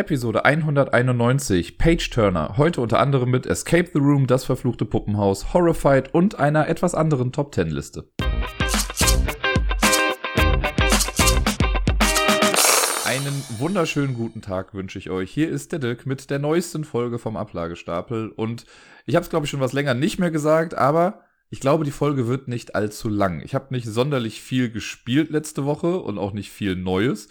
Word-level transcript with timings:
Episode 0.00 0.46
191, 0.46 1.76
Page 1.76 2.08
Turner. 2.08 2.56
Heute 2.56 2.80
unter 2.80 3.00
anderem 3.00 3.30
mit 3.30 3.44
Escape 3.44 3.90
the 3.92 3.98
Room, 3.98 4.26
das 4.26 4.46
verfluchte 4.46 4.86
Puppenhaus, 4.86 5.52
Horrified 5.52 6.14
und 6.14 6.38
einer 6.38 6.68
etwas 6.68 6.94
anderen 6.94 7.32
Top 7.32 7.54
10 7.54 7.68
Liste. 7.68 8.08
Einen 13.04 13.44
wunderschönen 13.58 14.14
guten 14.14 14.40
Tag 14.40 14.72
wünsche 14.72 14.98
ich 14.98 15.10
euch. 15.10 15.30
Hier 15.30 15.50
ist 15.50 15.70
der 15.70 15.80
Dirk 15.80 16.06
mit 16.06 16.30
der 16.30 16.38
neuesten 16.38 16.84
Folge 16.84 17.18
vom 17.18 17.36
Ablagestapel. 17.36 18.30
Und 18.30 18.64
ich 19.04 19.16
habe 19.16 19.24
es, 19.24 19.28
glaube 19.28 19.44
ich, 19.44 19.50
schon 19.50 19.60
was 19.60 19.74
länger 19.74 19.92
nicht 19.92 20.18
mehr 20.18 20.30
gesagt, 20.30 20.72
aber 20.72 21.24
ich 21.50 21.60
glaube, 21.60 21.84
die 21.84 21.90
Folge 21.90 22.26
wird 22.26 22.48
nicht 22.48 22.74
allzu 22.74 23.10
lang. 23.10 23.42
Ich 23.42 23.54
habe 23.54 23.66
nicht 23.74 23.86
sonderlich 23.86 24.40
viel 24.40 24.70
gespielt 24.70 25.28
letzte 25.28 25.66
Woche 25.66 25.98
und 26.00 26.16
auch 26.16 26.32
nicht 26.32 26.50
viel 26.50 26.74
Neues. 26.74 27.28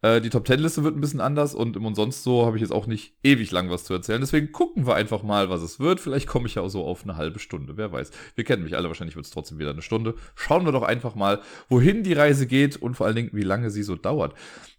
Äh, 0.00 0.20
die 0.20 0.30
Top 0.30 0.44
Ten 0.44 0.60
Liste 0.60 0.84
wird 0.84 0.96
ein 0.96 1.00
bisschen 1.00 1.20
anders 1.20 1.54
und 1.54 1.76
im 1.76 1.84
und 1.84 1.94
sonst 1.94 2.22
so 2.22 2.46
habe 2.46 2.56
ich 2.56 2.62
jetzt 2.62 2.70
auch 2.70 2.86
nicht 2.86 3.14
ewig 3.22 3.50
lang 3.50 3.68
was 3.70 3.84
zu 3.84 3.94
erzählen. 3.94 4.20
Deswegen 4.20 4.52
gucken 4.52 4.86
wir 4.86 4.94
einfach 4.94 5.22
mal, 5.22 5.50
was 5.50 5.62
es 5.62 5.80
wird. 5.80 6.00
Vielleicht 6.00 6.28
komme 6.28 6.46
ich 6.46 6.54
ja 6.54 6.62
auch 6.62 6.68
so 6.68 6.84
auf 6.84 7.02
eine 7.02 7.16
halbe 7.16 7.38
Stunde. 7.38 7.76
Wer 7.76 7.90
weiß. 7.90 8.10
Wir 8.36 8.44
kennen 8.44 8.62
mich 8.62 8.76
alle. 8.76 8.88
Wahrscheinlich 8.88 9.16
wird 9.16 9.26
es 9.26 9.32
trotzdem 9.32 9.58
wieder 9.58 9.70
eine 9.70 9.82
Stunde. 9.82 10.14
Schauen 10.34 10.64
wir 10.64 10.72
doch 10.72 10.84
einfach 10.84 11.14
mal, 11.14 11.40
wohin 11.68 12.04
die 12.04 12.12
Reise 12.12 12.46
geht 12.46 12.76
und 12.76 12.94
vor 12.94 13.06
allen 13.06 13.16
Dingen, 13.16 13.30
wie 13.32 13.42
lange 13.42 13.70
sie 13.70 13.82
so 13.82 13.96
dauert. 13.96 14.34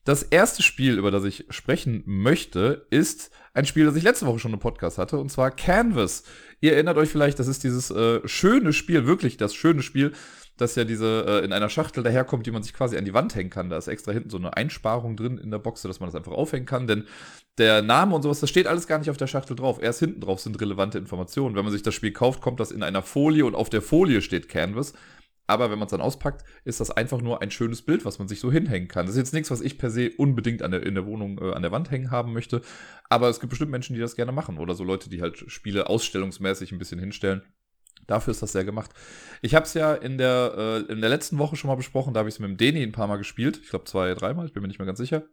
Das 0.05 0.23
erste 0.23 0.63
Spiel, 0.63 0.97
über 0.97 1.11
das 1.11 1.25
ich 1.25 1.45
sprechen 1.49 2.03
möchte, 2.05 2.87
ist 2.89 3.31
ein 3.53 3.65
Spiel, 3.65 3.85
das 3.85 3.95
ich 3.95 4.03
letzte 4.03 4.25
Woche 4.25 4.39
schon 4.39 4.53
im 4.53 4.59
Podcast 4.59 4.97
hatte, 4.97 5.17
und 5.19 5.29
zwar 5.29 5.51
Canvas. 5.51 6.23
Ihr 6.61 6.73
erinnert 6.73 6.97
euch 6.97 7.09
vielleicht, 7.09 7.39
das 7.39 7.47
ist 7.47 7.63
dieses 7.63 7.91
äh, 7.91 8.25
schöne 8.27 8.73
Spiel, 8.73 9.05
wirklich 9.05 9.37
das 9.37 9.53
schöne 9.53 9.81
Spiel, 9.81 10.13
dass 10.61 10.75
ja 10.75 10.83
diese 10.83 11.25
äh, 11.27 11.45
in 11.45 11.53
einer 11.53 11.69
Schachtel 11.69 12.03
daherkommt, 12.03 12.45
die 12.45 12.51
man 12.51 12.63
sich 12.63 12.73
quasi 12.73 12.97
an 12.97 13.05
die 13.05 13.13
Wand 13.13 13.33
hängen 13.35 13.49
kann. 13.49 13.69
Da 13.69 13.77
ist 13.77 13.87
extra 13.87 14.11
hinten 14.11 14.29
so 14.29 14.37
eine 14.37 14.55
Einsparung 14.55 15.15
drin 15.15 15.37
in 15.37 15.51
der 15.51 15.59
Box, 15.59 15.81
dass 15.81 15.99
man 15.99 16.07
das 16.07 16.15
einfach 16.15 16.33
aufhängen 16.33 16.65
kann. 16.65 16.87
Denn 16.87 17.05
der 17.57 17.81
Name 17.81 18.15
und 18.15 18.21
sowas, 18.21 18.39
das 18.39 18.49
steht 18.49 18.67
alles 18.67 18.87
gar 18.87 18.99
nicht 18.99 19.09
auf 19.09 19.17
der 19.17 19.27
Schachtel 19.27 19.55
drauf. 19.55 19.81
Erst 19.81 19.99
hinten 19.99 20.21
drauf 20.21 20.39
sind 20.39 20.59
relevante 20.59 20.97
Informationen. 20.97 21.55
Wenn 21.55 21.63
man 21.63 21.71
sich 21.71 21.83
das 21.83 21.93
Spiel 21.93 22.11
kauft, 22.11 22.41
kommt 22.41 22.59
das 22.59 22.71
in 22.71 22.83
einer 22.83 23.01
Folie 23.01 23.45
und 23.45 23.55
auf 23.55 23.69
der 23.69 23.81
Folie 23.81 24.21
steht 24.21 24.49
Canvas. 24.49 24.93
Aber 25.49 25.71
wenn 25.71 25.79
man 25.79 25.87
es 25.87 25.91
dann 25.91 26.01
auspackt, 26.01 26.43
ist 26.63 26.79
das 26.79 26.91
einfach 26.91 27.21
nur 27.21 27.41
ein 27.41 27.49
schönes 27.49 27.81
Bild, 27.81 28.05
was 28.05 28.19
man 28.19 28.27
sich 28.27 28.39
so 28.39 28.51
hinhängen 28.51 28.87
kann. 28.87 29.07
Das 29.07 29.15
ist 29.15 29.19
jetzt 29.19 29.33
nichts, 29.33 29.49
was 29.49 29.61
ich 29.61 29.79
per 29.79 29.89
se 29.89 30.11
unbedingt 30.15 30.61
an 30.61 30.69
der, 30.69 30.85
in 30.85 30.93
der 30.93 31.07
Wohnung 31.07 31.41
äh, 31.41 31.53
an 31.53 31.63
der 31.63 31.71
Wand 31.71 31.89
hängen 31.89 32.11
haben 32.11 32.33
möchte. 32.33 32.61
Aber 33.09 33.29
es 33.29 33.39
gibt 33.39 33.49
bestimmt 33.49 33.71
Menschen, 33.71 33.95
die 33.95 33.99
das 33.99 34.15
gerne 34.15 34.31
machen. 34.31 34.59
Oder 34.59 34.75
so 34.75 34.83
Leute, 34.83 35.09
die 35.09 35.23
halt 35.23 35.43
Spiele 35.47 35.89
ausstellungsmäßig 35.89 36.71
ein 36.71 36.77
bisschen 36.77 36.99
hinstellen. 36.99 37.41
Dafür 38.09 38.31
ist 38.31 38.41
das 38.41 38.51
sehr 38.51 38.65
gemacht. 38.65 38.91
Ich 39.41 39.53
habe 39.53 39.65
es 39.65 39.73
ja 39.73 39.93
in 39.93 40.17
der, 40.17 40.53
äh, 40.57 40.91
in 40.91 41.01
der 41.01 41.09
letzten 41.09 41.37
Woche 41.37 41.55
schon 41.55 41.69
mal 41.69 41.75
besprochen, 41.75 42.13
da 42.13 42.19
habe 42.19 42.29
ich 42.29 42.35
es 42.35 42.39
mit 42.39 42.49
dem 42.49 42.57
Deni 42.57 42.81
ein 42.81 42.91
paar 42.91 43.07
Mal 43.07 43.17
gespielt. 43.17 43.59
Ich 43.63 43.69
glaube 43.69 43.85
zwei, 43.85 44.13
dreimal, 44.15 44.45
ich 44.45 44.53
bin 44.53 44.61
mir 44.61 44.67
nicht 44.67 44.79
mehr 44.79 44.87
ganz 44.87 44.99
sicher. 44.99 45.23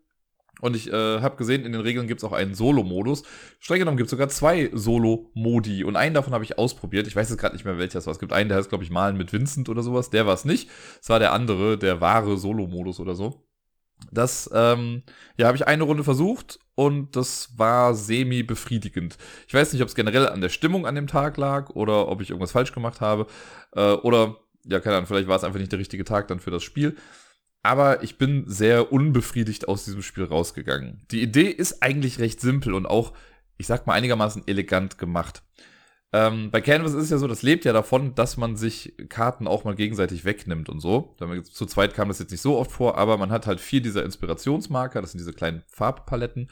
Und 0.60 0.74
ich 0.74 0.90
äh, 0.90 1.20
habe 1.20 1.36
gesehen, 1.36 1.64
in 1.64 1.72
den 1.72 1.82
Regeln 1.82 2.06
gibt 2.06 2.20
es 2.20 2.24
auch 2.24 2.32
einen 2.32 2.54
Solo-Modus. 2.54 3.24
Streng 3.60 3.80
genommen 3.80 3.98
gibt 3.98 4.06
es 4.06 4.10
sogar 4.10 4.28
zwei 4.28 4.70
Solo-Modi. 4.72 5.84
Und 5.84 5.96
einen 5.96 6.14
davon 6.14 6.32
habe 6.32 6.44
ich 6.44 6.58
ausprobiert. 6.58 7.06
Ich 7.06 7.14
weiß 7.14 7.28
jetzt 7.28 7.38
gerade 7.38 7.54
nicht 7.54 7.66
mehr, 7.66 7.76
welcher 7.78 7.98
es 7.98 8.06
war. 8.06 8.12
Es 8.12 8.18
gibt 8.18 8.32
einen, 8.32 8.48
der 8.48 8.58
heißt, 8.58 8.70
glaube 8.70 8.84
ich, 8.84 8.90
Malen 8.90 9.18
mit 9.18 9.32
Vincent 9.32 9.68
oder 9.68 9.82
sowas. 9.82 10.08
Der 10.08 10.26
war 10.26 10.34
es 10.34 10.46
nicht. 10.46 10.70
Es 11.00 11.10
war 11.10 11.18
der 11.18 11.32
andere, 11.32 11.76
der 11.76 12.00
wahre 12.00 12.38
Solo-Modus 12.38 13.00
oder 13.00 13.14
so. 13.14 13.45
Das, 14.12 14.50
ähm, 14.52 15.02
ja, 15.36 15.46
habe 15.46 15.56
ich 15.56 15.66
eine 15.66 15.82
Runde 15.82 16.04
versucht 16.04 16.58
und 16.74 17.16
das 17.16 17.50
war 17.56 17.94
semi-befriedigend. 17.94 19.16
Ich 19.46 19.54
weiß 19.54 19.72
nicht, 19.72 19.82
ob 19.82 19.88
es 19.88 19.94
generell 19.94 20.28
an 20.28 20.40
der 20.40 20.48
Stimmung 20.48 20.86
an 20.86 20.94
dem 20.94 21.06
Tag 21.06 21.36
lag 21.36 21.70
oder 21.70 22.08
ob 22.08 22.20
ich 22.20 22.30
irgendwas 22.30 22.52
falsch 22.52 22.72
gemacht 22.72 23.00
habe. 23.00 23.26
Äh, 23.72 23.92
oder, 23.92 24.36
ja, 24.64 24.80
keine 24.80 24.96
Ahnung, 24.96 25.06
vielleicht 25.06 25.28
war 25.28 25.36
es 25.36 25.44
einfach 25.44 25.58
nicht 25.58 25.72
der 25.72 25.78
richtige 25.78 26.04
Tag 26.04 26.28
dann 26.28 26.40
für 26.40 26.50
das 26.50 26.62
Spiel. 26.62 26.96
Aber 27.62 28.02
ich 28.04 28.16
bin 28.16 28.44
sehr 28.46 28.92
unbefriedigt 28.92 29.66
aus 29.66 29.84
diesem 29.84 30.02
Spiel 30.02 30.24
rausgegangen. 30.24 31.04
Die 31.10 31.22
Idee 31.22 31.48
ist 31.48 31.82
eigentlich 31.82 32.20
recht 32.20 32.40
simpel 32.40 32.74
und 32.74 32.86
auch, 32.86 33.12
ich 33.58 33.66
sag 33.66 33.86
mal, 33.86 33.94
einigermaßen 33.94 34.46
elegant 34.46 34.98
gemacht. 34.98 35.42
Ähm, 36.16 36.50
bei 36.50 36.62
Canvas 36.62 36.94
ist 36.94 37.04
es 37.04 37.10
ja 37.10 37.18
so, 37.18 37.26
das 37.26 37.42
lebt 37.42 37.66
ja 37.66 37.74
davon, 37.74 38.14
dass 38.14 38.38
man 38.38 38.56
sich 38.56 38.94
Karten 39.10 39.46
auch 39.46 39.64
mal 39.64 39.74
gegenseitig 39.74 40.24
wegnimmt 40.24 40.70
und 40.70 40.80
so. 40.80 41.14
Zu 41.52 41.66
zweit 41.66 41.92
kam 41.92 42.08
das 42.08 42.20
jetzt 42.20 42.30
nicht 42.30 42.40
so 42.40 42.56
oft 42.56 42.72
vor, 42.72 42.96
aber 42.96 43.18
man 43.18 43.30
hat 43.30 43.46
halt 43.46 43.60
vier 43.60 43.82
dieser 43.82 44.02
Inspirationsmarker, 44.02 45.02
das 45.02 45.12
sind 45.12 45.18
diese 45.18 45.34
kleinen 45.34 45.62
Farbpaletten. 45.66 46.48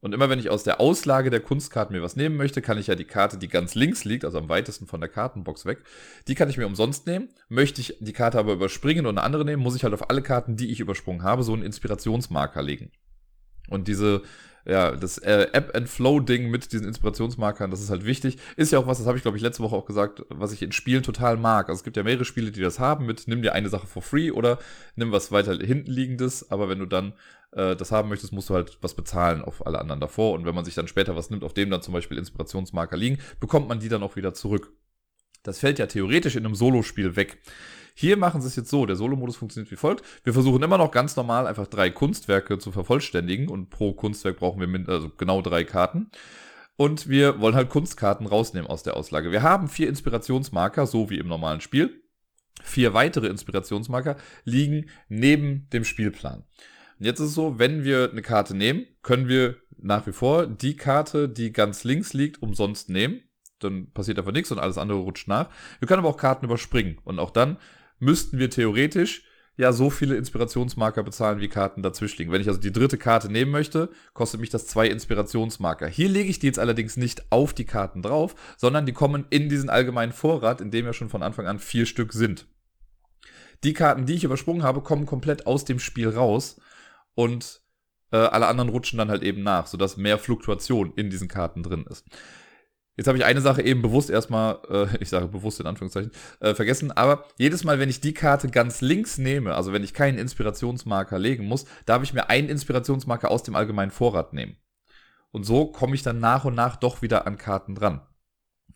Und 0.00 0.12
immer 0.12 0.28
wenn 0.28 0.40
ich 0.40 0.50
aus 0.50 0.64
der 0.64 0.80
Auslage 0.80 1.30
der 1.30 1.38
Kunstkarten 1.38 1.94
mir 1.94 2.02
was 2.02 2.16
nehmen 2.16 2.36
möchte, 2.36 2.60
kann 2.62 2.78
ich 2.78 2.88
ja 2.88 2.96
die 2.96 3.04
Karte, 3.04 3.38
die 3.38 3.46
ganz 3.46 3.76
links 3.76 4.04
liegt, 4.04 4.24
also 4.24 4.38
am 4.38 4.48
weitesten 4.48 4.88
von 4.88 5.00
der 5.00 5.08
Kartenbox 5.08 5.66
weg, 5.66 5.84
die 6.26 6.34
kann 6.34 6.50
ich 6.50 6.58
mir 6.58 6.66
umsonst 6.66 7.06
nehmen. 7.06 7.28
Möchte 7.48 7.80
ich 7.80 7.96
die 8.00 8.12
Karte 8.12 8.40
aber 8.40 8.54
überspringen 8.54 9.06
und 9.06 9.18
eine 9.18 9.24
andere 9.24 9.44
nehmen, 9.44 9.62
muss 9.62 9.76
ich 9.76 9.84
halt 9.84 9.94
auf 9.94 10.10
alle 10.10 10.22
Karten, 10.22 10.56
die 10.56 10.72
ich 10.72 10.80
übersprungen 10.80 11.22
habe, 11.22 11.44
so 11.44 11.52
einen 11.52 11.62
Inspirationsmarker 11.62 12.62
legen. 12.62 12.90
Und 13.68 13.86
diese 13.86 14.22
ja, 14.66 14.96
das 14.96 15.18
äh, 15.18 15.46
App-and-Flow-Ding 15.52 16.50
mit 16.50 16.72
diesen 16.72 16.88
Inspirationsmarkern, 16.88 17.70
das 17.70 17.80
ist 17.80 17.90
halt 17.90 18.04
wichtig. 18.04 18.38
Ist 18.56 18.72
ja 18.72 18.80
auch 18.80 18.86
was, 18.86 18.98
das 18.98 19.06
habe 19.06 19.16
ich, 19.16 19.22
glaube 19.22 19.36
ich, 19.36 19.42
letzte 19.42 19.62
Woche 19.62 19.76
auch 19.76 19.86
gesagt, 19.86 20.24
was 20.28 20.52
ich 20.52 20.62
in 20.62 20.72
Spielen 20.72 21.02
total 21.02 21.36
mag. 21.36 21.68
Also 21.68 21.80
es 21.80 21.84
gibt 21.84 21.96
ja 21.96 22.02
mehrere 22.02 22.24
Spiele, 22.24 22.50
die 22.50 22.60
das 22.60 22.78
haben 22.78 23.06
mit, 23.06 23.28
nimm 23.28 23.42
dir 23.42 23.52
eine 23.52 23.68
Sache 23.68 23.86
for 23.86 24.02
free 24.02 24.30
oder 24.30 24.58
nimm 24.96 25.12
was 25.12 25.30
weiter 25.30 25.54
hinten 25.54 25.90
liegendes, 25.90 26.50
aber 26.50 26.68
wenn 26.68 26.80
du 26.80 26.86
dann 26.86 27.14
äh, 27.52 27.76
das 27.76 27.92
haben 27.92 28.08
möchtest, 28.08 28.32
musst 28.32 28.50
du 28.50 28.54
halt 28.54 28.78
was 28.80 28.94
bezahlen 28.94 29.42
auf 29.42 29.64
alle 29.66 29.78
anderen 29.78 30.00
davor. 30.00 30.34
Und 30.34 30.46
wenn 30.46 30.54
man 30.54 30.64
sich 30.64 30.74
dann 30.74 30.88
später 30.88 31.14
was 31.14 31.30
nimmt, 31.30 31.44
auf 31.44 31.54
dem 31.54 31.70
dann 31.70 31.82
zum 31.82 31.94
Beispiel 31.94 32.18
Inspirationsmarker 32.18 32.96
liegen, 32.96 33.18
bekommt 33.38 33.68
man 33.68 33.78
die 33.78 33.88
dann 33.88 34.02
auch 34.02 34.16
wieder 34.16 34.34
zurück. 34.34 34.72
Das 35.42 35.60
fällt 35.60 35.78
ja 35.78 35.86
theoretisch 35.86 36.34
in 36.34 36.44
einem 36.44 36.56
Solospiel 36.56 37.14
weg. 37.14 37.38
Hier 37.98 38.18
machen 38.18 38.42
sie 38.42 38.48
es 38.48 38.56
jetzt 38.56 38.68
so, 38.68 38.84
der 38.84 38.94
Solo-Modus 38.94 39.36
funktioniert 39.36 39.70
wie 39.72 39.76
folgt. 39.76 40.04
Wir 40.22 40.34
versuchen 40.34 40.62
immer 40.62 40.76
noch 40.76 40.90
ganz 40.90 41.16
normal 41.16 41.46
einfach 41.46 41.66
drei 41.66 41.88
Kunstwerke 41.88 42.58
zu 42.58 42.70
vervollständigen 42.70 43.48
und 43.48 43.70
pro 43.70 43.94
Kunstwerk 43.94 44.36
brauchen 44.36 44.60
wir 44.60 44.88
also 44.88 45.10
genau 45.16 45.40
drei 45.40 45.64
Karten. 45.64 46.10
Und 46.76 47.08
wir 47.08 47.40
wollen 47.40 47.54
halt 47.54 47.70
Kunstkarten 47.70 48.26
rausnehmen 48.26 48.68
aus 48.68 48.82
der 48.82 48.98
Auslage. 48.98 49.32
Wir 49.32 49.42
haben 49.42 49.68
vier 49.68 49.88
Inspirationsmarker, 49.88 50.86
so 50.86 51.08
wie 51.08 51.16
im 51.16 51.26
normalen 51.26 51.62
Spiel. 51.62 52.02
Vier 52.62 52.92
weitere 52.92 53.28
Inspirationsmarker 53.28 54.16
liegen 54.44 54.90
neben 55.08 55.66
dem 55.70 55.84
Spielplan. 55.84 56.44
Und 56.98 57.06
jetzt 57.06 57.20
ist 57.20 57.28
es 57.28 57.34
so, 57.34 57.58
wenn 57.58 57.82
wir 57.82 58.10
eine 58.10 58.20
Karte 58.20 58.54
nehmen, 58.54 58.84
können 59.00 59.26
wir 59.26 59.56
nach 59.78 60.06
wie 60.06 60.12
vor 60.12 60.46
die 60.46 60.76
Karte, 60.76 61.30
die 61.30 61.50
ganz 61.50 61.82
links 61.84 62.12
liegt, 62.12 62.42
umsonst 62.42 62.90
nehmen. 62.90 63.22
Dann 63.58 63.90
passiert 63.92 64.18
einfach 64.18 64.32
nichts 64.32 64.52
und 64.52 64.58
alles 64.58 64.76
andere 64.76 64.98
rutscht 64.98 65.28
nach. 65.28 65.48
Wir 65.78 65.88
können 65.88 66.00
aber 66.00 66.10
auch 66.10 66.18
Karten 66.18 66.44
überspringen. 66.44 66.98
Und 67.04 67.18
auch 67.18 67.30
dann 67.30 67.56
müssten 67.98 68.38
wir 68.38 68.50
theoretisch 68.50 69.22
ja 69.56 69.72
so 69.72 69.90
viele 69.90 70.16
Inspirationsmarker 70.16 71.02
bezahlen, 71.02 71.40
wie 71.40 71.48
Karten 71.48 71.82
dazwischen 71.82 72.18
liegen. 72.18 72.32
Wenn 72.32 72.40
ich 72.40 72.48
also 72.48 72.60
die 72.60 72.72
dritte 72.72 72.98
Karte 72.98 73.30
nehmen 73.30 73.50
möchte, 73.50 73.88
kostet 74.12 74.40
mich 74.40 74.50
das 74.50 74.66
zwei 74.66 74.86
Inspirationsmarker. 74.88 75.86
Hier 75.86 76.08
lege 76.08 76.28
ich 76.28 76.38
die 76.38 76.46
jetzt 76.46 76.58
allerdings 76.58 76.96
nicht 76.96 77.32
auf 77.32 77.54
die 77.54 77.64
Karten 77.64 78.02
drauf, 78.02 78.34
sondern 78.58 78.86
die 78.86 78.92
kommen 78.92 79.24
in 79.30 79.48
diesen 79.48 79.70
allgemeinen 79.70 80.12
Vorrat, 80.12 80.60
in 80.60 80.70
dem 80.70 80.84
ja 80.84 80.92
schon 80.92 81.08
von 81.08 81.22
Anfang 81.22 81.46
an 81.46 81.58
vier 81.58 81.86
Stück 81.86 82.12
sind. 82.12 82.46
Die 83.64 83.72
Karten, 83.72 84.04
die 84.04 84.14
ich 84.14 84.24
übersprungen 84.24 84.62
habe, 84.62 84.82
kommen 84.82 85.06
komplett 85.06 85.46
aus 85.46 85.64
dem 85.64 85.78
Spiel 85.78 86.10
raus 86.10 86.60
und 87.14 87.62
äh, 88.12 88.16
alle 88.18 88.48
anderen 88.48 88.68
rutschen 88.68 88.98
dann 88.98 89.10
halt 89.10 89.22
eben 89.22 89.42
nach, 89.42 89.66
sodass 89.66 89.96
mehr 89.96 90.18
Fluktuation 90.18 90.92
in 90.96 91.08
diesen 91.08 91.28
Karten 91.28 91.62
drin 91.62 91.86
ist. 91.88 92.04
Jetzt 92.96 93.08
habe 93.08 93.18
ich 93.18 93.24
eine 93.24 93.42
Sache 93.42 93.62
eben 93.62 93.82
bewusst 93.82 94.10
erstmal, 94.10 94.58
äh, 94.70 94.96
ich 95.00 95.08
sage 95.08 95.28
bewusst 95.28 95.60
in 95.60 95.66
Anführungszeichen, 95.66 96.10
äh, 96.40 96.54
vergessen. 96.54 96.92
Aber 96.92 97.24
jedes 97.38 97.64
Mal, 97.64 97.78
wenn 97.78 97.90
ich 97.90 98.00
die 98.00 98.14
Karte 98.14 98.48
ganz 98.48 98.80
links 98.80 99.18
nehme, 99.18 99.54
also 99.54 99.72
wenn 99.72 99.84
ich 99.84 99.94
keinen 99.94 100.18
Inspirationsmarker 100.18 101.18
legen 101.18 101.44
muss, 101.46 101.66
darf 101.84 102.02
ich 102.02 102.14
mir 102.14 102.30
einen 102.30 102.48
Inspirationsmarker 102.48 103.30
aus 103.30 103.42
dem 103.42 103.54
allgemeinen 103.54 103.90
Vorrat 103.90 104.32
nehmen. 104.32 104.56
Und 105.30 105.44
so 105.44 105.66
komme 105.66 105.94
ich 105.94 106.02
dann 106.02 106.20
nach 106.20 106.44
und 106.44 106.54
nach 106.54 106.76
doch 106.76 107.02
wieder 107.02 107.26
an 107.26 107.36
Karten 107.36 107.74
dran. 107.74 108.00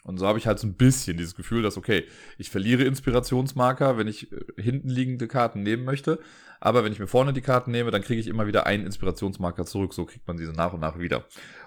Und 0.05 0.19
so 0.19 0.27
habe 0.27 0.39
ich 0.39 0.47
halt 0.47 0.59
so 0.59 0.67
ein 0.67 0.75
bisschen 0.75 1.17
dieses 1.19 1.35
Gefühl, 1.35 1.63
dass, 1.63 1.77
okay, 1.77 2.05
ich 2.39 2.51
verliere 2.51 2.85
Inspirationsmarker, 2.85 3.99
wenn 3.99 4.09
ich 4.09 4.33
äh, 4.33 4.39
hinten 4.57 4.89
liegende 4.89 5.29
Karten 5.29 5.63
nehmen 5.63 5.85
möchte. 5.85 6.19
Aber 6.59 6.85
wenn 6.85 6.93
ich 6.93 6.99
mir 6.99 7.07
vorne 7.07 7.33
die 7.33 7.41
Karten 7.41 7.71
nehme, 7.71 7.91
dann 7.91 8.03
kriege 8.03 8.21
ich 8.21 8.27
immer 8.27 8.47
wieder 8.47 8.67
einen 8.67 8.85
Inspirationsmarker 8.85 9.65
zurück. 9.65 9.95
So 9.95 10.05
kriegt 10.05 10.27
man 10.27 10.37
diese 10.37 10.53
nach 10.53 10.73
und 10.73 10.81
nach 10.81 10.99
wieder. 10.99 11.25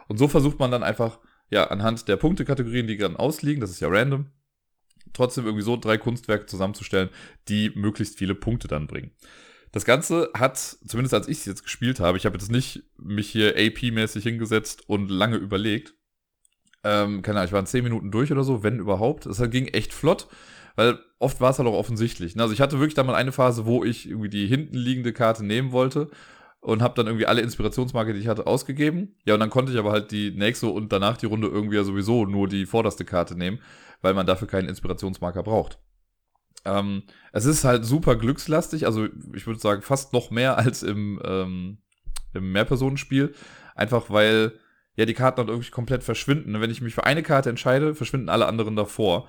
Und 0.07 0.17
so 0.17 0.27
versucht 0.27 0.59
man 0.59 0.71
dann 0.71 0.83
einfach 0.83 1.19
ja, 1.53 1.67
anhand 1.67 2.07
der 2.07 2.17
Punktekategorien, 2.17 2.87
die 2.87 2.97
dann 2.97 3.15
ausliegen, 3.15 3.61
das 3.61 3.69
ist 3.69 3.79
ja 3.79 3.87
random, 3.87 4.25
trotzdem 5.13 5.45
irgendwie 5.45 5.63
so 5.63 5.77
drei 5.77 5.99
Kunstwerke 5.99 6.47
zusammenzustellen, 6.47 7.09
die 7.47 7.71
möglichst 7.75 8.17
viele 8.17 8.33
Punkte 8.33 8.67
dann 8.67 8.87
bringen. 8.87 9.11
Das 9.71 9.85
Ganze 9.85 10.31
hat, 10.33 10.57
zumindest 10.57 11.13
als 11.13 11.27
ich 11.27 11.39
es 11.39 11.45
jetzt 11.45 11.63
gespielt 11.63 11.99
habe, 11.99 12.17
ich 12.17 12.25
habe 12.25 12.37
jetzt 12.37 12.51
nicht 12.51 12.83
mich 12.97 13.29
hier 13.29 13.55
AP-mäßig 13.55 14.23
hingesetzt 14.23 14.89
und 14.89 15.09
lange 15.09 15.37
überlegt. 15.37 15.93
Ähm, 16.83 17.21
keine 17.21 17.37
Ahnung, 17.39 17.47
ich 17.47 17.53
war 17.53 17.59
in 17.59 17.67
10 17.67 17.83
Minuten 17.83 18.11
durch 18.11 18.31
oder 18.31 18.43
so, 18.43 18.63
wenn 18.63 18.79
überhaupt. 18.79 19.27
Es 19.27 19.39
ging 19.51 19.67
echt 19.67 19.93
flott, 19.93 20.27
weil 20.75 20.99
oft 21.19 21.39
war 21.39 21.51
es 21.51 21.59
halt 21.59 21.69
auch 21.69 21.77
offensichtlich. 21.77 22.35
Ne? 22.35 22.41
Also 22.41 22.53
ich 22.53 22.61
hatte 22.61 22.79
wirklich 22.79 22.95
da 22.95 23.03
mal 23.03 23.15
eine 23.15 23.31
Phase, 23.31 23.67
wo 23.67 23.83
ich 23.83 24.09
irgendwie 24.09 24.29
die 24.29 24.47
hinten 24.47 24.75
liegende 24.75 25.13
Karte 25.13 25.45
nehmen 25.45 25.71
wollte 25.71 26.09
und 26.63 26.81
habe 26.81 26.95
dann 26.95 27.07
irgendwie 27.07 27.25
alle 27.25 27.41
Inspirationsmarke, 27.41 28.13
die 28.13 28.21
ich 28.21 28.27
hatte, 28.27 28.47
ausgegeben. 28.47 29.15
Ja, 29.25 29.33
und 29.33 29.41
dann 29.41 29.49
konnte 29.49 29.73
ich 29.73 29.77
aber 29.77 29.91
halt 29.91 30.11
die 30.11 30.31
nächste 30.31 30.67
und 30.67 30.93
danach 30.93 31.17
die 31.17 31.25
Runde 31.25 31.49
irgendwie 31.49 31.75
ja 31.75 31.83
sowieso 31.83 32.25
nur 32.25 32.47
die 32.47 32.65
vorderste 32.65 33.03
Karte 33.03 33.37
nehmen, 33.37 33.59
weil 34.01 34.13
man 34.13 34.25
dafür 34.25 34.47
keinen 34.47 34.69
Inspirationsmarker 34.69 35.43
braucht. 35.43 35.77
Ähm, 36.63 37.03
es 37.33 37.43
ist 37.43 37.65
halt 37.65 37.85
super 37.85 38.15
glückslastig, 38.15 38.85
also 38.85 39.07
ich 39.35 39.45
würde 39.45 39.59
sagen 39.59 39.81
fast 39.81 40.13
noch 40.13 40.31
mehr 40.31 40.57
als 40.57 40.83
im, 40.83 41.21
ähm, 41.25 41.79
im 42.33 42.53
Mehrpersonenspiel. 42.53 43.35
Einfach 43.75 44.09
weil 44.09 44.53
ja 44.95 45.05
die 45.05 45.13
Karten 45.13 45.41
dann 45.41 45.49
irgendwie 45.49 45.71
komplett 45.71 46.03
verschwinden. 46.05 46.61
Wenn 46.61 46.71
ich 46.71 46.81
mich 46.81 46.95
für 46.95 47.03
eine 47.03 47.23
Karte 47.23 47.49
entscheide, 47.49 47.93
verschwinden 47.93 48.29
alle 48.29 48.45
anderen 48.45 48.77
davor. 48.77 49.27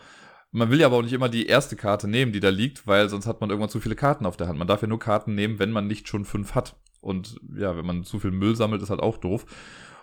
Man 0.52 0.70
will 0.70 0.78
ja 0.78 0.86
aber 0.86 0.98
auch 0.98 1.02
nicht 1.02 1.14
immer 1.14 1.28
die 1.28 1.46
erste 1.46 1.74
Karte 1.74 2.06
nehmen, 2.06 2.30
die 2.30 2.38
da 2.38 2.50
liegt, 2.50 2.86
weil 2.86 3.08
sonst 3.08 3.26
hat 3.26 3.40
man 3.40 3.50
irgendwann 3.50 3.70
zu 3.70 3.80
viele 3.80 3.96
Karten 3.96 4.24
auf 4.24 4.36
der 4.36 4.46
Hand. 4.46 4.56
Man 4.56 4.68
darf 4.68 4.82
ja 4.82 4.88
nur 4.88 5.00
Karten 5.00 5.34
nehmen, 5.34 5.58
wenn 5.58 5.72
man 5.72 5.88
nicht 5.88 6.06
schon 6.06 6.24
fünf 6.24 6.54
hat. 6.54 6.76
Und 7.04 7.40
ja, 7.56 7.76
wenn 7.76 7.86
man 7.86 8.04
zu 8.04 8.18
viel 8.18 8.30
Müll 8.30 8.56
sammelt, 8.56 8.82
ist 8.82 8.90
halt 8.90 9.00
auch 9.00 9.18
doof. 9.18 9.46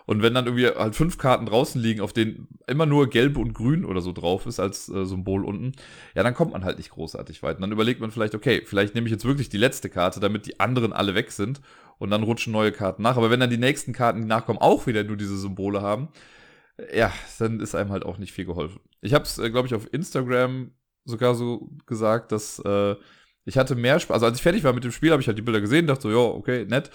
Und 0.06 0.22
wenn 0.22 0.34
dann 0.34 0.46
irgendwie 0.46 0.68
halt 0.68 0.96
fünf 0.96 1.18
Karten 1.18 1.46
draußen 1.46 1.80
liegen, 1.80 2.02
auf 2.02 2.12
denen 2.12 2.48
immer 2.68 2.86
nur 2.86 3.10
gelb 3.10 3.38
und 3.38 3.54
grün 3.54 3.86
oder 3.86 4.02
so 4.02 4.12
drauf 4.12 4.46
ist 4.46 4.60
als 4.60 4.90
äh, 4.90 5.06
Symbol 5.06 5.46
unten, 5.46 5.74
ja, 6.16 6.24
dann 6.24 6.34
kommt 6.34 6.54
man 6.54 6.66
halt 6.66 6.78
nicht 6.78 6.90
großartig 6.90 7.44
weit. 7.44 7.58
Und 7.58 7.62
dann 7.62 7.72
überlegt 7.72 8.02
man 8.02 8.12
vielleicht, 8.12 8.36
okay, 8.36 8.64
vielleicht 8.66 8.96
nehme 8.96 9.08
ich 9.08 9.12
jetzt 9.12 9.26
wirklich 9.26 9.50
die 9.50 9.58
letzte 9.58 9.90
Karte, 9.90 10.20
damit 10.20 10.46
die 10.48 10.60
anderen 10.60 10.92
alle 10.92 11.16
weg 11.16 11.32
sind 11.32 11.62
und 11.98 12.10
dann 12.10 12.24
rutschen 12.24 12.52
neue 12.52 12.72
Karten 12.72 13.04
nach. 13.04 13.18
Aber 13.18 13.30
wenn 13.30 13.40
dann 13.40 13.50
die 13.50 13.58
nächsten 13.58 13.94
Karten, 13.94 14.22
die 14.22 14.28
nachkommen, 14.28 14.60
auch 14.60 14.88
wieder 14.88 15.04
nur 15.04 15.18
diese 15.18 15.38
Symbole 15.38 15.82
haben, 15.82 16.10
ja, 16.94 17.12
dann 17.40 17.60
ist 17.60 17.76
einem 17.76 17.92
halt 17.92 18.04
auch 18.06 18.18
nicht 18.18 18.34
viel 18.34 18.46
geholfen. 18.46 18.80
Ich 19.02 19.14
habe 19.14 19.24
es, 19.24 19.38
äh, 19.38 19.50
glaube 19.50 19.68
ich, 19.68 19.76
auf 19.76 19.94
Instagram 19.94 20.72
sogar 21.06 21.36
so 21.36 21.70
gesagt, 21.86 22.32
dass 22.32 22.60
äh, 22.60 22.96
ich 23.46 23.58
hatte 23.58 23.76
mehr 23.76 24.00
Spaß. 24.00 24.16
Also 24.16 24.26
als 24.28 24.38
ich 24.38 24.44
fertig 24.44 24.64
war 24.64 24.74
mit 24.74 24.84
dem 24.84 24.92
Spiel, 24.92 25.12
habe 25.12 25.22
ich 25.22 25.28
halt 25.28 25.38
die 25.38 25.42
Bilder 25.42 25.62
gesehen, 25.62 25.88
dachte 25.88 26.04
so, 26.04 26.12
ja, 26.12 26.18
okay, 26.18 26.66
nett. 26.66 26.92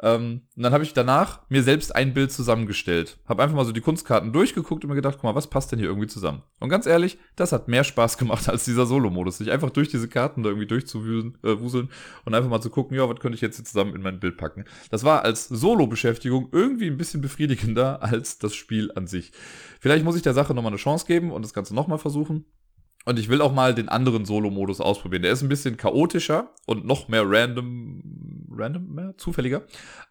Ähm, 0.00 0.42
und 0.56 0.62
dann 0.62 0.72
habe 0.72 0.84
ich 0.84 0.92
danach 0.92 1.40
mir 1.48 1.62
selbst 1.62 1.94
ein 1.94 2.14
Bild 2.14 2.30
zusammengestellt. 2.30 3.18
Habe 3.26 3.42
einfach 3.42 3.56
mal 3.56 3.64
so 3.64 3.72
die 3.72 3.80
Kunstkarten 3.80 4.32
durchgeguckt 4.32 4.84
und 4.84 4.90
mir 4.90 4.94
gedacht, 4.96 5.16
guck 5.16 5.24
mal, 5.24 5.34
was 5.34 5.48
passt 5.48 5.72
denn 5.72 5.78
hier 5.78 5.88
irgendwie 5.88 6.06
zusammen? 6.06 6.42
Und 6.60 6.68
ganz 6.68 6.86
ehrlich, 6.86 7.18
das 7.34 7.52
hat 7.52 7.68
mehr 7.68 7.84
Spaß 7.84 8.16
gemacht 8.18 8.48
als 8.48 8.64
dieser 8.64 8.86
Solo-Modus. 8.86 9.38
Sich 9.38 9.50
einfach 9.50 9.70
durch 9.70 9.88
diese 9.88 10.08
Karten 10.08 10.42
da 10.42 10.50
irgendwie 10.50 10.68
durchzuwuseln 10.68 11.34
äh, 11.42 12.24
und 12.24 12.34
einfach 12.34 12.48
mal 12.48 12.60
zu 12.60 12.70
gucken, 12.70 12.96
ja, 12.96 13.08
was 13.08 13.18
könnte 13.18 13.34
ich 13.34 13.42
jetzt 13.42 13.56
hier 13.56 13.64
zusammen 13.64 13.94
in 13.94 14.02
mein 14.02 14.20
Bild 14.20 14.36
packen. 14.36 14.64
Das 14.90 15.02
war 15.02 15.24
als 15.24 15.48
Solo-Beschäftigung 15.48 16.48
irgendwie 16.52 16.86
ein 16.86 16.96
bisschen 16.96 17.20
befriedigender 17.20 18.02
als 18.02 18.38
das 18.38 18.54
Spiel 18.54 18.92
an 18.94 19.06
sich. 19.08 19.32
Vielleicht 19.80 20.04
muss 20.04 20.16
ich 20.16 20.22
der 20.22 20.34
Sache 20.34 20.54
nochmal 20.54 20.72
eine 20.72 20.78
Chance 20.78 21.06
geben 21.06 21.32
und 21.32 21.42
das 21.42 21.54
Ganze 21.54 21.74
nochmal 21.74 21.98
versuchen. 21.98 22.44
Und 23.04 23.18
ich 23.18 23.28
will 23.30 23.40
auch 23.40 23.54
mal 23.54 23.74
den 23.74 23.88
anderen 23.88 24.26
Solo-Modus 24.26 24.82
ausprobieren. 24.82 25.22
Der 25.22 25.32
ist 25.32 25.40
ein 25.42 25.48
bisschen 25.48 25.78
chaotischer 25.78 26.50
und 26.66 26.84
noch 26.84 27.08
mehr 27.08 27.22
random, 27.24 28.02
random 28.50 28.94
mehr, 28.94 29.14
zufälliger 29.16 29.62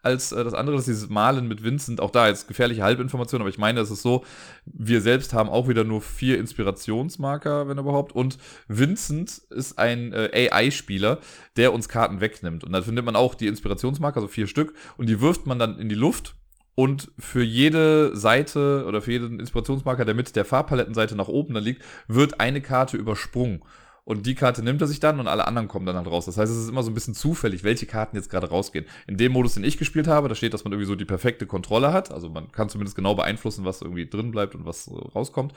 als 0.02 0.32
äh, 0.32 0.42
das 0.42 0.54
andere. 0.54 0.76
Das 0.76 0.88
ist 0.88 0.96
dieses 0.96 1.08
Malen 1.08 1.46
mit 1.46 1.62
Vincent. 1.62 2.00
Auch 2.00 2.10
da 2.10 2.26
jetzt 2.26 2.48
gefährliche 2.48 2.82
Halbinformation, 2.82 3.40
aber 3.40 3.50
ich 3.50 3.58
meine, 3.58 3.80
es 3.80 3.92
ist 3.92 4.02
so, 4.02 4.24
wir 4.64 5.00
selbst 5.00 5.32
haben 5.32 5.48
auch 5.48 5.68
wieder 5.68 5.84
nur 5.84 6.00
vier 6.00 6.38
Inspirationsmarker, 6.38 7.68
wenn 7.68 7.78
überhaupt. 7.78 8.12
Und 8.12 8.38
Vincent 8.66 9.42
ist 9.50 9.78
ein 9.78 10.12
äh, 10.12 10.48
AI-Spieler, 10.50 11.18
der 11.56 11.72
uns 11.72 11.88
Karten 11.88 12.20
wegnimmt. 12.20 12.64
Und 12.64 12.72
da 12.72 12.82
findet 12.82 13.04
man 13.04 13.14
auch 13.14 13.36
die 13.36 13.46
Inspirationsmarker, 13.46 14.20
so 14.22 14.28
vier 14.28 14.48
Stück. 14.48 14.74
Und 14.96 15.08
die 15.08 15.20
wirft 15.20 15.46
man 15.46 15.60
dann 15.60 15.78
in 15.78 15.88
die 15.88 15.94
Luft 15.94 16.34
und 16.78 17.10
für 17.18 17.42
jede 17.42 18.16
Seite 18.16 18.84
oder 18.86 19.02
für 19.02 19.10
jeden 19.10 19.40
Inspirationsmarker, 19.40 20.04
der 20.04 20.14
mit 20.14 20.36
der 20.36 20.44
Farbpalettenseite 20.44 21.16
nach 21.16 21.26
oben 21.26 21.54
da 21.54 21.58
liegt, 21.58 21.82
wird 22.06 22.38
eine 22.38 22.60
Karte 22.60 22.96
übersprungen. 22.96 23.62
Und 24.08 24.24
die 24.24 24.34
Karte 24.34 24.62
nimmt 24.62 24.80
er 24.80 24.86
sich 24.86 25.00
dann 25.00 25.20
und 25.20 25.28
alle 25.28 25.46
anderen 25.46 25.68
kommen 25.68 25.84
dann 25.84 25.96
halt 25.96 26.06
raus. 26.06 26.24
Das 26.24 26.38
heißt, 26.38 26.50
es 26.50 26.56
ist 26.56 26.70
immer 26.70 26.82
so 26.82 26.90
ein 26.90 26.94
bisschen 26.94 27.12
zufällig, 27.12 27.62
welche 27.62 27.84
Karten 27.84 28.16
jetzt 28.16 28.30
gerade 28.30 28.48
rausgehen. 28.48 28.86
In 29.06 29.18
dem 29.18 29.32
Modus, 29.32 29.52
den 29.52 29.64
ich 29.64 29.76
gespielt 29.76 30.06
habe, 30.06 30.30
da 30.30 30.34
steht, 30.34 30.54
dass 30.54 30.64
man 30.64 30.72
irgendwie 30.72 30.88
so 30.88 30.94
die 30.94 31.04
perfekte 31.04 31.44
Kontrolle 31.44 31.92
hat. 31.92 32.10
Also 32.10 32.30
man 32.30 32.50
kann 32.50 32.70
zumindest 32.70 32.96
genau 32.96 33.14
beeinflussen, 33.14 33.66
was 33.66 33.82
irgendwie 33.82 34.08
drin 34.08 34.30
bleibt 34.30 34.54
und 34.54 34.64
was 34.64 34.90
rauskommt 35.14 35.52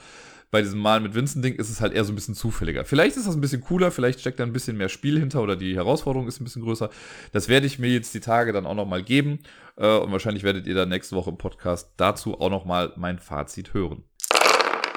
bei 0.52 0.62
diesem 0.62 0.80
Mal 0.80 1.00
mit 1.00 1.16
Vincent-Ding 1.16 1.56
ist 1.56 1.70
es 1.70 1.80
halt 1.80 1.94
eher 1.94 2.04
so 2.04 2.12
ein 2.12 2.16
bisschen 2.16 2.36
zufälliger. 2.36 2.84
Vielleicht 2.84 3.16
ist 3.16 3.26
das 3.26 3.36
ein 3.36 3.42
bisschen 3.42 3.62
cooler, 3.62 3.90
vielleicht 3.90 4.20
steckt 4.20 4.38
da 4.38 4.44
ein 4.44 4.52
bisschen 4.52 4.78
mehr 4.78 4.90
Spiel 4.90 5.18
hinter 5.18 5.42
oder 5.42 5.56
die 5.56 5.76
Herausforderung 5.76 6.28
ist 6.28 6.42
ein 6.42 6.44
bisschen 6.44 6.62
größer. 6.62 6.90
Das 7.32 7.48
werde 7.48 7.66
ich 7.66 7.80
mir 7.80 7.90
jetzt 7.90 8.14
die 8.14 8.20
Tage 8.20 8.52
dann 8.52 8.66
auch 8.66 8.76
nochmal 8.76 9.02
geben. 9.02 9.40
Äh, 9.78 9.98
und 9.98 10.12
wahrscheinlich 10.12 10.44
werdet 10.44 10.68
ihr 10.68 10.76
dann 10.76 10.90
nächste 10.90 11.16
Woche 11.16 11.30
im 11.30 11.38
Podcast 11.38 11.94
dazu 11.96 12.40
auch 12.40 12.50
nochmal 12.50 12.92
mein 12.98 13.18
Fazit 13.18 13.74
hören. 13.74 14.04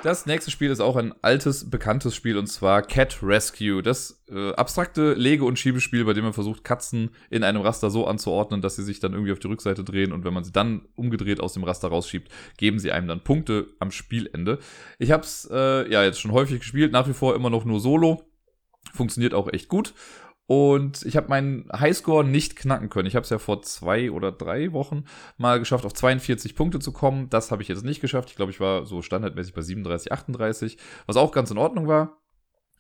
Das 0.05 0.27
nächste 0.27 0.51
Spiel 0.51 0.71
ist 0.71 0.81
auch 0.81 0.97
ein 0.97 1.15
altes, 1.23 1.71
bekanntes 1.71 2.15
Spiel 2.15 2.37
und 2.37 2.47
zwar 2.47 2.83
Cat 2.83 3.21
Rescue. 3.23 3.83
Das 3.83 4.23
äh, 4.29 4.53
abstrakte 4.53 5.15
Lege- 5.15 5.47
und 5.47 5.59
Schiebespiel, 5.59 6.05
bei 6.05 6.12
dem 6.12 6.25
man 6.25 6.35
versucht, 6.35 6.62
Katzen 6.62 7.09
in 7.31 7.43
einem 7.43 7.62
Raster 7.62 7.89
so 7.89 8.06
anzuordnen, 8.06 8.61
dass 8.61 8.77
sie 8.77 8.85
sich 8.85 9.01
dann 9.01 9.15
irgendwie 9.15 9.33
auf 9.33 9.39
die 9.39 9.47
Rückseite 9.47 9.83
drehen 9.83 10.12
und 10.12 10.27
wenn 10.27 10.35
man 10.35 10.45
sie 10.45 10.53
dann 10.53 10.83
umgedreht 10.95 11.41
aus 11.41 11.55
dem 11.55 11.65
Raster 11.65 11.89
rausschiebt, 11.89 12.31
geben 12.59 12.79
sie 12.79 12.93
einem 12.93 13.09
dann 13.09 13.25
Punkte 13.25 13.69
am 13.79 13.91
Spielende. 13.91 14.59
Ich 14.99 15.11
habe 15.11 15.23
es 15.23 15.49
äh, 15.51 15.91
ja 15.91 16.05
jetzt 16.05 16.21
schon 16.21 16.33
häufig 16.33 16.61
gespielt, 16.61 16.93
nach 16.93 17.09
wie 17.09 17.15
vor 17.15 17.35
immer 17.35 17.49
noch 17.49 17.65
nur 17.65 17.81
solo. 17.81 18.25
Funktioniert 18.93 19.33
auch 19.33 19.51
echt 19.51 19.71
gut. 19.71 19.95
Und 20.46 21.05
ich 21.06 21.17
habe 21.17 21.29
meinen 21.29 21.70
Highscore 21.73 22.25
nicht 22.25 22.56
knacken 22.56 22.91
können. 22.91 23.08
Ich 23.08 23.17
habe 23.17 23.25
es 23.25 23.31
ja 23.31 23.38
vor 23.38 23.62
zwei 23.62 24.11
oder 24.11 24.31
drei 24.31 24.73
Wochen 24.73 25.05
mal 25.38 25.58
geschafft, 25.58 25.87
auf 25.87 25.94
42 25.94 26.55
Punkte 26.55 26.81
zu 26.81 26.93
kommen. 26.93 27.31
Das 27.31 27.50
habe 27.50 27.62
ich 27.62 27.69
jetzt 27.69 27.85
nicht 27.85 28.02
geschafft. 28.02 28.31
Ich 28.31 28.37
glaube, 28.37 28.52
ich 28.52 28.61
war 28.61 28.85
so 28.85 29.00
standardmäßig 29.00 29.55
bei 29.55 29.62
37, 29.62 30.12
38, 30.12 30.79
was 31.06 31.17
auch 31.17 31.32
ganz 31.32 31.50
in 31.50 31.56
Ordnung 31.56 31.88
war. 31.88 32.20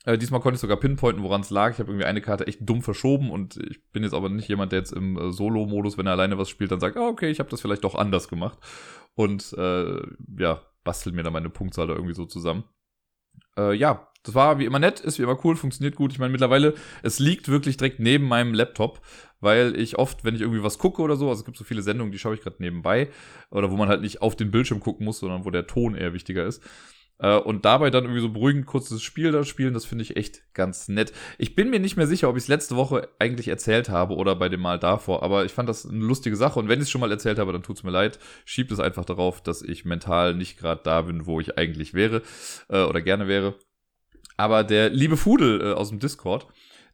Äh, 0.04 0.18
diesmal 0.18 0.40
konnte 0.40 0.56
ich 0.56 0.60
sogar 0.60 0.76
pinpointen, 0.76 1.24
woran 1.24 1.40
es 1.40 1.48
lag. 1.48 1.72
Ich 1.72 1.78
habe 1.78 1.90
irgendwie 1.90 2.04
eine 2.04 2.20
Karte 2.20 2.46
echt 2.46 2.58
dumm 2.62 2.82
verschoben 2.82 3.30
und 3.30 3.56
ich 3.56 3.82
bin 3.92 4.02
jetzt 4.02 4.14
aber 4.14 4.28
nicht 4.28 4.48
jemand, 4.48 4.72
der 4.72 4.80
jetzt 4.80 4.92
im 4.92 5.16
äh, 5.16 5.32
Solo-Modus, 5.32 5.96
wenn 5.96 6.06
er 6.06 6.12
alleine 6.12 6.36
was 6.36 6.50
spielt, 6.50 6.70
dann 6.70 6.80
sagt, 6.80 6.98
ah, 6.98 7.08
okay, 7.08 7.30
ich 7.30 7.38
habe 7.38 7.48
das 7.48 7.62
vielleicht 7.62 7.84
doch 7.84 7.94
anders 7.94 8.28
gemacht. 8.28 8.58
Und 9.14 9.54
äh, 9.56 10.02
ja, 10.38 10.60
bastelt 10.82 11.14
mir 11.14 11.22
dann 11.22 11.32
meine 11.32 11.48
Punktzahl 11.48 11.86
da 11.86 11.94
irgendwie 11.94 12.14
so 12.14 12.26
zusammen. 12.26 12.64
Äh, 13.56 13.74
ja, 13.74 14.08
das 14.24 14.34
war 14.34 14.58
wie 14.58 14.64
immer 14.64 14.78
nett, 14.78 15.00
ist 15.00 15.18
wie 15.18 15.22
immer 15.22 15.38
cool, 15.44 15.54
funktioniert 15.54 15.96
gut. 15.96 16.12
Ich 16.12 16.18
meine, 16.18 16.32
mittlerweile, 16.32 16.74
es 17.02 17.18
liegt 17.18 17.48
wirklich 17.48 17.76
direkt 17.76 18.00
neben 18.00 18.26
meinem 18.26 18.54
Laptop, 18.54 19.00
weil 19.40 19.78
ich 19.78 19.98
oft, 19.98 20.24
wenn 20.24 20.34
ich 20.34 20.40
irgendwie 20.40 20.62
was 20.62 20.78
gucke 20.78 21.02
oder 21.02 21.16
so, 21.16 21.28
also 21.28 21.40
es 21.40 21.44
gibt 21.44 21.58
so 21.58 21.64
viele 21.64 21.82
Sendungen, 21.82 22.10
die 22.10 22.18
schaue 22.18 22.34
ich 22.34 22.40
gerade 22.40 22.56
nebenbei, 22.58 23.10
oder 23.50 23.70
wo 23.70 23.76
man 23.76 23.88
halt 23.88 24.00
nicht 24.00 24.22
auf 24.22 24.34
den 24.34 24.50
Bildschirm 24.50 24.80
gucken 24.80 25.04
muss, 25.04 25.18
sondern 25.20 25.44
wo 25.44 25.50
der 25.50 25.66
Ton 25.66 25.94
eher 25.94 26.14
wichtiger 26.14 26.44
ist. 26.44 26.62
Äh, 27.18 27.36
und 27.36 27.64
dabei 27.64 27.90
dann 27.90 28.04
irgendwie 28.04 28.20
so 28.20 28.30
beruhigend 28.30 28.66
kurzes 28.66 29.02
Spiel 29.02 29.30
da 29.30 29.44
spielen, 29.44 29.74
das 29.74 29.84
finde 29.84 30.02
ich 30.02 30.16
echt 30.16 30.42
ganz 30.54 30.88
nett. 30.88 31.12
Ich 31.38 31.54
bin 31.54 31.70
mir 31.70 31.78
nicht 31.78 31.96
mehr 31.96 32.06
sicher, 32.06 32.28
ob 32.28 32.36
ich 32.36 32.44
es 32.44 32.48
letzte 32.48 32.76
Woche 32.76 33.08
eigentlich 33.18 33.48
erzählt 33.48 33.88
habe 33.88 34.14
oder 34.14 34.34
bei 34.34 34.48
dem 34.48 34.60
Mal 34.60 34.78
davor, 34.78 35.22
aber 35.22 35.44
ich 35.44 35.52
fand 35.52 35.68
das 35.68 35.86
eine 35.86 36.04
lustige 36.04 36.36
Sache 36.36 36.58
und 36.58 36.68
wenn 36.68 36.80
ich 36.80 36.84
es 36.84 36.90
schon 36.90 37.00
mal 37.00 37.10
erzählt 37.10 37.38
habe, 37.38 37.52
dann 37.52 37.62
tut 37.62 37.76
es 37.76 37.84
mir 37.84 37.90
leid. 37.90 38.18
Schiebt 38.44 38.72
es 38.72 38.80
einfach 38.80 39.04
darauf, 39.04 39.42
dass 39.42 39.62
ich 39.62 39.84
mental 39.84 40.34
nicht 40.34 40.58
gerade 40.58 40.80
da 40.82 41.02
bin, 41.02 41.26
wo 41.26 41.40
ich 41.40 41.56
eigentlich 41.58 41.94
wäre 41.94 42.22
äh, 42.68 42.82
oder 42.82 43.00
gerne 43.00 43.28
wäre. 43.28 43.54
Aber 44.36 44.64
der 44.64 44.90
liebe 44.90 45.16
Fudel 45.16 45.60
äh, 45.60 45.72
aus 45.72 45.90
dem 45.90 46.00
Discord, 46.00 46.46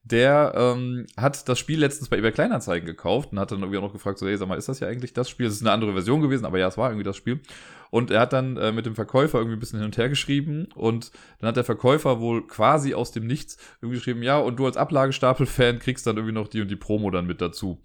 der 0.03 0.53
ähm, 0.57 1.07
hat 1.17 1.49
das 1.49 1.59
Spiel 1.59 1.79
letztens 1.79 2.09
bei 2.09 2.19
eBay 2.19 2.33
Kleinanzeigen 2.33 2.87
gekauft 2.87 3.33
und 3.33 3.39
hat 3.39 3.53
dann 3.53 3.61
irgendwie 3.61 3.79
auch 3.79 3.83
noch 3.83 3.93
gefragt, 3.93 4.19
so, 4.19 4.27
hey, 4.27 4.37
sag 4.37 4.49
mal, 4.49 4.57
ist 4.57 4.69
das 4.69 4.81
ja 4.81 4.89
eigentlich 4.89 5.13
das 5.13 5.29
Spiel? 5.29 5.47
Es 5.47 5.55
ist 5.55 5.63
eine 5.63 5.73
andere 5.73 5.93
Version 5.93 6.23
gewesen, 6.23 6.47
aber 6.47 6.59
ja, 6.59 6.69
es 6.69 6.79
war 6.79 6.91
irgendwie 6.91 7.05
das 7.05 7.17
Spiel. 7.17 7.41
Und 7.91 8.11
er 8.11 8.21
hat 8.21 8.33
dann 8.33 8.57
äh, 8.57 8.73
mit 8.73 8.87
dem 8.87 8.95
Verkäufer 8.95 9.39
irgendwie 9.39 9.56
ein 9.56 9.61
bisschen 9.61 9.79
hin 9.79 9.87
und 9.87 9.99
her 9.99 10.09
geschrieben 10.09 10.69
und 10.75 11.11
dann 11.39 11.49
hat 11.49 11.56
der 11.56 11.65
Verkäufer 11.65 12.20
wohl 12.20 12.47
quasi 12.47 12.94
aus 12.94 13.13
dem 13.13 13.27
Nichts 13.27 13.59
irgendwie 13.82 13.99
geschrieben, 13.99 14.23
ja, 14.23 14.39
und 14.39 14.56
du 14.56 14.67
als 14.67 14.77
Ablagestapel-Fan 14.77 15.81
kriegst 15.81 16.06
dann 16.06 16.17
irgendwie 16.17 16.35
noch 16.35 16.49
die 16.49 16.63
und 16.63 16.70
die 16.70 16.77
Promo 16.77 17.11
dann 17.11 17.27
mit 17.27 17.41
dazu. 17.41 17.79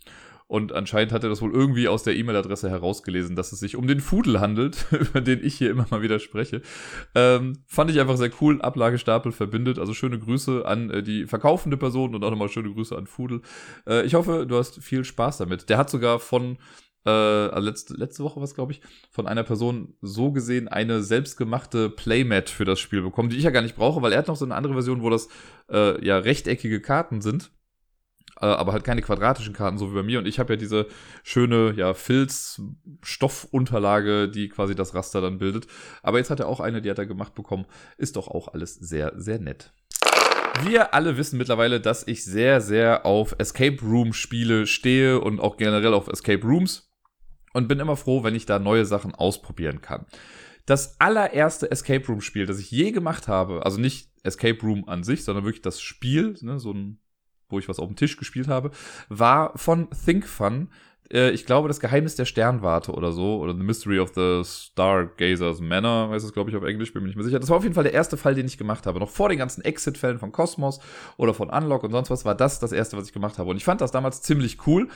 Und 0.48 0.74
anscheinend 0.74 1.12
hat 1.12 1.24
er 1.24 1.30
das 1.30 1.42
wohl 1.42 1.54
irgendwie 1.54 1.88
aus 1.88 2.04
der 2.04 2.16
E-Mail-Adresse 2.16 2.70
herausgelesen, 2.70 3.36
dass 3.36 3.52
es 3.52 3.60
sich 3.60 3.75
um 3.75 3.88
den 3.88 4.00
Fudel 4.00 4.40
handelt, 4.40 4.86
über 4.92 5.22
den 5.22 5.44
ich 5.44 5.56
hier 5.56 5.72
immer 5.72 5.88
mal 5.90 6.04
wieder 6.04 6.20
spreche. 6.20 6.62
Ähm, 7.16 7.64
fand 7.66 7.90
ich 7.90 8.00
einfach 8.00 8.18
sehr 8.18 8.32
cool. 8.42 8.62
Ablagestapel 8.62 9.32
verbindet. 9.32 9.80
Also 9.80 9.94
schöne 9.94 10.20
Grüße 10.20 10.64
an 10.66 10.92
äh, 10.92 11.04
die 11.04 11.25
verkaufende 11.25 11.78
Person 11.78 12.14
und 12.14 12.24
auch 12.24 12.30
nochmal 12.30 12.50
schöne 12.50 12.72
Grüße 12.72 12.96
an 12.96 13.08
Fudel. 13.08 13.42
Äh, 13.88 14.06
ich 14.06 14.14
hoffe, 14.14 14.46
du 14.48 14.56
hast 14.56 14.84
viel 14.84 15.04
Spaß 15.04 15.38
damit. 15.38 15.70
Der 15.70 15.80
hat 15.80 15.90
sogar 15.90 16.20
von 16.20 16.58
äh, 17.06 17.10
also 17.10 17.68
letzte, 17.68 17.94
letzte 17.96 18.24
Woche 18.24 18.40
was, 18.40 18.54
glaube 18.54 18.74
ich, 18.74 18.82
von 19.10 19.28
einer 19.28 19.44
Person 19.44 19.96
so 20.02 20.32
gesehen 20.32 20.68
eine 20.68 21.02
selbstgemachte 21.02 21.90
Playmat 21.90 22.52
für 22.52 22.66
das 22.66 22.80
Spiel 22.80 23.02
bekommen, 23.02 23.30
die 23.30 23.38
ich 23.38 23.44
ja 23.44 23.52
gar 23.52 23.62
nicht 23.62 23.75
brauche, 23.75 24.02
weil 24.04 24.12
er 24.12 24.20
hat 24.20 24.28
noch 24.28 24.36
so 24.36 24.46
eine 24.46 24.56
andere 24.56 24.74
Version, 24.74 25.02
wo 25.02 25.10
das 25.10 25.28
äh, 25.72 26.04
ja 26.06 26.18
rechteckige 26.20 26.82
Karten 26.82 27.22
sind 27.22 27.52
aber 28.36 28.74
halt 28.74 28.84
keine 28.84 29.01
quadratischen 29.01 29.53
Karten, 29.53 29.77
so 29.77 29.91
wie 29.91 29.96
bei 29.96 30.03
mir. 30.03 30.20
Und 30.20 30.27
ich 30.27 30.39
habe 30.39 30.51
ja 30.53 30.58
diese 30.58 30.88
schöne, 31.24 31.74
ja, 31.75 31.94
Filz-Stoffunterlage, 31.94 34.27
die 34.27 34.50
quasi 34.50 34.75
das 34.75 34.94
Raster 34.94 35.22
dann 35.22 35.38
bildet. 35.38 35.67
Aber 36.03 36.17
jetzt 36.17 36.29
hat 36.29 36.41
er 36.41 36.48
auch 36.48 36.60
eine, 36.60 36.82
die 36.82 36.89
hat 36.89 37.00
er 37.00 37.05
gemacht 37.05 37.34
bekommen. 37.34 37.65
Ist 37.98 38.17
doch 38.17 38.27
auch 38.27 38.50
alles 38.50 38.75
sehr, 38.75 39.13
sehr 39.15 39.39
nett. 39.39 39.72
Wir 40.63 40.94
alle 40.94 41.17
wissen 41.17 41.38
mittlerweile, 41.38 41.82
dass 41.82 42.08
ich 42.08 42.24
sehr, 42.24 42.62
sehr 42.62 43.05
auf 43.05 43.36
Escape 43.39 43.77
Room 43.82 44.13
Spiele 44.13 44.67
stehe 44.67 45.20
und 45.20 45.39
auch 45.39 45.58
generell 45.58 45.94
auf 45.94 46.08
Escape 46.08 46.46
Rooms. 46.46 46.91
Und 47.53 47.67
bin 47.70 47.79
immer 47.79 47.96
froh, 47.96 48.24
wenn 48.24 48.36
ich 48.36 48.46
da 48.46 48.60
neue 48.60 48.86
Sachen 48.86 49.15
ausprobieren 49.15 49.79
kann. 49.79 50.05
Das 50.65 51.00
allererste 51.00 51.72
Escape 51.72 52.05
Room 52.08 52.20
Spiel, 52.20 52.46
das 52.46 52.60
ich 52.60 52.70
je 52.70 52.91
gemacht 52.91 53.29
habe, 53.29 53.65
also 53.65 53.79
nicht 53.79 54.10
Escape 54.24 54.60
Room 54.62 54.89
an 54.89 55.03
sich, 55.03 55.24
sondern 55.24 55.46
wirklich 55.46 55.62
das 55.62 55.79
Spiel, 55.79 56.36
ne, 56.41 56.60
so 56.60 56.74
ein 56.74 57.00
wo 57.50 57.60
ich 57.60 57.70
was 57.70 57.80
auf 57.80 57.88
dem 57.88 57.96
Tisch 57.96 58.18
gespielt 58.18 58.48
habe, 58.48 58.72
war 59.10 59.58
von 59.58 59.88
Think 60.06 60.25
Fun. 60.28 60.70
Äh, 61.12 61.32
ich 61.32 61.46
glaube, 61.46 61.68
das 61.68 61.80
Geheimnis 61.80 62.16
der 62.16 62.25
Sternwarte 62.25 62.92
oder 62.92 63.12
so, 63.12 63.40
oder 63.40 63.54
The 63.54 63.64
Mystery 63.64 64.00
of 64.00 64.12
the 64.16 64.42
Stargazers 64.44 65.62
Manor, 65.62 66.10
heißt 66.10 66.25
es, 66.25 66.34
glaube 66.34 66.50
ich, 66.50 66.56
auf 66.56 66.64
Englisch, 66.64 66.94
bin 66.94 67.04
mir 67.04 67.08
nicht 67.08 67.16
mehr 67.16 67.25
sicher. 67.25 67.40
Das 67.40 67.50
war 67.50 67.58
auf 67.58 67.64
jeden 67.64 67.75
Fall 67.75 67.84
der 67.84 67.94
erste 67.94 68.18
Fall, 68.18 68.36
den 68.36 68.46
ich 68.46 68.58
gemacht 68.58 68.86
habe. 68.86 69.00
Noch 69.00 69.10
vor 69.10 69.30
den 69.30 69.38
ganzen 69.38 69.64
Exit-Fällen 69.64 70.20
von 70.20 70.32
Cosmos 70.32 70.80
oder 71.18 71.34
von 71.34 71.50
Unlock 71.50 71.84
und 71.84 71.92
sonst 71.92 72.10
was, 72.10 72.25
war 72.25 72.36
das 72.36 72.60
das 72.60 72.72
erste, 72.72 72.98
was 72.98 73.08
ich 73.08 73.14
gemacht 73.14 73.38
habe. 73.38 73.50
Und 73.50 73.58
ich 73.58 73.66
fand 73.66 73.82
das 73.82 73.92
damals 73.92 74.22
ziemlich 74.22 74.66
cool 74.68 74.90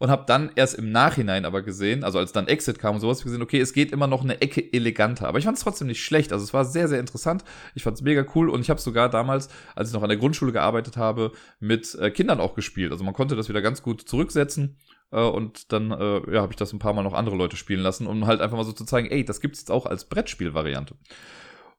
und 0.00 0.10
habe 0.10 0.24
dann 0.26 0.50
erst 0.54 0.76
im 0.76 0.90
Nachhinein 0.92 1.44
aber 1.44 1.60
gesehen, 1.60 2.04
also 2.04 2.18
als 2.18 2.32
dann 2.32 2.48
Exit 2.48 2.78
kam 2.78 2.94
und 2.94 3.02
sowas, 3.02 3.22
gesehen, 3.22 3.42
okay, 3.42 3.60
es 3.60 3.74
geht 3.74 3.92
immer 3.92 4.06
noch 4.06 4.24
eine 4.24 4.40
Ecke 4.40 4.72
eleganter. 4.72 5.28
Aber 5.28 5.38
ich 5.38 5.44
fand 5.44 5.58
es 5.58 5.62
trotzdem 5.62 5.88
nicht 5.88 6.02
schlecht. 6.02 6.32
Also 6.32 6.42
es 6.42 6.54
war 6.54 6.64
sehr, 6.64 6.88
sehr 6.88 6.98
interessant. 6.98 7.44
Ich 7.74 7.82
fand 7.82 7.98
es 7.98 8.02
mega 8.02 8.24
cool 8.34 8.48
und 8.48 8.62
ich 8.62 8.70
habe 8.70 8.80
sogar 8.80 9.10
damals, 9.10 9.50
als 9.76 9.90
ich 9.90 9.94
noch 9.94 10.02
an 10.02 10.08
der 10.08 10.16
Grundschule 10.16 10.52
gearbeitet 10.52 10.96
habe, 10.96 11.32
mit 11.58 11.94
äh, 11.96 12.10
Kindern 12.10 12.40
auch 12.40 12.54
gespielt. 12.54 12.92
Also 12.92 13.04
man 13.04 13.12
konnte 13.12 13.36
das 13.36 13.50
wieder 13.50 13.60
ganz 13.60 13.82
gut 13.82 14.00
zurücksetzen. 14.00 14.78
Äh, 15.12 15.20
und 15.20 15.70
dann 15.70 15.90
äh, 15.90 16.32
ja, 16.32 16.40
habe 16.40 16.52
ich 16.52 16.56
das 16.56 16.72
ein 16.72 16.78
paar 16.78 16.94
Mal 16.94 17.02
noch 17.02 17.12
andere 17.12 17.36
Leute 17.36 17.56
spielen 17.56 17.80
lassen, 17.80 18.06
um 18.06 18.26
halt 18.26 18.40
einfach 18.40 18.56
mal 18.56 18.64
so 18.64 18.72
zu 18.72 18.86
zeigen, 18.86 19.10
ey, 19.10 19.22
das 19.22 19.42
gibt's 19.42 19.60
jetzt 19.60 19.70
auch 19.70 19.84
als 19.84 20.06
Brettspielvariante. 20.06 20.94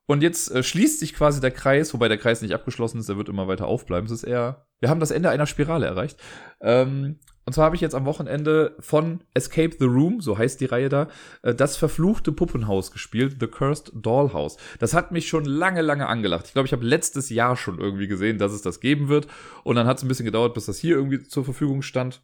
Und 0.05 0.21
jetzt 0.21 0.51
äh, 0.51 0.61
schließt 0.61 0.99
sich 0.99 1.15
quasi 1.15 1.41
der 1.41 1.51
Kreis, 1.51 1.93
wobei 1.93 2.07
der 2.07 2.17
Kreis 2.17 2.41
nicht 2.41 2.53
abgeschlossen 2.53 2.99
ist, 2.99 3.09
der 3.09 3.17
wird 3.17 3.29
immer 3.29 3.47
weiter 3.47 3.65
aufbleiben. 3.65 4.05
Es 4.05 4.11
ist 4.11 4.23
eher, 4.23 4.67
wir 4.79 4.89
haben 4.89 4.99
das 4.99 5.11
Ende 5.11 5.29
einer 5.29 5.45
Spirale 5.45 5.85
erreicht. 5.85 6.19
Ähm, 6.59 7.19
und 7.45 7.53
zwar 7.53 7.65
habe 7.65 7.75
ich 7.75 7.81
jetzt 7.81 7.95
am 7.95 8.05
Wochenende 8.05 8.75
von 8.79 9.21
Escape 9.33 9.75
the 9.79 9.85
Room, 9.85 10.21
so 10.21 10.37
heißt 10.37 10.61
die 10.61 10.65
Reihe 10.65 10.89
da, 10.89 11.07
äh, 11.41 11.55
das 11.55 11.75
verfluchte 11.75 12.31
Puppenhaus 12.31 12.91
gespielt, 12.91 13.37
The 13.39 13.47
Cursed 13.47 13.91
Dollhouse. 13.95 14.57
Das 14.79 14.93
hat 14.93 15.11
mich 15.11 15.27
schon 15.27 15.45
lange, 15.45 15.81
lange 15.81 16.07
angelacht. 16.07 16.47
Ich 16.47 16.53
glaube, 16.53 16.67
ich 16.67 16.73
habe 16.73 16.85
letztes 16.85 17.29
Jahr 17.29 17.55
schon 17.55 17.79
irgendwie 17.79 18.07
gesehen, 18.07 18.37
dass 18.37 18.51
es 18.51 18.61
das 18.61 18.79
geben 18.79 19.07
wird. 19.09 19.27
Und 19.63 19.75
dann 19.75 19.87
hat 19.87 19.97
es 19.97 20.03
ein 20.03 20.07
bisschen 20.07 20.25
gedauert, 20.25 20.53
bis 20.53 20.67
das 20.67 20.77
hier 20.77 20.95
irgendwie 20.95 21.23
zur 21.23 21.43
Verfügung 21.43 21.81
stand. 21.81 22.21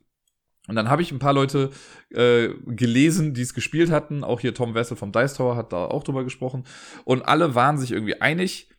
Und 0.67 0.75
dann 0.75 0.89
habe 0.89 1.01
ich 1.01 1.12
ein 1.12 1.19
paar 1.19 1.33
Leute 1.33 1.71
äh, 2.09 2.50
gelesen, 2.65 3.33
die 3.33 3.41
es 3.41 3.53
gespielt 3.53 3.89
hatten. 3.89 4.24
Auch 4.24 4.41
hier 4.41 4.53
Tom 4.53 4.75
Wessel 4.75 4.97
vom 4.97 5.12
Dice 5.12 5.33
Tower 5.33 5.55
hat 5.55 5.71
da 5.74 5.86
auch 5.86 6.03
drüber 6.03 6.24
gesprochen. 6.25 6.65
Und 7.05 7.24
alle 7.24 7.55
waren 7.55 7.77
sich 7.77 7.91
irgendwie 7.91 8.21
einig, 8.21 8.69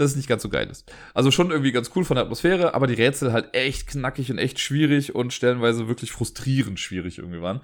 dass 0.00 0.12
es 0.12 0.16
nicht 0.16 0.28
ganz 0.28 0.42
so 0.42 0.48
geil 0.48 0.68
ist. 0.70 0.90
Also 1.14 1.30
schon 1.30 1.50
irgendwie 1.50 1.72
ganz 1.72 1.90
cool 1.94 2.04
von 2.04 2.14
der 2.14 2.24
Atmosphäre, 2.24 2.74
aber 2.74 2.86
die 2.86 2.94
Rätsel 2.94 3.32
halt 3.32 3.54
echt 3.54 3.86
knackig 3.86 4.30
und 4.30 4.38
echt 4.38 4.58
schwierig 4.58 5.14
und 5.14 5.32
stellenweise 5.32 5.88
wirklich 5.88 6.10
frustrierend 6.10 6.80
schwierig 6.80 7.18
irgendwie 7.18 7.42
waren. 7.42 7.60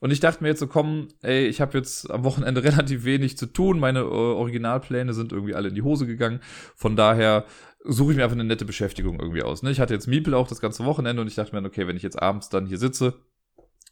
Und 0.00 0.10
ich 0.10 0.20
dachte 0.20 0.42
mir 0.42 0.48
jetzt 0.48 0.60
so, 0.60 0.66
komm, 0.66 1.08
ey, 1.22 1.46
ich 1.46 1.60
habe 1.60 1.76
jetzt 1.78 2.10
am 2.10 2.24
Wochenende 2.24 2.64
relativ 2.64 3.04
wenig 3.04 3.38
zu 3.38 3.46
tun. 3.46 3.78
Meine 3.78 4.00
äh, 4.00 4.02
Originalpläne 4.02 5.14
sind 5.14 5.32
irgendwie 5.32 5.54
alle 5.54 5.68
in 5.68 5.74
die 5.74 5.82
Hose 5.82 6.06
gegangen. 6.06 6.40
Von 6.74 6.96
daher 6.96 7.44
suche 7.84 8.12
ich 8.12 8.16
mir 8.16 8.24
einfach 8.24 8.36
eine 8.36 8.44
nette 8.44 8.64
Beschäftigung 8.64 9.20
irgendwie 9.20 9.42
aus. 9.42 9.62
Ne? 9.62 9.70
Ich 9.70 9.80
hatte 9.80 9.94
jetzt 9.94 10.06
Miepel 10.06 10.34
auch 10.34 10.48
das 10.48 10.60
ganze 10.60 10.84
Wochenende 10.84 11.22
und 11.22 11.28
ich 11.28 11.34
dachte 11.34 11.54
mir, 11.54 11.66
okay, 11.66 11.86
wenn 11.86 11.96
ich 11.96 12.02
jetzt 12.02 12.20
abends 12.20 12.48
dann 12.48 12.66
hier 12.66 12.78
sitze, 12.78 13.14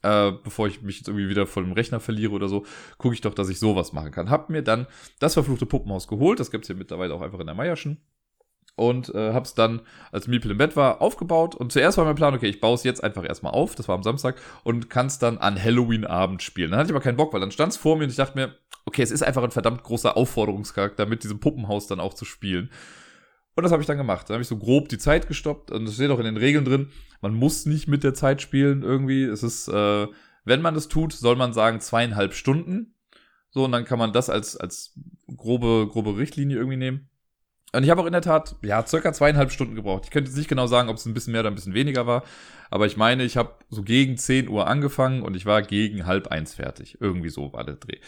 äh, 0.03 0.33
bevor 0.33 0.67
ich 0.67 0.83
mich 0.83 0.99
jetzt 0.99 1.09
irgendwie 1.09 1.29
wieder 1.29 1.47
vor 1.47 1.63
dem 1.63 1.73
Rechner 1.73 2.01
verliere 2.01 2.33
oder 2.33 2.49
so, 2.49 2.65
gucke 2.99 3.15
ich 3.15 3.21
doch, 3.21 3.35
dass 3.35 3.49
ich 3.49 3.59
sowas 3.59 3.93
machen 3.93 4.13
kann. 4.13 4.31
Hab 4.31 4.51
mir 4.51 4.63
dann 4.63 4.87
das 5.19 5.35
verfluchte 5.35 5.67
Puppenhaus 5.67 6.09
geholt, 6.09 6.41
das 6.41 6.51
gibt's 6.51 6.69
hier 6.69 6.77
mittlerweile 6.77 7.15
auch 7.15 7.23
einfach 7.23 7.41
in 7.41 7.47
der 7.47 7.55
Meierschen. 7.55 7.99
Und 8.77 9.13
äh, 9.13 9.33
hab's 9.33 9.55
dann, 9.55 9.81
als 10.13 10.29
Miepel 10.29 10.53
im 10.53 10.59
Bett 10.59 10.77
war, 10.77 11.03
aufgebaut. 11.03 11.57
Und 11.57 11.73
zuerst 11.73 11.99
war 11.99 12.05
mein 12.05 12.15
Plan, 12.15 12.33
okay, 12.33 12.47
ich 12.47 12.61
baue 12.61 12.77
es 12.77 12.85
jetzt 12.85 13.03
einfach 13.03 13.25
erstmal 13.25 13.53
auf, 13.53 13.75
das 13.75 13.89
war 13.89 13.97
am 13.97 14.05
Samstag, 14.05 14.41
und 14.63 14.89
kann's 14.89 15.19
dann 15.19 15.39
an 15.39 15.61
Halloween-Abend 15.61 16.45
spielen. 16.45 16.71
Dann 16.71 16.79
hatte 16.79 16.91
ich 16.91 16.95
aber 16.95 17.03
keinen 17.03 17.17
Bock, 17.17 17.33
weil 17.33 17.41
dann 17.41 17.51
stand's 17.51 17.77
vor 17.77 17.97
mir 17.97 18.05
und 18.05 18.11
ich 18.11 18.17
dachte 18.17 18.39
mir, 18.39 18.55
okay, 18.85 19.03
es 19.03 19.11
ist 19.11 19.23
einfach 19.23 19.43
ein 19.43 19.51
verdammt 19.51 19.83
großer 19.83 20.17
Aufforderungscharakter, 20.17 21.07
mit 21.07 21.25
diesem 21.25 21.41
Puppenhaus 21.41 21.89
dann 21.89 21.99
auch 21.99 22.15
zu 22.15 22.25
spielen. 22.25 22.71
Und 23.59 23.65
das 23.65 23.73
habe 23.73 23.83
ich 23.83 23.89
dann 23.89 23.99
gemacht. 23.99 24.29
Dann 24.29 24.35
habe 24.35 24.43
ich 24.43 24.49
so 24.49 24.57
grob 24.57 24.89
die 24.89 24.99
Zeit 24.99 25.27
gestoppt. 25.27 25.73
Und 25.73 25.89
es 25.89 25.95
steht 25.97 26.13
auch 26.13 26.21
in 26.21 26.27
den 26.27 26.37
Regeln 26.37 26.65
drin, 26.65 26.91
man 27.21 27.35
muss 27.35 27.67
nicht 27.67 27.89
mit 27.89 28.05
der 28.05 28.15
Zeit 28.15 28.41
spielen 28.41 28.85
irgendwie. 28.85 29.25
Es 29.25 29.43
ist, 29.43 29.67
äh, 29.67 30.07
wenn 30.45 30.63
man 30.63 30.75
das 30.75 30.87
tut, 30.87 31.13
soll 31.13 31.35
man 31.35 31.53
sagen 31.53 31.81
zweieinhalb 31.81 32.35
Stunden. 32.35 32.95
So, 33.51 33.65
und 33.65 33.73
dann 33.73 33.85
kann 33.85 33.99
man 33.99 34.13
das 34.13 34.31
als, 34.31 34.57
als 34.57 34.97
grobe, 35.37 35.89
grobe 35.91 36.17
Richtlinie 36.17 36.57
irgendwie 36.57 36.77
nehmen. 36.77 37.09
Und 37.73 37.83
ich 37.83 37.91
habe 37.91 38.01
auch 38.01 38.07
in 38.07 38.13
der 38.13 38.23
Tat, 38.23 38.55
ja, 38.63 38.87
circa 38.87 39.13
zweieinhalb 39.13 39.51
Stunden 39.51 39.75
gebraucht. 39.75 40.05
Ich 40.05 40.13
könnte 40.13 40.31
jetzt 40.31 40.39
nicht 40.39 40.49
genau 40.49 40.69
sagen, 40.69 40.89
ob 40.89 40.95
es 40.95 41.07
ein 41.07 41.15
bisschen 41.15 41.33
mehr 41.33 41.41
oder 41.41 41.51
ein 41.51 41.57
bisschen 41.57 41.75
weniger 41.75 42.07
war. 42.07 42.23
Aber 42.71 42.87
ich 42.87 42.97
meine, 42.97 43.25
ich 43.25 43.37
habe 43.37 43.57
so 43.71 43.83
gegen 43.83 44.19
10 44.19 44.49
Uhr 44.49 44.69
angefangen 44.69 45.23
und 45.23 45.35
ich 45.35 45.47
war 45.47 45.63
gegen 45.63 46.07
halb 46.07 46.29
eins 46.29 46.55
fertig. 46.55 46.99
Irgendwie 47.01 47.31
so 47.31 47.53
war 47.53 47.65
der 47.65 47.75
Dreh. 47.75 47.99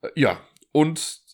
Äh, 0.00 0.08
ja, 0.16 0.40
und 0.72 1.27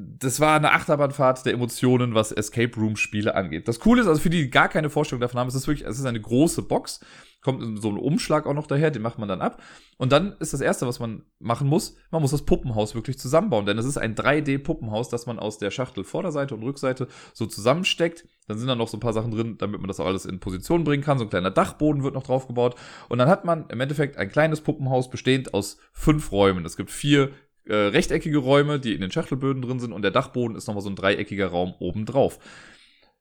das 0.00 0.38
war 0.38 0.54
eine 0.54 0.72
Achterbahnfahrt 0.72 1.44
der 1.44 1.54
Emotionen, 1.54 2.14
was 2.14 2.30
Escape 2.30 2.72
Room 2.76 2.94
Spiele 2.94 3.34
angeht. 3.34 3.66
Das 3.66 3.80
Coole 3.80 4.02
ist, 4.02 4.06
also 4.06 4.20
für 4.20 4.30
die, 4.30 4.42
die 4.42 4.50
gar 4.50 4.68
keine 4.68 4.90
Vorstellung 4.90 5.20
davon 5.20 5.40
haben, 5.40 5.48
es 5.48 5.56
ist 5.56 5.66
wirklich, 5.66 5.88
es 5.88 5.98
ist 5.98 6.06
eine 6.06 6.20
große 6.20 6.62
Box, 6.62 7.00
kommt 7.42 7.82
so 7.82 7.88
ein 7.88 7.98
Umschlag 7.98 8.46
auch 8.46 8.54
noch 8.54 8.68
daher, 8.68 8.92
den 8.92 9.02
macht 9.02 9.18
man 9.18 9.28
dann 9.28 9.40
ab. 9.40 9.60
Und 9.96 10.12
dann 10.12 10.36
ist 10.38 10.52
das 10.52 10.60
erste, 10.60 10.86
was 10.86 11.00
man 11.00 11.22
machen 11.40 11.66
muss, 11.66 11.96
man 12.12 12.22
muss 12.22 12.30
das 12.30 12.44
Puppenhaus 12.44 12.94
wirklich 12.94 13.18
zusammenbauen, 13.18 13.66
denn 13.66 13.76
es 13.76 13.86
ist 13.86 13.98
ein 13.98 14.14
3D-Puppenhaus, 14.14 15.08
das 15.08 15.26
man 15.26 15.40
aus 15.40 15.58
der 15.58 15.72
Schachtel 15.72 16.04
Vorderseite 16.04 16.54
und 16.54 16.62
Rückseite 16.62 17.08
so 17.34 17.46
zusammensteckt. 17.46 18.24
Dann 18.46 18.56
sind 18.56 18.68
da 18.68 18.76
noch 18.76 18.88
so 18.88 18.96
ein 18.96 19.00
paar 19.00 19.12
Sachen 19.12 19.32
drin, 19.32 19.56
damit 19.58 19.80
man 19.80 19.88
das 19.88 19.98
auch 19.98 20.06
alles 20.06 20.26
in 20.26 20.38
Position 20.38 20.84
bringen 20.84 21.02
kann. 21.02 21.18
So 21.18 21.24
ein 21.24 21.30
kleiner 21.30 21.50
Dachboden 21.50 22.04
wird 22.04 22.14
noch 22.14 22.22
drauf 22.22 22.46
gebaut. 22.46 22.76
Und 23.08 23.18
dann 23.18 23.28
hat 23.28 23.44
man 23.44 23.68
im 23.68 23.80
Endeffekt 23.80 24.16
ein 24.16 24.30
kleines 24.30 24.60
Puppenhaus 24.60 25.10
bestehend 25.10 25.52
aus 25.54 25.78
fünf 25.92 26.32
Räumen. 26.32 26.64
Es 26.64 26.76
gibt 26.76 26.90
vier 26.90 27.32
äh, 27.68 27.74
rechteckige 27.74 28.38
Räume, 28.38 28.80
die 28.80 28.94
in 28.94 29.00
den 29.00 29.10
Schachtelböden 29.10 29.62
drin 29.62 29.80
sind 29.80 29.92
und 29.92 30.02
der 30.02 30.10
Dachboden 30.10 30.56
ist 30.56 30.66
nochmal 30.66 30.82
so 30.82 30.90
ein 30.90 30.96
dreieckiger 30.96 31.48
Raum 31.48 31.74
oben 31.78 32.06
drauf. 32.06 32.38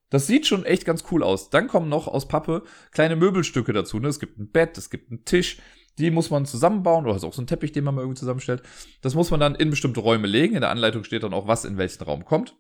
Das 0.10 0.26
sieht 0.26 0.48
schon 0.48 0.64
echt 0.64 0.86
ganz 0.86 1.04
cool 1.12 1.22
aus. 1.22 1.50
Dann 1.50 1.68
kommen 1.68 1.90
noch 1.90 2.08
aus 2.08 2.28
Pappe 2.28 2.64
kleine 2.92 3.16
Möbelstücke 3.16 3.74
dazu. 3.74 4.00
Ne? 4.00 4.08
Es 4.08 4.20
gibt 4.20 4.40
ein 4.40 4.50
Bett, 4.52 4.78
es 4.78 4.90
gibt 4.90 5.12
einen 5.12 5.26
Tisch, 5.26 5.58
die 5.98 6.12
muss 6.12 6.30
man 6.30 6.46
zusammenbauen 6.46 7.06
oder 7.06 7.16
ist 7.16 7.24
auch 7.24 7.34
so 7.34 7.42
ein 7.42 7.48
Teppich, 7.48 7.72
den 7.72 7.84
man 7.84 7.96
mal 7.96 8.02
irgendwie 8.02 8.20
zusammenstellt. 8.20 8.64
Das 9.02 9.16
muss 9.16 9.32
man 9.32 9.40
dann 9.40 9.56
in 9.56 9.70
bestimmte 9.70 10.00
Räume 10.00 10.28
legen. 10.28 10.56
In 10.56 10.62
der 10.62 10.70
Anleitung 10.70 11.04
steht 11.04 11.24
dann 11.24 11.34
auch, 11.34 11.48
was 11.48 11.66
in 11.66 11.78
welchen 11.78 12.04
Raum 12.04 12.24
kommt. 12.24 12.56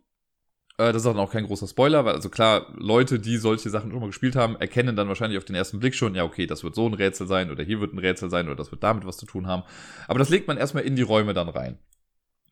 Äh, 0.77 0.93
das 0.93 0.97
ist 0.97 1.05
dann 1.05 1.17
auch 1.17 1.31
kein 1.31 1.45
großer 1.45 1.67
Spoiler, 1.67 2.05
weil 2.05 2.15
also 2.15 2.29
klar, 2.29 2.67
Leute, 2.75 3.19
die 3.19 3.37
solche 3.37 3.69
Sachen 3.69 3.91
schon 3.91 3.99
mal 3.99 4.07
gespielt 4.07 4.35
haben, 4.35 4.55
erkennen 4.55 4.95
dann 4.95 5.07
wahrscheinlich 5.07 5.37
auf 5.37 5.45
den 5.45 5.55
ersten 5.55 5.79
Blick 5.79 5.95
schon, 5.95 6.15
ja, 6.15 6.23
okay, 6.23 6.45
das 6.47 6.63
wird 6.63 6.75
so 6.75 6.87
ein 6.87 6.93
Rätsel 6.93 7.27
sein 7.27 7.51
oder 7.51 7.63
hier 7.63 7.81
wird 7.81 7.93
ein 7.93 7.99
Rätsel 7.99 8.29
sein 8.29 8.47
oder 8.47 8.55
das 8.55 8.71
wird 8.71 8.83
damit 8.83 9.05
was 9.05 9.17
zu 9.17 9.25
tun 9.25 9.47
haben. 9.47 9.63
Aber 10.07 10.19
das 10.19 10.29
legt 10.29 10.47
man 10.47 10.57
erstmal 10.57 10.83
in 10.83 10.95
die 10.95 11.01
Räume 11.01 11.33
dann 11.33 11.49
rein. 11.49 11.79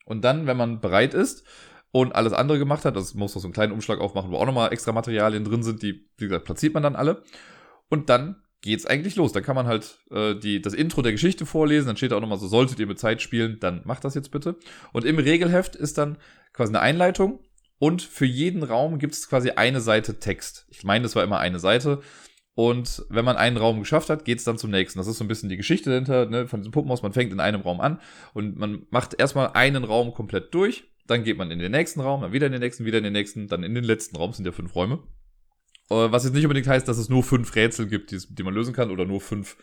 Und 0.06 0.24
dann, 0.24 0.48
wenn 0.48 0.58
man 0.58 0.82
bereit 0.82 1.14
ist 1.14 1.46
und 1.92 2.16
alles 2.16 2.34
andere 2.34 2.60
gemacht 2.60 2.86
hat, 2.86 2.96
das 2.96 3.14
muss 3.14 3.36
noch 3.36 3.42
so 3.42 3.48
einen 3.48 3.54
kleinen 3.54 3.74
Umschlag 3.74 4.00
aufmachen, 4.00 4.32
wo 4.32 4.38
auch 4.38 4.46
nochmal 4.46 4.72
extra 4.74 4.92
Materialien 4.92 5.44
drin 5.44 5.64
sind, 5.64 5.82
die, 5.82 6.08
wie 6.18 6.26
gesagt, 6.26 6.46
platziert 6.46 6.74
man 6.74 6.84
dann 6.84 6.96
alle. 6.96 7.24
Und 7.90 8.10
dann 8.10 8.44
geht's 8.62 8.86
eigentlich 8.86 9.16
los. 9.16 9.32
Dann 9.32 9.44
kann 9.44 9.56
man 9.56 9.68
halt 9.68 10.00
äh, 10.12 10.36
die, 10.36 10.62
das 10.62 10.74
Intro 10.74 11.02
der 11.02 11.12
Geschichte 11.12 11.46
vorlesen, 11.46 11.88
dann 11.88 11.98
steht 11.98 12.12
da 12.12 12.18
auch 12.18 12.22
nochmal 12.22 12.40
so, 12.40 12.48
solltet 12.48 12.80
ihr 12.80 12.88
mit 12.88 13.00
Zeit 13.00 13.22
spielen, 13.22 13.58
dann 13.60 13.82
macht 13.86 14.04
das 14.04 14.16
jetzt 14.16 14.32
bitte. 14.32 14.58
Und 14.92 15.06
im 15.06 15.18
Regelheft 15.18 15.76
ist 15.76 15.98
dann 15.98 16.18
quasi 16.54 16.72
eine 16.72 16.82
Einleitung 16.82 17.40
und 17.80 18.02
für 18.02 18.26
jeden 18.26 18.64
Raum 18.64 19.00
gibt 19.00 19.14
es 19.14 19.30
quasi 19.30 19.52
eine 19.52 19.82
Seite 19.82 20.20
Text. 20.20 20.66
Ich 20.70 20.84
meine, 20.84 21.04
das 21.04 21.16
war 21.16 21.24
immer 21.24 21.40
eine 21.40 21.60
Seite. 21.60 22.02
Und 22.54 23.06
wenn 23.10 23.26
man 23.26 23.36
einen 23.36 23.58
Raum 23.58 23.80
geschafft 23.80 24.10
hat, 24.10 24.24
geht 24.24 24.40
es 24.40 24.46
dann 24.46 24.58
zum 24.58 24.72
nächsten. 24.72 24.98
Das 24.98 25.08
ist 25.08 25.18
so 25.18 25.26
ein 25.26 25.28
bisschen 25.28 25.50
die 25.50 25.58
Geschichte 25.58 25.90
dahinter 25.90 26.26
ne, 26.26 26.48
von 26.48 26.62
diesem 26.62 26.72
Puppenhaus. 26.72 27.04
Man 27.04 27.12
fängt 27.12 27.34
in 27.34 27.42
einem 27.42 27.62
Raum 27.62 27.82
an 27.82 28.00
und 28.34 28.58
man 28.58 28.88
macht 28.92 29.20
erstmal 29.20 29.52
einen 29.54 29.84
Raum 29.84 30.14
komplett 30.14 30.54
durch. 30.54 30.86
Dann 31.06 31.26
geht 31.26 31.38
man 31.38 31.52
in 31.52 31.60
den 31.60 31.74
nächsten 31.74 32.00
Raum, 32.00 32.22
dann 32.22 32.32
wieder 32.32 32.48
in 32.48 32.54
den 32.54 32.62
nächsten, 32.62 32.86
wieder 32.86 32.98
in 32.98 33.04
den 33.04 33.14
nächsten, 33.14 33.48
dann 33.48 33.64
in 33.64 33.76
den 33.76 33.84
letzten 33.84 34.16
Raum. 34.16 34.30
Das 34.30 34.38
sind 34.38 34.46
ja 34.46 34.54
fünf 34.54 34.74
Räume. 34.74 35.04
Äh, 35.90 36.12
was 36.12 36.24
jetzt 36.24 36.34
nicht 36.34 36.46
unbedingt 36.46 36.68
heißt, 36.68 36.88
dass 36.88 36.98
es 36.98 37.10
nur 37.10 37.24
fünf 37.24 37.54
Rätsel 37.56 37.88
gibt, 37.88 38.12
die, 38.12 38.20
die 38.30 38.44
man 38.44 38.54
lösen 38.54 38.74
kann 38.74 38.90
oder 38.90 39.06
nur 39.06 39.20
fünf 39.20 39.58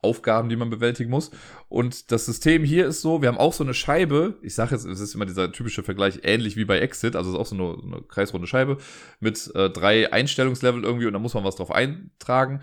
Aufgaben, 0.00 0.48
die 0.48 0.56
man 0.56 0.70
bewältigen 0.70 1.10
muss. 1.10 1.30
Und 1.68 2.10
das 2.12 2.26
System 2.26 2.64
hier 2.64 2.86
ist 2.86 3.00
so, 3.00 3.22
wir 3.22 3.28
haben 3.28 3.38
auch 3.38 3.52
so 3.52 3.64
eine 3.64 3.74
Scheibe, 3.74 4.38
ich 4.42 4.54
sage 4.54 4.74
jetzt, 4.74 4.84
es 4.84 5.00
ist 5.00 5.14
immer 5.14 5.26
dieser 5.26 5.52
typische 5.52 5.82
Vergleich, 5.82 6.20
ähnlich 6.22 6.56
wie 6.56 6.64
bei 6.64 6.78
Exit, 6.78 7.16
also 7.16 7.30
es 7.30 7.34
ist 7.34 7.40
auch 7.40 7.46
so 7.46 7.54
eine, 7.56 7.96
eine 7.96 8.02
kreisrunde 8.02 8.46
Scheibe 8.46 8.78
mit 9.20 9.50
äh, 9.54 9.70
drei 9.70 10.12
Einstellungslevel 10.12 10.84
irgendwie 10.84 11.06
und 11.06 11.12
da 11.12 11.18
muss 11.18 11.34
man 11.34 11.44
was 11.44 11.56
drauf 11.56 11.70
eintragen, 11.70 12.60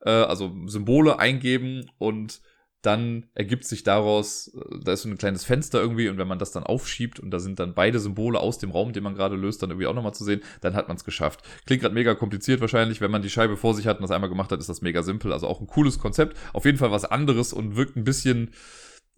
äh, 0.00 0.10
also 0.10 0.54
Symbole 0.66 1.18
eingeben 1.18 1.90
und 1.98 2.40
dann 2.86 3.26
ergibt 3.34 3.64
sich 3.64 3.82
daraus, 3.82 4.48
äh, 4.54 4.78
da 4.84 4.92
ist 4.92 5.02
so 5.02 5.08
ein 5.08 5.18
kleines 5.18 5.44
Fenster 5.44 5.80
irgendwie 5.80 6.08
und 6.08 6.18
wenn 6.18 6.28
man 6.28 6.38
das 6.38 6.52
dann 6.52 6.62
aufschiebt 6.62 7.20
und 7.20 7.30
da 7.30 7.40
sind 7.40 7.58
dann 7.58 7.74
beide 7.74 7.98
Symbole 7.98 8.38
aus 8.38 8.58
dem 8.58 8.70
Raum, 8.70 8.92
den 8.92 9.02
man 9.02 9.14
gerade 9.14 9.36
löst, 9.36 9.62
dann 9.62 9.70
irgendwie 9.70 9.88
auch 9.88 9.94
nochmal 9.94 10.14
zu 10.14 10.24
sehen, 10.24 10.42
dann 10.60 10.74
hat 10.74 10.88
man 10.88 10.96
es 10.96 11.04
geschafft. 11.04 11.42
Klingt 11.66 11.82
gerade 11.82 11.94
mega 11.94 12.14
kompliziert 12.14 12.60
wahrscheinlich, 12.60 13.00
wenn 13.00 13.10
man 13.10 13.22
die 13.22 13.30
Scheibe 13.30 13.56
vor 13.56 13.74
sich 13.74 13.86
hat 13.86 13.98
und 13.98 14.02
das 14.02 14.10
einmal 14.10 14.30
gemacht 14.30 14.52
hat, 14.52 14.60
ist 14.60 14.68
das 14.68 14.82
mega 14.82 15.02
simpel. 15.02 15.32
Also 15.32 15.48
auch 15.48 15.60
ein 15.60 15.66
cooles 15.66 15.98
Konzept, 15.98 16.36
auf 16.52 16.64
jeden 16.64 16.78
Fall 16.78 16.90
was 16.90 17.04
anderes 17.04 17.52
und 17.52 17.76
wirkt 17.76 17.96
ein 17.96 18.04
bisschen 18.04 18.52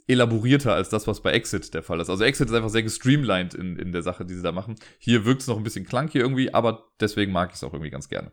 elaborierter 0.06 0.72
als 0.72 0.88
das, 0.88 1.06
was 1.06 1.22
bei 1.22 1.32
Exit 1.32 1.74
der 1.74 1.82
Fall 1.82 2.00
ist. 2.00 2.08
Also 2.08 2.24
Exit 2.24 2.48
ist 2.48 2.54
einfach 2.54 2.70
sehr 2.70 2.82
gestreamlined 2.82 3.52
in, 3.54 3.76
in 3.76 3.92
der 3.92 4.02
Sache, 4.02 4.24
die 4.24 4.34
sie 4.34 4.42
da 4.42 4.52
machen. 4.52 4.76
Hier 4.98 5.26
wirkt 5.26 5.42
es 5.42 5.46
noch 5.46 5.58
ein 5.58 5.62
bisschen 5.62 5.86
clunky 5.86 6.18
irgendwie, 6.18 6.54
aber 6.54 6.86
deswegen 6.98 7.30
mag 7.30 7.50
ich 7.50 7.56
es 7.56 7.64
auch 7.64 7.74
irgendwie 7.74 7.90
ganz 7.90 8.08
gerne. 8.08 8.32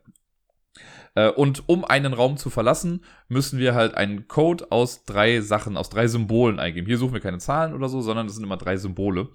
Äh, 1.16 1.30
und 1.30 1.64
um 1.68 1.84
einen 1.84 2.14
Raum 2.14 2.38
zu 2.38 2.50
verlassen, 2.50 3.04
müssen 3.28 3.58
wir 3.58 3.74
halt 3.74 3.96
einen 3.96 4.28
Code 4.28 4.72
aus 4.72 5.06
drei 5.06 5.42
Sachen, 5.42 5.78
aus 5.78 5.90
drei 5.90 6.08
Symbolen 6.08 6.60
eingeben. 6.60 6.88
Hier 6.88 6.98
suchen 6.98 7.14
wir 7.14 7.22
keine 7.22 7.40
Zahlen 7.40 7.74
oder 7.74 7.90
so, 7.90 8.02
sondern 8.02 8.28
es 8.28 8.36
sind 8.36 8.44
immer 8.44 8.58
drei 8.58 8.78
Symbole. 8.78 9.30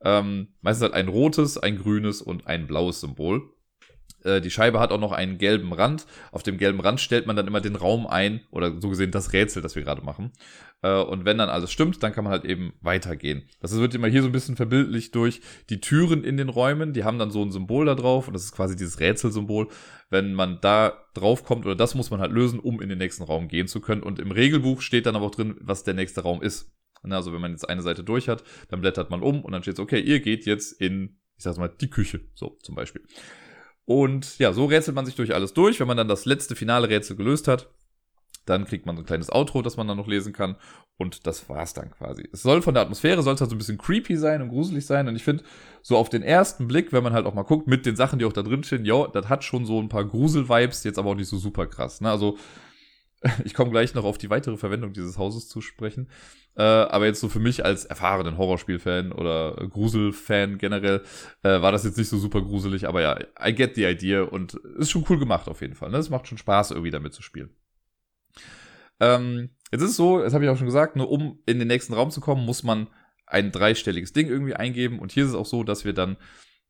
Ähm, 0.00 0.48
meistens 0.62 0.84
halt 0.84 0.94
ein 0.94 1.08
rotes, 1.08 1.58
ein 1.58 1.76
grünes 1.76 2.22
und 2.22 2.46
ein 2.46 2.66
blaues 2.66 3.00
Symbol. 3.00 3.42
Äh, 4.24 4.40
die 4.40 4.50
Scheibe 4.50 4.80
hat 4.80 4.92
auch 4.92 5.00
noch 5.00 5.12
einen 5.12 5.38
gelben 5.38 5.72
Rand. 5.72 6.06
Auf 6.32 6.42
dem 6.42 6.58
gelben 6.58 6.80
Rand 6.80 7.00
stellt 7.00 7.26
man 7.26 7.36
dann 7.36 7.46
immer 7.46 7.60
den 7.60 7.76
Raum 7.76 8.06
ein 8.06 8.40
oder 8.50 8.80
so 8.80 8.88
gesehen 8.88 9.10
das 9.10 9.32
Rätsel, 9.32 9.62
das 9.62 9.76
wir 9.76 9.82
gerade 9.82 10.02
machen. 10.02 10.32
Äh, 10.82 11.00
und 11.00 11.24
wenn 11.24 11.38
dann 11.38 11.48
alles 11.48 11.72
stimmt, 11.72 12.02
dann 12.02 12.12
kann 12.12 12.24
man 12.24 12.32
halt 12.32 12.44
eben 12.44 12.72
weitergehen. 12.80 13.42
Das 13.60 13.74
wird 13.74 13.94
immer 13.94 14.08
hier 14.08 14.22
so 14.22 14.28
ein 14.28 14.32
bisschen 14.32 14.56
verbildlich 14.56 15.10
durch 15.10 15.40
die 15.70 15.80
Türen 15.80 16.24
in 16.24 16.36
den 16.36 16.48
Räumen. 16.48 16.92
Die 16.92 17.04
haben 17.04 17.18
dann 17.18 17.30
so 17.30 17.42
ein 17.42 17.50
Symbol 17.50 17.86
da 17.86 17.94
drauf 17.94 18.28
und 18.28 18.34
das 18.34 18.44
ist 18.44 18.52
quasi 18.52 18.76
dieses 18.76 19.00
Rätselsymbol. 19.00 19.68
Wenn 20.10 20.34
man 20.34 20.58
da 20.60 21.04
drauf 21.14 21.44
kommt 21.44 21.66
oder 21.66 21.74
das 21.74 21.94
muss 21.94 22.10
man 22.10 22.20
halt 22.20 22.32
lösen, 22.32 22.60
um 22.60 22.80
in 22.80 22.88
den 22.88 22.98
nächsten 22.98 23.24
Raum 23.24 23.48
gehen 23.48 23.68
zu 23.68 23.80
können. 23.80 24.02
Und 24.02 24.18
im 24.18 24.30
Regelbuch 24.30 24.82
steht 24.82 25.06
dann 25.06 25.16
aber 25.16 25.26
auch 25.26 25.34
drin, 25.34 25.56
was 25.60 25.84
der 25.84 25.94
nächste 25.94 26.22
Raum 26.22 26.42
ist. 26.42 26.72
Also 27.02 27.32
wenn 27.32 27.40
man 27.40 27.52
jetzt 27.52 27.68
eine 27.68 27.82
Seite 27.82 28.02
durch 28.02 28.28
hat, 28.28 28.42
dann 28.68 28.80
blättert 28.80 29.10
man 29.10 29.22
um 29.22 29.44
und 29.44 29.52
dann 29.52 29.62
steht 29.62 29.74
es, 29.74 29.80
okay, 29.80 30.00
ihr 30.00 30.20
geht 30.20 30.46
jetzt 30.46 30.72
in, 30.80 31.18
ich 31.36 31.44
sag's 31.44 31.58
mal, 31.58 31.68
die 31.68 31.90
Küche, 31.90 32.20
so 32.34 32.58
zum 32.62 32.74
Beispiel. 32.74 33.02
Und 33.88 34.38
ja, 34.38 34.52
so 34.52 34.66
rätselt 34.66 34.94
man 34.94 35.06
sich 35.06 35.14
durch 35.14 35.34
alles 35.34 35.54
durch. 35.54 35.80
Wenn 35.80 35.86
man 35.86 35.96
dann 35.96 36.08
das 36.08 36.26
letzte 36.26 36.54
finale 36.54 36.90
Rätsel 36.90 37.16
gelöst 37.16 37.48
hat, 37.48 37.70
dann 38.44 38.66
kriegt 38.66 38.84
man 38.84 38.96
so 38.96 39.02
ein 39.02 39.06
kleines 39.06 39.32
Outro, 39.32 39.62
das 39.62 39.78
man 39.78 39.88
dann 39.88 39.96
noch 39.96 40.06
lesen 40.06 40.34
kann. 40.34 40.56
Und 40.98 41.26
das 41.26 41.48
war's 41.48 41.72
dann 41.72 41.90
quasi. 41.92 42.28
Es 42.30 42.42
soll 42.42 42.60
von 42.60 42.74
der 42.74 42.82
Atmosphäre, 42.82 43.22
soll 43.22 43.34
es 43.34 43.40
halt 43.40 43.48
so 43.48 43.56
ein 43.56 43.58
bisschen 43.58 43.78
creepy 43.78 44.18
sein 44.18 44.42
und 44.42 44.50
gruselig 44.50 44.84
sein. 44.84 45.08
Und 45.08 45.16
ich 45.16 45.24
finde, 45.24 45.42
so 45.80 45.96
auf 45.96 46.10
den 46.10 46.22
ersten 46.22 46.68
Blick, 46.68 46.92
wenn 46.92 47.02
man 47.02 47.14
halt 47.14 47.24
auch 47.24 47.32
mal 47.32 47.44
guckt, 47.44 47.66
mit 47.66 47.86
den 47.86 47.96
Sachen, 47.96 48.18
die 48.18 48.26
auch 48.26 48.32
da 48.34 48.42
drin 48.42 48.62
stehen, 48.62 48.84
ja, 48.84 49.06
das 49.06 49.30
hat 49.30 49.42
schon 49.42 49.64
so 49.64 49.80
ein 49.80 49.88
paar 49.88 50.04
Grusel-Vibes, 50.04 50.84
jetzt 50.84 50.98
aber 50.98 51.12
auch 51.12 51.16
nicht 51.16 51.30
so 51.30 51.38
super 51.38 51.64
krass. 51.64 52.02
Ne? 52.02 52.10
Also, 52.10 52.36
ich 53.44 53.54
komme 53.54 53.70
gleich 53.70 53.94
noch 53.94 54.04
auf 54.04 54.18
die 54.18 54.30
weitere 54.30 54.56
Verwendung 54.56 54.92
dieses 54.92 55.18
Hauses 55.18 55.48
zu 55.48 55.60
sprechen. 55.60 56.08
Äh, 56.56 56.62
aber 56.62 57.06
jetzt 57.06 57.20
so 57.20 57.28
für 57.28 57.40
mich 57.40 57.64
als 57.64 57.84
erfahrenen 57.84 58.36
Horrorspiel-Fan 58.36 59.12
oder 59.12 59.54
Grusel-Fan 59.70 60.58
generell 60.58 61.02
äh, 61.42 61.60
war 61.60 61.72
das 61.72 61.84
jetzt 61.84 61.98
nicht 61.98 62.08
so 62.08 62.18
super 62.18 62.42
gruselig. 62.42 62.88
Aber 62.88 63.00
ja, 63.00 63.18
I 63.44 63.54
get 63.54 63.74
the 63.74 63.84
idea 63.84 64.22
und 64.22 64.54
ist 64.54 64.90
schon 64.90 65.04
cool 65.08 65.18
gemacht 65.18 65.48
auf 65.48 65.60
jeden 65.60 65.74
Fall. 65.74 65.90
Ne? 65.90 65.98
Es 65.98 66.10
macht 66.10 66.28
schon 66.28 66.38
Spaß, 66.38 66.72
irgendwie 66.72 66.90
damit 66.90 67.14
zu 67.14 67.22
spielen. 67.22 67.50
Ähm, 69.00 69.50
jetzt 69.70 69.82
ist 69.82 69.90
es 69.90 69.96
so, 69.96 70.18
das 70.20 70.34
habe 70.34 70.44
ich 70.44 70.50
auch 70.50 70.56
schon 70.56 70.66
gesagt, 70.66 70.96
nur 70.96 71.10
um 71.10 71.40
in 71.46 71.58
den 71.58 71.68
nächsten 71.68 71.94
Raum 71.94 72.10
zu 72.10 72.20
kommen, 72.20 72.44
muss 72.44 72.62
man 72.62 72.88
ein 73.26 73.52
dreistelliges 73.52 74.12
Ding 74.12 74.28
irgendwie 74.28 74.54
eingeben. 74.54 74.98
Und 74.98 75.12
hier 75.12 75.24
ist 75.24 75.30
es 75.30 75.36
auch 75.36 75.46
so, 75.46 75.62
dass 75.62 75.84
wir 75.84 75.92
dann 75.92 76.16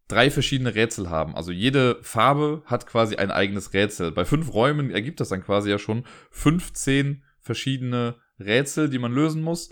drei 0.09 0.31
verschiedene 0.31 0.75
Rätsel 0.75 1.11
haben. 1.11 1.37
Also 1.37 1.53
jede 1.53 1.99
Farbe 2.03 2.63
hat 2.65 2.87
quasi 2.87 3.17
ein 3.17 3.31
eigenes 3.31 3.75
Rätsel. 3.75 4.11
Bei 4.11 4.25
fünf 4.25 4.53
Räumen 4.53 4.91
ergibt 4.91 5.21
das 5.21 5.29
dann 5.29 5.45
quasi 5.45 5.71
ja 5.71 5.79
schon 5.79 6.05
15 6.31 7.25
verschiedene 7.41 8.17
Rätsel, 8.41 8.89
die 8.89 8.99
man 8.99 9.13
lösen 9.13 9.43
muss. 9.43 9.71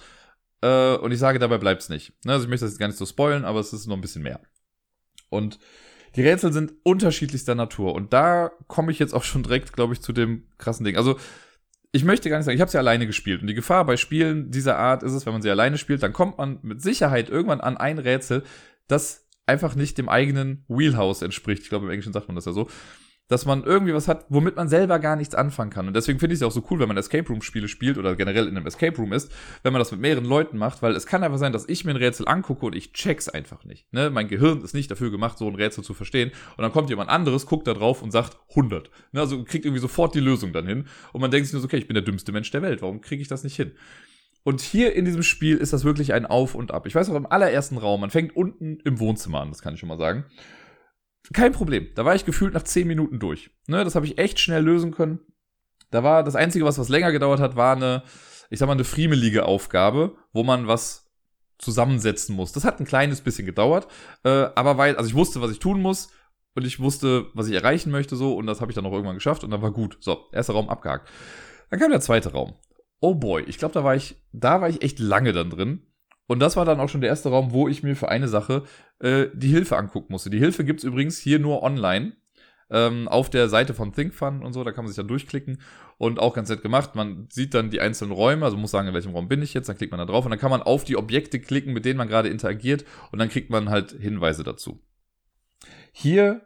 Äh, 0.60 0.96
und 0.96 1.10
ich 1.12 1.18
sage, 1.18 1.38
dabei 1.38 1.58
bleibt 1.58 1.82
es 1.82 1.88
nicht. 1.88 2.12
Ne, 2.24 2.32
also 2.32 2.44
ich 2.44 2.50
möchte 2.50 2.66
das 2.66 2.72
jetzt 2.72 2.78
gar 2.78 2.88
nicht 2.88 2.98
so 2.98 3.06
spoilen, 3.06 3.44
aber 3.44 3.60
es 3.60 3.72
ist 3.72 3.86
noch 3.86 3.96
ein 3.96 4.02
bisschen 4.02 4.22
mehr. 4.22 4.40
Und 5.30 5.58
die 6.14 6.22
Rätsel 6.22 6.52
sind 6.52 6.72
unterschiedlichster 6.82 7.54
Natur. 7.54 7.94
Und 7.94 8.12
da 8.12 8.50
komme 8.68 8.92
ich 8.92 8.98
jetzt 8.98 9.14
auch 9.14 9.24
schon 9.24 9.42
direkt, 9.42 9.72
glaube 9.72 9.94
ich, 9.94 10.00
zu 10.00 10.12
dem 10.12 10.46
krassen 10.58 10.84
Ding. 10.84 10.96
Also 10.96 11.18
ich 11.92 12.04
möchte 12.04 12.28
gar 12.28 12.36
nicht 12.36 12.46
sagen, 12.46 12.56
ich 12.56 12.60
habe 12.60 12.70
sie 12.70 12.78
alleine 12.78 13.06
gespielt. 13.06 13.40
Und 13.40 13.46
die 13.48 13.54
Gefahr 13.54 13.84
bei 13.84 13.96
Spielen 13.96 14.50
dieser 14.50 14.76
Art 14.76 15.02
ist 15.02 15.12
es, 15.12 15.24
wenn 15.24 15.32
man 15.32 15.42
sie 15.42 15.50
alleine 15.50 15.78
spielt, 15.78 16.02
dann 16.02 16.12
kommt 16.12 16.38
man 16.38 16.58
mit 16.62 16.82
Sicherheit 16.82 17.30
irgendwann 17.30 17.60
an 17.60 17.76
ein 17.76 17.98
Rätsel, 17.98 18.42
das 18.88 19.25
einfach 19.46 19.74
nicht 19.74 19.98
dem 19.98 20.08
eigenen 20.08 20.64
Wheelhouse 20.68 21.22
entspricht. 21.22 21.62
Ich 21.62 21.68
glaube, 21.68 21.86
im 21.86 21.90
Englischen 21.90 22.12
sagt 22.12 22.28
man 22.28 22.34
das 22.34 22.44
ja 22.44 22.52
so 22.52 22.68
dass 23.28 23.44
man 23.44 23.64
irgendwie 23.64 23.92
was 23.92 24.06
hat, 24.06 24.24
womit 24.28 24.56
man 24.56 24.68
selber 24.68 24.98
gar 24.98 25.16
nichts 25.16 25.34
anfangen 25.34 25.70
kann. 25.70 25.88
Und 25.88 25.94
deswegen 25.96 26.20
finde 26.20 26.34
ich 26.34 26.40
es 26.40 26.46
auch 26.46 26.52
so 26.52 26.64
cool, 26.70 26.78
wenn 26.78 26.88
man 26.88 26.96
Escape 26.96 27.28
Room 27.28 27.42
Spiele 27.42 27.66
spielt 27.66 27.98
oder 27.98 28.14
generell 28.14 28.46
in 28.46 28.56
einem 28.56 28.66
Escape 28.66 28.96
Room 28.96 29.12
ist, 29.12 29.32
wenn 29.62 29.72
man 29.72 29.80
das 29.80 29.90
mit 29.90 30.00
mehreren 30.00 30.24
Leuten 30.24 30.58
macht, 30.58 30.80
weil 30.82 30.94
es 30.94 31.06
kann 31.06 31.24
einfach 31.24 31.38
sein, 31.38 31.52
dass 31.52 31.68
ich 31.68 31.84
mir 31.84 31.90
ein 31.92 31.96
Rätsel 31.96 32.28
angucke 32.28 32.66
und 32.66 32.76
ich 32.76 32.92
check's 32.92 33.28
einfach 33.28 33.64
nicht. 33.64 33.92
Ne? 33.92 34.10
Mein 34.10 34.28
Gehirn 34.28 34.62
ist 34.62 34.74
nicht 34.74 34.90
dafür 34.90 35.10
gemacht, 35.10 35.38
so 35.38 35.48
ein 35.48 35.56
Rätsel 35.56 35.82
zu 35.82 35.94
verstehen. 35.94 36.30
Und 36.56 36.62
dann 36.62 36.72
kommt 36.72 36.88
jemand 36.88 37.10
anderes, 37.10 37.46
guckt 37.46 37.66
da 37.66 37.74
drauf 37.74 38.02
und 38.02 38.12
sagt 38.12 38.38
100. 38.50 38.90
Ne? 39.12 39.20
Also 39.20 39.42
kriegt 39.42 39.64
irgendwie 39.64 39.80
sofort 39.80 40.14
die 40.14 40.20
Lösung 40.20 40.52
dann 40.52 40.66
hin. 40.66 40.86
Und 41.12 41.20
man 41.20 41.30
denkt 41.30 41.46
sich 41.46 41.52
nur 41.52 41.62
so, 41.62 41.66
okay, 41.66 41.78
ich 41.78 41.88
bin 41.88 41.94
der 41.94 42.04
dümmste 42.04 42.30
Mensch 42.30 42.50
der 42.52 42.62
Welt. 42.62 42.82
Warum 42.82 43.00
kriege 43.00 43.22
ich 43.22 43.28
das 43.28 43.42
nicht 43.42 43.56
hin? 43.56 43.72
Und 44.46 44.60
hier 44.60 44.94
in 44.94 45.04
diesem 45.04 45.24
Spiel 45.24 45.56
ist 45.56 45.72
das 45.72 45.82
wirklich 45.82 46.14
ein 46.14 46.24
Auf 46.24 46.54
und 46.54 46.70
Ab. 46.70 46.86
Ich 46.86 46.94
weiß 46.94 47.10
auch 47.10 47.16
im 47.16 47.26
allerersten 47.26 47.78
Raum, 47.78 48.00
man 48.00 48.10
fängt 48.10 48.36
unten 48.36 48.78
im 48.84 49.00
Wohnzimmer 49.00 49.40
an, 49.40 49.48
das 49.48 49.60
kann 49.60 49.74
ich 49.74 49.80
schon 49.80 49.88
mal 49.88 49.98
sagen. 49.98 50.24
Kein 51.32 51.50
Problem. 51.50 51.88
Da 51.96 52.04
war 52.04 52.14
ich 52.14 52.24
gefühlt 52.24 52.54
nach 52.54 52.62
10 52.62 52.86
Minuten 52.86 53.18
durch. 53.18 53.50
Ne, 53.66 53.82
das 53.82 53.96
habe 53.96 54.06
ich 54.06 54.18
echt 54.18 54.38
schnell 54.38 54.62
lösen 54.62 54.92
können. 54.92 55.18
Da 55.90 56.04
war 56.04 56.22
das 56.22 56.36
Einzige, 56.36 56.64
was 56.64 56.78
was 56.78 56.88
länger 56.88 57.10
gedauert 57.10 57.40
hat, 57.40 57.56
war 57.56 57.74
eine, 57.74 58.04
ich 58.48 58.60
sag 58.60 58.66
mal, 58.66 58.74
eine 58.74 58.84
friemelige 58.84 59.46
Aufgabe, 59.46 60.16
wo 60.32 60.44
man 60.44 60.68
was 60.68 61.10
zusammensetzen 61.58 62.36
muss. 62.36 62.52
Das 62.52 62.64
hat 62.64 62.78
ein 62.78 62.86
kleines 62.86 63.22
bisschen 63.22 63.46
gedauert, 63.46 63.88
äh, 64.22 64.46
aber 64.54 64.78
weil, 64.78 64.94
also 64.94 65.08
ich 65.08 65.16
wusste, 65.16 65.40
was 65.40 65.50
ich 65.50 65.58
tun 65.58 65.82
muss 65.82 66.10
und 66.54 66.64
ich 66.64 66.78
wusste, 66.78 67.26
was 67.34 67.48
ich 67.48 67.54
erreichen 67.56 67.90
möchte 67.90 68.14
so 68.14 68.36
und 68.36 68.46
das 68.46 68.60
habe 68.60 68.70
ich 68.70 68.76
dann 68.76 68.86
auch 68.86 68.92
irgendwann 68.92 69.16
geschafft 69.16 69.42
und 69.42 69.50
dann 69.50 69.62
war 69.62 69.72
gut. 69.72 69.98
So, 69.98 70.28
erster 70.30 70.52
Raum 70.52 70.68
abgehakt. 70.68 71.10
Dann 71.68 71.80
kam 71.80 71.90
der 71.90 72.00
zweite 72.00 72.30
Raum. 72.30 72.54
Oh 73.00 73.14
boy, 73.14 73.44
ich 73.46 73.58
glaube, 73.58 73.74
da 73.74 73.84
war 73.84 73.94
ich, 73.94 74.16
da 74.32 74.60
war 74.60 74.68
ich 74.68 74.82
echt 74.82 74.98
lange 74.98 75.32
dann 75.32 75.50
drin. 75.50 75.82
Und 76.26 76.40
das 76.40 76.56
war 76.56 76.64
dann 76.64 76.80
auch 76.80 76.88
schon 76.88 77.00
der 77.00 77.10
erste 77.10 77.28
Raum, 77.28 77.52
wo 77.52 77.68
ich 77.68 77.82
mir 77.82 77.94
für 77.94 78.08
eine 78.08 78.28
Sache 78.28 78.64
äh, 78.98 79.26
die 79.34 79.48
Hilfe 79.48 79.76
angucken 79.76 80.12
musste. 80.12 80.30
Die 80.30 80.38
Hilfe 80.38 80.64
gibt's 80.64 80.84
übrigens 80.84 81.18
hier 81.18 81.38
nur 81.38 81.62
online. 81.62 82.16
Ähm, 82.68 83.06
auf 83.06 83.30
der 83.30 83.48
Seite 83.48 83.74
von 83.74 83.92
ThinkFun 83.92 84.42
und 84.42 84.52
so, 84.52 84.64
da 84.64 84.72
kann 84.72 84.82
man 84.82 84.88
sich 84.88 84.96
dann 84.96 85.06
durchklicken 85.06 85.60
und 85.98 86.18
auch 86.18 86.34
ganz 86.34 86.48
nett 86.48 86.62
gemacht. 86.62 86.96
Man 86.96 87.28
sieht 87.30 87.54
dann 87.54 87.70
die 87.70 87.80
einzelnen 87.80 88.10
Räume, 88.10 88.44
also 88.44 88.56
muss 88.56 88.72
sagen, 88.72 88.88
in 88.88 88.94
welchem 88.94 89.12
Raum 89.12 89.28
bin 89.28 89.40
ich 89.40 89.54
jetzt, 89.54 89.68
dann 89.68 89.76
klickt 89.76 89.92
man 89.92 89.98
da 89.98 90.04
drauf 90.04 90.24
und 90.24 90.32
dann 90.32 90.40
kann 90.40 90.50
man 90.50 90.62
auf 90.62 90.82
die 90.82 90.96
Objekte 90.96 91.38
klicken, 91.38 91.72
mit 91.72 91.84
denen 91.84 91.96
man 91.96 92.08
gerade 92.08 92.28
interagiert 92.28 92.84
und 93.12 93.20
dann 93.20 93.28
kriegt 93.28 93.50
man 93.50 93.70
halt 93.70 93.92
Hinweise 93.92 94.42
dazu. 94.42 94.82
Hier 95.92 96.44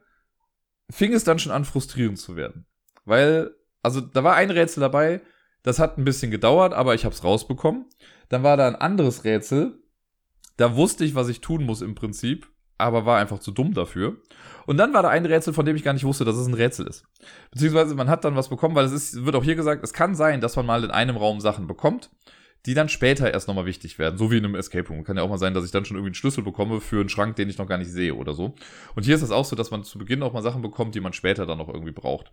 fing 0.90 1.14
es 1.14 1.24
dann 1.24 1.38
schon 1.38 1.52
an, 1.52 1.64
frustrierend 1.64 2.18
zu 2.18 2.36
werden. 2.36 2.66
Weil, 3.06 3.52
also 3.82 4.02
da 4.02 4.22
war 4.22 4.34
ein 4.34 4.50
Rätsel 4.50 4.82
dabei, 4.82 5.22
das 5.62 5.78
hat 5.78 5.98
ein 5.98 6.04
bisschen 6.04 6.30
gedauert, 6.30 6.72
aber 6.72 6.94
ich 6.94 7.04
habe 7.04 7.14
es 7.14 7.24
rausbekommen. 7.24 7.86
Dann 8.28 8.42
war 8.42 8.56
da 8.56 8.66
ein 8.66 8.76
anderes 8.76 9.24
Rätsel. 9.24 9.78
Da 10.56 10.76
wusste 10.76 11.04
ich, 11.04 11.14
was 11.14 11.28
ich 11.28 11.40
tun 11.40 11.64
muss 11.64 11.82
im 11.82 11.94
Prinzip, 11.94 12.48
aber 12.78 13.06
war 13.06 13.18
einfach 13.18 13.38
zu 13.38 13.50
dumm 13.50 13.74
dafür. 13.74 14.16
Und 14.66 14.76
dann 14.76 14.92
war 14.92 15.02
da 15.02 15.08
ein 15.08 15.26
Rätsel, 15.26 15.52
von 15.52 15.66
dem 15.66 15.76
ich 15.76 15.84
gar 15.84 15.92
nicht 15.92 16.04
wusste, 16.04 16.24
dass 16.24 16.36
es 16.36 16.46
ein 16.46 16.54
Rätsel 16.54 16.86
ist. 16.86 17.04
Beziehungsweise 17.50 17.94
man 17.94 18.08
hat 18.08 18.24
dann 18.24 18.36
was 18.36 18.48
bekommen, 18.48 18.74
weil 18.74 18.84
es 18.84 18.92
ist, 18.92 19.24
wird 19.24 19.34
auch 19.36 19.44
hier 19.44 19.54
gesagt, 19.54 19.82
es 19.82 19.92
kann 19.92 20.14
sein, 20.14 20.40
dass 20.40 20.56
man 20.56 20.66
mal 20.66 20.84
in 20.84 20.90
einem 20.90 21.16
Raum 21.16 21.40
Sachen 21.40 21.66
bekommt, 21.66 22.10
die 22.66 22.74
dann 22.74 22.88
später 22.88 23.32
erst 23.32 23.48
nochmal 23.48 23.64
wichtig 23.66 23.98
werden. 23.98 24.18
So 24.18 24.30
wie 24.30 24.38
in 24.38 24.44
einem 24.44 24.54
Escape 24.54 24.88
Room. 24.88 25.04
Kann 25.04 25.16
ja 25.16 25.22
auch 25.22 25.30
mal 25.30 25.38
sein, 25.38 25.54
dass 25.54 25.64
ich 25.64 25.70
dann 25.70 25.84
schon 25.84 25.96
irgendwie 25.96 26.10
einen 26.10 26.14
Schlüssel 26.14 26.44
bekomme 26.44 26.80
für 26.80 27.00
einen 27.00 27.08
Schrank, 27.08 27.36
den 27.36 27.48
ich 27.48 27.58
noch 27.58 27.66
gar 27.66 27.78
nicht 27.78 27.90
sehe 27.90 28.14
oder 28.14 28.34
so. 28.34 28.54
Und 28.94 29.04
hier 29.04 29.14
ist 29.14 29.22
es 29.22 29.30
auch 29.30 29.44
so, 29.44 29.56
dass 29.56 29.70
man 29.70 29.84
zu 29.84 29.98
Beginn 29.98 30.22
auch 30.22 30.32
mal 30.32 30.42
Sachen 30.42 30.62
bekommt, 30.62 30.94
die 30.94 31.00
man 31.00 31.14
später 31.14 31.46
dann 31.46 31.58
noch 31.58 31.68
irgendwie 31.68 31.92
braucht 31.92 32.30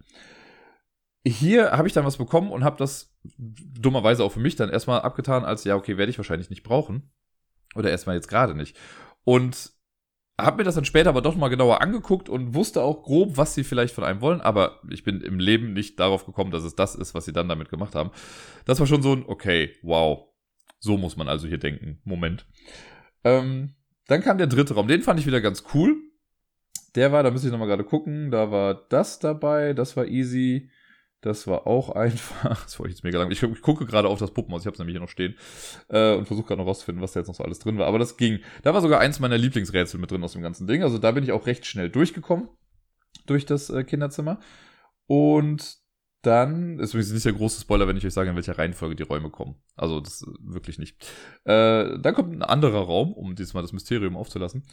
hier 1.30 1.72
habe 1.72 1.88
ich 1.88 1.94
dann 1.94 2.06
was 2.06 2.18
bekommen 2.18 2.52
und 2.52 2.64
habe 2.64 2.78
das 2.78 3.16
dummerweise 3.38 4.24
auch 4.24 4.32
für 4.32 4.40
mich 4.40 4.56
dann 4.56 4.70
erstmal 4.70 5.02
abgetan, 5.02 5.46
als 5.46 5.64
ja, 5.64 5.76
okay, 5.76 5.98
werde 5.98 6.10
ich 6.10 6.18
wahrscheinlich 6.18 6.50
nicht 6.50 6.64
brauchen. 6.64 7.12
Oder 7.76 7.92
erstmal 7.92 8.16
jetzt 8.16 8.28
gerade 8.28 8.56
nicht. 8.56 8.78
Und 9.24 9.72
habe 10.40 10.58
mir 10.58 10.64
das 10.64 10.76
dann 10.76 10.86
später 10.86 11.10
aber 11.10 11.22
doch 11.22 11.36
mal 11.36 11.48
genauer 11.48 11.82
angeguckt 11.82 12.30
und 12.30 12.54
wusste 12.54 12.84
auch 12.84 13.04
grob, 13.04 13.38
was 13.38 13.56
sie 13.56 13.64
vielleicht 13.64 13.96
von 13.96 14.04
einem 14.04 14.22
wollen, 14.22 14.40
aber 14.40 14.80
ich 14.90 15.04
bin 15.04 15.22
im 15.22 15.40
Leben 15.40 15.74
nicht 15.74 16.00
darauf 16.00 16.26
gekommen, 16.26 16.52
dass 16.52 16.64
es 16.64 16.76
das 16.76 16.94
ist, 16.94 17.16
was 17.16 17.26
sie 17.26 17.34
dann 17.34 17.50
damit 17.50 17.70
gemacht 17.70 17.96
haben. 17.96 18.12
Das 18.66 18.80
war 18.80 18.86
schon 18.86 19.02
so 19.02 19.14
ein, 19.14 19.26
okay, 19.26 19.74
wow, 19.82 20.28
so 20.80 20.98
muss 20.98 21.18
man 21.18 21.28
also 21.28 21.48
hier 21.48 21.58
denken. 21.58 22.00
Moment. 22.04 22.46
Ähm, 23.24 23.74
dann 24.08 24.22
kam 24.22 24.38
der 24.38 24.48
dritte 24.48 24.76
Raum, 24.76 24.88
den 24.88 25.02
fand 25.02 25.20
ich 25.20 25.26
wieder 25.26 25.42
ganz 25.42 25.64
cool. 25.74 25.96
Der 26.96 27.12
war, 27.12 27.24
da 27.24 27.32
müsste 27.32 27.48
ich 27.48 27.52
nochmal 27.52 27.68
gerade 27.68 27.84
gucken, 27.84 28.30
da 28.30 28.52
war 28.52 28.76
das 28.90 29.20
dabei, 29.20 29.74
das 29.74 29.98
war 29.98 30.06
easy. 30.06 30.70
Das 31.22 31.48
war 31.48 31.66
auch 31.68 31.90
einfach. 31.96 32.64
Das 32.64 32.80
wollte 32.80 32.92
ich 32.92 32.98
jetzt 32.98 33.04
mega 33.04 33.20
lang. 33.20 33.32
Ich, 33.32 33.42
ich 33.42 33.62
gucke 33.62 33.86
gerade 33.86 34.08
auf 34.08 34.20
das 34.20 34.32
Puppenhaus. 34.32 34.62
Ich 34.62 34.68
habe 34.68 34.74
es 34.74 34.80
nämlich 34.80 34.94
hier 34.94 35.02
noch 35.02 35.10
stehen. 35.10 35.36
Äh, 35.90 36.16
und 36.16 36.26
versuche 36.26 36.48
gerade 36.48 36.62
noch 36.62 36.68
rauszufinden, 36.68 37.02
was 37.02 37.14
da 37.14 37.20
jetzt 37.20 37.28
noch 37.28 37.36
so 37.36 37.44
alles 37.44 37.60
drin 37.60 37.78
war. 37.78 37.88
Aber 37.88 38.00
das 38.00 38.18
ging. 38.18 38.40
Da 38.64 38.74
war 38.74 38.82
sogar 38.82 39.00
eins 39.00 39.20
meiner 39.20 39.38
Lieblingsrätsel 39.38 40.00
mit 40.00 40.12
drin 40.12 40.24
aus 40.24 40.34
dem 40.34 40.42
ganzen 40.42 40.68
Ding. 40.68 40.84
Also 40.84 40.98
da 40.98 41.12
bin 41.12 41.24
ich 41.24 41.32
auch 41.32 41.48
recht 41.48 41.66
schnell 41.66 41.90
durchgekommen. 41.90 42.50
Durch 43.26 43.46
das 43.46 43.70
äh, 43.70 43.84
Kinderzimmer. 43.84 44.40
Und 45.08 45.78
dann, 46.22 46.80
ist 46.80 46.94
übrigens 46.94 47.14
nicht 47.14 47.26
der 47.26 47.34
große 47.34 47.62
Spoiler, 47.62 47.88
wenn 47.88 47.96
ich 47.96 48.06
euch 48.06 48.14
sage, 48.14 48.30
in 48.30 48.36
welcher 48.36 48.58
Reihenfolge 48.58 48.96
die 48.96 49.04
Räume 49.04 49.30
kommen. 49.30 49.56
Also 49.76 50.02
das 50.02 50.24
äh, 50.24 50.32
wirklich 50.42 50.78
nicht. 50.78 51.04
Äh, 51.46 51.98
dann 52.00 52.14
kommt 52.14 52.34
ein 52.34 52.44
anderer 52.44 52.82
Raum, 52.82 53.14
um 53.14 53.36
diesmal 53.36 53.64
das 53.64 53.74
Mysterium 53.74 54.16
aufzulassen. 54.16 54.64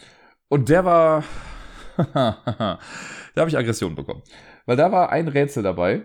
Und 0.48 0.68
der 0.68 0.84
war. 0.84 1.24
da 1.96 2.78
habe 3.36 3.48
ich 3.48 3.56
Aggression 3.56 3.94
bekommen. 3.94 4.22
Weil 4.66 4.76
da 4.76 4.90
war 4.90 5.10
ein 5.10 5.28
Rätsel 5.28 5.62
dabei 5.62 6.04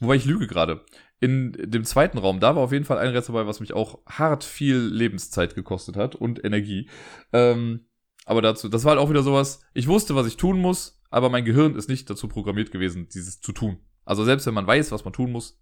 Wobei 0.00 0.16
ich 0.16 0.24
lüge 0.24 0.46
gerade. 0.46 0.84
In 1.18 1.52
dem 1.52 1.84
zweiten 1.84 2.18
Raum, 2.18 2.40
da 2.40 2.54
war 2.56 2.62
auf 2.62 2.72
jeden 2.72 2.84
Fall 2.84 2.98
ein 2.98 3.10
Rätsel 3.10 3.34
dabei, 3.34 3.46
was 3.46 3.60
mich 3.60 3.72
auch 3.72 4.00
hart 4.06 4.44
viel 4.44 4.76
Lebenszeit 4.76 5.54
gekostet 5.54 5.96
hat 5.96 6.14
und 6.14 6.44
Energie. 6.44 6.90
Ähm, 7.32 7.86
aber 8.26 8.42
dazu, 8.42 8.68
das 8.68 8.84
war 8.84 8.90
halt 8.90 9.00
auch 9.00 9.08
wieder 9.08 9.22
sowas, 9.22 9.60
ich 9.72 9.86
wusste, 9.86 10.14
was 10.14 10.26
ich 10.26 10.36
tun 10.36 10.60
muss, 10.60 11.00
aber 11.10 11.30
mein 11.30 11.44
Gehirn 11.44 11.74
ist 11.74 11.88
nicht 11.88 12.10
dazu 12.10 12.28
programmiert 12.28 12.70
gewesen, 12.70 13.08
dieses 13.08 13.40
zu 13.40 13.52
tun. 13.52 13.78
Also 14.04 14.24
selbst 14.24 14.46
wenn 14.46 14.54
man 14.54 14.66
weiß, 14.66 14.92
was 14.92 15.04
man 15.04 15.14
tun 15.14 15.32
muss, 15.32 15.58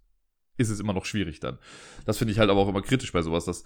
ist 0.57 0.69
es 0.69 0.79
immer 0.79 0.93
noch 0.93 1.05
schwierig 1.05 1.39
dann. 1.39 1.59
Das 2.05 2.17
finde 2.17 2.33
ich 2.33 2.39
halt 2.39 2.49
aber 2.49 2.59
auch 2.59 2.69
immer 2.69 2.81
kritisch 2.81 3.11
bei 3.11 3.21
sowas. 3.21 3.45
Dass, 3.45 3.63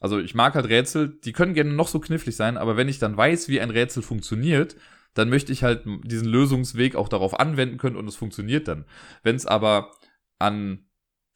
also 0.00 0.18
ich 0.18 0.34
mag 0.34 0.54
halt 0.54 0.68
Rätsel, 0.68 1.18
die 1.24 1.32
können 1.32 1.54
gerne 1.54 1.72
noch 1.72 1.88
so 1.88 2.00
knifflig 2.00 2.36
sein, 2.36 2.56
aber 2.56 2.76
wenn 2.76 2.88
ich 2.88 2.98
dann 2.98 3.16
weiß, 3.16 3.48
wie 3.48 3.60
ein 3.60 3.70
Rätsel 3.70 4.02
funktioniert, 4.02 4.76
dann 5.14 5.30
möchte 5.30 5.52
ich 5.52 5.62
halt 5.62 5.84
diesen 6.04 6.28
Lösungsweg 6.28 6.94
auch 6.94 7.08
darauf 7.08 7.38
anwenden 7.38 7.78
können 7.78 7.96
und 7.96 8.06
es 8.06 8.16
funktioniert 8.16 8.68
dann. 8.68 8.84
Wenn 9.22 9.36
es 9.36 9.46
aber 9.46 9.90
an, 10.38 10.86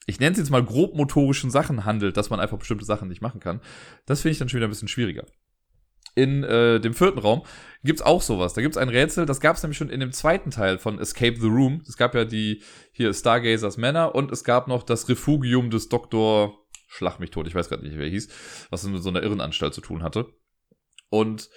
ich 0.07 0.21
nenne 0.21 0.33
es 0.33 0.39
jetzt 0.39 0.51
mal 0.51 0.65
grob 0.65 0.95
motorischen 0.95 1.51
Sachen 1.51 1.85
handelt, 1.85 2.17
dass 2.17 2.31
man 2.31 2.41
einfach 2.41 2.59
bestimmte 2.59 2.85
Sachen 2.85 3.09
nicht 3.09 3.23
machen 3.23 3.41
kann, 3.41 3.61
das 4.07 4.23
finde 4.23 4.33
ich 4.33 4.39
dann 4.39 4.49
schon 4.49 4.59
wieder 4.59 4.69
ein 4.69 4.71
bisschen 4.71 4.89
schwieriger. 4.89 5.27
In 6.15 6.45
äh, 6.45 6.79
dem 6.79 6.93
vierten 6.93 7.19
Raum 7.19 7.43
gibt's 7.85 8.03
auch 8.03 8.21
sowas. 8.21 8.53
Da 8.53 8.61
gibt's 8.61 8.77
ein 8.77 8.91
Rätsel, 8.91 9.25
das 9.25 9.41
gab's 9.41 9.63
nämlich 9.63 9.79
schon 9.79 9.89
in 9.89 10.01
dem 10.01 10.13
zweiten 10.13 10.51
Teil 10.51 10.79
von 10.79 10.99
Escape 10.99 11.41
the 11.41 11.47
Room. 11.47 11.83
Es 11.89 11.97
gab 11.97 12.15
ja 12.15 12.27
die 12.27 12.63
hier 12.93 13.15
Stargazers 13.15 13.79
Männer 13.79 14.15
und 14.15 14.31
es 14.31 14.45
gab 14.45 14.69
noch 14.69 14.83
das 14.83 15.09
Refugium 15.09 15.71
des 15.71 15.89
Doktor 15.89 16.63
Schlag 16.93 17.21
mich 17.21 17.31
tot, 17.31 17.47
ich 17.47 17.55
weiß 17.55 17.71
gerade 17.71 17.83
nicht, 17.83 17.97
wer 17.97 18.07
hieß, 18.07 18.29
was 18.69 18.85
mit 18.85 19.03
so 19.03 19.09
einer 19.09 19.23
Irrenanstalt 19.23 19.73
zu 19.73 19.81
tun 19.81 20.03
hatte. 20.03 20.27
Und 21.09 21.49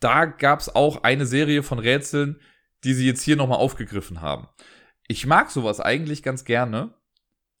da 0.00 0.24
gab's 0.24 0.68
auch 0.68 1.04
eine 1.04 1.24
Serie 1.24 1.62
von 1.62 1.78
Rätseln, 1.78 2.40
die 2.82 2.94
sie 2.94 3.06
jetzt 3.06 3.22
hier 3.22 3.36
nochmal 3.36 3.58
aufgegriffen 3.58 4.20
haben. 4.20 4.48
Ich 5.12 5.26
mag 5.26 5.50
sowas 5.50 5.78
eigentlich 5.78 6.22
ganz 6.22 6.46
gerne, 6.46 6.94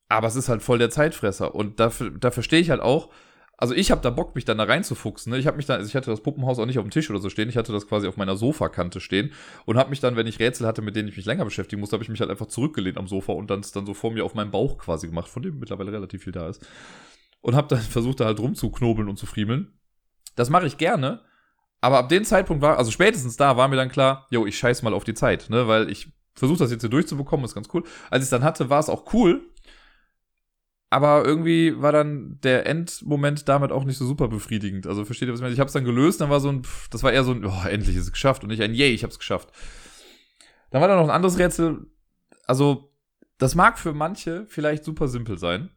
aber 0.08 0.26
es 0.26 0.36
ist 0.36 0.48
halt 0.48 0.62
voll 0.62 0.78
der 0.78 0.88
Zeitfresser. 0.88 1.54
Und 1.54 1.80
da 1.80 1.90
verstehe 1.90 2.60
ich 2.60 2.70
halt 2.70 2.80
auch, 2.80 3.10
also 3.58 3.74
ich 3.74 3.90
habe 3.90 4.00
da 4.00 4.08
Bock, 4.08 4.34
mich 4.34 4.46
dann 4.46 4.56
da 4.56 4.64
reinzufuchsen. 4.64 5.30
Ne? 5.30 5.38
Ich 5.38 5.46
habe 5.46 5.58
mich 5.58 5.66
dann, 5.66 5.76
also 5.76 5.86
ich 5.86 5.94
hatte 5.94 6.10
das 6.10 6.22
Puppenhaus 6.22 6.58
auch 6.58 6.64
nicht 6.64 6.78
auf 6.78 6.84
dem 6.86 6.90
Tisch 6.90 7.10
oder 7.10 7.18
so 7.18 7.28
stehen, 7.28 7.50
ich 7.50 7.58
hatte 7.58 7.70
das 7.70 7.86
quasi 7.86 8.08
auf 8.08 8.16
meiner 8.16 8.36
Sofakante 8.36 9.00
stehen 9.00 9.32
und 9.66 9.76
habe 9.76 9.90
mich 9.90 10.00
dann, 10.00 10.16
wenn 10.16 10.26
ich 10.26 10.40
Rätsel 10.40 10.66
hatte, 10.66 10.80
mit 10.80 10.96
denen 10.96 11.08
ich 11.10 11.16
mich 11.18 11.26
länger 11.26 11.44
beschäftigen 11.44 11.80
musste, 11.80 11.94
habe 11.94 12.02
ich 12.02 12.08
mich 12.08 12.20
halt 12.20 12.30
einfach 12.30 12.46
zurückgelehnt 12.46 12.96
am 12.96 13.06
Sofa 13.06 13.34
und 13.34 13.50
dann 13.50 13.62
dann 13.74 13.84
so 13.84 13.92
vor 13.92 14.12
mir 14.12 14.24
auf 14.24 14.34
meinem 14.34 14.50
Bauch 14.50 14.78
quasi 14.78 15.08
gemacht, 15.08 15.28
von 15.28 15.42
dem 15.42 15.58
mittlerweile 15.58 15.92
relativ 15.92 16.24
viel 16.24 16.32
da 16.32 16.48
ist. 16.48 16.66
Und 17.42 17.54
habe 17.54 17.68
dann 17.68 17.80
versucht, 17.98 18.20
da 18.20 18.24
halt 18.24 18.40
rumzuknobeln 18.40 19.10
und 19.10 19.18
zu 19.18 19.26
friemeln. 19.26 19.78
Das 20.36 20.48
mache 20.48 20.66
ich 20.66 20.78
gerne, 20.78 21.20
aber 21.82 21.98
ab 21.98 22.08
dem 22.08 22.24
Zeitpunkt 22.24 22.62
war, 22.62 22.78
also 22.78 22.90
spätestens 22.90 23.36
da 23.36 23.58
war 23.58 23.68
mir 23.68 23.76
dann 23.76 23.90
klar, 23.90 24.26
yo, 24.30 24.46
ich 24.46 24.56
scheiß 24.56 24.82
mal 24.82 24.94
auf 24.94 25.04
die 25.04 25.14
Zeit, 25.14 25.50
ne, 25.50 25.68
weil 25.68 25.90
ich 25.90 26.08
versuche 26.34 26.58
das 26.58 26.70
jetzt 26.70 26.82
hier 26.82 26.90
durchzubekommen, 26.90 27.44
ist 27.44 27.54
ganz 27.54 27.68
cool. 27.74 27.84
Als 28.10 28.22
ich 28.22 28.26
es 28.26 28.30
dann 28.30 28.44
hatte, 28.44 28.70
war 28.70 28.80
es 28.80 28.88
auch 28.88 29.12
cool, 29.12 29.42
aber 30.92 31.24
irgendwie 31.24 31.80
war 31.80 31.90
dann 31.90 32.38
der 32.42 32.66
Endmoment 32.66 33.48
damit 33.48 33.72
auch 33.72 33.84
nicht 33.84 33.96
so 33.96 34.06
super 34.06 34.28
befriedigend. 34.28 34.86
Also 34.86 35.06
versteht 35.06 35.26
ihr, 35.26 35.32
was 35.32 35.40
ich 35.40 35.42
meine? 35.42 35.54
Ich 35.54 35.58
habe 35.58 35.68
es 35.68 35.72
dann 35.72 35.86
gelöst, 35.86 36.20
dann 36.20 36.28
war 36.28 36.38
so 36.38 36.50
ein, 36.50 36.64
pff, 36.64 36.88
das 36.90 37.02
war 37.02 37.10
eher 37.10 37.24
so 37.24 37.32
ein, 37.32 37.46
oh, 37.46 37.62
endlich 37.66 37.96
ist 37.96 38.02
es 38.02 38.12
geschafft 38.12 38.42
und 38.42 38.50
nicht 38.50 38.60
ein, 38.60 38.74
yay, 38.74 38.90
ich 38.90 39.02
habe 39.02 39.10
es 39.10 39.18
geschafft. 39.18 39.52
Dann 40.70 40.82
war 40.82 40.88
da 40.88 40.96
noch 40.96 41.04
ein 41.04 41.10
anderes 41.10 41.38
Rätsel. 41.38 41.86
Also, 42.46 42.92
das 43.38 43.54
mag 43.54 43.78
für 43.78 43.94
manche 43.94 44.44
vielleicht 44.48 44.84
super 44.84 45.08
simpel 45.08 45.38
sein. 45.38 45.70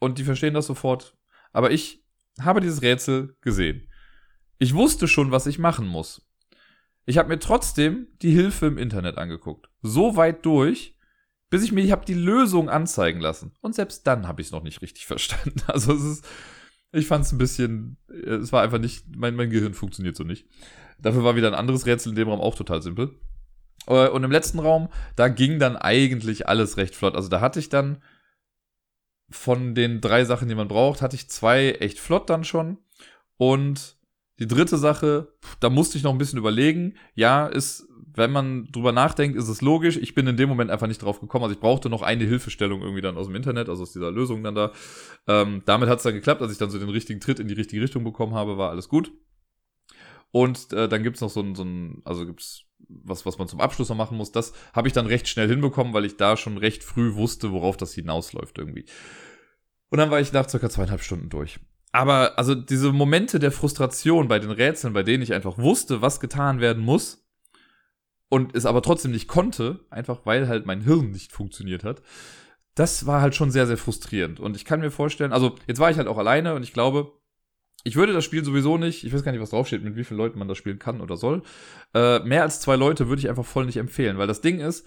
Und 0.00 0.18
die 0.18 0.24
verstehen 0.24 0.52
das 0.52 0.66
sofort. 0.66 1.16
Aber 1.52 1.70
ich 1.70 2.04
habe 2.40 2.60
dieses 2.60 2.82
Rätsel 2.82 3.36
gesehen. 3.40 3.88
Ich 4.58 4.74
wusste 4.74 5.08
schon, 5.08 5.30
was 5.30 5.46
ich 5.46 5.58
machen 5.58 5.86
muss. 5.86 6.29
Ich 7.06 7.18
habe 7.18 7.28
mir 7.28 7.38
trotzdem 7.38 8.06
die 8.22 8.32
Hilfe 8.32 8.66
im 8.66 8.78
Internet 8.78 9.18
angeguckt. 9.18 9.68
So 9.82 10.16
weit 10.16 10.44
durch, 10.44 10.96
bis 11.48 11.62
ich 11.64 11.72
mir, 11.72 11.82
ich 11.82 11.92
habe 11.92 12.04
die 12.04 12.14
Lösung 12.14 12.68
anzeigen 12.68 13.20
lassen. 13.20 13.52
Und 13.60 13.74
selbst 13.74 14.06
dann 14.06 14.28
habe 14.28 14.40
ich 14.40 14.48
es 14.48 14.52
noch 14.52 14.62
nicht 14.62 14.82
richtig 14.82 15.06
verstanden. 15.08 15.62
Also 15.66 15.92
es 15.92 16.04
ist, 16.04 16.24
ich 16.92 17.06
fand 17.06 17.24
es 17.24 17.32
ein 17.32 17.38
bisschen, 17.38 17.96
es 18.08 18.52
war 18.52 18.62
einfach 18.62 18.78
nicht, 18.78 19.04
mein, 19.16 19.34
mein 19.34 19.50
Gehirn 19.50 19.74
funktioniert 19.74 20.16
so 20.16 20.24
nicht. 20.24 20.46
Dafür 20.98 21.24
war 21.24 21.36
wieder 21.36 21.48
ein 21.48 21.54
anderes 21.54 21.86
Rätsel 21.86 22.10
in 22.10 22.16
dem 22.16 22.28
Raum 22.28 22.40
auch 22.40 22.56
total 22.56 22.82
simpel. 22.82 23.18
Äh, 23.86 24.08
und 24.08 24.24
im 24.24 24.30
letzten 24.30 24.58
Raum, 24.58 24.88
da 25.16 25.28
ging 25.28 25.58
dann 25.58 25.76
eigentlich 25.76 26.48
alles 26.48 26.76
recht 26.76 26.94
flott. 26.94 27.14
Also 27.14 27.28
da 27.28 27.40
hatte 27.40 27.58
ich 27.58 27.68
dann 27.68 28.02
von 29.30 29.74
den 29.74 30.00
drei 30.00 30.24
Sachen, 30.24 30.48
die 30.48 30.54
man 30.54 30.68
braucht, 30.68 31.02
hatte 31.02 31.16
ich 31.16 31.30
zwei 31.30 31.72
echt 31.72 31.98
flott 31.98 32.28
dann 32.28 32.44
schon. 32.44 32.78
Und 33.36 33.96
die 34.40 34.46
dritte 34.46 34.78
Sache, 34.78 35.34
da 35.60 35.70
musste 35.70 35.98
ich 35.98 36.04
noch 36.04 36.12
ein 36.12 36.18
bisschen 36.18 36.38
überlegen. 36.38 36.94
Ja, 37.14 37.46
ist 37.46 37.86
wenn 38.14 38.32
man 38.32 38.66
drüber 38.72 38.92
nachdenkt, 38.92 39.36
ist 39.36 39.48
es 39.48 39.60
logisch. 39.60 39.96
Ich 39.96 40.14
bin 40.14 40.26
in 40.26 40.36
dem 40.36 40.48
Moment 40.48 40.70
einfach 40.70 40.86
nicht 40.86 41.02
drauf 41.02 41.20
gekommen. 41.20 41.44
Also 41.44 41.54
ich 41.54 41.60
brauchte 41.60 41.88
noch 41.88 42.02
eine 42.02 42.24
Hilfestellung 42.24 42.82
irgendwie 42.82 43.02
dann 43.02 43.16
aus 43.16 43.26
dem 43.26 43.36
Internet, 43.36 43.68
also 43.68 43.82
aus 43.82 43.92
dieser 43.92 44.10
Lösung 44.10 44.42
dann 44.42 44.54
da. 44.54 44.72
Ähm, 45.28 45.62
damit 45.64 45.88
hat 45.88 45.98
es 45.98 46.04
dann 46.04 46.14
geklappt, 46.14 46.42
als 46.42 46.52
ich 46.52 46.58
dann 46.58 46.70
so 46.70 46.78
den 46.78 46.88
richtigen 46.88 47.20
Tritt 47.20 47.38
in 47.38 47.48
die 47.48 47.54
richtige 47.54 47.82
Richtung 47.82 48.02
bekommen 48.04 48.34
habe, 48.34 48.58
war 48.58 48.70
alles 48.70 48.88
gut. 48.88 49.12
Und 50.32 50.72
äh, 50.72 50.88
dann 50.88 51.02
gibt's 51.02 51.20
noch 51.20 51.30
so 51.30 51.40
ein, 51.40 51.54
so 51.54 51.62
ein, 51.64 52.02
also 52.04 52.26
gibt's 52.26 52.64
was, 52.88 53.26
was 53.26 53.38
man 53.38 53.46
zum 53.46 53.60
Abschluss 53.60 53.88
noch 53.88 53.96
machen 53.96 54.16
muss. 54.16 54.32
Das 54.32 54.52
habe 54.72 54.88
ich 54.88 54.94
dann 54.94 55.06
recht 55.06 55.28
schnell 55.28 55.48
hinbekommen, 55.48 55.94
weil 55.94 56.04
ich 56.04 56.16
da 56.16 56.36
schon 56.36 56.56
recht 56.56 56.82
früh 56.82 57.14
wusste, 57.14 57.52
worauf 57.52 57.76
das 57.76 57.94
hinausläuft 57.94 58.58
irgendwie. 58.58 58.86
Und 59.90 59.98
dann 59.98 60.10
war 60.10 60.20
ich 60.20 60.32
nach 60.32 60.48
circa 60.48 60.70
zweieinhalb 60.70 61.02
Stunden 61.02 61.28
durch. 61.28 61.60
Aber 61.92 62.38
also 62.38 62.54
diese 62.54 62.92
Momente 62.92 63.38
der 63.38 63.52
Frustration 63.52 64.28
bei 64.28 64.38
den 64.38 64.50
Rätseln, 64.50 64.92
bei 64.92 65.02
denen 65.02 65.22
ich 65.22 65.32
einfach 65.32 65.58
wusste, 65.58 66.02
was 66.02 66.20
getan 66.20 66.60
werden 66.60 66.84
muss, 66.84 67.20
und 68.30 68.54
es 68.54 68.64
aber 68.64 68.80
trotzdem 68.80 69.10
nicht 69.10 69.28
konnte, 69.28 69.80
einfach 69.90 70.20
weil 70.24 70.48
halt 70.48 70.64
mein 70.64 70.80
Hirn 70.82 71.10
nicht 71.10 71.32
funktioniert 71.32 71.84
hat, 71.84 72.00
das 72.74 73.04
war 73.04 73.20
halt 73.20 73.34
schon 73.34 73.50
sehr, 73.50 73.66
sehr 73.66 73.76
frustrierend. 73.76 74.40
Und 74.40 74.56
ich 74.56 74.64
kann 74.64 74.80
mir 74.80 74.90
vorstellen, 74.90 75.32
also 75.32 75.56
jetzt 75.66 75.80
war 75.80 75.90
ich 75.90 75.98
halt 75.98 76.06
auch 76.06 76.16
alleine 76.16 76.54
und 76.54 76.62
ich 76.62 76.72
glaube, 76.72 77.12
ich 77.82 77.96
würde 77.96 78.12
das 78.12 78.24
Spiel 78.24 78.44
sowieso 78.44 78.78
nicht, 78.78 79.04
ich 79.04 79.12
weiß 79.12 79.24
gar 79.24 79.32
nicht, 79.32 79.40
was 79.40 79.50
draufsteht, 79.50 79.82
mit 79.82 79.96
wie 79.96 80.04
vielen 80.04 80.18
Leuten 80.18 80.38
man 80.38 80.48
das 80.48 80.58
spielen 80.58 80.78
kann 80.78 81.00
oder 81.00 81.16
soll. 81.16 81.42
Äh, 81.92 82.20
mehr 82.20 82.42
als 82.42 82.60
zwei 82.60 82.76
Leute 82.76 83.08
würde 83.08 83.20
ich 83.20 83.28
einfach 83.28 83.44
voll 83.44 83.66
nicht 83.66 83.78
empfehlen, 83.78 84.16
weil 84.16 84.28
das 84.28 84.40
Ding 84.40 84.60
ist, 84.60 84.86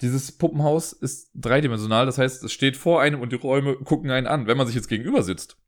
dieses 0.00 0.32
Puppenhaus 0.32 0.92
ist 0.92 1.30
dreidimensional, 1.34 2.06
das 2.06 2.18
heißt, 2.18 2.42
es 2.42 2.52
steht 2.52 2.76
vor 2.76 3.02
einem 3.02 3.20
und 3.20 3.32
die 3.32 3.36
Räume 3.36 3.76
gucken 3.76 4.10
einen 4.10 4.26
an. 4.26 4.46
Wenn 4.46 4.56
man 4.56 4.66
sich 4.66 4.74
jetzt 4.74 4.88
gegenüber 4.88 5.22
sitzt, 5.22 5.58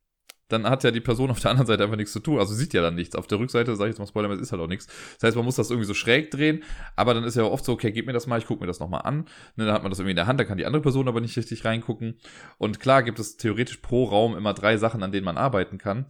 dann 0.47 0.69
hat 0.69 0.83
ja 0.83 0.91
die 0.91 1.01
Person 1.01 1.31
auf 1.31 1.39
der 1.39 1.51
anderen 1.51 1.67
Seite 1.67 1.83
einfach 1.83 1.95
nichts 1.95 2.13
zu 2.13 2.19
tun. 2.19 2.37
Also 2.37 2.53
sieht 2.53 2.73
ja 2.73 2.81
dann 2.81 2.95
nichts. 2.95 3.15
Auf 3.15 3.25
der 3.27 3.39
Rückseite, 3.39 3.75
sage 3.75 3.89
ich 3.89 3.93
jetzt 3.93 3.99
mal 3.99 4.07
Spoiler, 4.07 4.31
ist 4.39 4.51
halt 4.51 4.61
auch 4.61 4.67
nichts. 4.67 4.85
Das 5.15 5.23
heißt, 5.23 5.35
man 5.35 5.45
muss 5.45 5.55
das 5.55 5.71
irgendwie 5.71 5.87
so 5.87 5.93
schräg 5.93 6.29
drehen, 6.29 6.63
aber 6.95 7.13
dann 7.13 7.23
ist 7.23 7.35
ja 7.35 7.43
oft 7.43 7.65
so, 7.65 7.73
okay, 7.73 7.91
gib 7.91 8.05
mir 8.05 8.13
das 8.13 8.27
mal, 8.27 8.37
ich 8.37 8.45
gucke 8.45 8.61
mir 8.61 8.67
das 8.67 8.79
nochmal 8.79 9.01
an. 9.03 9.25
Ne, 9.55 9.65
dann 9.65 9.73
hat 9.73 9.81
man 9.81 9.91
das 9.91 9.99
irgendwie 9.99 10.11
in 10.11 10.17
der 10.17 10.27
Hand, 10.27 10.39
da 10.39 10.43
kann 10.43 10.57
die 10.57 10.65
andere 10.65 10.81
Person 10.81 11.07
aber 11.07 11.21
nicht 11.21 11.35
richtig 11.35 11.65
reingucken. 11.65 12.19
Und 12.57 12.79
klar 12.79 13.01
gibt 13.01 13.17
es 13.19 13.37
theoretisch 13.37 13.77
pro 13.77 14.05
Raum 14.05 14.37
immer 14.37 14.53
drei 14.53 14.77
Sachen, 14.77 15.01
an 15.01 15.11
denen 15.11 15.25
man 15.25 15.37
arbeiten 15.37 15.77
kann. 15.77 16.05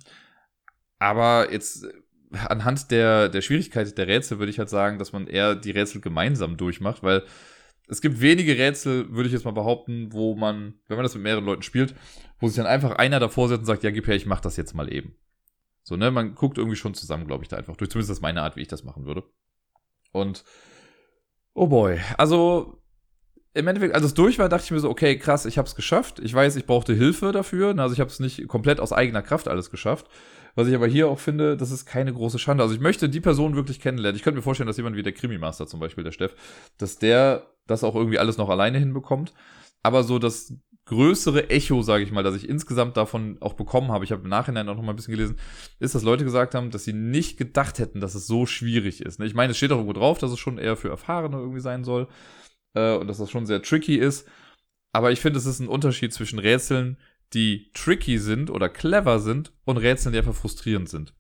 Aber 1.00 1.52
jetzt 1.52 1.88
anhand 2.32 2.92
der, 2.92 3.30
der 3.30 3.42
Schwierigkeit 3.42 3.98
der 3.98 4.08
Rätsel 4.08 4.40
würde 4.40 4.50
ich 4.50 4.60
halt 4.60 4.70
sagen, 4.70 5.00
dass 5.00 5.14
man 5.14 5.28
eher 5.28 5.56
die 5.56 5.72
Rätsel 5.72 6.02
gemeinsam 6.02 6.58
durchmacht, 6.58 7.04
weil 7.04 7.24
es 7.88 8.02
gibt 8.02 8.22
wenige 8.22 8.58
Rätsel, 8.58 9.12
würde 9.12 9.28
ich 9.28 9.34
jetzt 9.34 9.46
mal 9.46 9.52
behaupten, 9.52 10.12
wo 10.12 10.36
man, 10.36 10.76
wenn 10.88 10.98
man 10.98 11.04
das 11.04 11.14
mit 11.14 11.24
mehreren 11.24 11.46
Leuten 11.46 11.62
spielt, 11.62 11.96
wo 12.40 12.48
sich 12.48 12.58
dann 12.58 12.66
einfach 12.66 12.92
einer 12.92 13.20
davor 13.20 13.48
setzt 13.48 13.62
und 13.62 13.66
sagt, 13.66 13.84
ja, 13.84 13.92
gib 13.92 14.08
her, 14.08 14.16
ich 14.16 14.26
mach 14.26 14.42
das 14.42 14.58
jetzt 14.58 14.74
mal 14.74 14.92
eben. 14.92 15.16
So, 15.84 15.96
ne, 15.96 16.10
man 16.10 16.34
guckt 16.34 16.58
irgendwie 16.58 16.76
schon 16.76 16.96
zusammen, 16.96 17.28
glaube 17.28 17.44
ich, 17.44 17.48
da 17.48 17.58
einfach 17.58 17.76
durch. 17.76 17.92
Zumindest 17.92 18.10
das 18.10 18.18
ist 18.18 18.24
meine 18.24 18.42
Art, 18.42 18.56
wie 18.56 18.62
ich 18.62 18.68
das 18.68 18.84
machen 18.84 19.06
würde. 19.06 19.24
Und, 20.12 20.44
oh 21.54 21.68
boy, 21.68 22.00
also, 22.18 22.82
im 23.54 23.68
Endeffekt, 23.68 23.96
als 23.96 24.04
es 24.04 24.14
durch 24.14 24.38
war, 24.38 24.50
dachte 24.50 24.66
ich 24.66 24.72
mir 24.72 24.80
so, 24.80 24.90
okay, 24.90 25.18
krass, 25.18 25.46
ich 25.46 25.58
habe 25.58 25.68
es 25.68 25.76
geschafft. 25.76 26.20
Ich 26.20 26.34
weiß, 26.34 26.58
ich 26.58 26.66
brauchte 26.66 26.94
Hilfe 26.94 27.32
dafür. 27.32 27.78
Also 27.80 27.94
ich 27.94 28.02
habe 28.02 28.10
es 28.10 28.20
nicht 28.20 28.48
komplett 28.50 28.82
aus 28.82 28.92
eigener 28.92 29.22
Kraft 29.22 29.48
alles 29.48 29.72
geschafft. 29.72 30.08
Was 30.56 30.68
ich 30.68 30.76
aber 30.76 30.88
hier 30.88 31.10
auch 31.10 31.20
finde, 31.20 31.58
das 31.58 31.72
ist 31.72 31.86
keine 31.86 32.14
große 32.14 32.40
Schande. 32.40 32.64
Also 32.64 32.74
ich 32.74 32.82
möchte 32.82 33.10
die 33.10 33.20
Person 33.20 33.56
wirklich 33.56 33.82
kennenlernen. 33.82 34.16
Ich 34.16 34.24
könnte 34.24 34.38
mir 34.38 34.44
vorstellen, 34.44 34.68
dass 34.68 34.78
jemand 34.78 34.96
wie 34.96 35.04
der 35.04 35.12
Krimi-Master 35.12 35.68
zum 35.68 35.82
Beispiel, 35.82 36.04
der 36.04 36.12
Steff, 36.12 36.36
dass 36.78 36.98
der 36.98 37.48
das 37.68 37.84
auch 37.84 37.96
irgendwie 37.96 38.20
alles 38.20 38.38
noch 38.38 38.50
alleine 38.50 38.80
hinbekommt. 38.80 39.34
Aber 39.84 40.04
so 40.04 40.18
das 40.18 40.54
größere 40.86 41.50
Echo, 41.50 41.82
sage 41.82 42.04
ich 42.04 42.12
mal, 42.12 42.24
das 42.24 42.36
ich 42.36 42.48
insgesamt 42.48 42.96
davon 42.96 43.38
auch 43.42 43.54
bekommen 43.54 43.92
habe, 43.92 44.06
ich 44.06 44.12
habe 44.12 44.24
im 44.24 44.30
Nachhinein 44.30 44.70
auch 44.70 44.76
noch 44.76 44.84
mal 44.84 44.94
ein 44.94 44.96
bisschen 44.96 45.16
gelesen, 45.16 45.38
ist, 45.80 45.96
dass 45.96 46.04
Leute 46.04 46.24
gesagt 46.24 46.54
haben, 46.56 46.72
dass 46.72 46.84
sie 46.84 46.94
nicht 46.94 47.38
gedacht 47.38 47.80
hätten, 47.80 48.00
dass 48.00 48.16
es 48.16 48.28
so 48.28 48.46
schwierig 48.46 49.02
ist. 49.02 49.20
Ne? 49.20 49.26
Ich 49.26 49.34
meine, 49.34 49.52
es 49.52 49.58
steht 49.58 49.72
auch 49.72 49.78
irgendwo 49.78 49.94
drauf, 49.94 50.20
dass 50.20 50.32
es 50.32 50.40
schon 50.40 50.58
eher 50.58 50.78
für 50.78 50.90
Erfahrene 50.90 51.38
irgendwie 51.38 51.60
sein 51.60 51.84
soll 51.84 52.08
äh, 52.76 52.96
und 52.96 53.08
dass 53.08 53.18
das 53.18 53.32
schon 53.32 53.48
sehr 53.48 53.62
tricky 53.64 53.96
ist. 53.96 54.28
Aber 54.94 55.12
ich 55.12 55.20
finde, 55.20 55.40
es 55.40 55.46
ist 55.46 55.60
ein 55.60 55.68
Unterschied 55.68 56.14
zwischen 56.14 56.40
Rätseln, 56.40 56.98
die 57.34 57.72
tricky 57.74 58.18
sind 58.18 58.50
oder 58.50 58.70
clever 58.70 59.20
sind 59.20 59.52
und 59.66 59.78
Rätseln, 59.78 60.14
die 60.14 60.20
einfach 60.20 60.36
frustrierend 60.36 60.90
sind. 60.90 61.14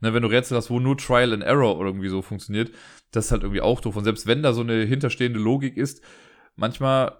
Ne, 0.00 0.12
wenn 0.12 0.22
du 0.22 0.28
Rätsel 0.28 0.56
hast, 0.56 0.70
wo 0.70 0.80
nur 0.80 0.98
Trial 0.98 1.32
and 1.32 1.42
Error 1.42 1.80
irgendwie 1.84 2.08
so 2.08 2.22
funktioniert, 2.22 2.72
das 3.12 3.26
ist 3.26 3.32
halt 3.32 3.42
irgendwie 3.42 3.60
auch 3.60 3.80
doof. 3.80 3.96
Und 3.96 4.04
selbst 4.04 4.26
wenn 4.26 4.42
da 4.42 4.52
so 4.52 4.62
eine 4.62 4.82
hinterstehende 4.82 5.38
Logik 5.38 5.76
ist, 5.76 6.02
manchmal 6.56 7.16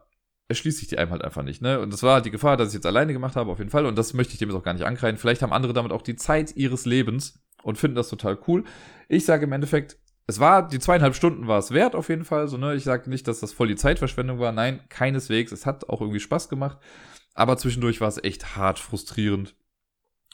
erschließt 0.48 0.78
sich 0.78 0.88
die 0.88 0.98
einem 0.98 1.10
halt 1.10 1.22
einfach 1.22 1.42
nicht. 1.42 1.62
Ne? 1.62 1.80
Und 1.80 1.92
das 1.92 2.02
war 2.02 2.14
halt 2.14 2.26
die 2.26 2.30
Gefahr, 2.30 2.56
dass 2.56 2.68
ich 2.68 2.74
jetzt 2.74 2.86
alleine 2.86 3.12
gemacht 3.12 3.36
habe, 3.36 3.50
auf 3.50 3.58
jeden 3.58 3.70
Fall. 3.70 3.86
Und 3.86 3.96
das 3.96 4.14
möchte 4.14 4.32
ich 4.32 4.38
dem 4.38 4.48
jetzt 4.50 4.58
auch 4.58 4.64
gar 4.64 4.74
nicht 4.74 4.84
ankreiden. 4.84 5.18
Vielleicht 5.18 5.42
haben 5.42 5.52
andere 5.52 5.72
damit 5.72 5.92
auch 5.92 6.02
die 6.02 6.16
Zeit 6.16 6.56
ihres 6.56 6.84
Lebens 6.84 7.42
und 7.62 7.78
finden 7.78 7.96
das 7.96 8.08
total 8.08 8.38
cool. 8.46 8.64
Ich 9.08 9.24
sage 9.24 9.44
im 9.44 9.52
Endeffekt, 9.52 9.98
es 10.26 10.40
war, 10.40 10.66
die 10.66 10.78
zweieinhalb 10.78 11.14
Stunden 11.14 11.48
war 11.48 11.58
es 11.58 11.72
wert, 11.72 11.94
auf 11.94 12.08
jeden 12.08 12.24
Fall. 12.24 12.48
So, 12.48 12.56
ne? 12.56 12.74
Ich 12.74 12.84
sage 12.84 13.10
nicht, 13.10 13.26
dass 13.28 13.40
das 13.40 13.52
voll 13.52 13.68
die 13.68 13.76
Zeitverschwendung 13.76 14.38
war. 14.38 14.52
Nein, 14.52 14.80
keineswegs. 14.88 15.52
Es 15.52 15.66
hat 15.66 15.88
auch 15.88 16.00
irgendwie 16.00 16.20
Spaß 16.20 16.48
gemacht. 16.48 16.78
Aber 17.34 17.56
zwischendurch 17.56 18.00
war 18.00 18.08
es 18.08 18.22
echt 18.22 18.56
hart 18.56 18.78
frustrierend, 18.78 19.54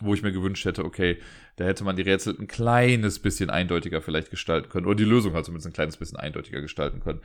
wo 0.01 0.15
ich 0.15 0.23
mir 0.23 0.33
gewünscht 0.33 0.65
hätte, 0.65 0.85
okay, 0.85 1.19
da 1.57 1.65
hätte 1.65 1.85
man 1.85 1.97
die 1.97 2.03
Rätsel 2.03 2.37
ein 2.39 2.47
kleines 2.47 3.19
bisschen 3.19 3.51
eindeutiger 3.51 4.01
vielleicht 4.01 4.31
gestalten 4.31 4.69
können. 4.69 4.87
Oder 4.87 4.97
die 4.97 5.05
Lösung 5.05 5.35
halt 5.35 5.45
zumindest 5.45 5.67
ein 5.67 5.73
kleines 5.73 5.97
bisschen 5.97 6.19
eindeutiger 6.19 6.61
gestalten 6.61 7.01
können. 7.01 7.21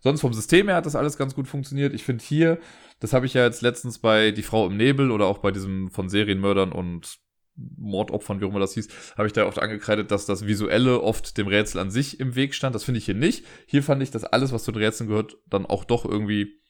Sonst 0.00 0.20
vom 0.20 0.32
System 0.32 0.68
her 0.68 0.76
hat 0.76 0.86
das 0.86 0.96
alles 0.96 1.18
ganz 1.18 1.34
gut 1.34 1.48
funktioniert. 1.48 1.92
Ich 1.94 2.04
finde 2.04 2.24
hier, 2.24 2.58
das 3.00 3.12
habe 3.12 3.26
ich 3.26 3.34
ja 3.34 3.44
jetzt 3.44 3.62
letztens 3.62 3.98
bei 3.98 4.30
Die 4.30 4.42
Frau 4.42 4.66
im 4.66 4.76
Nebel 4.76 5.10
oder 5.10 5.26
auch 5.26 5.38
bei 5.38 5.50
diesem 5.50 5.90
von 5.90 6.08
Serienmördern 6.08 6.72
und 6.72 7.18
Mordopfern, 7.56 8.40
wie 8.40 8.44
auch 8.44 8.50
immer 8.50 8.60
das 8.60 8.74
hieß, 8.74 8.88
habe 9.16 9.26
ich 9.26 9.32
da 9.32 9.46
oft 9.46 9.58
angekreidet, 9.58 10.10
dass 10.10 10.26
das 10.26 10.46
Visuelle 10.46 11.00
oft 11.00 11.38
dem 11.38 11.46
Rätsel 11.46 11.80
an 11.80 11.90
sich 11.90 12.20
im 12.20 12.34
Weg 12.34 12.54
stand. 12.54 12.74
Das 12.74 12.84
finde 12.84 12.98
ich 12.98 13.06
hier 13.06 13.14
nicht. 13.14 13.46
Hier 13.66 13.82
fand 13.82 14.02
ich, 14.02 14.10
dass 14.10 14.24
alles, 14.24 14.52
was 14.52 14.64
zu 14.64 14.72
den 14.72 14.82
Rätseln 14.82 15.08
gehört, 15.08 15.38
dann 15.48 15.66
auch 15.66 15.84
doch 15.84 16.04
irgendwie 16.04 16.60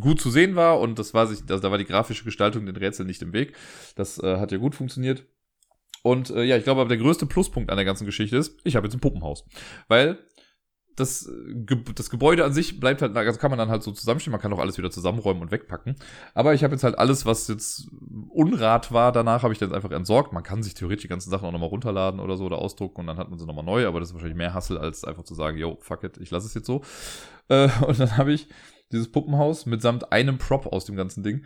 gut 0.00 0.20
zu 0.20 0.30
sehen 0.30 0.56
war 0.56 0.80
und 0.80 0.98
das 0.98 1.14
war 1.14 1.26
sich, 1.26 1.40
also 1.48 1.62
da 1.62 1.70
war 1.70 1.78
die 1.78 1.84
grafische 1.84 2.24
Gestaltung 2.24 2.66
den 2.66 2.76
Rätseln 2.76 3.06
nicht 3.06 3.22
im 3.22 3.32
Weg. 3.32 3.54
Das 3.96 4.18
äh, 4.22 4.36
hat 4.36 4.52
ja 4.52 4.58
gut 4.58 4.74
funktioniert. 4.74 5.24
Und 6.02 6.30
äh, 6.30 6.44
ja, 6.44 6.56
ich 6.56 6.64
glaube 6.64 6.80
aber 6.80 6.88
der 6.88 6.98
größte 6.98 7.26
Pluspunkt 7.26 7.70
an 7.70 7.76
der 7.76 7.84
ganzen 7.84 8.06
Geschichte 8.06 8.36
ist, 8.36 8.58
ich 8.64 8.76
habe 8.76 8.86
jetzt 8.86 8.94
ein 8.94 9.00
Puppenhaus. 9.00 9.44
Weil 9.88 10.18
das, 10.96 11.30
das 11.94 12.10
Gebäude 12.10 12.44
an 12.44 12.52
sich 12.52 12.80
bleibt 12.80 13.00
halt, 13.02 13.16
also 13.16 13.38
kann 13.38 13.50
man 13.50 13.58
dann 13.58 13.70
halt 13.70 13.82
so 13.82 13.92
zusammenstellen, 13.92 14.32
man 14.32 14.40
kann 14.40 14.52
auch 14.52 14.58
alles 14.58 14.76
wieder 14.76 14.90
zusammenräumen 14.90 15.42
und 15.42 15.50
wegpacken. 15.50 15.96
Aber 16.34 16.54
ich 16.54 16.64
habe 16.64 16.74
jetzt 16.74 16.84
halt 16.84 16.98
alles, 16.98 17.24
was 17.26 17.48
jetzt 17.48 17.88
Unrat 18.28 18.92
war, 18.92 19.12
danach 19.12 19.42
habe 19.42 19.52
ich 19.52 19.58
dann 19.58 19.74
einfach 19.74 19.90
entsorgt. 19.90 20.32
Man 20.32 20.42
kann 20.42 20.62
sich 20.62 20.74
theoretisch 20.74 21.02
die 21.02 21.08
ganzen 21.08 21.30
Sachen 21.30 21.46
auch 21.46 21.52
nochmal 21.52 21.68
runterladen 21.68 22.20
oder 22.20 22.36
so 22.36 22.44
oder 22.44 22.58
ausdrucken 22.58 23.00
und 23.00 23.06
dann 23.06 23.16
hat 23.18 23.30
man 23.30 23.38
sie 23.38 23.46
nochmal 23.46 23.64
neu, 23.64 23.86
aber 23.86 24.00
das 24.00 24.10
ist 24.10 24.14
wahrscheinlich 24.14 24.36
mehr 24.36 24.54
Hassel, 24.54 24.78
als 24.78 25.04
einfach 25.04 25.24
zu 25.24 25.34
sagen, 25.34 25.56
yo, 25.56 25.78
fuck 25.80 26.04
it, 26.04 26.18
ich 26.18 26.30
lasse 26.30 26.46
es 26.46 26.54
jetzt 26.54 26.66
so. 26.66 26.82
Äh, 27.48 27.68
und 27.86 27.98
dann 27.98 28.16
habe 28.16 28.32
ich 28.32 28.48
dieses 28.92 29.10
Puppenhaus 29.10 29.66
mitsamt 29.66 30.12
einem 30.12 30.38
Prop 30.38 30.66
aus 30.66 30.84
dem 30.84 30.96
ganzen 30.96 31.22
Ding, 31.22 31.44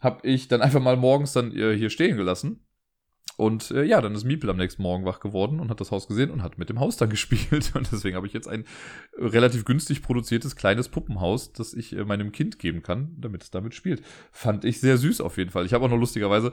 habe 0.00 0.26
ich 0.26 0.48
dann 0.48 0.62
einfach 0.62 0.80
mal 0.80 0.96
morgens 0.96 1.32
dann 1.32 1.50
hier 1.50 1.90
stehen 1.90 2.16
gelassen 2.16 2.65
und 3.36 3.70
äh, 3.70 3.84
ja, 3.84 4.00
dann 4.00 4.14
ist 4.14 4.24
Miepel 4.24 4.48
am 4.48 4.56
nächsten 4.56 4.82
Morgen 4.82 5.04
wach 5.04 5.20
geworden 5.20 5.60
und 5.60 5.68
hat 5.68 5.80
das 5.80 5.90
Haus 5.90 6.08
gesehen 6.08 6.30
und 6.30 6.42
hat 6.42 6.56
mit 6.56 6.70
dem 6.70 6.80
Haus 6.80 6.96
dann 6.96 7.10
gespielt. 7.10 7.72
Und 7.74 7.90
deswegen 7.92 8.16
habe 8.16 8.26
ich 8.26 8.32
jetzt 8.32 8.48
ein 8.48 8.64
relativ 9.18 9.64
günstig 9.64 10.02
produziertes 10.02 10.56
kleines 10.56 10.88
Puppenhaus, 10.88 11.52
das 11.52 11.74
ich 11.74 11.94
äh, 11.94 12.04
meinem 12.04 12.32
Kind 12.32 12.58
geben 12.58 12.82
kann, 12.82 13.14
damit 13.18 13.42
es 13.42 13.50
damit 13.50 13.74
spielt. 13.74 14.02
Fand 14.32 14.64
ich 14.64 14.80
sehr 14.80 14.96
süß 14.96 15.20
auf 15.20 15.36
jeden 15.36 15.50
Fall. 15.50 15.66
Ich 15.66 15.74
habe 15.74 15.84
auch 15.84 15.90
noch 15.90 15.98
lustigerweise, 15.98 16.52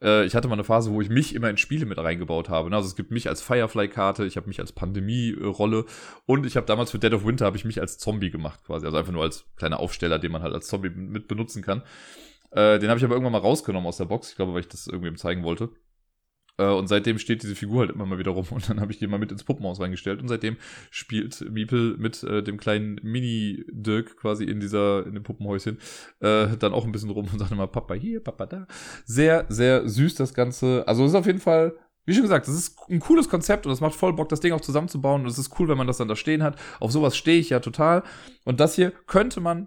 äh, 0.00 0.24
ich 0.24 0.34
hatte 0.34 0.48
mal 0.48 0.54
eine 0.54 0.64
Phase, 0.64 0.90
wo 0.90 1.02
ich 1.02 1.10
mich 1.10 1.34
immer 1.34 1.50
in 1.50 1.58
Spiele 1.58 1.84
mit 1.84 1.98
reingebaut 1.98 2.48
habe. 2.48 2.70
Ne? 2.70 2.76
Also 2.76 2.88
es 2.88 2.96
gibt 2.96 3.10
mich 3.10 3.28
als 3.28 3.42
Firefly-Karte, 3.42 4.24
ich 4.24 4.38
habe 4.38 4.48
mich 4.48 4.60
als 4.60 4.72
Pandemie-Rolle 4.72 5.84
und 6.24 6.46
ich 6.46 6.56
habe 6.56 6.66
damals 6.66 6.92
für 6.92 6.98
Dead 6.98 7.12
of 7.12 7.26
Winter 7.26 7.44
habe 7.44 7.58
ich 7.58 7.66
mich 7.66 7.80
als 7.80 7.98
Zombie 7.98 8.30
gemacht 8.30 8.60
quasi. 8.64 8.86
Also 8.86 8.96
einfach 8.96 9.12
nur 9.12 9.22
als 9.22 9.44
kleiner 9.56 9.80
Aufsteller, 9.80 10.18
den 10.18 10.32
man 10.32 10.42
halt 10.42 10.54
als 10.54 10.66
Zombie 10.66 10.90
mit 10.90 11.28
benutzen 11.28 11.62
kann. 11.62 11.82
Äh, 12.52 12.78
den 12.78 12.88
habe 12.88 12.98
ich 12.98 13.04
aber 13.04 13.14
irgendwann 13.14 13.32
mal 13.32 13.38
rausgenommen 13.38 13.86
aus 13.86 13.98
der 13.98 14.06
Box. 14.06 14.30
Ich 14.30 14.36
glaube, 14.36 14.54
weil 14.54 14.60
ich 14.60 14.68
das 14.68 14.86
irgendwie 14.86 15.12
zeigen 15.14 15.44
wollte. 15.44 15.68
Äh, 16.58 16.66
und 16.66 16.88
seitdem 16.88 17.18
steht 17.18 17.42
diese 17.42 17.54
Figur 17.54 17.80
halt 17.80 17.90
immer 17.90 18.06
mal 18.06 18.18
wieder 18.18 18.32
rum. 18.32 18.46
Und 18.50 18.68
dann 18.68 18.80
habe 18.80 18.92
ich 18.92 18.98
die 18.98 19.06
mal 19.06 19.18
mit 19.18 19.32
ins 19.32 19.44
Puppenhaus 19.44 19.80
reingestellt. 19.80 20.20
Und 20.20 20.28
seitdem 20.28 20.56
spielt 20.90 21.40
Miepel 21.50 21.96
mit 21.98 22.22
äh, 22.22 22.42
dem 22.42 22.58
kleinen 22.58 23.00
Mini-Dirk 23.02 24.16
quasi 24.16 24.44
in 24.44 24.60
dieser, 24.60 25.06
in 25.06 25.14
dem 25.14 25.22
Puppenhäuschen, 25.22 25.78
äh, 26.20 26.48
dann 26.56 26.72
auch 26.72 26.84
ein 26.84 26.92
bisschen 26.92 27.10
rum 27.10 27.28
und 27.32 27.38
sagt 27.38 27.52
immer, 27.52 27.66
Papa 27.66 27.94
hier, 27.94 28.20
Papa 28.20 28.46
da. 28.46 28.66
Sehr, 29.04 29.46
sehr 29.48 29.88
süß 29.88 30.14
das 30.14 30.34
Ganze. 30.34 30.84
Also 30.86 31.04
ist 31.04 31.14
auf 31.14 31.26
jeden 31.26 31.40
Fall 31.40 31.74
wie 32.06 32.14
schon 32.14 32.22
gesagt, 32.22 32.46
das 32.46 32.54
ist 32.54 32.78
ein 32.88 33.00
cooles 33.00 33.28
Konzept 33.28 33.66
und 33.66 33.72
es 33.72 33.80
macht 33.80 33.96
voll 33.96 34.12
Bock, 34.12 34.28
das 34.28 34.38
Ding 34.38 34.52
auch 34.52 34.60
zusammenzubauen. 34.60 35.22
Und 35.22 35.28
es 35.28 35.38
ist 35.38 35.58
cool, 35.58 35.66
wenn 35.68 35.76
man 35.76 35.88
das 35.88 35.96
dann 35.96 36.06
da 36.06 36.14
stehen 36.14 36.42
hat. 36.42 36.56
Auf 36.78 36.92
sowas 36.92 37.16
stehe 37.16 37.40
ich 37.40 37.50
ja 37.50 37.58
total. 37.58 38.04
Und 38.44 38.60
das 38.60 38.76
hier 38.76 38.92
könnte 38.92 39.40
man 39.40 39.66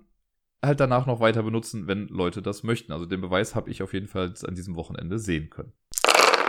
halt 0.64 0.80
danach 0.80 1.06
noch 1.06 1.20
weiter 1.20 1.44
benutzen, 1.44 1.88
wenn 1.88 2.08
Leute 2.08 2.42
das 2.42 2.64
möchten. 2.64 2.94
Also 2.94 3.06
den 3.06 3.22
Beweis 3.22 3.56
habe 3.56 3.70
ich 3.70 3.84
auf 3.84 3.94
jeden 3.94 4.08
Fall 4.08 4.34
an 4.46 4.56
diesem 4.56 4.76
Wochenende 4.76 5.20
sehen 5.20 5.50
können. 5.50 5.74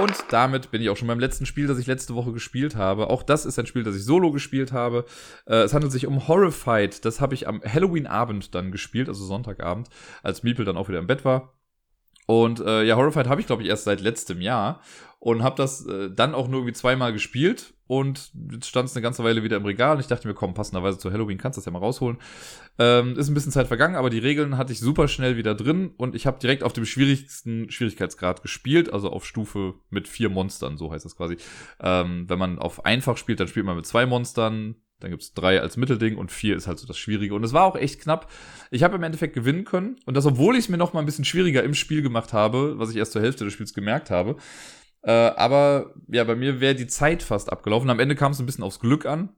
Und 0.00 0.14
damit 0.30 0.70
bin 0.70 0.80
ich 0.80 0.88
auch 0.88 0.96
schon 0.96 1.08
beim 1.08 1.20
letzten 1.20 1.44
Spiel, 1.44 1.66
das 1.66 1.78
ich 1.78 1.86
letzte 1.86 2.14
Woche 2.14 2.32
gespielt 2.32 2.74
habe. 2.74 3.10
Auch 3.10 3.22
das 3.22 3.44
ist 3.44 3.58
ein 3.58 3.66
Spiel, 3.66 3.82
das 3.82 3.94
ich 3.94 4.02
solo 4.02 4.32
gespielt 4.32 4.72
habe. 4.72 5.04
Äh, 5.44 5.56
es 5.56 5.74
handelt 5.74 5.92
sich 5.92 6.06
um 6.06 6.26
Horrified. 6.26 7.04
Das 7.04 7.20
habe 7.20 7.34
ich 7.34 7.46
am 7.46 7.60
Halloween-Abend 7.62 8.54
dann 8.54 8.72
gespielt, 8.72 9.08
also 9.08 9.26
Sonntagabend, 9.26 9.90
als 10.22 10.42
Miepel 10.42 10.64
dann 10.64 10.78
auch 10.78 10.88
wieder 10.88 11.00
im 11.00 11.06
Bett 11.06 11.26
war. 11.26 11.52
Und 12.30 12.60
äh, 12.60 12.84
ja, 12.84 12.94
Horrified 12.94 13.26
habe 13.26 13.40
ich, 13.40 13.48
glaube 13.48 13.64
ich, 13.64 13.68
erst 13.68 13.82
seit 13.82 14.00
letztem 14.00 14.40
Jahr 14.40 14.82
und 15.18 15.42
habe 15.42 15.56
das 15.56 15.84
äh, 15.86 16.12
dann 16.14 16.32
auch 16.32 16.46
nur 16.46 16.60
irgendwie 16.60 16.74
zweimal 16.74 17.12
gespielt 17.12 17.74
und 17.88 18.30
jetzt 18.52 18.68
stand 18.68 18.88
es 18.88 18.94
eine 18.94 19.02
ganze 19.02 19.24
Weile 19.24 19.42
wieder 19.42 19.56
im 19.56 19.64
Regal 19.64 19.96
und 19.96 20.00
ich 20.00 20.06
dachte 20.06 20.28
mir, 20.28 20.34
komm, 20.34 20.54
passenderweise 20.54 20.96
zu 20.96 21.10
Halloween 21.10 21.38
kannst 21.38 21.56
du 21.56 21.60
das 21.60 21.66
ja 21.66 21.72
mal 21.72 21.80
rausholen. 21.80 22.18
Ähm, 22.78 23.18
ist 23.18 23.26
ein 23.26 23.34
bisschen 23.34 23.50
Zeit 23.50 23.66
vergangen, 23.66 23.96
aber 23.96 24.10
die 24.10 24.20
Regeln 24.20 24.56
hatte 24.58 24.72
ich 24.72 24.78
super 24.78 25.08
schnell 25.08 25.36
wieder 25.36 25.56
drin 25.56 25.90
und 25.96 26.14
ich 26.14 26.24
habe 26.24 26.38
direkt 26.38 26.62
auf 26.62 26.72
dem 26.72 26.86
schwierigsten 26.86 27.68
Schwierigkeitsgrad 27.68 28.42
gespielt, 28.42 28.92
also 28.92 29.10
auf 29.10 29.26
Stufe 29.26 29.74
mit 29.88 30.06
vier 30.06 30.28
Monstern, 30.28 30.76
so 30.76 30.92
heißt 30.92 31.04
das 31.04 31.16
quasi. 31.16 31.36
Ähm, 31.80 32.26
wenn 32.28 32.38
man 32.38 32.60
auf 32.60 32.84
einfach 32.84 33.16
spielt, 33.16 33.40
dann 33.40 33.48
spielt 33.48 33.66
man 33.66 33.74
mit 33.74 33.86
zwei 33.86 34.06
Monstern, 34.06 34.76
dann 35.00 35.10
gibt's 35.10 35.34
drei 35.34 35.60
als 35.60 35.76
Mittelding 35.76 36.16
und 36.16 36.30
vier 36.30 36.56
ist 36.56 36.66
halt 36.66 36.78
so 36.78 36.86
das 36.86 36.98
Schwierige. 36.98 37.34
Und 37.34 37.44
es 37.44 37.52
war 37.52 37.64
auch 37.64 37.76
echt 37.76 38.00
knapp. 38.00 38.30
Ich 38.70 38.82
habe 38.82 38.96
im 38.96 39.02
Endeffekt 39.02 39.34
gewinnen 39.34 39.64
können. 39.64 39.96
Und 40.06 40.16
das, 40.16 40.26
obwohl 40.26 40.54
ich 40.54 40.64
es 40.64 40.68
mir 40.68 40.76
noch 40.76 40.92
mal 40.92 41.00
ein 41.00 41.06
bisschen 41.06 41.24
schwieriger 41.24 41.64
im 41.64 41.74
Spiel 41.74 42.02
gemacht 42.02 42.32
habe, 42.32 42.78
was 42.78 42.90
ich 42.90 42.96
erst 42.96 43.12
zur 43.12 43.22
Hälfte 43.22 43.44
des 43.44 43.52
Spiels 43.52 43.74
gemerkt 43.74 44.10
habe. 44.10 44.36
Äh, 45.02 45.10
aber 45.10 45.94
ja, 46.08 46.24
bei 46.24 46.36
mir 46.36 46.60
wäre 46.60 46.74
die 46.74 46.86
Zeit 46.86 47.22
fast 47.22 47.50
abgelaufen. 47.50 47.90
Am 47.90 48.00
Ende 48.00 48.14
kam 48.14 48.32
es 48.32 48.40
ein 48.40 48.46
bisschen 48.46 48.64
aufs 48.64 48.80
Glück 48.80 49.06
an. 49.06 49.30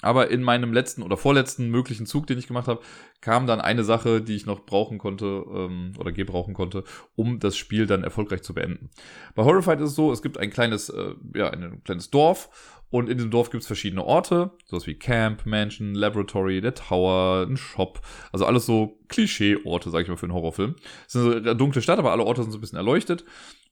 Aber 0.00 0.30
in 0.30 0.42
meinem 0.42 0.72
letzten 0.72 1.02
oder 1.02 1.16
vorletzten 1.16 1.70
möglichen 1.70 2.06
Zug, 2.06 2.26
den 2.28 2.38
ich 2.38 2.46
gemacht 2.46 2.68
habe, 2.68 2.80
kam 3.20 3.46
dann 3.46 3.60
eine 3.60 3.82
Sache, 3.82 4.20
die 4.20 4.36
ich 4.36 4.46
noch 4.46 4.64
brauchen 4.64 4.98
konnte 4.98 5.44
ähm, 5.52 5.92
oder 5.98 6.12
gebrauchen 6.12 6.54
konnte, 6.54 6.84
um 7.16 7.40
das 7.40 7.56
Spiel 7.56 7.86
dann 7.86 8.04
erfolgreich 8.04 8.42
zu 8.42 8.54
beenden. 8.54 8.90
Bei 9.34 9.44
Horrified 9.44 9.80
ist 9.80 9.90
es 9.90 9.96
so, 9.96 10.12
es 10.12 10.22
gibt 10.22 10.38
ein 10.38 10.50
kleines, 10.50 10.88
äh, 10.88 11.14
ja, 11.34 11.50
ein 11.50 11.82
kleines 11.82 12.10
Dorf 12.10 12.48
und 12.90 13.08
in 13.08 13.18
dem 13.18 13.30
Dorf 13.30 13.50
gibt 13.50 13.62
es 13.62 13.66
verschiedene 13.66 14.04
Orte, 14.04 14.52
sowas 14.64 14.86
wie 14.86 14.94
Camp, 14.94 15.44
Mansion, 15.44 15.94
Laboratory, 15.94 16.60
der 16.60 16.74
Tower, 16.74 17.46
ein 17.46 17.56
Shop, 17.56 18.00
also 18.32 18.46
alles 18.46 18.64
so 18.66 18.98
Klischee-Orte, 19.08 19.90
sag 19.90 20.02
ich 20.02 20.08
mal, 20.08 20.16
für 20.16 20.26
einen 20.26 20.34
Horrorfilm. 20.34 20.76
Es 21.06 21.14
ist 21.14 21.26
eine 21.26 21.56
dunkle 21.56 21.82
Stadt, 21.82 21.98
aber 21.98 22.12
alle 22.12 22.24
Orte 22.24 22.42
sind 22.42 22.52
so 22.52 22.58
ein 22.58 22.60
bisschen 22.60 22.78
erleuchtet. 22.78 23.24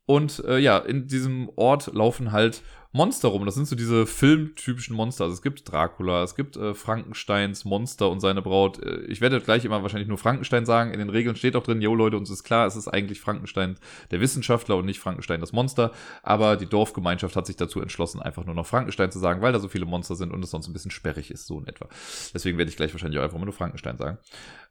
Und 0.05 0.45
äh, 0.47 0.59
ja, 0.59 0.79
in 0.79 1.09
diesem 1.09 1.51
Ort 1.57 1.93
laufen 1.93 2.31
halt 2.31 2.63
Monster 2.97 3.29
rum. 3.29 3.45
Das 3.45 3.55
sind 3.55 3.69
so 3.69 3.77
diese 3.77 4.07
filmtypischen 4.07 4.97
Monster. 4.97 5.25
Also 5.25 5.35
es 5.35 5.43
gibt 5.43 5.71
Dracula, 5.71 6.23
es 6.23 6.35
gibt 6.35 6.57
äh, 6.57 6.75
Frankensteins 6.75 7.67
Monster 7.67 8.11
und 8.11 8.21
seine 8.21 8.41
Braut. 8.41 8.83
Äh, 8.83 9.03
ich 9.03 9.21
werde 9.21 9.41
gleich 9.41 9.67
immer 9.67 9.83
wahrscheinlich 9.83 10.09
nur 10.09 10.17
Frankenstein 10.17 10.65
sagen. 10.65 10.93
In 10.93 10.99
den 10.99 11.11
Regeln 11.11 11.37
steht 11.37 11.57
auch 11.57 11.63
drin, 11.63 11.83
jo 11.83 11.95
Leute, 11.95 12.17
uns 12.17 12.31
ist 12.31 12.43
klar, 12.43 12.67
es 12.67 12.75
ist 12.75 12.89
eigentlich 12.89 13.21
Frankenstein 13.21 13.77
der 14.11 14.21
Wissenschaftler 14.21 14.77
und 14.77 14.87
nicht 14.87 14.99
Frankenstein 14.99 15.41
das 15.41 15.53
Monster. 15.53 15.93
Aber 16.23 16.57
die 16.57 16.67
Dorfgemeinschaft 16.67 17.37
hat 17.37 17.47
sich 17.47 17.57
dazu 17.57 17.83
entschlossen, 17.83 18.21
einfach 18.21 18.47
nur 18.47 18.55
noch 18.55 18.67
Frankenstein 18.67 19.13
zu 19.13 19.19
sagen, 19.19 19.43
weil 19.43 19.53
da 19.53 19.61
so 19.61 19.69
viele 19.69 19.85
Monster 19.85 20.17
sind 20.17 20.33
und 20.33 20.43
es 20.43 20.51
sonst 20.51 20.67
ein 20.67 20.73
bisschen 20.73 20.91
sperrig 20.91 21.31
ist, 21.31 21.47
so 21.47 21.61
in 21.61 21.67
etwa. 21.67 21.89
Deswegen 22.33 22.57
werde 22.57 22.71
ich 22.71 22.77
gleich 22.77 22.95
wahrscheinlich 22.95 23.21
auch 23.21 23.25
einfach 23.25 23.39
mal 23.39 23.45
nur 23.45 23.53
Frankenstein 23.53 23.99
sagen. 23.99 24.17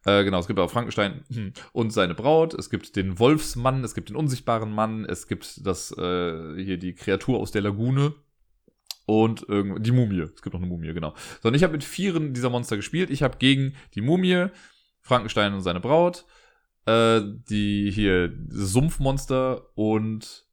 Äh, 0.05 0.23
genau, 0.23 0.39
es 0.39 0.47
gibt 0.47 0.59
auch 0.59 0.71
Frankenstein 0.71 1.23
und 1.73 1.91
seine 1.91 2.15
Braut. 2.15 2.55
Es 2.55 2.71
gibt 2.71 2.95
den 2.95 3.19
Wolfsmann, 3.19 3.83
es 3.83 3.93
gibt 3.93 4.09
den 4.09 4.15
unsichtbaren 4.15 4.73
Mann, 4.73 5.05
es 5.05 5.27
gibt 5.27 5.65
das 5.65 5.91
äh, 5.91 6.63
hier 6.63 6.77
die 6.77 6.93
Kreatur 6.93 7.39
aus 7.39 7.51
der 7.51 7.61
Lagune 7.61 8.14
und 9.05 9.45
die 9.49 9.91
Mumie. 9.91 10.21
Es 10.21 10.41
gibt 10.41 10.53
noch 10.53 10.61
eine 10.61 10.69
Mumie, 10.69 10.93
genau. 10.93 11.13
So, 11.41 11.49
und 11.49 11.55
ich 11.55 11.63
habe 11.63 11.73
mit 11.73 11.83
vieren 11.83 12.33
dieser 12.33 12.49
Monster 12.49 12.75
gespielt. 12.75 13.09
Ich 13.09 13.21
habe 13.21 13.37
gegen 13.37 13.75
die 13.93 14.01
Mumie, 14.01 14.47
Frankenstein 15.01 15.53
und 15.53 15.61
seine 15.61 15.79
Braut, 15.79 16.25
äh, 16.85 17.21
die 17.49 17.91
hier 17.91 18.33
Sumpfmonster 18.49 19.69
und 19.75 20.45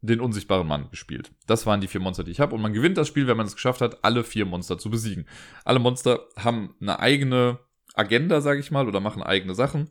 den 0.00 0.20
unsichtbaren 0.20 0.66
Mann 0.66 0.90
gespielt. 0.90 1.32
Das 1.46 1.66
waren 1.66 1.80
die 1.80 1.88
vier 1.88 2.00
Monster, 2.00 2.22
die 2.22 2.30
ich 2.30 2.40
habe. 2.40 2.54
Und 2.54 2.62
man 2.62 2.72
gewinnt 2.72 2.96
das 2.96 3.08
Spiel, 3.08 3.26
wenn 3.26 3.36
man 3.36 3.46
es 3.46 3.54
geschafft 3.54 3.80
hat, 3.80 4.04
alle 4.04 4.22
vier 4.22 4.46
Monster 4.46 4.78
zu 4.78 4.90
besiegen. 4.90 5.26
Alle 5.64 5.80
Monster 5.80 6.20
haben 6.36 6.74
eine 6.80 7.00
eigene 7.00 7.58
Agenda, 7.94 8.40
sage 8.40 8.60
ich 8.60 8.70
mal, 8.70 8.86
oder 8.86 9.00
machen 9.00 9.22
eigene 9.22 9.54
Sachen. 9.54 9.90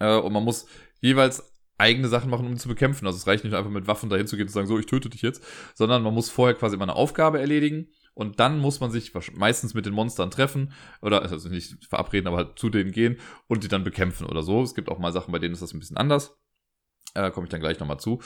Äh, 0.00 0.16
und 0.16 0.32
man 0.32 0.42
muss 0.42 0.66
jeweils 1.00 1.51
eigene 1.82 2.08
Sachen 2.08 2.30
machen, 2.30 2.46
um 2.46 2.52
ihn 2.52 2.58
zu 2.58 2.68
bekämpfen. 2.68 3.06
Also 3.06 3.18
es 3.18 3.26
reicht 3.26 3.44
nicht 3.44 3.54
einfach 3.54 3.70
mit 3.70 3.86
Waffen 3.86 4.08
dahin 4.08 4.26
zu 4.26 4.36
gehen 4.36 4.44
und 4.44 4.48
zu 4.48 4.54
sagen, 4.54 4.66
so, 4.66 4.78
ich 4.78 4.86
töte 4.86 5.10
dich 5.10 5.22
jetzt, 5.22 5.44
sondern 5.74 6.02
man 6.02 6.14
muss 6.14 6.30
vorher 6.30 6.54
quasi 6.54 6.76
immer 6.76 6.84
eine 6.84 6.96
Aufgabe 6.96 7.40
erledigen 7.40 7.88
und 8.14 8.40
dann 8.40 8.58
muss 8.58 8.80
man 8.80 8.90
sich 8.90 9.12
meistens 9.34 9.74
mit 9.74 9.86
den 9.86 9.94
Monstern 9.94 10.30
treffen 10.30 10.72
oder 11.00 11.22
also 11.22 11.48
nicht 11.48 11.84
verabreden, 11.84 12.28
aber 12.28 12.38
halt 12.38 12.58
zu 12.58 12.70
denen 12.70 12.92
gehen 12.92 13.18
und 13.48 13.64
die 13.64 13.68
dann 13.68 13.84
bekämpfen 13.84 14.26
oder 14.26 14.42
so. 14.42 14.62
Es 14.62 14.74
gibt 14.74 14.88
auch 14.88 14.98
mal 14.98 15.12
Sachen, 15.12 15.32
bei 15.32 15.38
denen 15.38 15.54
ist 15.54 15.62
das 15.62 15.74
ein 15.74 15.80
bisschen 15.80 15.96
anders. 15.96 16.36
Äh, 17.14 17.30
Komme 17.30 17.46
ich 17.46 17.50
dann 17.50 17.60
gleich 17.60 17.78
nochmal 17.78 18.00
zu. 18.00 18.20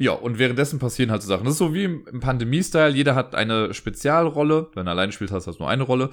Ja, 0.00 0.12
und 0.12 0.38
währenddessen 0.38 0.78
passieren 0.78 1.10
halt 1.10 1.22
so 1.22 1.28
Sachen. 1.28 1.44
Das 1.44 1.54
ist 1.54 1.58
so 1.58 1.74
wie 1.74 1.82
im 1.84 2.20
Pandemie-Style. 2.20 2.94
Jeder 2.94 3.16
hat 3.16 3.34
eine 3.34 3.74
Spezialrolle. 3.74 4.68
Wenn 4.74 4.86
er 4.86 4.92
alleine 4.92 5.10
spielt, 5.10 5.32
hast 5.32 5.48
du 5.48 5.52
nur 5.58 5.68
eine 5.68 5.82
Rolle. 5.82 6.10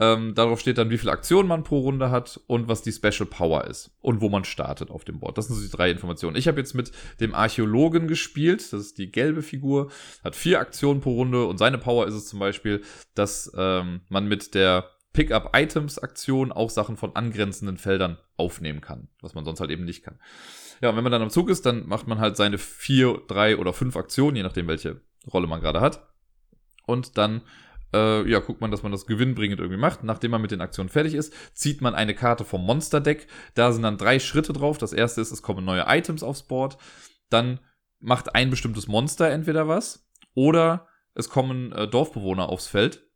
Ähm, 0.00 0.34
darauf 0.34 0.58
steht 0.58 0.76
dann, 0.76 0.90
wie 0.90 0.98
viele 0.98 1.12
Aktionen 1.12 1.48
man 1.48 1.62
pro 1.62 1.78
Runde 1.78 2.10
hat 2.10 2.40
und 2.48 2.66
was 2.66 2.82
die 2.82 2.90
Special 2.90 3.26
Power 3.26 3.64
ist 3.64 3.92
und 4.00 4.20
wo 4.20 4.28
man 4.28 4.44
startet 4.44 4.90
auf 4.90 5.04
dem 5.04 5.20
Board. 5.20 5.38
Das 5.38 5.46
sind 5.46 5.54
so 5.54 5.62
die 5.62 5.70
drei 5.70 5.90
Informationen. 5.90 6.36
Ich 6.36 6.48
habe 6.48 6.58
jetzt 6.58 6.74
mit 6.74 6.90
dem 7.20 7.32
Archäologen 7.32 8.08
gespielt. 8.08 8.72
Das 8.72 8.80
ist 8.80 8.98
die 8.98 9.12
gelbe 9.12 9.42
Figur. 9.42 9.90
Hat 10.24 10.34
vier 10.34 10.58
Aktionen 10.58 11.00
pro 11.00 11.14
Runde 11.14 11.46
und 11.46 11.58
seine 11.58 11.78
Power 11.78 12.08
ist 12.08 12.14
es 12.14 12.26
zum 12.26 12.40
Beispiel, 12.40 12.82
dass 13.14 13.52
ähm, 13.56 14.00
man 14.08 14.26
mit 14.26 14.54
der 14.56 14.90
Pick-up-Items-Aktion 15.12 16.52
auch 16.52 16.70
Sachen 16.70 16.96
von 16.96 17.16
angrenzenden 17.16 17.78
Feldern 17.78 18.18
aufnehmen 18.36 18.80
kann, 18.80 19.08
was 19.20 19.34
man 19.34 19.44
sonst 19.44 19.60
halt 19.60 19.70
eben 19.70 19.84
nicht 19.84 20.04
kann. 20.04 20.18
Ja, 20.80 20.90
und 20.90 20.96
wenn 20.96 21.02
man 21.02 21.12
dann 21.12 21.22
am 21.22 21.30
Zug 21.30 21.48
ist, 21.48 21.66
dann 21.66 21.86
macht 21.86 22.06
man 22.06 22.20
halt 22.20 22.36
seine 22.36 22.58
vier, 22.58 23.22
drei 23.26 23.56
oder 23.56 23.72
fünf 23.72 23.96
Aktionen, 23.96 24.36
je 24.36 24.42
nachdem, 24.42 24.68
welche 24.68 25.00
Rolle 25.32 25.46
man 25.46 25.60
gerade 25.60 25.80
hat. 25.80 26.08
Und 26.86 27.18
dann 27.18 27.42
äh, 27.92 28.28
ja, 28.30 28.40
guckt 28.40 28.60
man, 28.60 28.70
dass 28.70 28.82
man 28.82 28.92
das 28.92 29.06
gewinnbringend 29.06 29.60
irgendwie 29.60 29.80
macht. 29.80 30.04
Nachdem 30.04 30.30
man 30.30 30.42
mit 30.42 30.50
den 30.50 30.60
Aktionen 30.60 30.88
fertig 30.88 31.14
ist, 31.14 31.32
zieht 31.54 31.80
man 31.80 31.94
eine 31.94 32.14
Karte 32.14 32.44
vom 32.44 32.64
Monster-Deck. 32.64 33.26
Da 33.54 33.72
sind 33.72 33.82
dann 33.82 33.98
drei 33.98 34.18
Schritte 34.18 34.52
drauf. 34.52 34.78
Das 34.78 34.92
erste 34.92 35.20
ist, 35.20 35.32
es 35.32 35.42
kommen 35.42 35.64
neue 35.64 35.84
Items 35.86 36.22
aufs 36.22 36.42
Board. 36.42 36.78
Dann 37.30 37.60
macht 38.00 38.34
ein 38.34 38.50
bestimmtes 38.50 38.88
Monster 38.88 39.30
entweder 39.30 39.68
was 39.68 40.08
oder 40.34 40.86
es 41.14 41.28
kommen 41.28 41.72
äh, 41.72 41.88
Dorfbewohner 41.88 42.48
aufs 42.48 42.68
Feld 42.68 43.07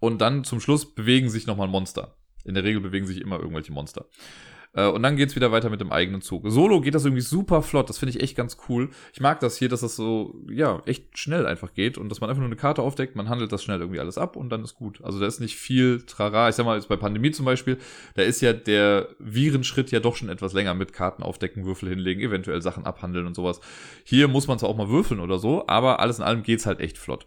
und 0.00 0.20
dann 0.20 0.44
zum 0.44 0.60
Schluss 0.60 0.94
bewegen 0.94 1.28
sich 1.30 1.46
nochmal 1.46 1.68
Monster. 1.68 2.16
In 2.44 2.54
der 2.54 2.64
Regel 2.64 2.80
bewegen 2.80 3.06
sich 3.06 3.20
immer 3.20 3.38
irgendwelche 3.38 3.72
Monster. 3.72 4.06
Äh, 4.74 4.86
und 4.86 5.02
dann 5.02 5.16
geht's 5.16 5.34
wieder 5.34 5.50
weiter 5.52 5.70
mit 5.70 5.80
dem 5.80 5.92
eigenen 5.92 6.20
Zug. 6.20 6.44
Solo 6.46 6.80
geht 6.80 6.94
das 6.94 7.04
irgendwie 7.04 7.22
super 7.22 7.62
flott. 7.62 7.88
Das 7.88 7.98
finde 7.98 8.16
ich 8.16 8.22
echt 8.22 8.36
ganz 8.36 8.58
cool. 8.68 8.90
Ich 9.12 9.20
mag 9.20 9.40
das 9.40 9.56
hier, 9.56 9.68
dass 9.68 9.80
das 9.80 9.96
so, 9.96 10.34
ja, 10.50 10.82
echt 10.86 11.18
schnell 11.18 11.46
einfach 11.46 11.74
geht 11.74 11.98
und 11.98 12.08
dass 12.08 12.20
man 12.20 12.30
einfach 12.30 12.40
nur 12.40 12.48
eine 12.48 12.56
Karte 12.56 12.82
aufdeckt, 12.82 13.16
man 13.16 13.28
handelt 13.28 13.52
das 13.52 13.62
schnell 13.62 13.80
irgendwie 13.80 14.00
alles 14.00 14.18
ab 14.18 14.36
und 14.36 14.50
dann 14.50 14.62
ist 14.62 14.74
gut. 14.74 15.02
Also 15.02 15.18
da 15.18 15.26
ist 15.26 15.40
nicht 15.40 15.56
viel 15.56 16.02
Trara. 16.02 16.48
Ich 16.48 16.54
sag 16.54 16.64
mal, 16.64 16.76
jetzt 16.76 16.88
bei 16.88 16.96
Pandemie 16.96 17.30
zum 17.30 17.44
Beispiel, 17.44 17.78
da 18.14 18.22
ist 18.22 18.40
ja 18.40 18.52
der 18.52 19.08
Virenschritt 19.18 19.90
ja 19.90 20.00
doch 20.00 20.16
schon 20.16 20.28
etwas 20.28 20.52
länger 20.52 20.74
mit 20.74 20.92
Karten 20.92 21.22
aufdecken, 21.22 21.64
Würfel 21.64 21.88
hinlegen, 21.88 22.22
eventuell 22.22 22.62
Sachen 22.62 22.84
abhandeln 22.84 23.26
und 23.26 23.34
sowas. 23.34 23.60
Hier 24.04 24.28
muss 24.28 24.46
man 24.46 24.58
zwar 24.58 24.68
auch 24.68 24.76
mal 24.76 24.88
würfeln 24.88 25.20
oder 25.20 25.38
so, 25.38 25.66
aber 25.66 26.00
alles 26.00 26.18
in 26.18 26.24
allem 26.24 26.42
geht's 26.42 26.66
halt 26.66 26.80
echt 26.80 26.98
flott. 26.98 27.26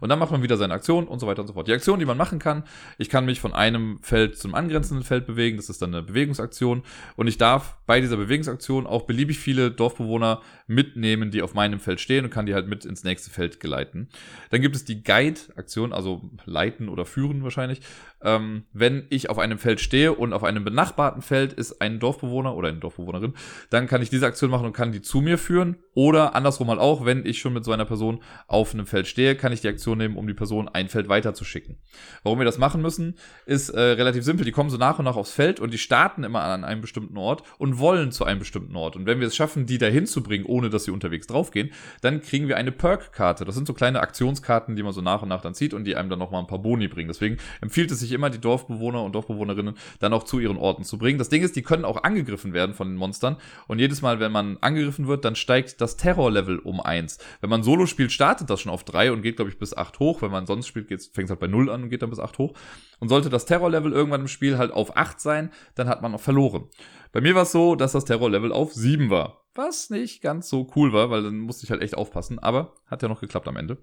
Und 0.00 0.08
dann 0.08 0.18
macht 0.18 0.30
man 0.30 0.42
wieder 0.42 0.56
seine 0.56 0.74
Aktion 0.74 1.06
und 1.06 1.18
so 1.18 1.26
weiter 1.26 1.42
und 1.42 1.48
so 1.48 1.54
fort. 1.54 1.68
Die 1.68 1.72
Aktion, 1.72 1.98
die 1.98 2.04
man 2.04 2.16
machen 2.16 2.38
kann, 2.38 2.64
ich 2.98 3.08
kann 3.08 3.24
mich 3.24 3.40
von 3.40 3.52
einem 3.52 3.98
Feld 4.02 4.38
zum 4.38 4.54
angrenzenden 4.54 5.04
Feld 5.04 5.26
bewegen, 5.26 5.56
das 5.56 5.68
ist 5.68 5.82
dann 5.82 5.94
eine 5.94 6.02
Bewegungsaktion. 6.02 6.82
Und 7.16 7.26
ich 7.26 7.38
darf 7.38 7.76
bei 7.86 8.00
dieser 8.00 8.16
Bewegungsaktion 8.16 8.86
auch 8.86 9.02
beliebig 9.02 9.38
viele 9.38 9.70
Dorfbewohner 9.70 10.40
mitnehmen, 10.70 11.32
die 11.32 11.42
auf 11.42 11.52
meinem 11.52 11.80
Feld 11.80 12.00
stehen 12.00 12.24
und 12.24 12.30
kann 12.30 12.46
die 12.46 12.54
halt 12.54 12.68
mit 12.68 12.84
ins 12.84 13.02
nächste 13.02 13.30
Feld 13.30 13.58
geleiten. 13.58 14.08
Dann 14.50 14.62
gibt 14.62 14.76
es 14.76 14.84
die 14.84 15.02
Guide-Aktion, 15.02 15.92
also 15.92 16.30
leiten 16.44 16.88
oder 16.88 17.04
führen 17.04 17.42
wahrscheinlich. 17.42 17.80
Ähm, 18.22 18.64
wenn 18.72 19.06
ich 19.10 19.30
auf 19.30 19.38
einem 19.38 19.58
Feld 19.58 19.80
stehe 19.80 20.12
und 20.12 20.32
auf 20.32 20.44
einem 20.44 20.62
benachbarten 20.62 21.22
Feld 21.22 21.52
ist 21.52 21.80
ein 21.80 21.98
Dorfbewohner 21.98 22.54
oder 22.54 22.68
eine 22.68 22.78
Dorfbewohnerin, 22.78 23.34
dann 23.70 23.86
kann 23.88 24.00
ich 24.00 24.10
diese 24.10 24.26
Aktion 24.26 24.50
machen 24.50 24.66
und 24.66 24.72
kann 24.72 24.92
die 24.92 25.02
zu 25.02 25.20
mir 25.20 25.38
führen. 25.38 25.76
Oder 25.94 26.34
andersrum 26.34 26.68
halt 26.68 26.78
auch, 26.78 27.04
wenn 27.04 27.26
ich 27.26 27.40
schon 27.40 27.52
mit 27.52 27.64
so 27.64 27.72
einer 27.72 27.84
Person 27.84 28.22
auf 28.46 28.72
einem 28.72 28.86
Feld 28.86 29.08
stehe, 29.08 29.34
kann 29.34 29.52
ich 29.52 29.62
die 29.62 29.68
Aktion 29.68 29.98
nehmen, 29.98 30.16
um 30.16 30.26
die 30.26 30.34
Person 30.34 30.68
ein 30.68 30.88
Feld 30.88 31.08
weiter 31.08 31.34
zu 31.34 31.44
schicken. 31.44 31.78
Warum 32.22 32.38
wir 32.38 32.44
das 32.44 32.58
machen 32.58 32.80
müssen, 32.80 33.16
ist 33.46 33.70
äh, 33.70 33.80
relativ 33.80 34.22
simpel. 34.22 34.44
Die 34.44 34.52
kommen 34.52 34.70
so 34.70 34.76
nach 34.76 34.98
und 34.98 35.06
nach 35.06 35.16
aufs 35.16 35.32
Feld 35.32 35.58
und 35.58 35.72
die 35.72 35.78
starten 35.78 36.22
immer 36.22 36.42
an 36.42 36.62
einem 36.62 36.80
bestimmten 36.80 37.16
Ort 37.16 37.42
und 37.58 37.78
wollen 37.78 38.12
zu 38.12 38.24
einem 38.24 38.38
bestimmten 38.38 38.76
Ort. 38.76 38.96
Und 38.96 39.06
wenn 39.06 39.18
wir 39.18 39.26
es 39.26 39.34
schaffen, 39.34 39.66
die 39.66 39.78
dahin 39.78 40.06
zu 40.06 40.22
bringen, 40.22 40.44
ohne 40.44 40.59
dass 40.68 40.84
sie 40.84 40.90
unterwegs 40.90 41.26
draufgehen, 41.26 41.70
dann 42.02 42.20
kriegen 42.20 42.48
wir 42.48 42.56
eine 42.56 42.72
Perk-Karte. 42.72 43.44
Das 43.44 43.54
sind 43.54 43.66
so 43.66 43.72
kleine 43.72 44.00
Aktionskarten, 44.00 44.76
die 44.76 44.82
man 44.82 44.92
so 44.92 45.00
nach 45.00 45.22
und 45.22 45.28
nach 45.28 45.40
dann 45.40 45.54
zieht 45.54 45.72
und 45.72 45.84
die 45.84 45.96
einem 45.96 46.10
dann 46.10 46.18
nochmal 46.18 46.42
ein 46.42 46.46
paar 46.46 46.58
Boni 46.58 46.88
bringen. 46.88 47.08
Deswegen 47.08 47.38
empfiehlt 47.60 47.90
es 47.90 48.00
sich 48.00 48.12
immer, 48.12 48.28
die 48.28 48.40
Dorfbewohner 48.40 49.02
und 49.02 49.14
Dorfbewohnerinnen 49.14 49.74
dann 50.00 50.12
auch 50.12 50.24
zu 50.24 50.38
ihren 50.38 50.56
Orten 50.56 50.84
zu 50.84 50.98
bringen. 50.98 51.18
Das 51.18 51.28
Ding 51.28 51.42
ist, 51.42 51.56
die 51.56 51.62
können 51.62 51.84
auch 51.84 52.02
angegriffen 52.02 52.52
werden 52.52 52.74
von 52.74 52.88
den 52.88 52.96
Monstern. 52.96 53.36
Und 53.68 53.78
jedes 53.78 54.02
Mal, 54.02 54.20
wenn 54.20 54.32
man 54.32 54.58
angegriffen 54.60 55.06
wird, 55.06 55.24
dann 55.24 55.36
steigt 55.36 55.80
das 55.80 55.96
Terror-Level 55.96 56.58
um 56.58 56.80
eins. 56.80 57.18
Wenn 57.40 57.50
man 57.50 57.62
Solo 57.62 57.86
spielt, 57.86 58.12
startet 58.12 58.50
das 58.50 58.60
schon 58.60 58.72
auf 58.72 58.84
drei 58.84 59.12
und 59.12 59.22
geht, 59.22 59.36
glaube 59.36 59.50
ich, 59.50 59.58
bis 59.58 59.76
acht 59.76 59.98
hoch. 60.00 60.22
Wenn 60.22 60.30
man 60.30 60.46
sonst 60.46 60.66
spielt, 60.66 60.88
fängt 60.88 61.24
es 61.24 61.30
halt 61.30 61.40
bei 61.40 61.46
null 61.46 61.70
an 61.70 61.84
und 61.84 61.90
geht 61.90 62.02
dann 62.02 62.10
bis 62.10 62.18
acht 62.18 62.38
hoch. 62.38 62.52
Und 62.98 63.08
sollte 63.08 63.30
das 63.30 63.46
Terror-Level 63.46 63.92
irgendwann 63.92 64.22
im 64.22 64.28
Spiel 64.28 64.58
halt 64.58 64.72
auf 64.72 64.96
acht 64.96 65.20
sein, 65.20 65.50
dann 65.74 65.88
hat 65.88 66.02
man 66.02 66.14
auch 66.14 66.20
verloren. 66.20 66.68
Bei 67.12 67.20
mir 67.20 67.34
war 67.34 67.42
es 67.42 67.52
so, 67.52 67.74
dass 67.74 67.92
das 67.92 68.04
Terror-Level 68.04 68.52
auf 68.52 68.72
sieben 68.72 69.10
war. 69.10 69.44
Was 69.54 69.90
nicht 69.90 70.22
ganz 70.22 70.48
so 70.48 70.70
cool 70.76 70.92
war, 70.92 71.10
weil 71.10 71.22
dann 71.22 71.38
musste 71.38 71.64
ich 71.64 71.70
halt 71.70 71.82
echt 71.82 71.96
aufpassen. 71.96 72.38
Aber 72.38 72.74
hat 72.86 73.02
ja 73.02 73.08
noch 73.08 73.20
geklappt 73.20 73.48
am 73.48 73.56
Ende. 73.56 73.78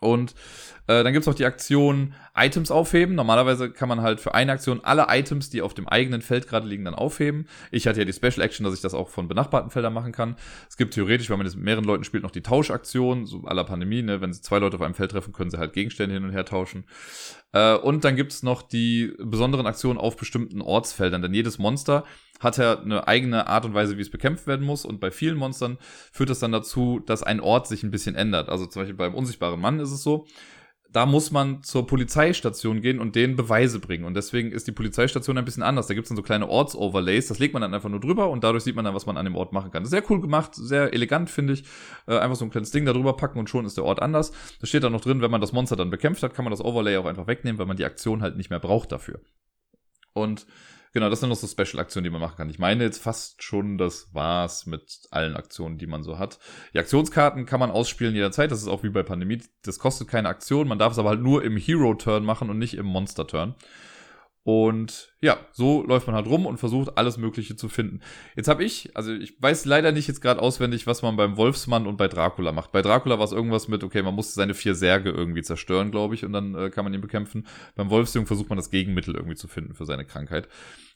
Und 0.00 0.34
äh, 0.86 1.02
dann 1.02 1.12
gibt's 1.12 1.26
noch 1.26 1.34
die 1.34 1.44
Aktion 1.44 2.14
Items 2.36 2.70
aufheben. 2.70 3.16
Normalerweise 3.16 3.70
kann 3.70 3.88
man 3.88 4.00
halt 4.00 4.20
für 4.20 4.32
eine 4.32 4.52
Aktion 4.52 4.80
alle 4.84 5.06
Items, 5.08 5.50
die 5.50 5.60
auf 5.60 5.74
dem 5.74 5.88
eigenen 5.88 6.22
Feld 6.22 6.46
gerade 6.46 6.68
liegen, 6.68 6.84
dann 6.84 6.94
aufheben. 6.94 7.48
Ich 7.72 7.88
hatte 7.88 7.98
ja 7.98 8.04
die 8.04 8.12
Special 8.12 8.40
Action, 8.40 8.64
dass 8.64 8.74
ich 8.74 8.80
das 8.80 8.94
auch 8.94 9.08
von 9.08 9.26
benachbarten 9.26 9.70
Feldern 9.70 9.92
machen 9.92 10.12
kann. 10.12 10.36
Es 10.68 10.76
gibt 10.76 10.94
theoretisch, 10.94 11.30
wenn 11.30 11.38
man 11.38 11.46
jetzt 11.46 11.56
mit 11.56 11.64
mehreren 11.64 11.84
Leuten 11.84 12.04
spielt, 12.04 12.22
noch 12.22 12.30
die 12.30 12.42
Tauschaktion, 12.42 13.26
so 13.26 13.42
aller 13.44 13.64
Pandemie, 13.64 14.02
ne? 14.02 14.20
Wenn 14.20 14.32
sie 14.32 14.40
zwei 14.40 14.60
Leute 14.60 14.76
auf 14.76 14.82
einem 14.82 14.94
Feld 14.94 15.10
treffen, 15.10 15.32
können 15.32 15.50
sie 15.50 15.58
halt 15.58 15.72
Gegenstände 15.72 16.14
hin 16.14 16.24
und 16.24 16.30
her 16.30 16.44
tauschen. 16.44 16.84
Äh, 17.52 17.74
und 17.74 18.04
dann 18.04 18.14
gibt's 18.14 18.44
noch 18.44 18.62
die 18.62 19.14
besonderen 19.18 19.66
Aktionen 19.66 19.98
auf 19.98 20.16
bestimmten 20.16 20.62
Ortsfeldern, 20.62 21.22
denn 21.22 21.34
jedes 21.34 21.58
Monster 21.58 22.04
hat 22.38 22.58
er 22.58 22.80
eine 22.82 23.08
eigene 23.08 23.46
Art 23.46 23.64
und 23.64 23.74
Weise, 23.74 23.96
wie 23.96 24.02
es 24.02 24.10
bekämpft 24.10 24.46
werden 24.46 24.64
muss. 24.64 24.84
Und 24.84 25.00
bei 25.00 25.10
vielen 25.10 25.36
Monstern 25.36 25.78
führt 26.12 26.30
es 26.30 26.38
dann 26.38 26.52
dazu, 26.52 27.00
dass 27.00 27.22
ein 27.22 27.40
Ort 27.40 27.66
sich 27.66 27.82
ein 27.82 27.90
bisschen 27.90 28.14
ändert. 28.14 28.48
Also 28.48 28.66
zum 28.66 28.82
Beispiel 28.82 28.96
beim 28.96 29.14
unsichtbaren 29.14 29.60
Mann 29.60 29.80
ist 29.80 29.90
es 29.90 30.02
so, 30.02 30.26
da 30.90 31.04
muss 31.04 31.30
man 31.30 31.62
zur 31.62 31.86
Polizeistation 31.86 32.80
gehen 32.80 32.98
und 32.98 33.14
denen 33.14 33.36
Beweise 33.36 33.78
bringen. 33.78 34.04
Und 34.04 34.14
deswegen 34.14 34.52
ist 34.52 34.66
die 34.66 34.72
Polizeistation 34.72 35.36
ein 35.36 35.44
bisschen 35.44 35.62
anders. 35.62 35.86
Da 35.86 35.94
gibt 35.94 36.06
es 36.06 36.08
dann 36.08 36.16
so 36.16 36.22
kleine 36.22 36.48
Ortsoverlays, 36.48 37.28
das 37.28 37.38
legt 37.38 37.52
man 37.52 37.60
dann 37.60 37.74
einfach 37.74 37.90
nur 37.90 38.00
drüber 38.00 38.30
und 38.30 38.42
dadurch 38.42 38.64
sieht 38.64 38.74
man 38.74 38.86
dann, 38.86 38.94
was 38.94 39.04
man 39.04 39.18
an 39.18 39.26
dem 39.26 39.36
Ort 39.36 39.52
machen 39.52 39.70
kann. 39.70 39.84
Sehr 39.84 40.02
cool 40.08 40.20
gemacht, 40.20 40.54
sehr 40.54 40.94
elegant, 40.94 41.28
finde 41.28 41.52
ich. 41.52 41.64
Äh, 42.06 42.18
einfach 42.18 42.36
so 42.36 42.44
ein 42.46 42.50
kleines 42.50 42.70
Ding 42.70 42.86
da 42.86 42.94
drüber 42.94 43.16
packen 43.16 43.38
und 43.38 43.50
schon 43.50 43.66
ist 43.66 43.76
der 43.76 43.84
Ort 43.84 44.00
anders. 44.00 44.32
Da 44.60 44.66
steht 44.66 44.82
dann 44.82 44.92
noch 44.92 45.02
drin, 45.02 45.20
wenn 45.20 45.30
man 45.30 45.42
das 45.42 45.52
Monster 45.52 45.76
dann 45.76 45.90
bekämpft 45.90 46.22
hat, 46.22 46.32
kann 46.32 46.44
man 46.44 46.52
das 46.52 46.64
Overlay 46.64 46.96
auch 46.96 47.06
einfach 47.06 47.26
wegnehmen, 47.26 47.58
weil 47.58 47.66
man 47.66 47.76
die 47.76 47.84
Aktion 47.84 48.22
halt 48.22 48.36
nicht 48.36 48.48
mehr 48.48 48.60
braucht 48.60 48.90
dafür. 48.90 49.20
Und 50.14 50.46
Genau, 50.92 51.10
das 51.10 51.20
sind 51.20 51.28
noch 51.28 51.36
so 51.36 51.46
Special-Aktionen, 51.46 52.04
die 52.04 52.10
man 52.10 52.20
machen 52.20 52.36
kann. 52.36 52.50
Ich 52.50 52.58
meine 52.58 52.84
jetzt 52.84 53.02
fast 53.02 53.42
schon, 53.42 53.78
das 53.78 54.12
war's 54.14 54.66
mit 54.66 55.06
allen 55.10 55.36
Aktionen, 55.36 55.78
die 55.78 55.86
man 55.86 56.02
so 56.02 56.18
hat. 56.18 56.38
Die 56.72 56.78
Aktionskarten 56.78 57.46
kann 57.46 57.60
man 57.60 57.70
ausspielen 57.70 58.14
jederzeit. 58.14 58.50
Das 58.50 58.62
ist 58.62 58.68
auch 58.68 58.82
wie 58.82 58.90
bei 58.90 59.02
Pandemie. 59.02 59.42
Das 59.62 59.78
kostet 59.78 60.08
keine 60.08 60.28
Aktion. 60.28 60.68
Man 60.68 60.78
darf 60.78 60.92
es 60.92 60.98
aber 60.98 61.10
halt 61.10 61.20
nur 61.20 61.44
im 61.44 61.56
Hero-Turn 61.56 62.24
machen 62.24 62.50
und 62.50 62.58
nicht 62.58 62.74
im 62.74 62.86
Monster-Turn. 62.86 63.54
Und 64.48 65.12
ja, 65.20 65.36
so 65.52 65.84
läuft 65.86 66.06
man 66.06 66.16
halt 66.16 66.26
rum 66.26 66.46
und 66.46 66.56
versucht 66.56 66.96
alles 66.96 67.18
Mögliche 67.18 67.54
zu 67.54 67.68
finden. 67.68 68.00
Jetzt 68.34 68.48
habe 68.48 68.64
ich, 68.64 68.96
also 68.96 69.12
ich 69.12 69.34
weiß 69.42 69.66
leider 69.66 69.92
nicht 69.92 70.08
jetzt 70.08 70.22
gerade 70.22 70.40
auswendig, 70.40 70.86
was 70.86 71.02
man 71.02 71.18
beim 71.18 71.36
Wolfsmann 71.36 71.86
und 71.86 71.98
bei 71.98 72.08
Dracula 72.08 72.52
macht. 72.52 72.72
Bei 72.72 72.80
Dracula 72.80 73.18
war 73.18 73.26
es 73.26 73.32
irgendwas 73.32 73.68
mit, 73.68 73.84
okay, 73.84 74.02
man 74.02 74.14
muss 74.14 74.32
seine 74.32 74.54
vier 74.54 74.74
Särge 74.74 75.10
irgendwie 75.10 75.42
zerstören, 75.42 75.90
glaube 75.90 76.14
ich, 76.14 76.24
und 76.24 76.32
dann 76.32 76.54
äh, 76.54 76.70
kann 76.70 76.84
man 76.84 76.94
ihn 76.94 77.02
bekämpfen. 77.02 77.46
Beim 77.74 77.90
Wolfsjungen 77.90 78.26
versucht 78.26 78.48
man 78.48 78.56
das 78.56 78.70
Gegenmittel 78.70 79.16
irgendwie 79.16 79.36
zu 79.36 79.48
finden 79.48 79.74
für 79.74 79.84
seine 79.84 80.06
Krankheit. 80.06 80.48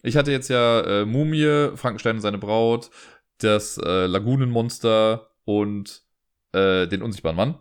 Ich 0.03 0.17
hatte 0.17 0.33
jetzt 0.33 0.49
ja 0.49 0.81
äh, 0.81 1.05
Mumie, 1.05 1.77
Frankenstein 1.77 2.17
und 2.17 2.23
seine 2.23 2.39
Braut, 2.39 2.89
das 3.37 3.77
äh, 3.77 4.07
Lagunenmonster 4.07 5.29
und 5.45 6.05
äh, 6.53 6.87
den 6.87 7.03
unsichtbaren 7.03 7.37
Mann. 7.37 7.57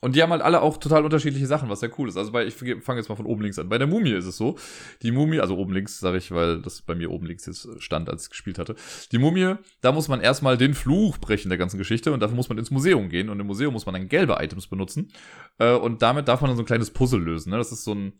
Und 0.00 0.16
die 0.16 0.22
haben 0.22 0.30
halt 0.30 0.40
alle 0.40 0.62
auch 0.62 0.78
total 0.78 1.04
unterschiedliche 1.04 1.46
Sachen, 1.46 1.68
was 1.68 1.80
sehr 1.80 1.90
cool 1.98 2.08
ist. 2.08 2.16
Also 2.16 2.32
bei, 2.32 2.46
ich 2.46 2.54
fange 2.54 2.98
jetzt 2.98 3.08
mal 3.08 3.16
von 3.16 3.26
oben 3.26 3.42
links 3.42 3.58
an. 3.58 3.68
Bei 3.68 3.76
der 3.76 3.86
Mumie 3.86 4.12
ist 4.12 4.24
es 4.24 4.36
so. 4.36 4.56
Die 5.02 5.12
Mumie, 5.12 5.40
also 5.40 5.58
oben 5.58 5.74
links 5.74 6.00
sage 6.00 6.16
ich, 6.16 6.30
weil 6.32 6.62
das 6.62 6.80
bei 6.80 6.94
mir 6.94 7.10
oben 7.10 7.26
links 7.26 7.44
jetzt 7.44 7.68
stand, 7.82 8.08
als 8.08 8.24
ich 8.24 8.30
gespielt 8.30 8.58
hatte. 8.58 8.76
Die 9.12 9.18
Mumie, 9.18 9.56
da 9.82 9.92
muss 9.92 10.08
man 10.08 10.22
erstmal 10.22 10.56
den 10.56 10.72
Fluch 10.72 11.18
brechen 11.18 11.50
der 11.50 11.58
ganzen 11.58 11.76
Geschichte 11.76 12.12
und 12.12 12.20
dafür 12.20 12.36
muss 12.36 12.48
man 12.48 12.56
ins 12.56 12.70
Museum 12.70 13.10
gehen. 13.10 13.28
Und 13.28 13.40
im 13.40 13.46
Museum 13.46 13.74
muss 13.74 13.84
man 13.84 13.94
dann 13.94 14.08
gelbe 14.08 14.38
Items 14.40 14.68
benutzen. 14.68 15.12
Äh, 15.58 15.74
und 15.74 16.00
damit 16.00 16.28
darf 16.28 16.40
man 16.40 16.48
dann 16.48 16.56
so 16.56 16.62
ein 16.62 16.66
kleines 16.66 16.90
Puzzle 16.90 17.20
lösen. 17.20 17.50
Ne? 17.50 17.58
Das 17.58 17.70
ist 17.70 17.84
so 17.84 17.94
ein, 17.94 18.14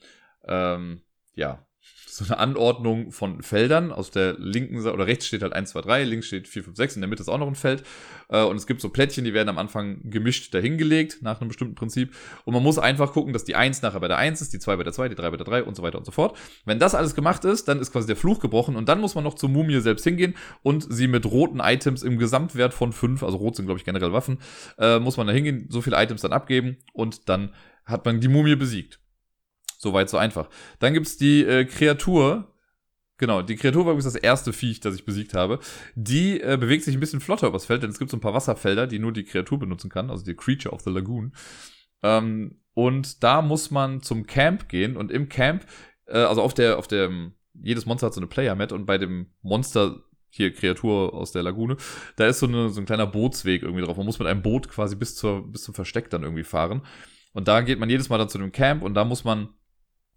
ähm, 0.44 1.00
ja, 1.34 1.66
so 2.10 2.24
eine 2.24 2.38
Anordnung 2.38 3.12
von 3.12 3.42
Feldern. 3.42 3.92
Aus 3.92 4.10
der 4.10 4.34
linken 4.38 4.80
Seite 4.80 4.94
oder 4.94 5.06
rechts 5.06 5.26
steht 5.26 5.42
halt 5.42 5.52
1, 5.52 5.70
2, 5.70 5.80
3, 5.82 6.04
links 6.04 6.26
steht 6.26 6.48
4, 6.48 6.64
5, 6.64 6.76
6, 6.76 6.94
in 6.96 7.02
der 7.02 7.08
Mitte 7.08 7.22
ist 7.22 7.28
auch 7.28 7.38
noch 7.38 7.46
ein 7.46 7.54
Feld. 7.54 7.82
Äh, 8.28 8.42
und 8.42 8.56
es 8.56 8.66
gibt 8.66 8.80
so 8.80 8.88
Plättchen, 8.88 9.24
die 9.24 9.34
werden 9.34 9.48
am 9.48 9.58
Anfang 9.58 10.00
gemischt 10.10 10.52
dahingelegt, 10.54 11.22
nach 11.22 11.40
einem 11.40 11.48
bestimmten 11.48 11.74
Prinzip. 11.74 12.14
Und 12.44 12.54
man 12.54 12.62
muss 12.62 12.78
einfach 12.78 13.12
gucken, 13.12 13.32
dass 13.32 13.44
die 13.44 13.54
1 13.56 13.82
nachher 13.82 14.00
bei 14.00 14.08
der 14.08 14.18
1 14.18 14.40
ist, 14.40 14.52
die 14.52 14.58
2 14.58 14.76
bei 14.76 14.84
der 14.84 14.92
2, 14.92 15.08
die 15.08 15.14
3 15.14 15.30
bei 15.30 15.36
der 15.36 15.46
3 15.46 15.64
und 15.64 15.76
so 15.76 15.82
weiter 15.82 15.98
und 15.98 16.04
so 16.04 16.12
fort. 16.12 16.36
Wenn 16.64 16.78
das 16.78 16.94
alles 16.94 17.14
gemacht 17.14 17.44
ist, 17.44 17.68
dann 17.68 17.80
ist 17.80 17.92
quasi 17.92 18.06
der 18.06 18.16
Fluch 18.16 18.40
gebrochen 18.40 18.76
und 18.76 18.88
dann 18.88 19.00
muss 19.00 19.14
man 19.14 19.24
noch 19.24 19.34
zur 19.34 19.48
Mumie 19.48 19.80
selbst 19.80 20.04
hingehen 20.04 20.34
und 20.62 20.86
sie 20.92 21.06
mit 21.06 21.26
roten 21.26 21.60
Items 21.60 22.02
im 22.02 22.18
Gesamtwert 22.18 22.74
von 22.74 22.92
5, 22.92 23.22
also 23.22 23.38
rot 23.38 23.56
sind 23.56 23.66
glaube 23.66 23.78
ich 23.78 23.84
generell 23.84 24.12
Waffen, 24.12 24.38
äh, 24.78 24.98
muss 24.98 25.16
man 25.16 25.26
da 25.26 25.32
hingehen, 25.32 25.66
so 25.70 25.80
viele 25.80 25.96
Items 26.02 26.22
dann 26.22 26.32
abgeben 26.32 26.78
und 26.92 27.28
dann 27.28 27.52
hat 27.84 28.04
man 28.04 28.20
die 28.20 28.28
Mumie 28.28 28.56
besiegt. 28.56 29.00
Soweit 29.80 30.10
so 30.10 30.18
einfach. 30.18 30.50
Dann 30.78 30.92
gibt's 30.92 31.16
die 31.16 31.42
äh, 31.42 31.64
Kreatur. 31.64 32.52
Genau, 33.16 33.40
die 33.40 33.56
Kreatur 33.56 33.86
war 33.86 33.92
übrigens 33.92 34.12
das 34.12 34.22
erste 34.22 34.52
Viech, 34.52 34.80
das 34.80 34.94
ich 34.94 35.06
besiegt 35.06 35.32
habe. 35.32 35.58
Die 35.94 36.38
äh, 36.38 36.58
bewegt 36.60 36.84
sich 36.84 36.94
ein 36.94 37.00
bisschen 37.00 37.22
flotter 37.22 37.46
übers 37.46 37.64
Feld, 37.64 37.82
denn 37.82 37.88
es 37.88 37.98
gibt 37.98 38.10
so 38.10 38.18
ein 38.18 38.20
paar 38.20 38.34
Wasserfelder, 38.34 38.86
die 38.86 38.98
nur 38.98 39.14
die 39.14 39.24
Kreatur 39.24 39.58
benutzen 39.58 39.88
kann, 39.88 40.10
also 40.10 40.22
die 40.22 40.34
Creature 40.34 40.74
of 40.74 40.82
the 40.82 40.90
Lagoon. 40.90 41.32
Ähm, 42.02 42.60
und 42.74 43.22
da 43.22 43.40
muss 43.40 43.70
man 43.70 44.02
zum 44.02 44.26
Camp 44.26 44.68
gehen 44.68 44.98
und 44.98 45.10
im 45.10 45.30
Camp, 45.30 45.64
äh, 46.08 46.18
also 46.18 46.42
auf 46.42 46.52
der, 46.52 46.78
auf 46.78 46.86
der, 46.86 47.10
jedes 47.54 47.86
Monster 47.86 48.08
hat 48.08 48.14
so 48.14 48.20
eine 48.20 48.28
Player-Mat 48.28 48.72
und 48.72 48.84
bei 48.84 48.98
dem 48.98 49.28
Monster 49.40 50.02
hier 50.28 50.52
Kreatur 50.52 51.14
aus 51.14 51.32
der 51.32 51.42
Lagune, 51.42 51.78
da 52.16 52.26
ist 52.26 52.40
so, 52.40 52.46
eine, 52.46 52.68
so 52.68 52.82
ein 52.82 52.86
kleiner 52.86 53.06
Bootsweg 53.06 53.62
irgendwie 53.62 53.82
drauf. 53.82 53.96
Man 53.96 54.04
muss 54.04 54.18
mit 54.18 54.28
einem 54.28 54.42
Boot 54.42 54.68
quasi 54.68 54.94
bis, 54.94 55.16
zur, 55.16 55.50
bis 55.50 55.62
zum 55.62 55.74
Versteck 55.74 56.10
dann 56.10 56.22
irgendwie 56.22 56.44
fahren. 56.44 56.82
Und 57.32 57.48
da 57.48 57.62
geht 57.62 57.78
man 57.78 57.88
jedes 57.88 58.10
Mal 58.10 58.18
dann 58.18 58.28
zu 58.28 58.36
dem 58.36 58.52
Camp 58.52 58.82
und 58.82 58.92
da 58.92 59.06
muss 59.06 59.24
man 59.24 59.48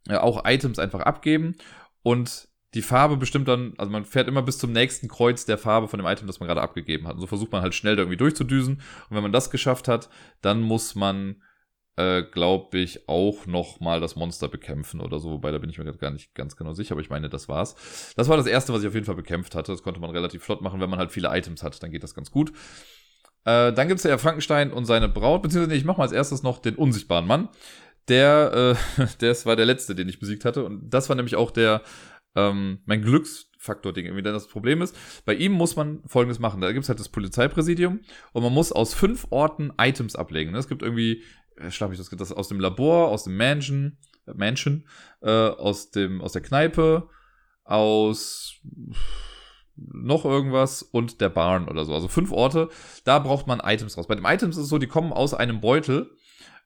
äh, 0.09 0.15
auch 0.15 0.45
Items 0.45 0.79
einfach 0.79 1.01
abgeben 1.01 1.55
und 2.01 2.47
die 2.73 2.81
Farbe 2.81 3.17
bestimmt 3.17 3.47
dann, 3.47 3.73
also 3.77 3.91
man 3.91 4.05
fährt 4.05 4.27
immer 4.27 4.41
bis 4.41 4.57
zum 4.57 4.71
nächsten 4.71 5.07
Kreuz 5.07 5.45
der 5.45 5.57
Farbe 5.57 5.87
von 5.87 5.99
dem 5.99 6.07
Item, 6.07 6.25
das 6.25 6.39
man 6.39 6.47
gerade 6.47 6.61
abgegeben 6.61 7.07
hat. 7.07 7.15
Und 7.15 7.21
so 7.21 7.27
versucht 7.27 7.51
man 7.51 7.61
halt 7.61 7.75
schnell 7.75 7.95
da 7.95 8.01
irgendwie 8.01 8.17
durchzudüsen. 8.17 8.75
Und 8.75 9.15
wenn 9.15 9.21
man 9.21 9.31
das 9.31 9.51
geschafft 9.51 9.87
hat, 9.87 10.09
dann 10.41 10.61
muss 10.61 10.95
man, 10.95 11.43
äh, 11.97 12.23
glaube 12.23 12.79
ich, 12.79 13.07
auch 13.07 13.45
noch 13.45 13.79
mal 13.79 13.99
das 13.99 14.15
Monster 14.15 14.47
bekämpfen 14.47 15.01
oder 15.01 15.19
so. 15.19 15.29
Wobei, 15.29 15.51
da 15.51 15.59
bin 15.59 15.69
ich 15.69 15.77
mir 15.77 15.83
gerade 15.83 15.99
gar 15.99 16.09
nicht 16.09 16.33
ganz 16.33 16.55
genau 16.55 16.73
sicher, 16.73 16.93
aber 16.93 17.01
ich 17.01 17.11
meine, 17.11 17.29
das 17.29 17.47
war's. 17.47 17.75
Das 18.15 18.27
war 18.27 18.37
das 18.37 18.47
erste, 18.47 18.73
was 18.73 18.81
ich 18.81 18.87
auf 18.87 18.95
jeden 18.95 19.05
Fall 19.05 19.15
bekämpft 19.15 19.53
hatte. 19.53 19.71
Das 19.71 19.83
konnte 19.83 19.99
man 19.99 20.09
relativ 20.09 20.43
flott 20.43 20.61
machen. 20.61 20.81
Wenn 20.81 20.89
man 20.89 20.97
halt 20.97 21.11
viele 21.11 21.29
Items 21.29 21.61
hat, 21.61 21.81
dann 21.83 21.91
geht 21.91 22.01
das 22.01 22.15
ganz 22.15 22.31
gut. 22.31 22.51
Äh, 23.45 23.71
dann 23.73 23.87
gibt's 23.87 24.03
ja 24.03 24.17
Frankenstein 24.17 24.71
und 24.71 24.85
seine 24.85 25.09
Braut, 25.09 25.43
beziehungsweise 25.43 25.77
ich 25.77 25.85
mache 25.85 25.97
mal 25.97 26.05
als 26.05 26.11
erstes 26.11 26.41
noch 26.41 26.57
den 26.57 26.75
unsichtbaren 26.75 27.27
Mann. 27.27 27.49
Der, 28.09 28.75
äh, 28.97 29.05
das 29.19 29.45
war 29.45 29.55
der 29.55 29.65
letzte, 29.65 29.95
den 29.95 30.09
ich 30.09 30.19
besiegt 30.19 30.45
hatte. 30.45 30.63
Und 30.63 30.89
das 30.89 31.09
war 31.09 31.15
nämlich 31.15 31.35
auch 31.35 31.51
der, 31.51 31.81
ähm, 32.35 32.79
mein 32.85 33.01
Glücksfaktor-Ding. 33.01 34.05
Irgendwie, 34.05 34.23
denn 34.23 34.33
das 34.33 34.47
Problem 34.47 34.81
ist, 34.81 34.95
bei 35.25 35.33
ihm 35.33 35.53
muss 35.53 35.75
man 35.75 36.01
folgendes 36.05 36.39
machen. 36.39 36.61
Da 36.61 36.71
gibt's 36.71 36.89
halt 36.89 36.99
das 36.99 37.09
Polizeipräsidium 37.09 38.01
und 38.33 38.43
man 38.43 38.53
muss 38.53 38.71
aus 38.71 38.93
fünf 38.93 39.27
Orten 39.29 39.71
Items 39.79 40.15
ablegen. 40.15 40.51
Ne? 40.51 40.57
Es 40.57 40.67
gibt 40.67 40.81
irgendwie, 40.81 41.23
äh, 41.57 41.71
schlag 41.71 41.91
ich 41.91 41.97
das, 41.97 42.09
das 42.09 42.31
aus 42.31 42.47
dem 42.47 42.59
Labor, 42.59 43.09
aus 43.09 43.23
dem 43.23 43.37
Mansion, 43.37 43.97
äh, 44.27 44.33
Mansion, 44.33 44.85
äh, 45.21 45.29
aus 45.29 45.91
dem, 45.91 46.21
aus 46.21 46.33
der 46.33 46.41
Kneipe, 46.41 47.09
aus 47.63 48.59
noch 49.75 50.25
irgendwas 50.25 50.83
und 50.83 51.19
der 51.19 51.29
Barn 51.29 51.67
oder 51.67 51.85
so. 51.85 51.93
Also 51.93 52.07
fünf 52.07 52.31
Orte, 52.31 52.69
da 53.05 53.19
braucht 53.19 53.47
man 53.47 53.59
Items 53.59 53.97
raus. 53.97 54.07
Bei 54.07 54.15
den 54.15 54.25
Items 54.25 54.57
ist 54.57 54.63
es 54.63 54.69
so, 54.69 54.77
die 54.77 54.87
kommen 54.87 55.11
aus 55.11 55.33
einem 55.33 55.61
Beutel 55.61 56.11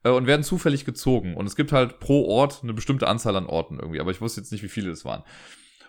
äh, 0.03 0.09
und 0.09 0.27
werden 0.27 0.43
zufällig 0.43 0.85
gezogen. 0.85 1.35
Und 1.35 1.45
es 1.47 1.55
gibt 1.55 1.71
halt 1.71 1.99
pro 1.99 2.25
Ort 2.27 2.61
eine 2.63 2.73
bestimmte 2.73 3.07
Anzahl 3.07 3.35
an 3.35 3.47
Orten 3.47 3.79
irgendwie, 3.79 3.99
aber 3.99 4.11
ich 4.11 4.21
wusste 4.21 4.41
jetzt 4.41 4.51
nicht, 4.51 4.63
wie 4.63 4.69
viele 4.69 4.91
es 4.91 5.05
waren. 5.05 5.23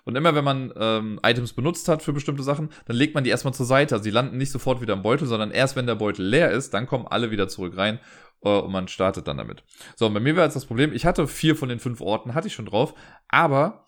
Und 0.04 0.16
immer 0.16 0.34
wenn 0.34 0.44
man 0.44 0.72
ähm, 0.76 1.20
Items 1.22 1.52
benutzt 1.52 1.86
hat 1.88 2.02
für 2.02 2.14
bestimmte 2.14 2.42
Sachen, 2.42 2.70
dann 2.86 2.96
legt 2.96 3.14
man 3.14 3.24
die 3.24 3.30
erstmal 3.30 3.52
zur 3.52 3.66
Seite. 3.66 3.94
Also 3.94 4.08
landen 4.10 4.38
nicht 4.38 4.50
sofort 4.50 4.80
wieder 4.80 4.94
im 4.94 5.02
Beutel, 5.02 5.26
sondern 5.26 5.50
erst 5.50 5.76
wenn 5.76 5.86
der 5.86 5.96
Beutel 5.96 6.24
leer 6.24 6.50
ist, 6.50 6.72
dann 6.72 6.86
kommen 6.86 7.06
alle 7.06 7.30
wieder 7.30 7.48
zurück 7.48 7.76
rein 7.76 8.00
äh, 8.42 8.48
und 8.48 8.72
man 8.72 8.88
startet 8.88 9.28
dann 9.28 9.36
damit. 9.36 9.64
So, 9.96 10.06
und 10.06 10.14
bei 10.14 10.20
mir 10.20 10.34
war 10.36 10.44
jetzt 10.44 10.56
das 10.56 10.64
Problem, 10.64 10.92
ich 10.92 11.04
hatte 11.04 11.26
vier 11.26 11.56
von 11.56 11.68
den 11.68 11.78
fünf 11.78 12.00
Orten, 12.00 12.34
hatte 12.34 12.46
ich 12.46 12.54
schon 12.54 12.66
drauf, 12.66 12.94
aber 13.28 13.84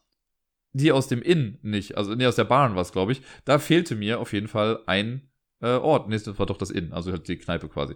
die 0.72 0.92
aus 0.92 1.08
dem 1.08 1.22
Inn 1.22 1.58
nicht, 1.62 1.96
also 1.96 2.14
nee, 2.14 2.26
aus 2.26 2.36
der 2.36 2.44
Bahn 2.44 2.74
war 2.74 2.82
es, 2.82 2.92
glaube 2.92 3.12
ich, 3.12 3.22
da 3.44 3.58
fehlte 3.58 3.96
mir 3.96 4.20
auf 4.20 4.32
jeden 4.32 4.48
Fall 4.48 4.80
ein 4.86 5.30
äh, 5.60 5.70
Ort. 5.76 6.12
Das 6.12 6.38
war 6.38 6.46
doch 6.46 6.58
das 6.58 6.70
Inn, 6.70 6.92
also 6.92 7.10
halt 7.10 7.26
die 7.28 7.38
Kneipe 7.38 7.68
quasi. 7.68 7.94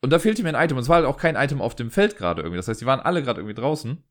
Und 0.00 0.10
da 0.10 0.18
fehlte 0.18 0.42
mir 0.42 0.56
ein 0.56 0.64
Item. 0.64 0.76
Und 0.76 0.82
es 0.82 0.88
war 0.88 0.96
halt 0.96 1.06
auch 1.06 1.16
kein 1.16 1.36
Item 1.36 1.60
auf 1.60 1.74
dem 1.74 1.90
Feld 1.90 2.16
gerade 2.16 2.42
irgendwie. 2.42 2.58
Das 2.58 2.68
heißt, 2.68 2.80
die 2.80 2.86
waren 2.86 3.00
alle 3.00 3.22
gerade 3.22 3.40
irgendwie 3.40 3.60
draußen. 3.60 4.02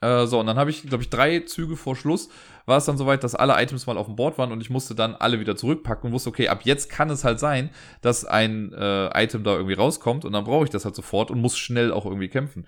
Äh, 0.00 0.26
so, 0.26 0.40
und 0.40 0.46
dann 0.46 0.56
habe 0.56 0.70
ich, 0.70 0.82
glaube 0.82 1.02
ich, 1.02 1.10
drei 1.10 1.40
Züge 1.40 1.76
vor 1.76 1.94
Schluss 1.94 2.30
war 2.66 2.78
es 2.78 2.86
dann 2.86 2.96
soweit, 2.96 3.22
dass 3.22 3.34
alle 3.34 3.60
Items 3.60 3.86
mal 3.86 3.98
auf 3.98 4.06
dem 4.06 4.16
Board 4.16 4.38
waren 4.38 4.52
und 4.52 4.60
ich 4.60 4.70
musste 4.70 4.94
dann 4.94 5.14
alle 5.14 5.40
wieder 5.40 5.56
zurückpacken 5.56 6.08
und 6.08 6.12
wusste, 6.12 6.30
okay, 6.30 6.48
ab 6.48 6.60
jetzt 6.64 6.88
kann 6.88 7.10
es 7.10 7.24
halt 7.24 7.38
sein, 7.38 7.70
dass 8.00 8.24
ein 8.24 8.72
äh, 8.72 9.22
Item 9.22 9.44
da 9.44 9.54
irgendwie 9.54 9.74
rauskommt 9.74 10.24
und 10.24 10.32
dann 10.32 10.44
brauche 10.44 10.64
ich 10.64 10.70
das 10.70 10.84
halt 10.84 10.94
sofort 10.94 11.30
und 11.30 11.40
muss 11.40 11.58
schnell 11.58 11.92
auch 11.92 12.06
irgendwie 12.06 12.28
kämpfen. 12.28 12.66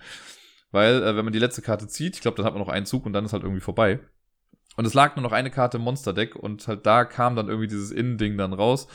Weil, 0.71 1.01
äh, 1.03 1.15
wenn 1.15 1.25
man 1.25 1.33
die 1.33 1.39
letzte 1.39 1.61
Karte 1.61 1.87
zieht, 1.87 2.15
ich 2.15 2.21
glaube, 2.21 2.37
dann 2.37 2.45
hat 2.45 2.53
man 2.53 2.61
noch 2.61 2.69
einen 2.69 2.85
Zug 2.85 3.05
und 3.05 3.13
dann 3.13 3.25
ist 3.25 3.33
halt 3.33 3.43
irgendwie 3.43 3.61
vorbei. 3.61 3.99
Und 4.75 4.85
es 4.85 4.93
lag 4.93 5.15
nur 5.15 5.23
noch 5.23 5.31
eine 5.31 5.51
Karte 5.51 5.77
im 5.77 5.83
Monster-Deck 5.83 6.35
und 6.35 6.67
halt 6.67 6.85
da 6.85 7.05
kam 7.05 7.35
dann 7.35 7.47
irgendwie 7.47 7.67
dieses 7.67 7.91
Innen-Ding 7.91 8.37
dann 8.37 8.53
raus. 8.53 8.87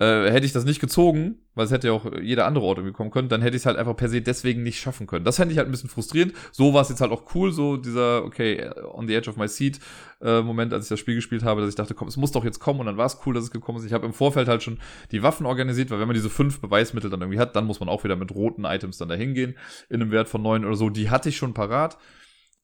Äh, 0.00 0.30
hätte 0.30 0.46
ich 0.46 0.52
das 0.52 0.64
nicht 0.64 0.80
gezogen, 0.80 1.40
weil 1.54 1.64
es 1.64 1.72
hätte 1.72 1.88
ja 1.88 1.92
auch 1.92 2.06
jeder 2.22 2.46
andere 2.46 2.64
Ort 2.64 2.78
irgendwie 2.78 2.94
kommen 2.94 3.10
können, 3.10 3.28
dann 3.28 3.42
hätte 3.42 3.56
ich 3.56 3.62
es 3.62 3.66
halt 3.66 3.76
einfach 3.76 3.96
per 3.96 4.08
se 4.08 4.22
deswegen 4.22 4.62
nicht 4.62 4.78
schaffen 4.78 5.08
können. 5.08 5.24
Das 5.24 5.36
fände 5.36 5.52
ich 5.52 5.58
halt 5.58 5.68
ein 5.68 5.72
bisschen 5.72 5.90
frustrierend. 5.90 6.34
So 6.52 6.72
war 6.72 6.82
es 6.82 6.88
jetzt 6.88 7.00
halt 7.00 7.10
auch 7.10 7.34
cool, 7.34 7.50
so 7.50 7.76
dieser, 7.76 8.24
okay, 8.24 8.70
on 8.92 9.08
the 9.08 9.14
edge 9.14 9.28
of 9.28 9.36
my 9.36 9.48
seat 9.48 9.80
äh, 10.20 10.40
Moment, 10.42 10.72
als 10.72 10.84
ich 10.84 10.88
das 10.88 11.00
Spiel 11.00 11.16
gespielt 11.16 11.42
habe, 11.42 11.60
dass 11.60 11.70
ich 11.70 11.76
dachte, 11.76 11.94
komm, 11.94 12.08
es 12.08 12.16
muss 12.16 12.32
doch 12.32 12.44
jetzt 12.44 12.60
kommen 12.60 12.80
und 12.80 12.86
dann 12.86 12.96
war 12.96 13.06
es 13.06 13.18
cool, 13.26 13.34
dass 13.34 13.44
es 13.44 13.50
gekommen 13.50 13.78
ist. 13.78 13.84
Ich 13.84 13.92
habe 13.92 14.06
im 14.06 14.12
Vorfeld 14.12 14.48
halt 14.48 14.62
schon 14.62 14.78
die 15.10 15.22
Waffen 15.22 15.46
organisiert, 15.46 15.90
weil 15.90 15.98
wenn 15.98 16.08
man 16.08 16.14
diese 16.14 16.30
fünf 16.30 16.60
Beweismittel 16.60 17.10
dann 17.10 17.20
irgendwie 17.20 17.40
hat, 17.40 17.56
dann 17.56 17.66
muss 17.66 17.80
man 17.80 17.88
auch 17.88 18.04
wieder 18.04 18.16
mit 18.16 18.32
roten 18.34 18.64
Items 18.64 18.98
dann 18.98 19.08
dahin 19.08 19.34
gehen, 19.34 19.56
in 19.88 20.00
einem 20.00 20.10
Wert 20.10 20.28
von 20.28 20.42
neun 20.42 20.64
oder 20.64 20.76
so. 20.76 20.90
Die 20.90 21.10
hatte 21.10 21.28
ich 21.28 21.36
schon 21.36 21.54
parat. 21.54 21.98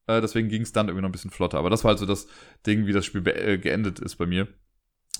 Äh, 0.07 0.20
deswegen 0.20 0.49
ging 0.49 0.62
es 0.62 0.72
dann 0.72 0.87
irgendwie 0.87 1.03
noch 1.03 1.09
ein 1.09 1.12
bisschen 1.12 1.30
flotter. 1.30 1.59
Aber 1.59 1.70
das 1.70 1.85
war 1.85 1.93
also 1.93 2.07
das 2.07 2.26
Ding, 2.66 2.87
wie 2.87 2.93
das 2.93 3.07
Spiel 3.07 3.26
äh, 3.26 3.59
geendet 3.59 3.99
ist 4.01 4.16
bei 4.16 4.26
mir. 4.26 4.49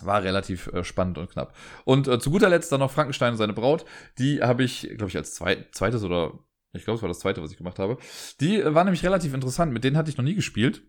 War 0.05 0.23
relativ 0.23 0.69
äh, 0.69 0.85
spannend 0.85 1.19
und 1.19 1.31
knapp. 1.31 1.55
Und 1.85 2.09
äh, 2.09 2.19
zu 2.19 2.31
guter 2.31 2.49
Letzt 2.49 2.73
dann 2.73 2.81
noch 2.81 2.91
Frankenstein 2.91 3.33
und 3.33 3.39
seine 3.39 3.53
Braut. 3.53 3.85
Die 4.19 4.43
habe 4.43 4.65
ich, 4.65 4.89
glaube 4.97 5.09
ich, 5.09 5.17
als 5.17 5.35
zweit, 5.35 5.75
zweites 5.75 6.03
oder 6.05 6.39
ich 6.73 6.85
glaube, 6.85 6.97
es 6.97 7.03
war 7.03 7.09
das 7.09 7.21
zweite, 7.21 7.43
was 7.43 7.53
ich 7.53 7.57
gemacht 7.57 7.79
habe. 7.79 7.99
Die 8.41 8.61
äh, 8.61 8.75
war 8.75 8.85
nämlich 8.85 9.05
relativ 9.05 9.35
interessant. 9.35 9.73
Mit 9.73 9.85
denen 9.85 9.97
hatte 9.97 10.11
ich 10.11 10.17
noch 10.17 10.25
nie 10.25 10.35
gespielt. 10.35 10.83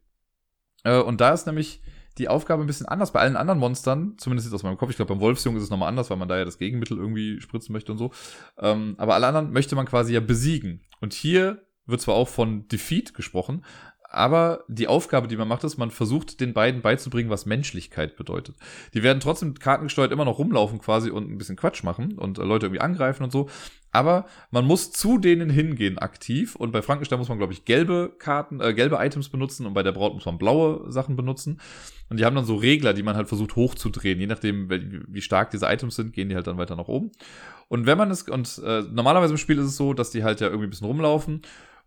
Äh, 0.84 1.00
und 1.00 1.22
da 1.22 1.34
ist 1.34 1.46
nämlich 1.46 1.82
die 2.18 2.30
Aufgabe 2.30 2.64
ein 2.64 2.68
bisschen 2.68 2.88
anders. 2.88 3.12
Bei 3.12 3.20
allen 3.20 3.36
anderen 3.36 3.60
Monstern, 3.60 4.16
zumindest 4.18 4.48
jetzt 4.48 4.56
aus 4.56 4.64
meinem 4.64 4.78
Kopf, 4.78 4.90
ich 4.90 4.96
glaube, 4.96 5.14
beim 5.14 5.20
Wolfsjungen 5.20 5.58
ist 5.58 5.66
es 5.66 5.70
nochmal 5.70 5.90
anders, 5.90 6.10
weil 6.10 6.18
man 6.18 6.30
da 6.30 6.38
ja 6.38 6.46
das 6.46 6.58
Gegenmittel 6.58 6.98
irgendwie 6.98 7.42
spritzen 7.42 7.74
möchte 7.74 7.92
und 7.92 7.98
so. 7.98 8.12
Ähm, 8.58 8.96
aber 8.98 9.16
alle 9.16 9.28
anderen 9.28 9.52
möchte 9.52 9.76
man 9.76 9.86
quasi 9.86 10.14
ja 10.14 10.22
besiegen. 10.22 10.82
Und 11.02 11.14
hier 11.14 11.66
wird 11.86 12.02
zwar 12.02 12.16
auch 12.16 12.30
von 12.30 12.68
Defeat 12.68 13.14
gesprochen, 13.14 13.64
aber 14.10 14.64
die 14.68 14.88
Aufgabe, 14.88 15.28
die 15.28 15.38
man 15.38 15.48
macht, 15.48 15.64
ist, 15.64 15.78
man 15.78 15.92
versucht 15.92 16.40
den 16.40 16.54
beiden 16.54 16.82
beizubringen, 16.82 17.30
was 17.30 17.46
Menschlichkeit 17.46 18.16
bedeutet. 18.16 18.56
Die 18.94 19.04
werden 19.04 19.20
trotzdem 19.20 19.56
kartengesteuert 19.56 20.12
immer 20.12 20.26
noch 20.26 20.40
rumlaufen 20.40 20.80
quasi 20.80 21.10
und 21.10 21.30
ein 21.30 21.38
bisschen 21.38 21.56
Quatsch 21.56 21.84
machen 21.84 22.14
und 22.14 22.38
äh, 22.38 22.44
Leute 22.44 22.68
irgendwie 22.68 22.82
angreifen 22.82 23.24
und 23.24 23.32
so. 23.32 23.50
Aber 23.92 24.26
man 24.52 24.66
muss 24.66 24.92
zu 24.92 25.18
denen 25.18 25.50
hingehen 25.50 25.98
aktiv 25.98 26.56
und 26.56 26.72
bei 26.72 26.82
Frankenstein 26.82 27.20
muss 27.20 27.30
man, 27.30 27.38
glaube 27.38 27.54
ich, 27.54 27.66
gelbe 27.66 28.14
Karten, 28.20 28.60
äh, 28.60 28.74
gelbe 28.74 28.98
Items 29.00 29.30
benutzen 29.30 29.66
und 29.66 29.74
bei 29.74 29.84
der 29.84 29.94
Braut 29.94 30.14
muss 30.14 30.26
man 30.26 30.38
blaue 30.38 30.92
Sachen 30.92 31.16
benutzen. 31.16 31.62
Und 32.10 32.20
die 32.20 32.26
haben 32.26 32.36
dann 32.36 32.46
so 32.46 32.56
Regler, 32.56 32.94
die 32.94 33.04
man 33.04 33.16
halt 33.16 33.28
versucht 33.28 33.56
hochzudrehen. 33.56 34.20
Je 34.20 34.28
nachdem, 34.28 34.70
wie 34.70 35.22
stark 35.22 35.52
diese 35.52 35.66
Items 35.66 35.96
sind, 35.96 36.14
gehen 36.14 36.30
die 36.30 36.36
halt 36.36 36.46
dann 36.46 36.58
weiter 36.58 36.76
nach 36.76 36.88
oben. 36.88 37.12
Und 37.68 37.86
wenn 37.86 37.98
man 37.98 38.12
es, 38.12 38.24
und 38.24 38.62
äh, 38.64 38.84
normalerweise 38.92 39.34
im 39.34 39.38
Spiel 39.38 39.58
ist 39.58 39.66
es 39.66 39.78
so, 39.78 39.94
dass 39.94 40.12
die 40.12 40.24
halt 40.24 40.42
ja 40.42 40.48
irgendwie 40.48 40.68
ein 40.68 40.70
bisschen 40.70 40.88
rumlaufen 40.88 41.42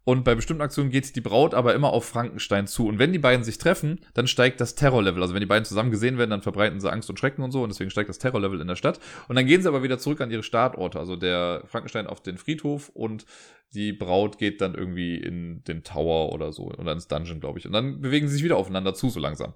und 0.09 0.25
bei 0.25 0.35
bestimmten 0.35 0.63
Aktionen 0.63 0.89
geht 0.89 1.15
die 1.17 1.21
Braut 1.21 1.53
aber 1.53 1.75
immer 1.75 1.93
auf 1.93 2.07
Frankenstein 2.07 2.67
zu. 2.67 2.89
Und 2.89 2.99
wenn 2.99 3.13
die 3.13 3.19
beiden 3.19 3.45
sich 3.45 3.59
treffen, 3.59 4.01
dann 4.15 4.27
steigt 4.27 4.59
das 4.59 4.75
Terrorlevel. 4.75 5.21
Also 5.21 5.35
wenn 5.35 5.41
die 5.41 5.47
beiden 5.47 5.67
zusammen 5.67 5.91
gesehen 5.91 6.17
werden, 6.17 6.31
dann 6.31 6.41
verbreiten 6.41 6.81
sie 6.81 6.91
Angst 6.91 7.11
und 7.11 7.19
Schrecken 7.19 7.43
und 7.43 7.53
so. 7.53 7.63
Und 7.63 7.69
deswegen 7.69 7.91
steigt 7.91 8.09
das 8.09 8.19
Terrorlevel 8.19 8.59
in 8.59 8.69
der 8.69 8.77
Stadt. 8.77 9.01
Und 9.29 9.37
dann 9.37 9.45
gehen 9.45 9.61
sie 9.61 9.69
aber 9.69 9.83
wieder 9.83 9.99
zurück 9.99 10.23
an 10.23 10.31
ihre 10.31 10.43
Startorte. 10.43 10.99
Also 10.99 11.15
der 11.15 11.63
Frankenstein 11.67 12.07
auf 12.07 12.23
den 12.23 12.39
Friedhof 12.39 12.89
und 12.95 13.27
die 13.75 13.93
Braut 13.93 14.39
geht 14.39 14.61
dann 14.63 14.75
irgendwie 14.75 15.17
in 15.17 15.63
den 15.65 15.83
Tower 15.83 16.33
oder 16.33 16.53
so 16.53 16.71
oder 16.71 16.93
ins 16.93 17.07
Dungeon, 17.07 17.41
glaube 17.41 17.59
ich. 17.59 17.67
Und 17.67 17.73
dann 17.73 18.01
bewegen 18.01 18.27
sie 18.27 18.35
sich 18.35 18.45
wieder 18.45 18.57
aufeinander 18.57 18.95
zu, 18.95 19.11
so 19.11 19.21
langsam. 19.21 19.53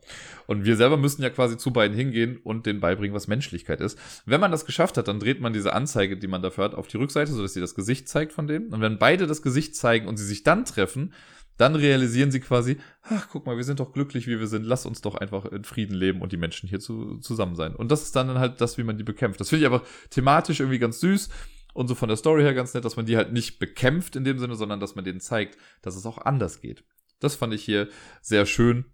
Und 0.47 0.67
wir 0.67 0.77
selber 0.77 0.99
müssen 0.99 1.23
ja 1.23 1.31
quasi 1.31 1.57
zu 1.57 1.73
beiden 1.73 1.97
hingehen 1.97 2.39
und 2.45 2.67
denen 2.67 2.81
beibringen, 2.81 3.15
was 3.15 3.27
Menschlichkeit 3.27 3.81
ist. 3.81 3.99
Wenn 4.27 4.41
man 4.41 4.51
das 4.51 4.67
geschafft 4.67 4.99
hat, 4.99 5.09
dann 5.09 5.19
dreht 5.19 5.41
man 5.41 5.55
diese 5.55 5.73
Anzeige, 5.73 6.19
die 6.19 6.27
man 6.27 6.43
dafür 6.43 6.65
hat, 6.65 6.75
auf 6.75 6.89
die 6.89 6.99
Rückseite, 6.99 7.33
sodass 7.33 7.55
sie 7.55 7.61
das 7.61 7.75
Gesicht 7.75 8.07
zeigt 8.07 8.33
von 8.33 8.47
dem. 8.47 8.69
Und 8.69 8.83
wenn 8.83 8.99
beide 8.99 9.27
das 9.27 9.41
Gesicht 9.41 9.77
zeigen 9.77 10.07
und 10.07 10.19
sie 10.19 10.27
sich 10.27 10.43
dann 10.43 10.67
treffen, 10.67 11.15
dann 11.57 11.75
realisieren 11.75 12.31
sie 12.31 12.41
quasi, 12.41 12.79
ach, 13.03 13.29
guck 13.31 13.47
mal, 13.47 13.57
wir 13.57 13.65
sind 13.65 13.81
doch 13.81 13.93
glücklich, 13.93 14.27
wie 14.27 14.39
wir 14.39 14.47
sind, 14.47 14.65
lass 14.65 14.85
uns 14.85 15.01
doch 15.01 15.15
einfach 15.15 15.47
in 15.47 15.65
Frieden 15.65 15.95
leben 15.95 16.21
und 16.21 16.33
die 16.33 16.37
Menschen 16.37 16.69
hier 16.69 16.81
zu, 16.81 17.19
zusammen 17.19 17.57
sein. 17.57 17.75
Und 17.75 17.91
das 17.91 18.03
ist 18.03 18.17
dann 18.17 18.39
halt 18.39 18.61
das, 18.61 18.79
wie 18.79 18.85
man 18.85 18.99
die 18.99 19.05
bekämpft. 19.05 19.41
Das 19.41 19.51
finde 19.51 19.67
ich 19.67 19.73
einfach 19.73 19.87
thematisch 20.11 20.61
irgendwie 20.61 20.79
ganz 20.79 21.01
süß 21.01 21.31
und 21.73 21.89
so 21.89 21.95
von 21.95 22.09
der 22.09 22.16
Story 22.16 22.43
her 22.43 22.55
ganz 22.55 22.75
nett, 22.75 22.85
dass 22.85 22.97
man 22.97 23.07
die 23.07 23.16
halt 23.16 23.33
nicht 23.33 23.59
bekämpft 23.59 24.16
in 24.16 24.25
dem 24.25 24.39
Sinne, 24.39 24.55
sondern 24.55 24.81
dass 24.81 24.95
man 24.95 25.05
denen 25.05 25.20
zeigt, 25.20 25.57
dass 25.81 25.97
es 25.97 26.07
auch 26.07 26.18
anders 26.18 26.61
geht. 26.61 26.85
Das 27.20 27.35
fand 27.35 27.55
ich 27.55 27.64
hier 27.64 27.89
sehr 28.20 28.47
schön. 28.47 28.85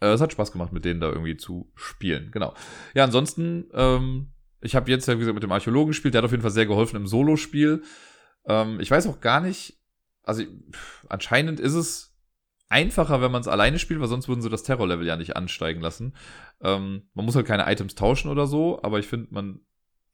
Äh, 0.00 0.08
es 0.08 0.20
hat 0.20 0.32
Spaß 0.32 0.52
gemacht, 0.52 0.72
mit 0.72 0.84
denen 0.84 1.00
da 1.00 1.08
irgendwie 1.08 1.36
zu 1.36 1.70
spielen. 1.74 2.30
Genau. 2.30 2.54
Ja, 2.94 3.04
ansonsten, 3.04 3.66
ähm, 3.72 4.32
ich 4.60 4.76
habe 4.76 4.90
jetzt 4.90 5.06
ja, 5.06 5.14
wie 5.14 5.20
gesagt, 5.20 5.34
mit 5.34 5.42
dem 5.42 5.52
Archäologen 5.52 5.88
gespielt. 5.88 6.14
Der 6.14 6.20
hat 6.20 6.26
auf 6.26 6.30
jeden 6.30 6.42
Fall 6.42 6.50
sehr 6.50 6.66
geholfen 6.66 6.96
im 6.96 7.06
Solospiel. 7.06 7.82
Ähm, 8.46 8.80
ich 8.80 8.90
weiß 8.90 9.06
auch 9.06 9.20
gar 9.20 9.40
nicht, 9.40 9.78
also 10.22 10.44
pff, 10.44 11.06
anscheinend 11.08 11.60
ist 11.60 11.74
es 11.74 12.16
einfacher, 12.68 13.20
wenn 13.20 13.32
man 13.32 13.40
es 13.40 13.48
alleine 13.48 13.78
spielt, 13.78 14.00
weil 14.00 14.08
sonst 14.08 14.28
würden 14.28 14.42
sie 14.42 14.50
das 14.50 14.62
Terrorlevel 14.62 15.06
ja 15.06 15.16
nicht 15.16 15.36
ansteigen 15.36 15.80
lassen. 15.80 16.14
Ähm, 16.60 17.08
man 17.14 17.24
muss 17.24 17.34
halt 17.34 17.46
keine 17.46 17.70
Items 17.70 17.94
tauschen 17.94 18.30
oder 18.30 18.46
so, 18.46 18.82
aber 18.82 18.98
ich 18.98 19.06
finde, 19.06 19.28
man 19.30 19.60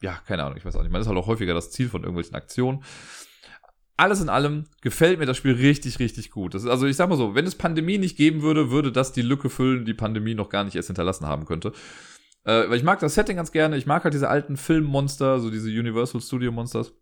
ja, 0.05 0.21
keine 0.27 0.45
Ahnung, 0.45 0.59
ich 0.59 0.67
weiß 0.67 0.77
auch 0.77 0.83
nicht. 0.83 0.93
Man 0.93 1.01
ist 1.01 1.09
halt 1.09 1.17
auch 1.17 1.27
häufiger 1.27 1.55
das 1.55 1.71
Ziel 1.71 1.89
von 1.89 2.03
irgendwelchen 2.03 2.35
Aktionen. 2.35 2.85
Alles 3.97 4.21
in 4.21 4.29
allem 4.29 4.65
gefällt 4.83 5.19
mir 5.19 5.25
das 5.25 5.39
Spiel 5.39 5.55
richtig, 5.55 5.99
richtig 5.99 6.31
gut. 6.31 6.55
Ist, 6.55 6.67
also 6.67 6.87
ich 6.87 6.97
sag 6.97 7.09
mal 7.09 7.17
so, 7.17 7.35
wenn 7.35 7.47
es 7.47 7.55
Pandemie 7.55 7.97
nicht 7.97 8.19
geben 8.19 8.43
würde, 8.43 8.71
würde 8.71 8.93
das 8.93 9.13
die 9.13 9.23
Lücke 9.23 9.49
füllen, 9.49 9.87
die 9.87 9.95
Pandemie 9.95 10.35
noch 10.35 10.51
gar 10.51 10.65
nicht 10.65 10.77
erst 10.77 10.89
hinterlassen 10.89 11.27
haben 11.27 11.47
könnte. 11.47 11.73
Äh, 12.45 12.69
weil 12.69 12.77
ich 12.77 12.83
mag 12.83 13.01
das 13.01 13.15
Setting 13.15 13.37
ganz 13.37 13.51
gerne. 13.51 13.79
Ich 13.79 13.87
mag 13.87 14.05
halt 14.05 14.13
diese 14.13 14.29
alten 14.29 14.59
Filmmonster, 14.59 15.41
so 15.41 15.51
diese 15.51 15.71
Universal 15.71 16.21
Studio 16.21 16.53
Monsters. 16.53 16.93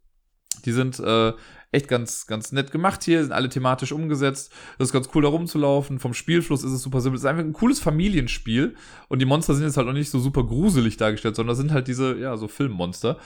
Die 0.64 0.72
sind 0.72 0.98
äh, 1.00 1.32
echt 1.72 1.88
ganz, 1.88 2.26
ganz 2.26 2.52
nett 2.52 2.70
gemacht 2.70 3.02
hier, 3.02 3.22
sind 3.22 3.32
alle 3.32 3.48
thematisch 3.48 3.92
umgesetzt. 3.92 4.52
Das 4.78 4.88
ist 4.88 4.92
ganz 4.92 5.08
cool, 5.14 5.22
da 5.22 5.28
rumzulaufen. 5.28 5.98
Vom 5.98 6.14
Spielfluss 6.14 6.62
ist 6.62 6.72
es 6.72 6.82
super 6.82 7.00
simpel. 7.00 7.16
Es 7.16 7.22
ist 7.22 7.28
einfach 7.28 7.42
ein 7.42 7.54
cooles 7.54 7.80
Familienspiel. 7.80 8.76
Und 9.08 9.20
die 9.20 9.24
Monster 9.24 9.54
sind 9.54 9.64
jetzt 9.64 9.76
halt 9.76 9.88
auch 9.88 9.92
nicht 9.92 10.10
so 10.10 10.18
super 10.18 10.44
gruselig 10.44 10.98
dargestellt, 10.98 11.34
sondern 11.34 11.56
sind 11.56 11.72
halt 11.72 11.88
diese, 11.88 12.16
ja, 12.18 12.36
so 12.36 12.46
Filmmonster. 12.46 13.18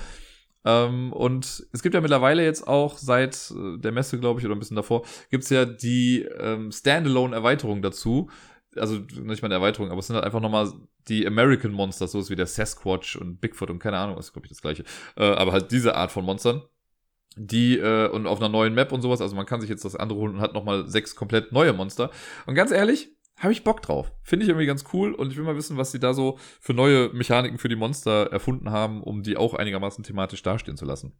Ähm, 0.64 1.12
und 1.12 1.66
es 1.72 1.82
gibt 1.82 1.94
ja 1.94 2.00
mittlerweile 2.00 2.44
jetzt 2.44 2.66
auch 2.66 2.98
seit 2.98 3.52
äh, 3.52 3.78
der 3.78 3.92
Messe, 3.92 4.18
glaube 4.18 4.40
ich, 4.40 4.46
oder 4.46 4.54
ein 4.54 4.58
bisschen 4.58 4.76
davor, 4.76 5.04
gibt's 5.30 5.50
ja 5.50 5.64
die 5.64 6.22
ähm, 6.22 6.72
Standalone-Erweiterung 6.72 7.82
dazu. 7.82 8.30
Also 8.74 8.96
nicht 8.96 9.42
mal 9.42 9.46
eine 9.46 9.54
Erweiterung, 9.54 9.90
aber 9.90 10.00
es 10.00 10.08
sind 10.08 10.16
halt 10.16 10.26
einfach 10.26 10.40
nochmal 10.40 10.70
die 11.08 11.26
American 11.26 11.72
Monsters, 11.72 12.12
so 12.12 12.18
ist 12.18 12.30
wie 12.30 12.36
der 12.36 12.46
Sasquatch 12.46 13.16
und 13.16 13.40
Bigfoot 13.40 13.70
und 13.70 13.78
keine 13.78 13.96
Ahnung, 13.96 14.18
ist 14.18 14.32
glaube 14.32 14.46
ich 14.46 14.50
das 14.50 14.60
gleiche. 14.60 14.84
Äh, 15.16 15.24
aber 15.24 15.52
halt 15.52 15.70
diese 15.70 15.94
Art 15.94 16.10
von 16.10 16.24
Monstern 16.24 16.62
die 17.36 17.78
äh, 17.78 18.08
und 18.08 18.26
auf 18.26 18.40
einer 18.40 18.48
neuen 18.48 18.74
Map 18.74 18.92
und 18.92 19.02
sowas. 19.02 19.20
Also 19.20 19.36
man 19.36 19.46
kann 19.46 19.60
sich 19.60 19.70
jetzt 19.70 19.84
das 19.84 19.94
andere 19.94 20.18
holen 20.18 20.36
und 20.36 20.40
hat 20.40 20.54
nochmal 20.54 20.88
sechs 20.88 21.14
komplett 21.14 21.52
neue 21.52 21.72
Monster. 21.72 22.10
Und 22.46 22.54
ganz 22.54 22.70
ehrlich, 22.72 23.10
habe 23.38 23.52
ich 23.52 23.64
Bock 23.64 23.82
drauf. 23.82 24.12
Finde 24.22 24.44
ich 24.44 24.48
irgendwie 24.48 24.66
ganz 24.66 24.84
cool 24.92 25.12
und 25.12 25.30
ich 25.30 25.36
will 25.36 25.44
mal 25.44 25.56
wissen, 25.56 25.76
was 25.76 25.92
sie 25.92 26.00
da 26.00 26.14
so 26.14 26.38
für 26.60 26.72
neue 26.72 27.10
Mechaniken 27.10 27.58
für 27.58 27.68
die 27.68 27.76
Monster 27.76 28.32
erfunden 28.32 28.70
haben, 28.70 29.02
um 29.02 29.22
die 29.22 29.36
auch 29.36 29.54
einigermaßen 29.54 30.02
thematisch 30.04 30.42
dastehen 30.42 30.76
zu 30.76 30.86
lassen. 30.86 31.12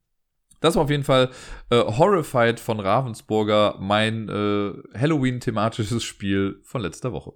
Das 0.60 0.74
war 0.74 0.84
auf 0.84 0.90
jeden 0.90 1.04
Fall 1.04 1.30
äh, 1.70 1.76
Horrified 1.76 2.58
von 2.58 2.80
Ravensburger, 2.80 3.76
mein 3.78 4.28
äh, 4.30 4.98
Halloween-thematisches 4.98 6.02
Spiel 6.02 6.60
von 6.62 6.80
letzter 6.80 7.12
Woche. 7.12 7.34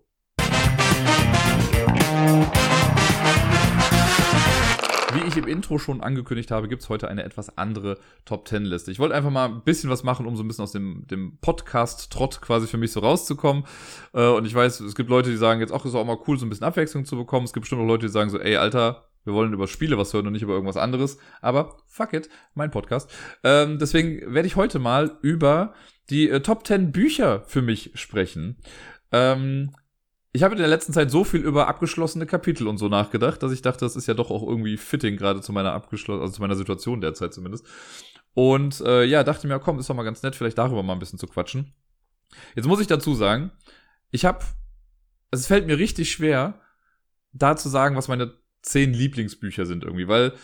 Wie 5.13 5.27
ich 5.27 5.37
im 5.37 5.49
Intro 5.49 5.79
schon 5.79 6.03
angekündigt 6.03 6.53
habe, 6.53 6.69
gibt 6.69 6.83
es 6.83 6.89
heute 6.89 7.09
eine 7.09 7.25
etwas 7.25 7.59
andere 7.59 7.99
Top 8.25 8.47
10 8.47 8.65
Liste. 8.65 8.93
Ich 8.93 9.01
wollte 9.01 9.15
einfach 9.15 9.31
mal 9.31 9.47
ein 9.47 9.63
bisschen 9.63 9.91
was 9.91 10.05
machen, 10.05 10.25
um 10.25 10.37
so 10.37 10.45
ein 10.45 10.49
bisschen 10.49 10.63
aus 10.63 10.71
dem, 10.71 11.05
dem 11.09 11.39
Podcast-Trott 11.41 12.41
quasi 12.41 12.69
für 12.69 12.77
mich 12.77 12.93
so 12.93 13.01
rauszukommen. 13.01 13.65
Äh, 14.13 14.29
und 14.29 14.47
ich 14.47 14.55
weiß, 14.55 14.79
es 14.81 14.95
gibt 14.95 15.11
Leute, 15.11 15.31
die 15.31 15.37
sagen 15.37 15.61
jetzt, 15.61 15.73
ach, 15.73 15.85
ist 15.85 15.97
auch 15.97 16.05
mal 16.05 16.19
cool, 16.29 16.39
so 16.39 16.47
ein 16.47 16.49
bisschen 16.49 16.67
Abwechslung 16.67 17.05
zu 17.05 17.17
bekommen. 17.17 17.45
Es 17.45 17.53
gibt 17.53 17.63
bestimmt 17.63 17.83
auch 17.83 17.87
Leute, 17.87 18.07
die 18.07 18.13
sagen 18.13 18.31
so, 18.31 18.39
ey, 18.39 18.57
Alter, 18.57 19.05
wir 19.25 19.35
wollen 19.35 19.53
über 19.53 19.67
Spiele 19.67 19.99
was 19.99 20.13
hören 20.15 20.29
und 20.29 20.33
nicht 20.33 20.43
über 20.43 20.55
irgendwas 20.55 20.77
anderes. 20.77 21.19
Aber 21.41 21.77
fuck 21.87 22.13
it, 22.13 22.29
mein 22.55 22.71
Podcast. 22.71 23.11
Ähm, 23.43 23.79
deswegen 23.81 24.33
werde 24.33 24.47
ich 24.47 24.55
heute 24.55 24.79
mal 24.79 25.19
über 25.23 25.75
die 26.09 26.31
äh, 26.31 26.41
Top 26.41 26.67
10 26.67 26.93
Bücher 26.93 27.43
für 27.47 27.63
mich 27.63 27.91
sprechen. 27.95 28.59
Ähm, 29.11 29.73
ich 30.33 30.43
habe 30.43 30.55
in 30.55 30.61
der 30.61 30.69
letzten 30.69 30.93
Zeit 30.93 31.11
so 31.11 31.25
viel 31.25 31.41
über 31.41 31.67
abgeschlossene 31.67 32.27
Kapitel 32.27 32.69
und 32.69 32.79
so 32.79 32.89
nachgedacht, 32.89 33.43
dass 33.43 33.53
ich 33.53 33.63
dachte, 33.63 33.85
das 33.85 33.97
ist 33.97 34.07
ja 34.07 34.15
doch 34.15 34.31
auch 34.31 34.47
irgendwie 34.47 34.77
fitting, 34.77 35.17
gerade 35.17 35.41
zu 35.41 35.53
meiner 35.53 35.73
abgeschlossenen, 35.73 36.23
also 36.23 36.35
zu 36.35 36.41
meiner 36.41 36.57
Situation 36.57 37.01
derzeit 37.01 37.35
zumindest. 37.35 37.67
Und 38.35 38.81
äh, 38.81 39.05
ja, 39.05 39.25
dachte 39.25 39.49
mir, 39.49 39.59
komm, 39.59 39.81
ist 39.81 39.91
doch 39.91 39.95
mal 39.95 40.05
ganz 40.05 40.23
nett, 40.23 40.37
vielleicht 40.37 40.59
darüber 40.59 40.85
mal 40.85 40.93
ein 40.93 41.01
bisschen 41.01 41.19
zu 41.19 41.27
quatschen. 41.27 41.75
Jetzt 42.55 42.67
muss 42.67 42.81
ich 42.81 42.87
dazu 42.87 43.15
sagen, 43.15 43.51
ich 44.13 44.25
habe, 44.25 44.45
es 45.33 45.49
fällt 45.49 45.67
mir 45.67 45.79
richtig 45.79 46.13
schwer, 46.13 46.61
da 47.33 47.57
zu 47.57 47.69
sagen, 47.69 47.97
was 47.97 48.07
meine 48.07 48.35
zehn 48.63 48.93
Lieblingsbücher 48.93 49.67
sind 49.67 49.83
irgendwie, 49.83 50.07
weil 50.07 50.35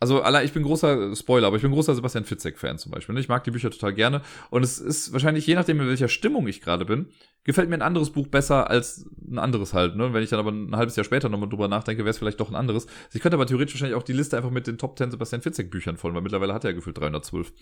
also 0.00 0.22
allein, 0.22 0.46
ich 0.46 0.54
bin 0.54 0.62
großer 0.62 1.14
Spoiler, 1.14 1.46
aber 1.46 1.56
ich 1.56 1.62
bin 1.62 1.72
großer 1.72 1.94
Sebastian 1.94 2.24
Fitzek-Fan 2.24 2.78
zum 2.78 2.90
Beispiel. 2.90 3.14
Ne? 3.14 3.20
Ich 3.20 3.28
mag 3.28 3.44
die 3.44 3.50
Bücher 3.50 3.70
total 3.70 3.92
gerne. 3.92 4.22
Und 4.48 4.62
es 4.62 4.78
ist 4.78 5.12
wahrscheinlich, 5.12 5.46
je 5.46 5.54
nachdem, 5.54 5.78
in 5.78 5.88
welcher 5.88 6.08
Stimmung 6.08 6.48
ich 6.48 6.62
gerade 6.62 6.86
bin, 6.86 7.10
gefällt 7.44 7.68
mir 7.68 7.76
ein 7.76 7.82
anderes 7.82 8.10
Buch 8.10 8.26
besser 8.26 8.70
als 8.70 9.06
ein 9.28 9.38
anderes 9.38 9.72
halt. 9.72 9.96
Ne? 9.96 10.12
Wenn 10.12 10.22
ich 10.22 10.30
dann 10.30 10.38
aber 10.38 10.52
ein 10.52 10.76
halbes 10.76 10.96
Jahr 10.96 11.04
später 11.04 11.28
nochmal 11.28 11.48
drüber 11.48 11.68
nachdenke, 11.68 12.04
wäre 12.04 12.10
es 12.10 12.18
vielleicht 12.18 12.40
doch 12.40 12.50
ein 12.50 12.56
anderes. 12.56 12.86
Ich 13.12 13.20
könnte 13.20 13.36
aber 13.36 13.46
theoretisch 13.46 13.74
wahrscheinlich 13.74 13.96
auch 13.96 14.02
die 14.02 14.12
Liste 14.12 14.36
einfach 14.36 14.50
mit 14.50 14.66
den 14.66 14.78
Top 14.78 14.98
10 14.98 15.10
Sebastian 15.10 15.42
Fitzek-Büchern 15.42 15.96
voll, 15.96 16.14
weil 16.14 16.22
mittlerweile 16.22 16.54
hat 16.54 16.64
er 16.64 16.70
ja 16.70 16.76
gefühlt 16.76 16.98
312. 16.98 17.52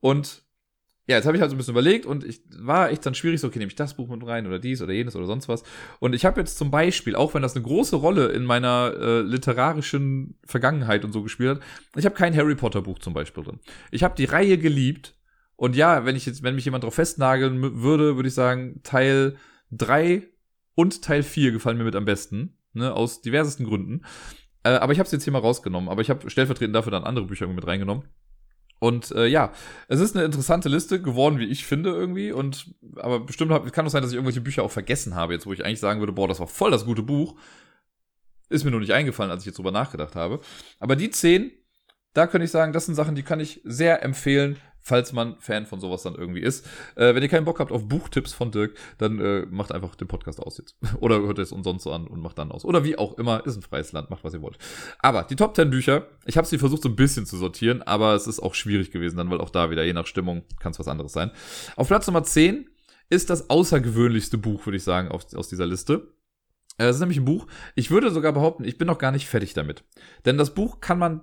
Und 0.00 0.42
ja, 1.08 1.16
jetzt 1.16 1.26
habe 1.26 1.36
ich 1.36 1.40
halt 1.40 1.50
so 1.50 1.56
ein 1.56 1.58
bisschen 1.58 1.74
überlegt 1.74 2.06
und 2.06 2.22
ich 2.22 2.42
war 2.56 2.90
echt 2.90 3.04
dann 3.04 3.14
schwierig, 3.14 3.40
so, 3.40 3.48
okay, 3.48 3.58
nehme 3.58 3.70
ich 3.70 3.74
das 3.74 3.94
Buch 3.94 4.08
mit 4.08 4.24
rein 4.24 4.46
oder 4.46 4.60
dies 4.60 4.80
oder 4.82 4.92
jenes 4.92 5.16
oder 5.16 5.26
sonst 5.26 5.48
was. 5.48 5.64
Und 5.98 6.14
ich 6.14 6.24
habe 6.24 6.40
jetzt 6.40 6.56
zum 6.56 6.70
Beispiel, 6.70 7.16
auch 7.16 7.34
wenn 7.34 7.42
das 7.42 7.56
eine 7.56 7.64
große 7.64 7.96
Rolle 7.96 8.28
in 8.28 8.44
meiner 8.44 8.94
äh, 8.96 9.20
literarischen 9.20 10.38
Vergangenheit 10.44 11.04
und 11.04 11.12
so 11.12 11.22
gespielt 11.22 11.56
hat, 11.56 11.60
ich 11.96 12.04
habe 12.04 12.14
kein 12.14 12.36
Harry 12.36 12.54
Potter 12.54 12.82
Buch 12.82 13.00
zum 13.00 13.14
Beispiel 13.14 13.42
drin. 13.42 13.58
Ich 13.90 14.04
habe 14.04 14.14
die 14.14 14.26
Reihe 14.26 14.58
geliebt 14.58 15.14
und 15.62 15.76
ja, 15.76 16.04
wenn 16.04 16.16
ich 16.16 16.26
jetzt, 16.26 16.42
wenn 16.42 16.56
mich 16.56 16.64
jemand 16.64 16.82
drauf 16.82 16.96
festnageln 16.96 17.80
würde, 17.80 18.16
würde 18.16 18.28
ich 18.28 18.34
sagen, 18.34 18.80
Teil 18.82 19.36
3 19.70 20.24
und 20.74 21.02
Teil 21.02 21.22
4 21.22 21.52
gefallen 21.52 21.78
mir 21.78 21.84
mit 21.84 21.94
am 21.94 22.04
besten, 22.04 22.58
ne, 22.72 22.92
aus 22.92 23.22
diversesten 23.22 23.64
Gründen. 23.64 24.04
Äh, 24.64 24.70
aber 24.70 24.92
ich 24.92 24.98
habe 24.98 25.06
es 25.06 25.12
jetzt 25.12 25.22
hier 25.22 25.32
mal 25.32 25.38
rausgenommen, 25.38 25.88
aber 25.88 26.02
ich 26.02 26.10
habe 26.10 26.28
stellvertretend 26.28 26.74
dafür 26.74 26.90
dann 26.90 27.04
andere 27.04 27.26
Bücher 27.26 27.46
mit 27.46 27.64
reingenommen. 27.64 28.08
Und 28.80 29.12
äh, 29.12 29.28
ja, 29.28 29.52
es 29.86 30.00
ist 30.00 30.16
eine 30.16 30.24
interessante 30.24 30.68
Liste 30.68 31.00
geworden, 31.00 31.38
wie 31.38 31.46
ich 31.46 31.64
finde 31.64 31.90
irgendwie. 31.90 32.32
Und 32.32 32.74
aber 32.96 33.20
bestimmt 33.20 33.52
hab, 33.52 33.72
kann 33.72 33.86
es 33.86 33.92
sein, 33.92 34.02
dass 34.02 34.10
ich 34.10 34.16
irgendwelche 34.16 34.40
Bücher 34.40 34.64
auch 34.64 34.72
vergessen 34.72 35.14
habe, 35.14 35.32
jetzt 35.32 35.46
wo 35.46 35.52
ich 35.52 35.64
eigentlich 35.64 35.78
sagen 35.78 36.00
würde, 36.00 36.12
boah, 36.12 36.26
das 36.26 36.40
war 36.40 36.48
voll 36.48 36.72
das 36.72 36.86
gute 36.86 37.04
Buch. 37.04 37.36
Ist 38.48 38.64
mir 38.64 38.72
nur 38.72 38.80
nicht 38.80 38.94
eingefallen, 38.94 39.30
als 39.30 39.42
ich 39.42 39.46
jetzt 39.46 39.58
drüber 39.58 39.70
nachgedacht 39.70 40.16
habe. 40.16 40.40
Aber 40.80 40.96
die 40.96 41.10
zehn, 41.10 41.52
da 42.14 42.26
könnte 42.26 42.46
ich 42.46 42.50
sagen, 42.50 42.72
das 42.72 42.86
sind 42.86 42.96
Sachen, 42.96 43.14
die 43.14 43.22
kann 43.22 43.38
ich 43.38 43.60
sehr 43.62 44.02
empfehlen, 44.02 44.56
falls 44.82 45.12
man 45.12 45.36
Fan 45.38 45.66
von 45.66 45.80
sowas 45.80 46.02
dann 46.02 46.14
irgendwie 46.14 46.40
ist. 46.40 46.66
Äh, 46.96 47.14
wenn 47.14 47.22
ihr 47.22 47.28
keinen 47.28 47.44
Bock 47.44 47.60
habt 47.60 47.72
auf 47.72 47.88
Buchtipps 47.88 48.32
von 48.32 48.50
Dirk, 48.50 48.76
dann 48.98 49.18
äh, 49.20 49.46
macht 49.48 49.72
einfach 49.72 49.94
den 49.94 50.08
Podcast 50.08 50.40
aus 50.40 50.58
jetzt. 50.58 50.76
Oder 51.00 51.20
hört 51.20 51.38
es 51.38 51.52
umsonst 51.52 51.84
so 51.84 51.92
an 51.92 52.06
und 52.06 52.20
macht 52.20 52.38
dann 52.38 52.50
aus. 52.50 52.64
Oder 52.64 52.84
wie 52.84 52.98
auch 52.98 53.16
immer, 53.18 53.44
ist 53.46 53.56
ein 53.56 53.62
freies 53.62 53.92
Land, 53.92 54.10
macht 54.10 54.24
was 54.24 54.34
ihr 54.34 54.42
wollt. 54.42 54.58
Aber 54.98 55.22
die 55.22 55.36
Top 55.36 55.56
10 55.56 55.70
Bücher, 55.70 56.06
ich 56.26 56.36
habe 56.36 56.46
sie 56.46 56.58
versucht 56.58 56.82
so 56.82 56.88
ein 56.88 56.96
bisschen 56.96 57.26
zu 57.26 57.36
sortieren, 57.36 57.82
aber 57.82 58.14
es 58.14 58.26
ist 58.26 58.40
auch 58.40 58.54
schwierig 58.54 58.90
gewesen 58.90 59.16
dann, 59.16 59.30
weil 59.30 59.40
auch 59.40 59.50
da 59.50 59.70
wieder, 59.70 59.84
je 59.84 59.92
nach 59.92 60.06
Stimmung, 60.06 60.42
kann 60.60 60.72
es 60.72 60.78
was 60.78 60.88
anderes 60.88 61.12
sein. 61.12 61.30
Auf 61.76 61.88
Platz 61.88 62.06
Nummer 62.06 62.24
10 62.24 62.68
ist 63.08 63.30
das 63.30 63.50
außergewöhnlichste 63.50 64.38
Buch, 64.38 64.66
würde 64.66 64.78
ich 64.78 64.84
sagen, 64.84 65.08
auf, 65.08 65.32
aus 65.34 65.48
dieser 65.48 65.66
Liste. 65.66 66.08
Äh, 66.78 66.86
es 66.86 66.96
ist 66.96 67.00
nämlich 67.00 67.18
ein 67.18 67.24
Buch, 67.24 67.46
ich 67.74 67.90
würde 67.90 68.10
sogar 68.10 68.32
behaupten, 68.32 68.64
ich 68.64 68.78
bin 68.78 68.86
noch 68.86 68.98
gar 68.98 69.12
nicht 69.12 69.28
fertig 69.28 69.54
damit. 69.54 69.84
Denn 70.24 70.38
das 70.38 70.54
Buch 70.54 70.80
kann 70.80 70.98
man 70.98 71.22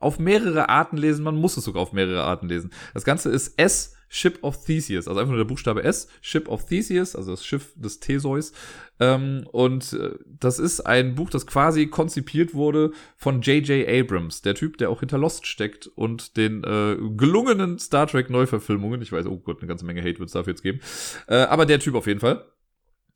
auf 0.00 0.18
mehrere 0.18 0.68
Arten 0.68 0.96
lesen, 0.96 1.24
man 1.24 1.36
muss 1.36 1.56
es 1.56 1.64
sogar 1.64 1.82
auf 1.82 1.92
mehrere 1.92 2.24
Arten 2.24 2.48
lesen. 2.48 2.70
Das 2.94 3.04
Ganze 3.04 3.30
ist 3.30 3.58
S, 3.58 3.96
Ship 4.08 4.38
of 4.42 4.64
Theseus, 4.64 5.08
also 5.08 5.18
einfach 5.18 5.32
nur 5.32 5.38
der 5.38 5.48
Buchstabe 5.48 5.82
S, 5.82 6.08
Ship 6.20 6.48
of 6.48 6.64
Theseus, 6.66 7.16
also 7.16 7.32
das 7.32 7.44
Schiff 7.44 7.72
des 7.74 7.98
Theseus. 7.98 8.52
Ähm, 9.00 9.46
und 9.50 9.92
äh, 9.94 10.10
das 10.26 10.58
ist 10.58 10.80
ein 10.80 11.16
Buch, 11.16 11.28
das 11.28 11.46
quasi 11.46 11.88
konzipiert 11.88 12.54
wurde 12.54 12.92
von 13.16 13.42
J.J. 13.42 13.88
Abrams, 13.88 14.42
der 14.42 14.54
Typ, 14.54 14.78
der 14.78 14.90
auch 14.90 15.00
hinter 15.00 15.18
Lost 15.18 15.46
steckt 15.46 15.88
und 15.88 16.36
den 16.36 16.62
äh, 16.62 16.96
gelungenen 17.16 17.78
Star 17.78 18.06
Trek 18.06 18.30
Neuverfilmungen. 18.30 19.02
Ich 19.02 19.12
weiß, 19.12 19.26
oh 19.26 19.38
Gott, 19.38 19.58
eine 19.58 19.68
ganze 19.68 19.84
Menge 19.84 20.00
Hate 20.02 20.18
wird 20.18 20.28
es 20.28 20.32
dafür 20.32 20.52
jetzt 20.52 20.62
geben. 20.62 20.80
Äh, 21.26 21.36
aber 21.36 21.66
der 21.66 21.80
Typ 21.80 21.94
auf 21.94 22.06
jeden 22.06 22.20
Fall. 22.20 22.44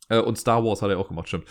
Äh, 0.09 0.19
und 0.19 0.37
Star 0.39 0.65
Wars 0.65 0.83
hat 0.83 0.91
er 0.91 0.99
auch 0.99 1.09
gemacht, 1.09 1.29
stimmt. 1.29 1.47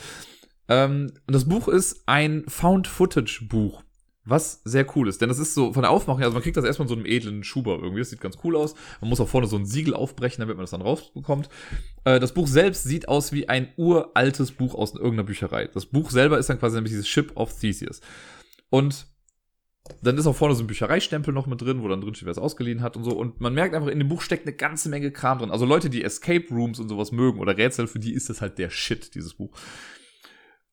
Ähm, 0.67 1.11
das 1.27 1.47
Buch 1.47 1.67
ist 1.67 2.03
ein 2.05 2.43
Found-Footage-Buch. 2.47 3.83
Was 4.29 4.61
sehr 4.63 4.85
cool 4.95 5.09
ist, 5.09 5.21
denn 5.21 5.29
das 5.29 5.39
ist 5.39 5.55
so 5.55 5.73
von 5.73 5.81
der 5.81 5.91
Aufmachung, 5.91 6.21
also 6.21 6.33
man 6.33 6.43
kriegt 6.43 6.55
das 6.55 6.63
erstmal 6.63 6.85
in 6.85 6.89
so 6.89 6.95
einem 6.95 7.05
edlen 7.05 7.43
Schuber 7.43 7.79
irgendwie, 7.81 7.99
das 7.99 8.11
sieht 8.11 8.21
ganz 8.21 8.37
cool 8.43 8.55
aus. 8.55 8.75
Man 9.01 9.09
muss 9.09 9.19
auch 9.19 9.27
vorne 9.27 9.47
so 9.47 9.57
ein 9.57 9.65
Siegel 9.65 9.95
aufbrechen, 9.95 10.41
damit 10.41 10.55
man 10.55 10.63
das 10.63 10.71
dann 10.71 10.81
rausbekommt. 10.81 11.49
Äh, 12.05 12.19
das 12.19 12.33
Buch 12.33 12.47
selbst 12.47 12.83
sieht 12.83 13.07
aus 13.07 13.31
wie 13.31 13.49
ein 13.49 13.69
uraltes 13.75 14.51
Buch 14.51 14.75
aus 14.75 14.93
irgendeiner 14.93 15.23
Bücherei. 15.23 15.67
Das 15.67 15.87
Buch 15.87 16.11
selber 16.11 16.37
ist 16.37 16.49
dann 16.49 16.59
quasi 16.59 16.75
nämlich 16.75 16.91
dieses 16.91 17.07
Ship 17.07 17.31
of 17.35 17.59
Theseus. 17.59 18.01
Und 18.69 19.07
dann 20.01 20.17
ist 20.17 20.27
auch 20.27 20.35
vorne 20.35 20.55
so 20.55 20.63
ein 20.63 20.67
Büchereistempel 20.67 21.33
noch 21.33 21.47
mit 21.47 21.61
drin, 21.61 21.81
wo 21.81 21.87
dann 21.87 22.01
drin 22.01 22.13
steht, 22.13 22.27
wer 22.27 22.31
es 22.31 22.37
ausgeliehen 22.37 22.81
hat 22.81 22.95
und 22.95 23.03
so. 23.03 23.11
Und 23.11 23.41
man 23.41 23.53
merkt 23.53 23.73
einfach, 23.73 23.89
in 23.89 23.99
dem 23.99 24.07
Buch 24.07 24.21
steckt 24.21 24.45
eine 24.45 24.55
ganze 24.55 24.89
Menge 24.89 25.11
Kram 25.11 25.39
drin. 25.39 25.51
Also 25.51 25.65
Leute, 25.65 25.89
die 25.89 26.03
Escape 26.03 26.45
Rooms 26.51 26.79
und 26.79 26.89
sowas 26.89 27.11
mögen 27.11 27.39
oder 27.39 27.57
Rätsel, 27.57 27.87
für 27.87 27.99
die 27.99 28.13
ist 28.13 28.29
das 28.29 28.41
halt 28.41 28.57
der 28.57 28.69
Shit, 28.69 29.15
dieses 29.15 29.33
Buch. 29.33 29.51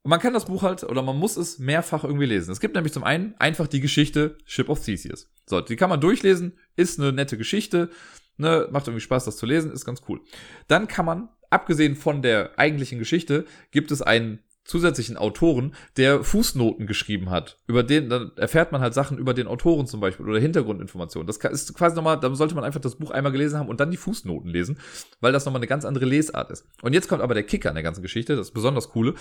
Und 0.06 0.10
man 0.10 0.20
kann 0.20 0.34
das 0.34 0.44
Buch 0.44 0.62
halt, 0.62 0.84
oder 0.84 1.02
man 1.02 1.18
muss 1.18 1.36
es 1.36 1.58
mehrfach 1.58 2.04
irgendwie 2.04 2.26
lesen. 2.26 2.52
Es 2.52 2.60
gibt 2.60 2.76
nämlich 2.76 2.92
zum 2.92 3.02
einen 3.02 3.34
einfach 3.40 3.66
die 3.66 3.80
Geschichte 3.80 4.38
Ship 4.44 4.68
of 4.68 4.84
Theseus. 4.84 5.28
So, 5.46 5.60
die 5.60 5.74
kann 5.74 5.90
man 5.90 6.00
durchlesen, 6.00 6.56
ist 6.76 7.00
eine 7.00 7.12
nette 7.12 7.36
Geschichte, 7.36 7.90
ne, 8.36 8.68
macht 8.70 8.86
irgendwie 8.86 9.00
Spaß, 9.00 9.24
das 9.24 9.36
zu 9.36 9.46
lesen, 9.46 9.72
ist 9.72 9.84
ganz 9.84 10.02
cool. 10.08 10.20
Dann 10.68 10.86
kann 10.86 11.06
man, 11.06 11.28
abgesehen 11.50 11.96
von 11.96 12.22
der 12.22 12.56
eigentlichen 12.56 13.00
Geschichte, 13.00 13.46
gibt 13.72 13.90
es 13.90 14.00
einen 14.00 14.38
zusätzlichen 14.66 15.16
Autoren, 15.16 15.74
der 15.96 16.24
Fußnoten 16.24 16.86
geschrieben 16.86 17.30
hat. 17.30 17.58
Über 17.66 17.82
den, 17.82 18.08
dann 18.08 18.32
erfährt 18.36 18.72
man 18.72 18.80
halt 18.80 18.94
Sachen 18.94 19.18
über 19.18 19.32
den 19.32 19.46
Autoren 19.46 19.86
zum 19.86 20.00
Beispiel 20.00 20.26
oder 20.26 20.38
Hintergrundinformationen. 20.38 21.26
Das 21.26 21.36
ist 21.36 21.74
quasi 21.74 21.96
nochmal, 21.96 22.18
da 22.18 22.34
sollte 22.34 22.54
man 22.54 22.64
einfach 22.64 22.80
das 22.80 22.96
Buch 22.96 23.10
einmal 23.10 23.32
gelesen 23.32 23.58
haben 23.58 23.68
und 23.68 23.80
dann 23.80 23.90
die 23.90 23.96
Fußnoten 23.96 24.50
lesen, 24.50 24.78
weil 25.20 25.32
das 25.32 25.44
nochmal 25.44 25.60
eine 25.60 25.68
ganz 25.68 25.84
andere 25.84 26.04
Lesart 26.04 26.50
ist. 26.50 26.66
Und 26.82 26.92
jetzt 26.92 27.08
kommt 27.08 27.22
aber 27.22 27.34
der 27.34 27.44
Kicker 27.44 27.68
an 27.68 27.76
der 27.76 27.84
ganzen 27.84 28.02
Geschichte, 28.02 28.36
das 28.36 28.48
ist 28.48 28.54
besonders 28.54 28.90
coole. 28.90 29.14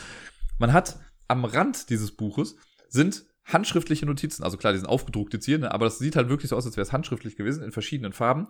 Man 0.57 0.73
hat 0.73 0.97
am 1.27 1.45
Rand 1.45 1.89
dieses 1.89 2.11
Buches 2.11 2.55
sind 2.89 3.25
handschriftliche 3.45 4.05
Notizen. 4.05 4.43
Also 4.43 4.57
klar, 4.57 4.73
die 4.73 4.79
sind 4.79 4.87
aufgedruckt 4.87 5.33
jetzt 5.33 5.45
hier, 5.45 5.59
ne? 5.59 5.71
aber 5.71 5.85
das 5.85 5.99
sieht 5.99 6.15
halt 6.15 6.29
wirklich 6.29 6.49
so 6.49 6.55
aus, 6.55 6.65
als 6.65 6.77
wäre 6.77 6.85
es 6.85 6.91
handschriftlich 6.91 7.35
gewesen 7.35 7.63
in 7.63 7.71
verschiedenen 7.71 8.11
Farben. 8.11 8.47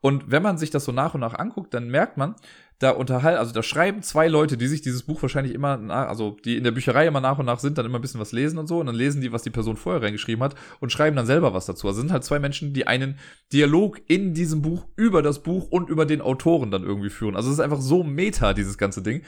Und 0.00 0.30
wenn 0.30 0.42
man 0.42 0.58
sich 0.58 0.70
das 0.70 0.84
so 0.84 0.92
nach 0.92 1.14
und 1.14 1.20
nach 1.20 1.34
anguckt, 1.34 1.74
dann 1.74 1.88
merkt 1.88 2.16
man, 2.16 2.34
da 2.78 2.90
unterhalten, 2.90 3.40
also 3.40 3.52
da 3.52 3.62
schreiben 3.62 4.02
zwei 4.02 4.28
Leute, 4.28 4.56
die 4.56 4.68
sich 4.68 4.80
dieses 4.82 5.02
Buch 5.02 5.20
wahrscheinlich 5.20 5.52
immer, 5.52 5.76
nach, 5.76 6.08
also 6.08 6.36
die 6.44 6.56
in 6.56 6.64
der 6.64 6.70
Bücherei 6.70 7.06
immer 7.06 7.20
nach 7.20 7.38
und 7.38 7.46
nach 7.46 7.58
sind, 7.58 7.76
dann 7.76 7.84
immer 7.84 7.98
ein 7.98 8.02
bisschen 8.02 8.20
was 8.20 8.30
lesen 8.30 8.56
und 8.58 8.68
so, 8.68 8.78
und 8.78 8.86
dann 8.86 8.94
lesen 8.94 9.20
die, 9.20 9.32
was 9.32 9.42
die 9.42 9.50
Person 9.50 9.76
vorher 9.76 10.00
reingeschrieben 10.00 10.42
hat 10.44 10.54
und 10.78 10.92
schreiben 10.92 11.16
dann 11.16 11.26
selber 11.26 11.52
was 11.52 11.66
dazu. 11.66 11.88
Also 11.88 12.00
sind 12.00 12.12
halt 12.12 12.22
zwei 12.22 12.38
Menschen, 12.38 12.72
die 12.72 12.86
einen 12.86 13.18
Dialog 13.52 14.00
in 14.06 14.32
diesem 14.32 14.62
Buch 14.62 14.86
über 14.94 15.22
das 15.22 15.42
Buch 15.42 15.68
und 15.70 15.90
über 15.90 16.06
den 16.06 16.20
Autoren 16.20 16.70
dann 16.70 16.84
irgendwie 16.84 17.10
führen. 17.10 17.34
Also 17.34 17.48
es 17.48 17.54
ist 17.54 17.60
einfach 17.60 17.80
so 17.80 18.04
meta, 18.04 18.54
dieses 18.54 18.78
ganze 18.78 19.02
Ding. 19.02 19.22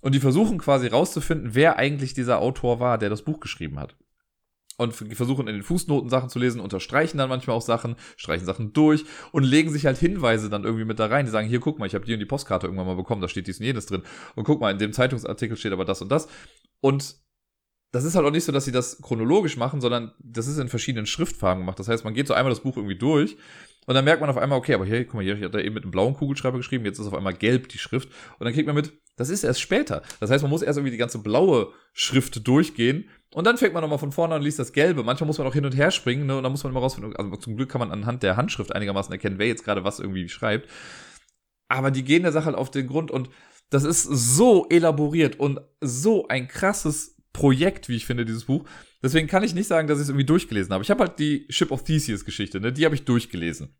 Und 0.00 0.14
die 0.14 0.20
versuchen 0.20 0.58
quasi 0.58 0.86
rauszufinden, 0.88 1.54
wer 1.54 1.78
eigentlich 1.78 2.14
dieser 2.14 2.38
Autor 2.38 2.80
war, 2.80 2.98
der 2.98 3.10
das 3.10 3.22
Buch 3.22 3.40
geschrieben 3.40 3.78
hat. 3.78 3.96
Und 4.78 4.94
versuchen 4.94 5.48
in 5.48 5.54
den 5.54 5.62
Fußnoten 5.62 6.08
Sachen 6.08 6.30
zu 6.30 6.38
lesen, 6.38 6.60
unterstreichen 6.60 7.18
dann 7.18 7.28
manchmal 7.28 7.56
auch 7.56 7.62
Sachen, 7.62 7.96
streichen 8.16 8.46
Sachen 8.46 8.72
durch 8.72 9.04
und 9.30 9.44
legen 9.44 9.70
sich 9.70 9.86
halt 9.86 9.98
Hinweise 9.98 10.48
dann 10.48 10.64
irgendwie 10.64 10.86
mit 10.86 10.98
da 10.98 11.06
rein. 11.06 11.26
Die 11.26 11.30
sagen, 11.30 11.46
hier, 11.46 11.60
guck 11.60 11.78
mal, 11.78 11.86
ich 11.86 11.94
habe 11.94 12.04
die 12.06 12.14
und 12.14 12.20
die 12.20 12.26
Postkarte 12.26 12.66
irgendwann 12.66 12.86
mal 12.86 12.96
bekommen, 12.96 13.20
da 13.20 13.28
steht 13.28 13.46
dies 13.46 13.60
und 13.60 13.66
jenes 13.66 13.86
drin. 13.86 14.02
Und 14.34 14.44
guck 14.44 14.60
mal, 14.60 14.72
in 14.72 14.78
dem 14.78 14.92
Zeitungsartikel 14.92 15.56
steht 15.56 15.72
aber 15.72 15.84
das 15.84 16.00
und 16.00 16.10
das. 16.10 16.26
Und 16.80 17.16
das 17.92 18.04
ist 18.04 18.14
halt 18.14 18.26
auch 18.26 18.30
nicht 18.30 18.44
so, 18.44 18.52
dass 18.52 18.64
sie 18.64 18.72
das 18.72 19.02
chronologisch 19.02 19.58
machen, 19.58 19.82
sondern 19.82 20.12
das 20.18 20.46
ist 20.46 20.56
in 20.56 20.68
verschiedenen 20.68 21.04
Schriftfarben 21.04 21.62
gemacht. 21.62 21.78
Das 21.78 21.88
heißt, 21.88 22.04
man 22.04 22.14
geht 22.14 22.26
so 22.26 22.32
einmal 22.32 22.50
das 22.50 22.62
Buch 22.62 22.78
irgendwie 22.78 22.96
durch 22.96 23.36
Und 23.86 23.94
dann 23.94 24.04
merkt 24.04 24.20
man 24.20 24.30
auf 24.30 24.36
einmal, 24.36 24.58
okay, 24.58 24.74
aber 24.74 24.86
hier, 24.86 25.04
guck 25.04 25.14
mal, 25.14 25.24
hier 25.24 25.40
hat 25.40 25.54
er 25.54 25.64
eben 25.64 25.74
mit 25.74 25.82
einem 25.82 25.90
blauen 25.90 26.14
Kugelschreiber 26.14 26.56
geschrieben, 26.56 26.84
jetzt 26.84 26.98
ist 26.98 27.06
auf 27.06 27.14
einmal 27.14 27.34
gelb 27.34 27.68
die 27.68 27.78
Schrift. 27.78 28.08
Und 28.38 28.44
dann 28.44 28.52
kriegt 28.52 28.66
man 28.66 28.76
mit, 28.76 28.92
das 29.16 29.28
ist 29.28 29.42
erst 29.42 29.60
später. 29.60 30.02
Das 30.20 30.30
heißt, 30.30 30.42
man 30.42 30.50
muss 30.50 30.62
erst 30.62 30.78
irgendwie 30.78 30.92
die 30.92 30.98
ganze 30.98 31.18
blaue 31.18 31.72
Schrift 31.92 32.46
durchgehen. 32.46 33.08
Und 33.34 33.46
dann 33.46 33.56
fängt 33.56 33.72
man 33.72 33.82
nochmal 33.82 33.98
von 33.98 34.12
vorne 34.12 34.34
an 34.34 34.40
und 34.40 34.44
liest 34.44 34.58
das 34.58 34.72
Gelbe. 34.72 35.02
Manchmal 35.02 35.26
muss 35.26 35.38
man 35.38 35.46
auch 35.46 35.54
hin 35.54 35.64
und 35.64 35.74
her 35.74 35.90
springen, 35.90 36.26
ne? 36.26 36.36
Und 36.36 36.42
dann 36.42 36.52
muss 36.52 36.62
man 36.64 36.72
immer 36.72 36.80
rausfinden. 36.80 37.16
Also 37.16 37.36
zum 37.36 37.56
Glück 37.56 37.70
kann 37.70 37.78
man 37.78 37.90
anhand 37.90 38.22
der 38.22 38.36
Handschrift 38.36 38.74
einigermaßen 38.74 39.12
erkennen, 39.12 39.38
wer 39.38 39.46
jetzt 39.46 39.64
gerade 39.64 39.84
was 39.84 40.00
irgendwie 40.00 40.28
schreibt. 40.28 40.68
Aber 41.68 41.90
die 41.90 42.04
gehen 42.04 42.24
der 42.24 42.32
Sache 42.32 42.46
halt 42.46 42.56
auf 42.56 42.70
den 42.70 42.86
Grund 42.86 43.10
und 43.10 43.30
das 43.70 43.84
ist 43.84 44.02
so 44.02 44.66
elaboriert 44.68 45.40
und 45.40 45.60
so 45.80 46.28
ein 46.28 46.46
krasses 46.46 47.16
Projekt, 47.32 47.88
wie 47.88 47.96
ich 47.96 48.04
finde, 48.04 48.26
dieses 48.26 48.44
Buch. 48.44 48.68
Deswegen 49.02 49.28
kann 49.28 49.42
ich 49.42 49.54
nicht 49.54 49.66
sagen, 49.66 49.88
dass 49.88 49.98
ich 49.98 50.02
es 50.02 50.08
irgendwie 50.10 50.26
durchgelesen 50.26 50.72
habe. 50.74 50.84
Ich 50.84 50.90
habe 50.90 51.04
halt 51.04 51.18
die 51.18 51.46
Ship 51.48 51.70
of 51.70 51.84
Theseus 51.84 52.26
Geschichte, 52.26 52.60
ne? 52.60 52.72
Die 52.72 52.84
habe 52.84 52.94
ich 52.94 53.06
durchgelesen. 53.06 53.74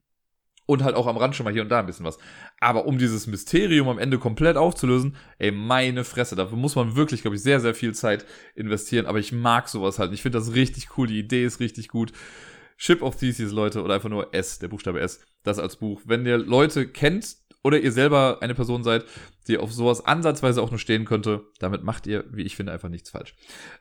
Und 0.64 0.84
halt 0.84 0.94
auch 0.94 1.06
am 1.06 1.16
Rand 1.16 1.34
schon 1.34 1.44
mal 1.44 1.52
hier 1.52 1.62
und 1.62 1.68
da 1.68 1.80
ein 1.80 1.86
bisschen 1.86 2.06
was. 2.06 2.18
Aber 2.60 2.86
um 2.86 2.96
dieses 2.96 3.26
Mysterium 3.26 3.88
am 3.88 3.98
Ende 3.98 4.18
komplett 4.18 4.56
aufzulösen, 4.56 5.16
ey, 5.38 5.50
meine 5.50 6.04
Fresse, 6.04 6.36
dafür 6.36 6.56
muss 6.56 6.76
man 6.76 6.94
wirklich, 6.94 7.22
glaube 7.22 7.36
ich, 7.36 7.42
sehr, 7.42 7.60
sehr 7.60 7.74
viel 7.74 7.94
Zeit 7.94 8.24
investieren. 8.54 9.06
Aber 9.06 9.18
ich 9.18 9.32
mag 9.32 9.68
sowas 9.68 9.98
halt. 9.98 10.12
Ich 10.12 10.22
finde 10.22 10.38
das 10.38 10.54
richtig 10.54 10.96
cool. 10.96 11.08
Die 11.08 11.18
Idee 11.18 11.44
ist 11.44 11.58
richtig 11.60 11.88
gut. 11.88 12.12
Ship 12.76 13.02
of 13.02 13.16
Theseus, 13.16 13.52
Leute, 13.52 13.82
oder 13.82 13.94
einfach 13.94 14.08
nur 14.08 14.34
S, 14.34 14.58
der 14.58 14.68
Buchstabe 14.68 15.00
S, 15.00 15.20
das 15.44 15.58
als 15.58 15.76
Buch. 15.76 16.00
Wenn 16.04 16.26
ihr 16.26 16.38
Leute 16.38 16.88
kennt, 16.88 17.36
oder 17.64 17.78
ihr 17.78 17.92
selber 17.92 18.38
eine 18.40 18.54
Person 18.54 18.82
seid, 18.82 19.04
die 19.48 19.58
auf 19.58 19.72
sowas 19.72 20.04
ansatzweise 20.04 20.62
auch 20.62 20.70
nur 20.70 20.78
stehen 20.78 21.04
könnte, 21.04 21.42
damit 21.58 21.82
macht 21.82 22.06
ihr, 22.06 22.24
wie 22.30 22.42
ich 22.42 22.56
finde, 22.56 22.72
einfach 22.72 22.88
nichts 22.88 23.10
falsch. 23.10 23.34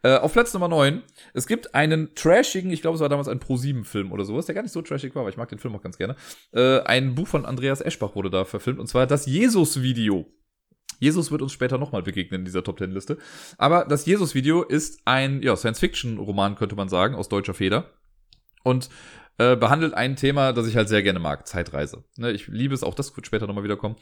Äh, 0.03 0.17
auf 0.17 0.33
Platz 0.33 0.53
Nummer 0.53 0.67
9, 0.67 1.01
es 1.33 1.47
gibt 1.47 1.75
einen 1.75 2.13
trashigen, 2.15 2.71
ich 2.71 2.81
glaube, 2.81 2.95
es 2.95 3.01
war 3.01 3.09
damals 3.09 3.27
ein 3.27 3.39
Pro-7-Film 3.39 4.11
oder 4.11 4.25
sowas, 4.25 4.45
der 4.45 4.55
gar 4.55 4.61
nicht 4.61 4.71
so 4.71 4.81
trashig 4.81 5.15
war, 5.15 5.21
aber 5.21 5.29
ich 5.29 5.37
mag 5.37 5.49
den 5.49 5.59
Film 5.59 5.75
auch 5.75 5.81
ganz 5.81 5.97
gerne. 5.97 6.15
Äh, 6.51 6.79
ein 6.81 7.15
Buch 7.15 7.27
von 7.27 7.45
Andreas 7.45 7.81
Eschbach 7.81 8.15
wurde 8.15 8.29
da 8.29 8.45
verfilmt, 8.45 8.79
und 8.79 8.87
zwar 8.87 9.07
das 9.07 9.25
Jesus-Video. 9.25 10.25
Jesus 10.99 11.31
wird 11.31 11.41
uns 11.41 11.51
später 11.51 11.79
nochmal 11.79 12.03
begegnen 12.03 12.41
in 12.41 12.45
dieser 12.45 12.63
Top 12.63 12.77
Ten 12.77 12.91
Liste. 12.91 13.17
Aber 13.57 13.85
das 13.85 14.05
Jesus-Video 14.05 14.61
ist 14.61 15.01
ein 15.05 15.41
ja, 15.41 15.55
Science-Fiction-Roman, 15.55 16.55
könnte 16.55 16.75
man 16.75 16.89
sagen, 16.89 17.15
aus 17.15 17.27
deutscher 17.27 17.55
Feder. 17.55 17.91
Und 18.63 18.89
äh, 19.41 19.55
behandelt 19.55 19.93
ein 19.95 20.15
Thema, 20.15 20.53
das 20.53 20.67
ich 20.67 20.75
halt 20.75 20.87
sehr 20.87 21.01
gerne 21.01 21.19
mag, 21.19 21.47
Zeitreise. 21.47 22.03
Ne, 22.17 22.31
ich 22.31 22.47
liebe 22.47 22.75
es, 22.75 22.83
auch 22.83 22.93
das 22.93 23.15
wird 23.15 23.25
später 23.25 23.47
nochmal 23.47 23.63
wiederkommen. 23.63 23.95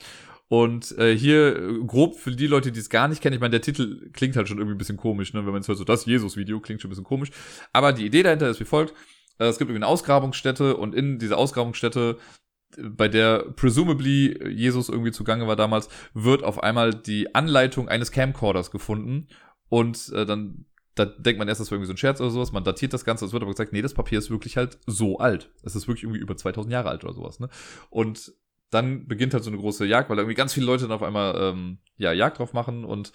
Und 0.50 0.98
äh, 0.98 1.16
hier 1.16 1.56
äh, 1.56 1.86
grob 1.86 2.16
für 2.16 2.32
die 2.32 2.48
Leute, 2.48 2.72
die 2.72 2.80
es 2.80 2.90
gar 2.90 3.08
nicht 3.08 3.22
kennen, 3.22 3.36
ich 3.36 3.40
meine, 3.40 3.52
der 3.52 3.62
Titel 3.62 4.10
klingt 4.12 4.36
halt 4.36 4.48
schon 4.50 4.58
irgendwie 4.58 4.76
ein 4.76 4.80
bisschen 4.80 4.98
komisch, 4.98 5.34
ne? 5.34 5.46
wenn 5.46 5.54
man 5.54 5.62
es 5.62 5.68
hört, 5.68 5.78
so 5.78 5.84
das 5.86 6.06
Jesus-Video 6.06 6.60
klingt 6.60 6.82
schon 6.82 6.90
ein 6.90 6.92
bisschen 6.92 7.06
komisch. 7.06 7.32
Aber 7.72 7.94
die 7.94 8.06
Idee 8.06 8.24
dahinter 8.24 8.50
ist 8.50 8.60
wie 8.60 8.66
folgt. 8.66 8.94
Äh, 9.38 9.46
es 9.46 9.58
gibt 9.58 9.70
irgendwie 9.70 9.84
eine 9.84 9.88
Ausgrabungsstätte 9.88 10.76
und 10.76 10.94
in 10.94 11.20
dieser 11.20 11.38
Ausgrabungsstätte 11.38 12.18
bei 12.78 13.08
der 13.08 13.40
presumably 13.56 14.52
Jesus 14.52 14.90
irgendwie 14.90 15.12
zugange 15.12 15.48
war 15.48 15.56
damals, 15.56 15.90
wird 16.14 16.44
auf 16.44 16.62
einmal 16.62 16.94
die 16.94 17.34
Anleitung 17.34 17.88
eines 17.88 18.12
Camcorders 18.12 18.72
gefunden 18.72 19.28
und 19.70 20.12
äh, 20.14 20.26
dann 20.26 20.66
da 21.00 21.06
denkt 21.06 21.40
man 21.40 21.48
erst, 21.48 21.62
das 21.62 21.72
wäre 21.72 21.78
irgendwie 21.78 21.88
so 21.88 21.94
ein 21.94 21.98
Scherz 21.98 22.20
oder 22.20 22.30
sowas. 22.30 22.52
Man 22.52 22.64
datiert 22.64 22.94
das 22.94 23.06
Ganze. 23.06 23.26
Es 23.26 23.32
wird 23.32 23.42
aber 23.42 23.52
gesagt, 23.52 23.72
nee, 23.72 23.82
das 23.82 23.94
Papier 23.94 24.20
ist 24.20 24.30
wirklich 24.30 24.58
halt 24.58 24.78
so 24.86 25.18
alt. 25.18 25.50
Es 25.64 25.76
ist 25.76 25.88
wirklich 25.88 26.04
irgendwie 26.04 26.20
über 26.20 26.36
2000 26.36 26.72
Jahre 26.72 26.90
alt 26.90 27.04
oder 27.06 27.14
sowas. 27.14 27.40
Ne? 27.40 27.50
Und 27.90 28.34
dann 28.70 29.08
beginnt 29.08 29.34
halt 29.34 29.44
so 29.44 29.50
eine 29.50 29.60
große 29.60 29.86
Jagd, 29.86 30.10
weil 30.10 30.18
irgendwie 30.18 30.36
ganz 30.36 30.54
viele 30.54 30.66
Leute 30.66 30.84
dann 30.84 30.92
auf 30.92 31.04
einmal 31.04 31.36
ähm, 31.40 31.80
ja 31.96 32.12
Jagd 32.12 32.40
drauf 32.40 32.54
machen. 32.54 32.84
Und 32.84 33.14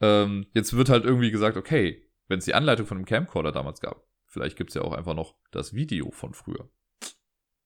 ähm, 0.00 0.46
jetzt 0.52 0.76
wird 0.76 0.88
halt 0.88 1.04
irgendwie 1.04 1.30
gesagt, 1.30 1.56
okay, 1.56 2.02
wenn 2.26 2.40
es 2.40 2.44
die 2.44 2.54
Anleitung 2.54 2.86
von 2.86 2.96
einem 2.98 3.06
Camcorder 3.06 3.52
damals 3.52 3.80
gab, 3.80 4.04
vielleicht 4.26 4.56
gibt's 4.56 4.74
ja 4.74 4.82
auch 4.82 4.92
einfach 4.92 5.14
noch 5.14 5.36
das 5.52 5.74
Video 5.74 6.10
von 6.10 6.34
früher. 6.34 6.68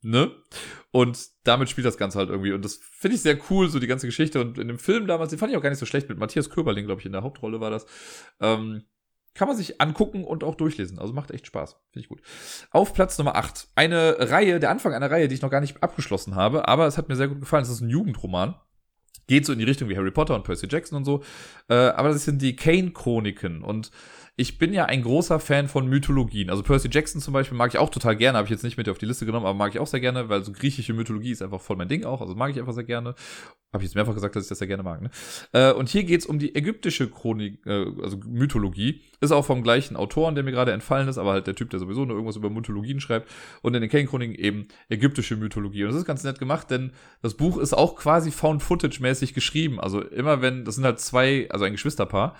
Ne? 0.02 0.30
Und 0.90 1.18
damit 1.44 1.70
spielt 1.70 1.86
das 1.86 1.96
Ganze 1.96 2.18
halt 2.18 2.28
irgendwie. 2.28 2.52
Und 2.52 2.64
das 2.64 2.76
finde 2.76 3.16
ich 3.16 3.22
sehr 3.22 3.38
cool, 3.50 3.68
so 3.68 3.78
die 3.78 3.86
ganze 3.86 4.06
Geschichte. 4.06 4.40
Und 4.40 4.58
in 4.58 4.68
dem 4.68 4.78
Film 4.78 5.06
damals, 5.06 5.30
den 5.30 5.38
fand 5.38 5.50
ich 5.50 5.58
auch 5.58 5.62
gar 5.62 5.70
nicht 5.70 5.78
so 5.78 5.86
schlecht 5.86 6.08
mit 6.08 6.18
Matthias 6.18 6.50
Köberling, 6.50 6.86
glaube 6.86 7.00
ich, 7.00 7.06
in 7.06 7.12
der 7.12 7.22
Hauptrolle 7.22 7.60
war 7.60 7.70
das. 7.70 7.86
Ähm, 8.40 8.84
kann 9.36 9.48
man 9.48 9.56
sich 9.56 9.80
angucken 9.80 10.24
und 10.24 10.44
auch 10.44 10.54
durchlesen. 10.54 10.98
Also 10.98 11.12
macht 11.12 11.30
echt 11.30 11.46
Spaß. 11.46 11.76
Finde 11.90 12.00
ich 12.00 12.08
gut. 12.08 12.22
Auf 12.70 12.94
Platz 12.94 13.18
Nummer 13.18 13.36
8. 13.36 13.68
Eine 13.74 14.16
Reihe, 14.18 14.58
der 14.58 14.70
Anfang 14.70 14.94
einer 14.94 15.10
Reihe, 15.10 15.28
die 15.28 15.34
ich 15.34 15.42
noch 15.42 15.50
gar 15.50 15.60
nicht 15.60 15.82
abgeschlossen 15.82 16.34
habe, 16.34 16.68
aber 16.68 16.86
es 16.86 16.98
hat 16.98 17.08
mir 17.08 17.16
sehr 17.16 17.28
gut 17.28 17.40
gefallen. 17.40 17.62
Es 17.62 17.70
ist 17.70 17.80
ein 17.80 17.90
Jugendroman. 17.90 18.54
Geht 19.28 19.44
so 19.44 19.52
in 19.52 19.58
die 19.58 19.64
Richtung 19.64 19.88
wie 19.88 19.96
Harry 19.96 20.12
Potter 20.12 20.36
und 20.36 20.44
Percy 20.44 20.68
Jackson 20.70 20.98
und 20.98 21.04
so. 21.04 21.22
Äh, 21.68 21.74
aber 21.74 22.10
das 22.10 22.24
sind 22.24 22.40
die 22.40 22.54
Kane-Chroniken. 22.54 23.62
Und 23.62 23.90
ich 24.38 24.58
bin 24.58 24.74
ja 24.74 24.84
ein 24.84 25.02
großer 25.02 25.40
Fan 25.40 25.66
von 25.66 25.88
Mythologien. 25.88 26.50
Also 26.50 26.62
Percy 26.62 26.90
Jackson 26.92 27.22
zum 27.22 27.32
Beispiel 27.32 27.56
mag 27.56 27.72
ich 27.72 27.78
auch 27.78 27.88
total 27.88 28.16
gerne, 28.16 28.36
habe 28.36 28.44
ich 28.44 28.50
jetzt 28.50 28.64
nicht 28.64 28.76
mit 28.76 28.86
auf 28.90 28.98
die 28.98 29.06
Liste 29.06 29.24
genommen, 29.24 29.46
aber 29.46 29.56
mag 29.56 29.72
ich 29.72 29.80
auch 29.80 29.86
sehr 29.86 30.00
gerne, 30.00 30.28
weil 30.28 30.44
so 30.44 30.52
griechische 30.52 30.92
Mythologie 30.92 31.30
ist 31.30 31.40
einfach 31.40 31.62
voll 31.62 31.76
mein 31.76 31.88
Ding 31.88 32.04
auch. 32.04 32.20
Also 32.20 32.34
mag 32.34 32.50
ich 32.50 32.58
einfach 32.58 32.74
sehr 32.74 32.84
gerne. 32.84 33.14
Habe 33.72 33.82
ich 33.82 33.88
jetzt 33.88 33.94
mehrfach 33.94 34.12
gesagt, 34.12 34.36
dass 34.36 34.44
ich 34.44 34.48
das 34.50 34.58
sehr 34.58 34.68
gerne 34.68 34.82
mag. 34.82 35.00
Ne? 35.00 35.10
Äh, 35.52 35.72
und 35.72 35.88
hier 35.88 36.04
geht's 36.04 36.26
um 36.26 36.38
die 36.38 36.54
ägyptische 36.54 37.08
Chronik, 37.10 37.64
äh, 37.64 37.86
also 38.02 38.18
Mythologie. 38.26 39.00
Ist 39.22 39.32
auch 39.32 39.44
vom 39.44 39.62
gleichen 39.62 39.96
Autoren, 39.96 40.34
der 40.34 40.44
mir 40.44 40.52
gerade 40.52 40.72
entfallen 40.72 41.08
ist, 41.08 41.16
aber 41.16 41.32
halt 41.32 41.46
der 41.46 41.54
Typ, 41.54 41.70
der 41.70 41.80
sowieso 41.80 42.04
nur 42.04 42.16
irgendwas 42.16 42.36
über 42.36 42.50
Mythologien 42.50 43.00
schreibt. 43.00 43.30
Und 43.62 43.74
in 43.74 43.80
den 43.80 43.90
Kane-Chroniken 43.90 44.34
eben 44.34 44.68
ägyptische 44.90 45.36
Mythologie. 45.36 45.84
Und 45.84 45.90
das 45.90 45.98
ist 45.98 46.04
ganz 46.04 46.24
nett 46.24 46.38
gemacht, 46.38 46.70
denn 46.70 46.92
das 47.22 47.34
Buch 47.34 47.56
ist 47.56 47.72
auch 47.72 47.96
quasi 47.96 48.30
Found-Footage-mäßig 48.30 49.32
geschrieben. 49.32 49.80
Also 49.80 50.02
immer 50.02 50.42
wenn, 50.42 50.66
das 50.66 50.74
sind 50.74 50.84
halt 50.84 51.00
zwei, 51.00 51.48
also 51.50 51.64
ein 51.64 51.72
Geschwisterpaar 51.72 52.36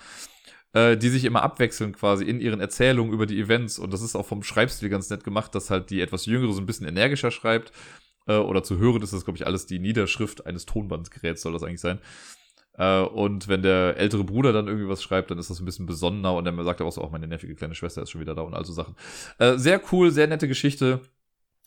äh, 0.73 0.97
die 0.97 1.09
sich 1.09 1.25
immer 1.25 1.43
abwechseln 1.43 1.93
quasi 1.93 2.25
in 2.25 2.39
ihren 2.39 2.59
Erzählungen 2.59 3.13
über 3.13 3.25
die 3.25 3.39
Events. 3.39 3.79
Und 3.79 3.93
das 3.93 4.01
ist 4.01 4.15
auch 4.15 4.25
vom 4.25 4.43
Schreibstil 4.43 4.89
ganz 4.89 5.09
nett 5.09 5.23
gemacht, 5.23 5.55
dass 5.55 5.69
halt 5.69 5.89
die 5.89 6.01
etwas 6.01 6.25
Jüngere 6.25 6.53
so 6.53 6.61
ein 6.61 6.65
bisschen 6.65 6.87
energischer 6.87 7.31
schreibt. 7.31 7.71
Äh, 8.27 8.37
oder 8.37 8.63
zu 8.63 8.77
hören 8.77 9.01
ist 9.01 9.13
das, 9.13 9.25
glaube 9.25 9.37
ich, 9.37 9.47
alles 9.47 9.65
die 9.65 9.79
Niederschrift 9.79 10.45
eines 10.45 10.65
Tonbandgeräts, 10.65 11.41
soll 11.41 11.53
das 11.53 11.63
eigentlich 11.63 11.81
sein. 11.81 11.99
Äh, 12.77 13.01
und 13.01 13.47
wenn 13.47 13.61
der 13.61 13.97
ältere 13.97 14.23
Bruder 14.23 14.53
dann 14.53 14.67
irgendwie 14.67 14.87
was 14.87 15.01
schreibt, 15.01 15.31
dann 15.31 15.39
ist 15.39 15.49
das 15.49 15.59
ein 15.59 15.65
bisschen 15.65 15.85
besonderer. 15.85 16.35
Und 16.35 16.45
dann 16.45 16.63
sagt 16.63 16.79
er 16.79 16.85
auch 16.85 16.91
so, 16.91 17.01
auch 17.01 17.11
meine 17.11 17.27
nervige 17.27 17.55
kleine 17.55 17.75
Schwester 17.75 18.01
ist 18.03 18.11
schon 18.11 18.21
wieder 18.21 18.35
da 18.35 18.41
und 18.41 18.53
all 18.53 18.65
so 18.65 18.73
Sachen. 18.73 18.95
Äh, 19.39 19.57
sehr 19.57 19.81
cool, 19.91 20.11
sehr 20.11 20.27
nette 20.27 20.47
Geschichte. 20.47 21.01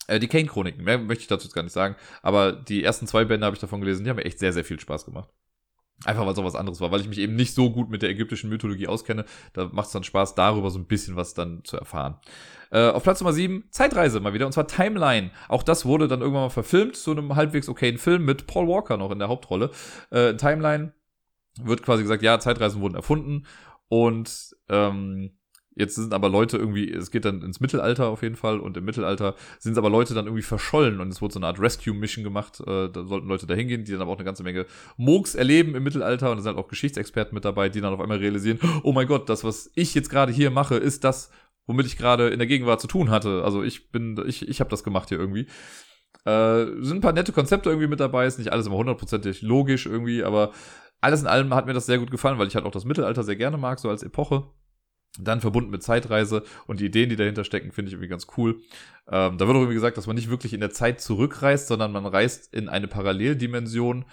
Äh, 0.07 0.21
die 0.21 0.29
Kane-Chroniken, 0.29 0.85
mehr 0.85 0.99
möchte 0.99 1.23
ich 1.23 1.29
dazu 1.29 1.47
jetzt 1.47 1.55
gar 1.55 1.63
nicht 1.63 1.73
sagen. 1.73 1.97
Aber 2.23 2.53
die 2.53 2.85
ersten 2.85 3.07
zwei 3.07 3.25
Bände 3.25 3.47
habe 3.47 3.55
ich 3.55 3.61
davon 3.61 3.81
gelesen, 3.81 4.05
die 4.05 4.11
haben 4.11 4.17
mir 4.17 4.25
echt 4.25 4.39
sehr, 4.39 4.53
sehr 4.53 4.65
viel 4.65 4.79
Spaß 4.79 5.05
gemacht. 5.05 5.31
Einfach 6.07 6.25
weil 6.25 6.33
es 6.33 6.39
auch 6.39 6.45
was 6.45 6.55
anderes 6.55 6.81
war, 6.81 6.91
weil 6.91 7.01
ich 7.01 7.09
mich 7.09 7.19
eben 7.19 7.37
nicht 7.37 7.55
so 7.55 7.71
gut 7.71 7.91
mit 7.91 8.01
der 8.01 8.11
ägyptischen 8.11 8.49
Mythologie 8.49 8.87
auskenne. 8.87 9.27
Da 9.53 9.69
macht 9.73 9.89
es 9.89 9.93
dann 9.93 10.05
Spaß, 10.05 10.35
darüber 10.35 10.71
so 10.71 10.79
ein 10.79 10.87
bisschen 10.87 11.17
was 11.17 11.35
dann 11.35 11.63
zu 11.65 11.77
erfahren. 11.77 12.17
Äh, 12.71 12.89
auf 12.89 13.03
Platz 13.03 13.21
Nummer 13.21 13.33
7, 13.33 13.65
Zeitreise 13.71 14.21
mal 14.21 14.33
wieder, 14.33 14.47
und 14.47 14.53
zwar 14.53 14.67
Timeline. 14.67 15.31
Auch 15.49 15.63
das 15.63 15.85
wurde 15.85 16.09
dann 16.09 16.21
irgendwann 16.21 16.45
mal 16.45 16.51
verfilmt, 16.51 16.97
zu 16.97 17.11
einem 17.11 17.37
halbwegs 17.37 17.69
okayen 17.69 17.99
Film 17.99 18.25
mit 18.25 18.47
Paul 18.47 18.67
Walker 18.67 18.97
noch 18.97 19.11
in 19.11 19.19
der 19.19 19.29
Hauptrolle. 19.29 19.71
Äh, 20.11 20.35
Timeline 20.37 20.95
wird 21.63 21.83
quasi 21.83 22.03
gesagt, 22.03 22.23
ja, 22.23 22.39
Zeitreisen 22.39 22.81
wurden 22.81 22.95
erfunden 22.95 23.47
und 23.89 24.57
ähm, 24.69 25.33
Jetzt 25.77 25.95
sind 25.95 26.13
aber 26.13 26.29
Leute 26.29 26.57
irgendwie, 26.57 26.91
es 26.93 27.13
geht 27.13 27.25
dann 27.25 27.43
ins 27.43 27.61
Mittelalter 27.61 28.09
auf 28.09 28.23
jeden 28.23 28.35
Fall 28.35 28.59
und 28.59 28.77
im 28.77 28.85
Mittelalter 28.85 29.37
sind 29.61 29.79
aber 29.79 29.89
Leute 29.89 30.15
dann 30.15 30.27
irgendwie 30.27 30.43
verschollen 30.43 31.01
und 31.01 31.09
es 31.09 31.23
wurde 31.23 31.35
so 31.35 31.39
eine 31.39 31.47
Art 31.47 31.61
Rescue-Mission 31.61 32.25
gemacht. 32.25 32.61
Äh, 32.67 32.89
da 32.91 33.05
sollten 33.05 33.29
Leute 33.29 33.47
da 33.47 33.55
hingehen, 33.55 33.85
die 33.85 33.93
dann 33.93 34.03
aber 34.03 34.11
auch 34.11 34.17
eine 34.17 34.25
ganze 34.25 34.43
Menge 34.43 34.67
Moogs 34.97 35.37
erleben 35.37 35.77
im 35.77 35.85
Mittelalter 35.85 36.31
und 36.31 36.39
da 36.39 36.43
sind 36.43 36.57
halt 36.57 36.65
auch 36.65 36.69
Geschichtsexperten 36.69 37.35
mit 37.35 37.45
dabei, 37.45 37.69
die 37.69 37.81
dann 37.81 37.95
auf 37.95 38.01
einmal 38.01 38.19
realisieren, 38.19 38.59
oh 38.83 38.93
mein 38.93 39.07
Gott, 39.07 39.29
das, 39.29 39.45
was 39.45 39.71
ich 39.77 39.95
jetzt 39.95 40.11
gerade 40.11 40.33
hier 40.33 40.51
mache, 40.51 40.75
ist 40.75 41.05
das, 41.05 41.31
womit 41.67 41.87
ich 41.87 41.97
gerade 41.97 42.31
in 42.31 42.41
der 42.41 42.49
Gegenwart 42.49 42.81
zu 42.81 42.89
tun 42.89 43.11
hatte. 43.11 43.45
Also 43.45 43.63
ich 43.63 43.93
bin, 43.93 44.21
ich, 44.27 44.49
ich 44.49 44.59
habe 44.59 44.71
das 44.71 44.83
gemacht 44.83 45.09
hier 45.09 45.19
irgendwie. 45.19 45.47
Äh, 46.25 46.67
sind 46.83 46.99
ein 46.99 47.01
paar 47.01 47.13
nette 47.13 47.33
Konzepte 47.33 47.71
irgendwie 47.71 47.89
mit 47.89 48.01
dabei, 48.01 48.27
ist 48.27 48.39
nicht 48.39 48.53
alles 48.53 48.67
immer 48.67 48.77
hundertprozentig 48.77 49.41
logisch 49.43 49.87
irgendwie, 49.87 50.25
aber 50.25 50.51
alles 51.01 51.23
in 51.23 51.29
allem 51.29 51.55
hat 51.55 51.67
mir 51.67 51.75
das 51.75 51.87
sehr 51.87 51.99
gut 51.99 52.11
gefallen, 52.11 52.39
weil 52.39 52.49
ich 52.49 52.57
halt 52.57 52.67
auch 52.67 52.73
das 52.73 52.85
Mittelalter 52.85 53.23
sehr 53.23 53.37
gerne 53.37 53.57
mag, 53.57 53.79
so 53.79 53.89
als 53.89 54.03
Epoche. 54.03 54.49
Dann 55.19 55.41
verbunden 55.41 55.71
mit 55.71 55.83
Zeitreise 55.83 56.45
und 56.67 56.81
die 56.81 56.87
Ideen, 56.87 57.11
die 57.11 57.17
dahinter 57.17 57.45
stecken, 57.45 57.73
finde 57.73 57.89
ich 57.89 57.95
irgendwie 57.95 58.09
ganz 58.09 58.29
cool. 58.37 58.61
Ähm, 59.09 59.39
da 59.39 59.47
wird 59.47 59.57
auch 59.57 59.61
irgendwie 59.61 59.75
gesagt, 59.75 59.97
dass 59.97 60.07
man 60.07 60.17
nicht 60.17 60.31
wirklich 60.31 60.53
in 60.53 60.61
der 60.61 60.71
Zeit 60.71 61.01
zurückreist, 61.01 61.67
sondern 61.67 61.91
man 61.93 62.07
reist 62.07 62.55
in 62.55 62.69
eine 62.69 62.87
Paralleldimension, 62.87 64.05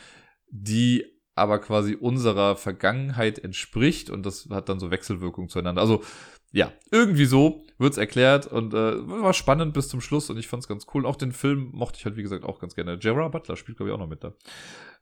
die 0.50 1.06
aber 1.36 1.60
quasi 1.60 1.94
unserer 1.94 2.56
Vergangenheit 2.56 3.38
entspricht 3.38 4.10
und 4.10 4.26
das 4.26 4.50
hat 4.50 4.70
dann 4.70 4.80
so 4.80 4.90
Wechselwirkungen 4.90 5.50
zueinander. 5.50 5.82
Also 5.82 6.02
ja, 6.52 6.72
irgendwie 6.92 7.26
so 7.26 7.64
wird's 7.78 7.98
erklärt 7.98 8.48
und 8.48 8.74
äh, 8.74 9.08
war 9.08 9.34
spannend 9.34 9.74
bis 9.74 9.90
zum 9.90 10.02
Schluss 10.02 10.30
und 10.32 10.38
ich 10.38 10.48
fand's 10.48 10.68
ganz 10.68 10.88
cool. 10.94 11.06
Auch 11.06 11.16
den 11.16 11.32
Film 11.32 11.70
mochte 11.74 12.00
ich 12.00 12.06
halt, 12.06 12.18
wie 12.18 12.24
gesagt, 12.24 12.44
auch 12.44 12.60
ganz 12.60 12.74
gerne. 12.74 12.98
Gerard 12.98 13.32
Butler 13.32 13.56
spielt, 13.56 13.78
glaube 13.78 13.92
ich, 13.92 13.96
auch 13.96 14.00
noch 14.00 14.08
mit 14.08 14.24
da. 14.24 14.34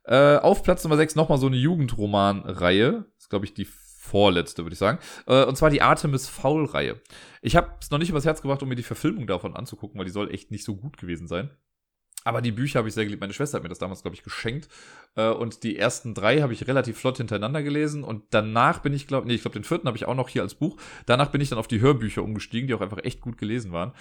Äh, 0.04 0.38
auf 0.40 0.62
Platz 0.62 0.84
Nummer 0.84 0.96
6 0.96 1.14
nochmal 1.14 1.38
so 1.38 1.46
eine 1.46 1.56
Jugendroman-Reihe. 1.56 3.06
Das 3.14 3.24
ist, 3.24 3.30
glaube 3.30 3.46
ich, 3.46 3.54
die 3.54 3.64
vorletzte, 4.06 4.64
würde 4.64 4.74
ich 4.74 4.78
sagen. 4.78 4.98
Äh, 5.26 5.44
und 5.44 5.56
zwar 5.56 5.70
die 5.70 5.82
Artemis 5.82 6.28
Fowl-Reihe. 6.28 7.00
Ich 7.42 7.56
habe 7.56 7.72
es 7.80 7.90
noch 7.90 7.98
nicht 7.98 8.10
übers 8.10 8.24
Herz 8.24 8.42
gebracht, 8.42 8.62
um 8.62 8.68
mir 8.68 8.76
die 8.76 8.82
Verfilmung 8.82 9.26
davon 9.26 9.54
anzugucken, 9.54 9.98
weil 9.98 10.06
die 10.06 10.12
soll 10.12 10.32
echt 10.32 10.50
nicht 10.50 10.64
so 10.64 10.76
gut 10.76 10.96
gewesen 10.96 11.26
sein. 11.26 11.50
Aber 12.26 12.42
die 12.42 12.50
Bücher 12.50 12.80
habe 12.80 12.88
ich 12.88 12.94
sehr 12.94 13.04
geliebt. 13.04 13.20
Meine 13.20 13.32
Schwester 13.32 13.56
hat 13.56 13.62
mir 13.62 13.68
das 13.68 13.78
damals, 13.78 14.02
glaube 14.02 14.16
ich, 14.16 14.24
geschenkt. 14.24 14.68
Äh, 15.14 15.28
und 15.28 15.62
die 15.62 15.78
ersten 15.78 16.12
drei 16.12 16.40
habe 16.40 16.52
ich 16.52 16.66
relativ 16.66 16.98
flott 16.98 17.18
hintereinander 17.18 17.62
gelesen. 17.62 18.02
Und 18.02 18.24
danach 18.30 18.80
bin 18.80 18.92
ich, 18.92 19.06
glaube 19.06 19.28
nee, 19.28 19.34
ich 19.34 19.42
glaube, 19.42 19.52
den 19.52 19.62
vierten 19.62 19.86
habe 19.86 19.96
ich 19.96 20.06
auch 20.06 20.16
noch 20.16 20.28
hier 20.28 20.42
als 20.42 20.56
Buch. 20.56 20.76
Danach 21.06 21.30
bin 21.30 21.40
ich 21.40 21.50
dann 21.50 21.58
auf 21.60 21.68
die 21.68 21.80
Hörbücher 21.80 22.24
umgestiegen, 22.24 22.66
die 22.66 22.74
auch 22.74 22.80
einfach 22.80 22.98
echt 23.04 23.20
gut 23.20 23.38
gelesen 23.38 23.70
waren. 23.70 23.92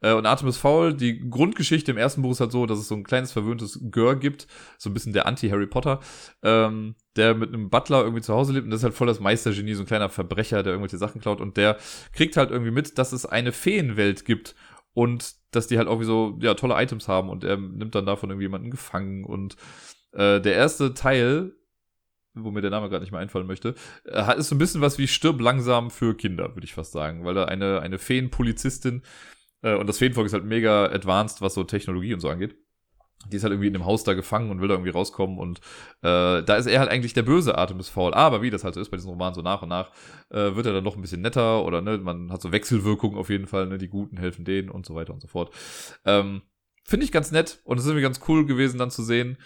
Äh, 0.00 0.14
und 0.14 0.24
Artemis 0.24 0.56
Fowl, 0.56 0.94
die 0.94 1.28
Grundgeschichte 1.28 1.90
im 1.90 1.98
ersten 1.98 2.22
Buch 2.22 2.30
ist 2.30 2.40
halt 2.40 2.52
so, 2.52 2.64
dass 2.64 2.78
es 2.78 2.88
so 2.88 2.94
ein 2.94 3.04
kleines 3.04 3.32
verwöhntes 3.32 3.78
Gör 3.90 4.16
gibt. 4.16 4.46
So 4.78 4.88
ein 4.88 4.94
bisschen 4.94 5.12
der 5.12 5.26
Anti-Harry 5.26 5.66
Potter. 5.66 6.00
Ähm, 6.42 6.94
der 7.16 7.34
mit 7.34 7.50
einem 7.50 7.68
Butler 7.68 8.02
irgendwie 8.02 8.22
zu 8.22 8.32
Hause 8.32 8.54
lebt 8.54 8.64
und 8.64 8.70
das 8.70 8.80
ist 8.80 8.84
halt 8.84 8.94
voll 8.94 9.06
das 9.06 9.20
Meistergenie, 9.20 9.74
so 9.74 9.82
ein 9.82 9.86
kleiner 9.86 10.08
Verbrecher, 10.08 10.62
der 10.62 10.72
irgendwelche 10.72 10.98
Sachen 10.98 11.20
klaut 11.20 11.40
und 11.40 11.56
der 11.56 11.76
kriegt 12.12 12.36
halt 12.36 12.50
irgendwie 12.50 12.72
mit, 12.72 12.98
dass 12.98 13.12
es 13.12 13.24
eine 13.24 13.52
Feenwelt 13.52 14.24
gibt 14.24 14.56
und 14.94 15.34
dass 15.50 15.66
die 15.66 15.78
halt 15.78 15.88
auch 15.88 16.00
wie 16.00 16.04
so, 16.04 16.38
ja, 16.40 16.54
tolle 16.54 16.80
Items 16.82 17.08
haben 17.08 17.28
und 17.28 17.44
er 17.44 17.56
nimmt 17.56 17.94
dann 17.94 18.06
davon 18.06 18.30
irgendwie 18.30 18.46
jemanden 18.46 18.70
gefangen. 18.70 19.24
Und 19.24 19.56
äh, 20.12 20.40
der 20.40 20.54
erste 20.54 20.94
Teil, 20.94 21.52
wo 22.34 22.50
mir 22.50 22.62
der 22.62 22.70
Name 22.70 22.88
gerade 22.88 23.02
nicht 23.02 23.12
mehr 23.12 23.20
einfallen 23.20 23.46
möchte, 23.46 23.74
äh, 24.04 24.22
hat 24.22 24.38
ist 24.38 24.48
so 24.48 24.54
ein 24.54 24.58
bisschen 24.58 24.80
was 24.80 24.98
wie 24.98 25.06
Stirb 25.08 25.40
langsam 25.40 25.90
für 25.90 26.16
Kinder, 26.16 26.54
würde 26.54 26.64
ich 26.64 26.74
fast 26.74 26.92
sagen, 26.92 27.24
weil 27.24 27.34
da 27.34 27.44
eine, 27.44 27.80
eine 27.80 27.98
Feenpolizistin 27.98 29.02
äh, 29.62 29.74
und 29.74 29.88
das 29.88 29.98
Feenvolk 29.98 30.26
ist 30.26 30.32
halt 30.32 30.44
mega 30.44 30.86
advanced, 30.86 31.42
was 31.42 31.54
so 31.54 31.64
Technologie 31.64 32.14
und 32.14 32.20
so 32.20 32.28
angeht 32.28 32.56
die 33.30 33.36
ist 33.36 33.42
halt 33.42 33.52
irgendwie 33.52 33.68
in 33.68 33.72
dem 33.72 33.84
Haus 33.84 34.04
da 34.04 34.14
gefangen 34.14 34.50
und 34.50 34.60
will 34.60 34.68
da 34.68 34.74
irgendwie 34.74 34.90
rauskommen 34.90 35.38
und 35.38 35.58
äh, 36.02 36.42
da 36.42 36.56
ist 36.56 36.66
er 36.66 36.80
halt 36.80 36.90
eigentlich 36.90 37.12
der 37.12 37.22
böse 37.22 37.56
Artemis 37.56 37.88
Fowl. 37.88 38.14
Aber 38.14 38.42
wie 38.42 38.50
das 38.50 38.64
halt 38.64 38.74
so 38.74 38.80
ist 38.80 38.90
bei 38.90 38.96
diesen 38.96 39.10
Romanen, 39.10 39.34
so 39.34 39.42
nach 39.42 39.62
und 39.62 39.68
nach 39.68 39.90
äh, 40.30 40.54
wird 40.54 40.66
er 40.66 40.72
dann 40.72 40.84
noch 40.84 40.96
ein 40.96 41.02
bisschen 41.02 41.22
netter 41.22 41.64
oder 41.64 41.80
ne, 41.80 41.98
man 41.98 42.32
hat 42.32 42.42
so 42.42 42.52
Wechselwirkungen 42.52 43.18
auf 43.18 43.30
jeden 43.30 43.46
Fall, 43.46 43.66
ne, 43.66 43.78
die 43.78 43.88
Guten 43.88 44.16
helfen 44.16 44.44
denen 44.44 44.68
und 44.68 44.86
so 44.86 44.94
weiter 44.94 45.12
und 45.12 45.20
so 45.20 45.28
fort. 45.28 45.52
Ähm, 46.04 46.42
Finde 46.82 47.04
ich 47.04 47.12
ganz 47.12 47.30
nett 47.30 47.60
und 47.64 47.78
es 47.78 47.84
ist 47.84 47.90
irgendwie 47.90 48.02
ganz 48.02 48.20
cool 48.28 48.44
gewesen 48.44 48.78
dann 48.78 48.90
zu 48.90 49.02
sehen, 49.02 49.38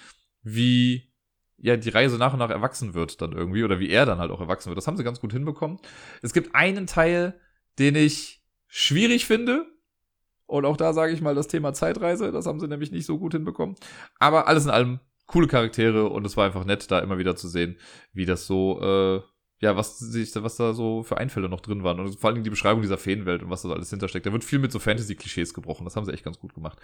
wie 0.43 1.12
ja 1.57 1.76
die 1.76 1.91
Reise 1.91 2.18
nach 2.18 2.33
und 2.33 2.39
nach 2.39 2.51
erwachsen 2.51 2.95
wird 2.95 3.20
dann 3.20 3.33
irgendwie 3.33 3.64
oder 3.64 3.81
wie 3.81 3.91
er 3.91 4.07
dann 4.07 4.18
halt 4.18 4.31
auch 4.31 4.41
erwachsen 4.41 4.70
wird. 4.70 4.79
Das 4.79 4.87
haben 4.87 4.97
sie 4.97 5.05
ganz 5.05 5.20
gut 5.20 5.33
hinbekommen. 5.33 5.79
Es 6.22 6.33
gibt 6.33 6.55
einen 6.55 6.87
Teil, 6.87 7.39
den 7.79 7.95
ich 7.95 8.43
schwierig 8.66 9.26
finde, 9.26 9.66
und 10.49 10.64
auch 10.64 10.76
da 10.76 10.92
sage 10.92 11.12
ich 11.12 11.20
mal 11.20 11.34
das 11.34 11.46
Thema 11.46 11.74
Zeitreise, 11.74 12.32
das 12.32 12.46
haben 12.46 12.59
sie 12.59 12.68
nämlich 12.68 12.90
nicht 12.90 13.07
so 13.07 13.18
gut 13.18 13.34
hinbekommen. 13.34 13.76
Aber 14.18 14.49
alles 14.49 14.64
in 14.64 14.70
allem 14.70 14.99
coole 15.26 15.46
Charaktere 15.46 16.09
und 16.09 16.26
es 16.26 16.36
war 16.36 16.46
einfach 16.46 16.64
nett, 16.64 16.90
da 16.90 16.99
immer 17.01 17.18
wieder 17.18 17.36
zu 17.36 17.49
sehen, 17.49 17.76
wie 18.14 18.24
das 18.24 18.46
so, 18.46 18.80
äh, 18.80 19.20
ja, 19.61 19.76
was, 19.76 19.99
sich, 19.99 20.34
was 20.36 20.57
da 20.57 20.72
so 20.72 21.03
für 21.03 21.18
Einfälle 21.18 21.51
noch 21.51 21.61
drin 21.61 21.84
waren. 21.84 22.01
Und 22.01 22.18
vor 22.18 22.30
allem 22.30 22.42
die 22.42 22.51
Beschreibung 22.51 22.80
dieser 22.80 22.96
Feenwelt 22.96 23.42
und 23.42 23.51
was 23.51 23.61
da 23.62 23.68
so 23.68 23.74
alles 23.74 23.90
hintersteckt. 23.90 24.24
Da 24.24 24.32
wird 24.32 24.42
viel 24.42 24.59
mit 24.59 24.72
so 24.72 24.78
Fantasy-Klischees 24.78 25.53
gebrochen. 25.53 25.84
Das 25.84 25.96
haben 25.96 26.07
sie 26.07 26.12
echt 26.12 26.24
ganz 26.24 26.38
gut 26.38 26.55
gemacht. 26.55 26.78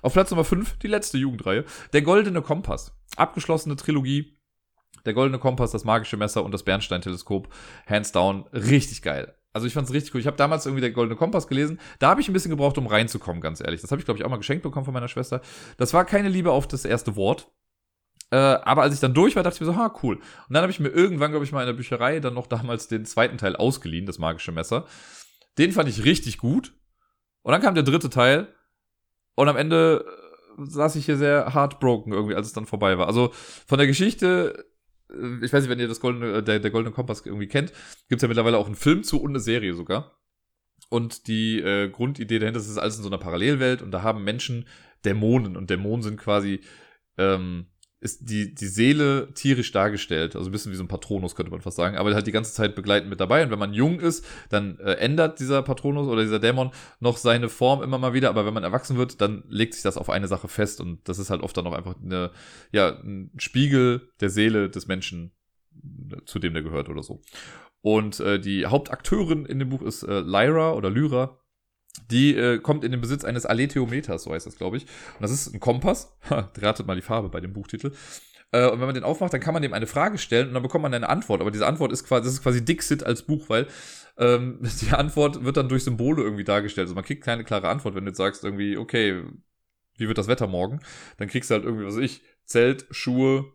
Auf 0.00 0.14
Platz 0.14 0.30
Nummer 0.30 0.44
5, 0.44 0.78
die 0.78 0.86
letzte 0.86 1.18
Jugendreihe. 1.18 1.64
Der 1.92 2.02
Goldene 2.02 2.40
Kompass. 2.40 2.96
Abgeschlossene 3.16 3.76
Trilogie. 3.76 4.38
Der 5.04 5.12
Goldene 5.12 5.38
Kompass, 5.38 5.72
das 5.72 5.84
magische 5.84 6.16
Messer 6.16 6.42
und 6.42 6.52
das 6.52 6.62
Bernstein-Teleskop. 6.62 7.52
Hands 7.86 8.10
down. 8.12 8.46
Richtig 8.52 9.02
geil. 9.02 9.34
Also 9.54 9.68
ich 9.68 9.72
fand 9.72 9.86
es 9.86 9.94
richtig 9.94 10.12
cool. 10.12 10.20
Ich 10.20 10.26
habe 10.26 10.36
damals 10.36 10.66
irgendwie 10.66 10.80
der 10.80 10.90
Goldene 10.90 11.16
Kompass 11.16 11.46
gelesen. 11.46 11.78
Da 12.00 12.10
habe 12.10 12.20
ich 12.20 12.28
ein 12.28 12.32
bisschen 12.32 12.50
gebraucht, 12.50 12.76
um 12.76 12.88
reinzukommen, 12.88 13.40
ganz 13.40 13.60
ehrlich. 13.60 13.80
Das 13.80 13.92
habe 13.92 14.00
ich, 14.00 14.04
glaube 14.04 14.18
ich, 14.18 14.26
auch 14.26 14.30
mal 14.30 14.36
geschenkt 14.36 14.64
bekommen 14.64 14.84
von 14.84 14.92
meiner 14.92 15.08
Schwester. 15.08 15.40
Das 15.76 15.94
war 15.94 16.04
keine 16.04 16.28
Liebe 16.28 16.50
auf 16.50 16.66
das 16.66 16.84
erste 16.84 17.14
Wort. 17.14 17.52
Äh, 18.30 18.36
aber 18.36 18.82
als 18.82 18.94
ich 18.94 19.00
dann 19.00 19.14
durch 19.14 19.36
war, 19.36 19.44
dachte 19.44 19.54
ich 19.54 19.60
mir 19.60 19.66
so, 19.66 19.76
ha, 19.76 19.94
cool. 20.02 20.16
Und 20.16 20.24
dann 20.54 20.62
habe 20.62 20.72
ich 20.72 20.80
mir 20.80 20.88
irgendwann, 20.88 21.30
glaube 21.30 21.44
ich, 21.44 21.52
mal 21.52 21.60
in 21.60 21.68
der 21.68 21.74
Bücherei 21.74 22.18
dann 22.18 22.34
noch 22.34 22.48
damals 22.48 22.88
den 22.88 23.04
zweiten 23.04 23.38
Teil 23.38 23.54
ausgeliehen, 23.54 24.06
das 24.06 24.18
magische 24.18 24.50
Messer. 24.50 24.86
Den 25.56 25.70
fand 25.70 25.88
ich 25.88 26.04
richtig 26.04 26.38
gut. 26.38 26.72
Und 27.42 27.52
dann 27.52 27.62
kam 27.62 27.76
der 27.76 27.84
dritte 27.84 28.10
Teil. 28.10 28.48
Und 29.36 29.48
am 29.48 29.56
Ende 29.56 30.04
äh, 30.58 30.64
saß 30.64 30.96
ich 30.96 31.04
hier 31.04 31.16
sehr 31.16 31.54
heartbroken 31.54 32.12
irgendwie, 32.12 32.34
als 32.34 32.48
es 32.48 32.52
dann 32.52 32.66
vorbei 32.66 32.98
war. 32.98 33.06
Also 33.06 33.30
von 33.68 33.78
der 33.78 33.86
Geschichte 33.86 34.64
ich 35.42 35.52
weiß 35.52 35.62
nicht, 35.62 35.70
wenn 35.70 35.80
ihr 35.80 35.88
das 35.88 36.00
Goldene, 36.00 36.38
äh, 36.38 36.42
der, 36.42 36.60
der 36.60 36.70
Goldene 36.70 36.94
Kompass 36.94 37.24
irgendwie 37.24 37.48
kennt, 37.48 37.72
gibt 38.08 38.18
es 38.18 38.22
ja 38.22 38.28
mittlerweile 38.28 38.58
auch 38.58 38.66
einen 38.66 38.74
Film 38.74 39.02
zu 39.02 39.20
und 39.20 39.30
eine 39.30 39.40
Serie 39.40 39.74
sogar. 39.74 40.18
Und 40.90 41.28
die 41.28 41.60
äh, 41.60 41.88
Grundidee 41.88 42.38
dahinter 42.38 42.60
ist, 42.60 42.66
es 42.66 42.72
ist 42.72 42.78
alles 42.78 42.96
in 42.96 43.02
so 43.02 43.08
einer 43.08 43.18
Parallelwelt 43.18 43.82
und 43.82 43.90
da 43.90 44.02
haben 44.02 44.24
Menschen 44.24 44.66
Dämonen 45.04 45.56
und 45.56 45.70
Dämonen 45.70 46.02
sind 46.02 46.18
quasi 46.18 46.60
ähm, 47.18 47.66
ist 48.04 48.28
die, 48.28 48.54
die 48.54 48.66
Seele 48.66 49.32
tierisch 49.32 49.72
dargestellt. 49.72 50.36
Also 50.36 50.50
ein 50.50 50.52
bisschen 50.52 50.70
wie 50.70 50.76
so 50.76 50.84
ein 50.84 50.88
Patronus, 50.88 51.34
könnte 51.34 51.50
man 51.50 51.62
fast 51.62 51.78
sagen. 51.78 51.96
Aber 51.96 52.14
halt 52.14 52.26
die 52.26 52.32
ganze 52.32 52.52
Zeit 52.52 52.74
begleitend 52.74 53.08
mit 53.08 53.18
dabei. 53.18 53.42
Und 53.42 53.50
wenn 53.50 53.58
man 53.58 53.72
jung 53.72 53.98
ist, 53.98 54.26
dann 54.50 54.78
äh, 54.78 54.92
ändert 54.96 55.40
dieser 55.40 55.62
Patronus 55.62 56.06
oder 56.06 56.20
dieser 56.20 56.38
Dämon 56.38 56.70
noch 57.00 57.16
seine 57.16 57.48
Form 57.48 57.82
immer 57.82 57.96
mal 57.96 58.12
wieder. 58.12 58.28
Aber 58.28 58.44
wenn 58.44 58.52
man 58.52 58.62
erwachsen 58.62 58.98
wird, 58.98 59.22
dann 59.22 59.42
legt 59.48 59.72
sich 59.72 59.82
das 59.82 59.96
auf 59.96 60.10
eine 60.10 60.28
Sache 60.28 60.48
fest. 60.48 60.82
Und 60.82 61.08
das 61.08 61.18
ist 61.18 61.30
halt 61.30 61.40
oft 61.40 61.56
dann 61.56 61.66
auch 61.66 61.72
einfach 61.72 61.94
eine, 62.04 62.30
ja, 62.72 62.90
ein 62.90 63.30
Spiegel 63.38 64.10
der 64.20 64.28
Seele 64.28 64.68
des 64.68 64.86
Menschen, 64.86 65.32
zu 66.26 66.38
dem 66.38 66.52
der 66.52 66.62
gehört 66.62 66.90
oder 66.90 67.02
so. 67.02 67.22
Und 67.80 68.20
äh, 68.20 68.38
die 68.38 68.66
Hauptakteurin 68.66 69.46
in 69.46 69.58
dem 69.58 69.70
Buch 69.70 69.80
ist 69.80 70.02
äh, 70.02 70.20
Lyra 70.20 70.74
oder 70.74 70.90
Lyra. 70.90 71.38
Die 72.10 72.34
äh, 72.36 72.58
kommt 72.58 72.84
in 72.84 72.90
den 72.90 73.00
Besitz 73.00 73.24
eines 73.24 73.46
Aletiometers, 73.46 74.24
so 74.24 74.32
heißt 74.32 74.46
das, 74.46 74.56
glaube 74.56 74.76
ich. 74.76 74.82
Und 74.84 75.22
das 75.22 75.30
ist 75.30 75.52
ein 75.54 75.60
Kompass. 75.60 76.16
Ha, 76.30 76.50
ratet 76.58 76.86
mal 76.86 76.96
die 76.96 77.02
Farbe 77.02 77.28
bei 77.28 77.40
dem 77.40 77.52
Buchtitel. 77.52 77.92
Äh, 78.52 78.68
und 78.68 78.80
wenn 78.80 78.86
man 78.86 78.94
den 78.94 79.04
aufmacht, 79.04 79.32
dann 79.32 79.40
kann 79.40 79.54
man 79.54 79.62
dem 79.62 79.72
eine 79.72 79.86
Frage 79.86 80.18
stellen 80.18 80.48
und 80.48 80.54
dann 80.54 80.62
bekommt 80.62 80.82
man 80.82 80.94
eine 80.94 81.08
Antwort. 81.08 81.40
Aber 81.40 81.50
diese 81.50 81.66
Antwort 81.66 81.92
ist 81.92 82.04
quasi, 82.04 82.24
das 82.24 82.34
ist 82.34 82.42
quasi 82.42 82.64
Dixit 82.64 83.04
als 83.04 83.22
Buch, 83.22 83.48
weil 83.48 83.66
ähm, 84.16 84.60
die 84.80 84.90
Antwort 84.90 85.44
wird 85.44 85.56
dann 85.56 85.68
durch 85.68 85.84
Symbole 85.84 86.22
irgendwie 86.22 86.44
dargestellt. 86.44 86.86
Also 86.86 86.94
man 86.94 87.04
kriegt 87.04 87.24
keine 87.24 87.44
klare 87.44 87.68
Antwort, 87.68 87.94
wenn 87.94 88.04
du 88.04 88.10
jetzt 88.10 88.18
sagst 88.18 88.44
irgendwie, 88.44 88.76
okay, 88.76 89.22
wie 89.96 90.08
wird 90.08 90.18
das 90.18 90.28
Wetter 90.28 90.46
morgen? 90.46 90.80
Dann 91.18 91.28
kriegst 91.28 91.50
du 91.50 91.54
halt 91.54 91.64
irgendwie, 91.64 91.86
was 91.86 91.96
weiß 91.96 92.02
ich, 92.02 92.22
Zelt, 92.44 92.86
Schuhe 92.90 93.52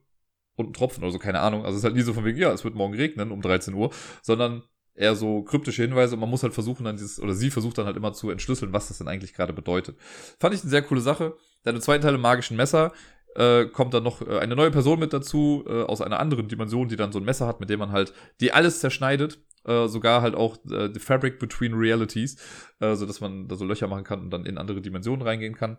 und 0.56 0.70
ein 0.70 0.74
Tropfen 0.74 1.04
oder 1.04 1.12
so, 1.12 1.20
keine 1.20 1.40
Ahnung. 1.40 1.62
Also 1.66 1.76
es 1.76 1.80
ist 1.80 1.84
halt 1.86 1.96
nie 1.96 2.02
so 2.02 2.14
von 2.14 2.26
wegen, 2.26 2.38
ja, 2.38 2.52
es 2.52 2.64
wird 2.64 2.76
morgen 2.76 2.94
regnen 2.94 3.32
um 3.32 3.42
13 3.42 3.74
Uhr, 3.74 3.92
sondern 4.22 4.64
eher 5.00 5.16
so 5.16 5.42
kryptische 5.44 5.82
Hinweise 5.82 6.16
und 6.16 6.20
man 6.20 6.30
muss 6.30 6.44
halt 6.44 6.54
versuchen, 6.54 6.84
dann 6.84 6.98
dieses, 6.98 7.22
oder 7.22 7.34
sie 7.34 7.50
versucht 7.50 7.78
dann 7.78 7.86
halt 7.86 7.96
immer 7.96 8.12
zu 8.12 8.30
entschlüsseln, 8.30 8.74
was 8.74 8.90
das 8.90 8.98
denn 8.98 9.08
eigentlich 9.08 9.34
gerade 9.34 9.54
bedeutet. 9.54 9.98
Fand 10.40 10.54
ich 10.54 10.62
eine 10.62 10.70
sehr 10.70 10.82
coole 10.82 11.02
Sache. 11.02 11.36
Dann 11.64 11.76
im 11.76 11.82
zweiten 11.82 12.04
Teil 12.04 12.16
im 12.16 12.22
magischen 12.22 12.58
Messer 12.58 12.92
äh, 13.36 13.66
kommt 13.66 13.94
dann 13.94 14.04
noch 14.04 14.22
äh, 14.22 14.40
eine 14.40 14.56
neue 14.56 14.72
Person 14.72 15.00
mit 15.00 15.14
dazu, 15.14 15.64
äh, 15.68 15.84
aus 15.84 16.02
einer 16.02 16.20
anderen 16.20 16.50
Dimension, 16.50 16.90
die 16.90 16.98
dann 16.98 17.14
so 17.14 17.20
ein 17.20 17.26
Messer 17.26 17.48
hat, 17.48 17.62
mit 17.62 17.70
dem 17.70 17.80
man 17.80 17.92
halt, 17.92 18.14
die 18.42 18.52
alles 18.52 18.82
zerschneidet. 18.82 19.40
Äh, 19.66 19.88
sogar 19.88 20.22
halt 20.22 20.36
auch 20.36 20.58
äh, 20.70 20.90
the 20.94 21.00
fabric 21.00 21.38
between 21.38 21.74
realities, 21.74 22.38
äh, 22.80 22.96
so 22.96 23.06
dass 23.06 23.20
man 23.20 23.48
da 23.48 23.56
so 23.56 23.66
Löcher 23.66 23.88
machen 23.88 24.06
kann 24.06 24.22
und 24.22 24.32
dann 24.32 24.46
in 24.46 24.58
andere 24.58 24.82
Dimensionen 24.82 25.22
reingehen 25.22 25.56
kann. 25.56 25.78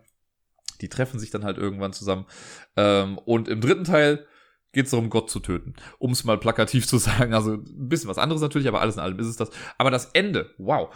Die 0.81 0.89
treffen 0.89 1.19
sich 1.19 1.29
dann 1.29 1.43
halt 1.43 1.57
irgendwann 1.57 1.93
zusammen. 1.93 2.25
Ähm, 2.75 3.17
und 3.19 3.47
im 3.47 3.59
dritten 3.59 3.83
Teil 3.83 4.25
geht 4.71 4.85
es 4.85 4.91
darum, 4.91 5.09
Gott 5.09 5.29
zu 5.29 5.39
töten. 5.39 5.73
Um 5.99 6.11
es 6.11 6.23
mal 6.23 6.37
plakativ 6.37 6.87
zu 6.87 6.97
sagen. 6.97 7.33
Also 7.33 7.53
ein 7.53 7.89
bisschen 7.89 8.09
was 8.09 8.17
anderes 8.17 8.41
natürlich, 8.41 8.67
aber 8.67 8.81
alles 8.81 8.95
in 8.95 9.01
allem 9.01 9.19
ist 9.19 9.27
es 9.27 9.37
das. 9.37 9.49
Aber 9.77 9.91
das 9.91 10.05
Ende, 10.13 10.53
wow. 10.57 10.93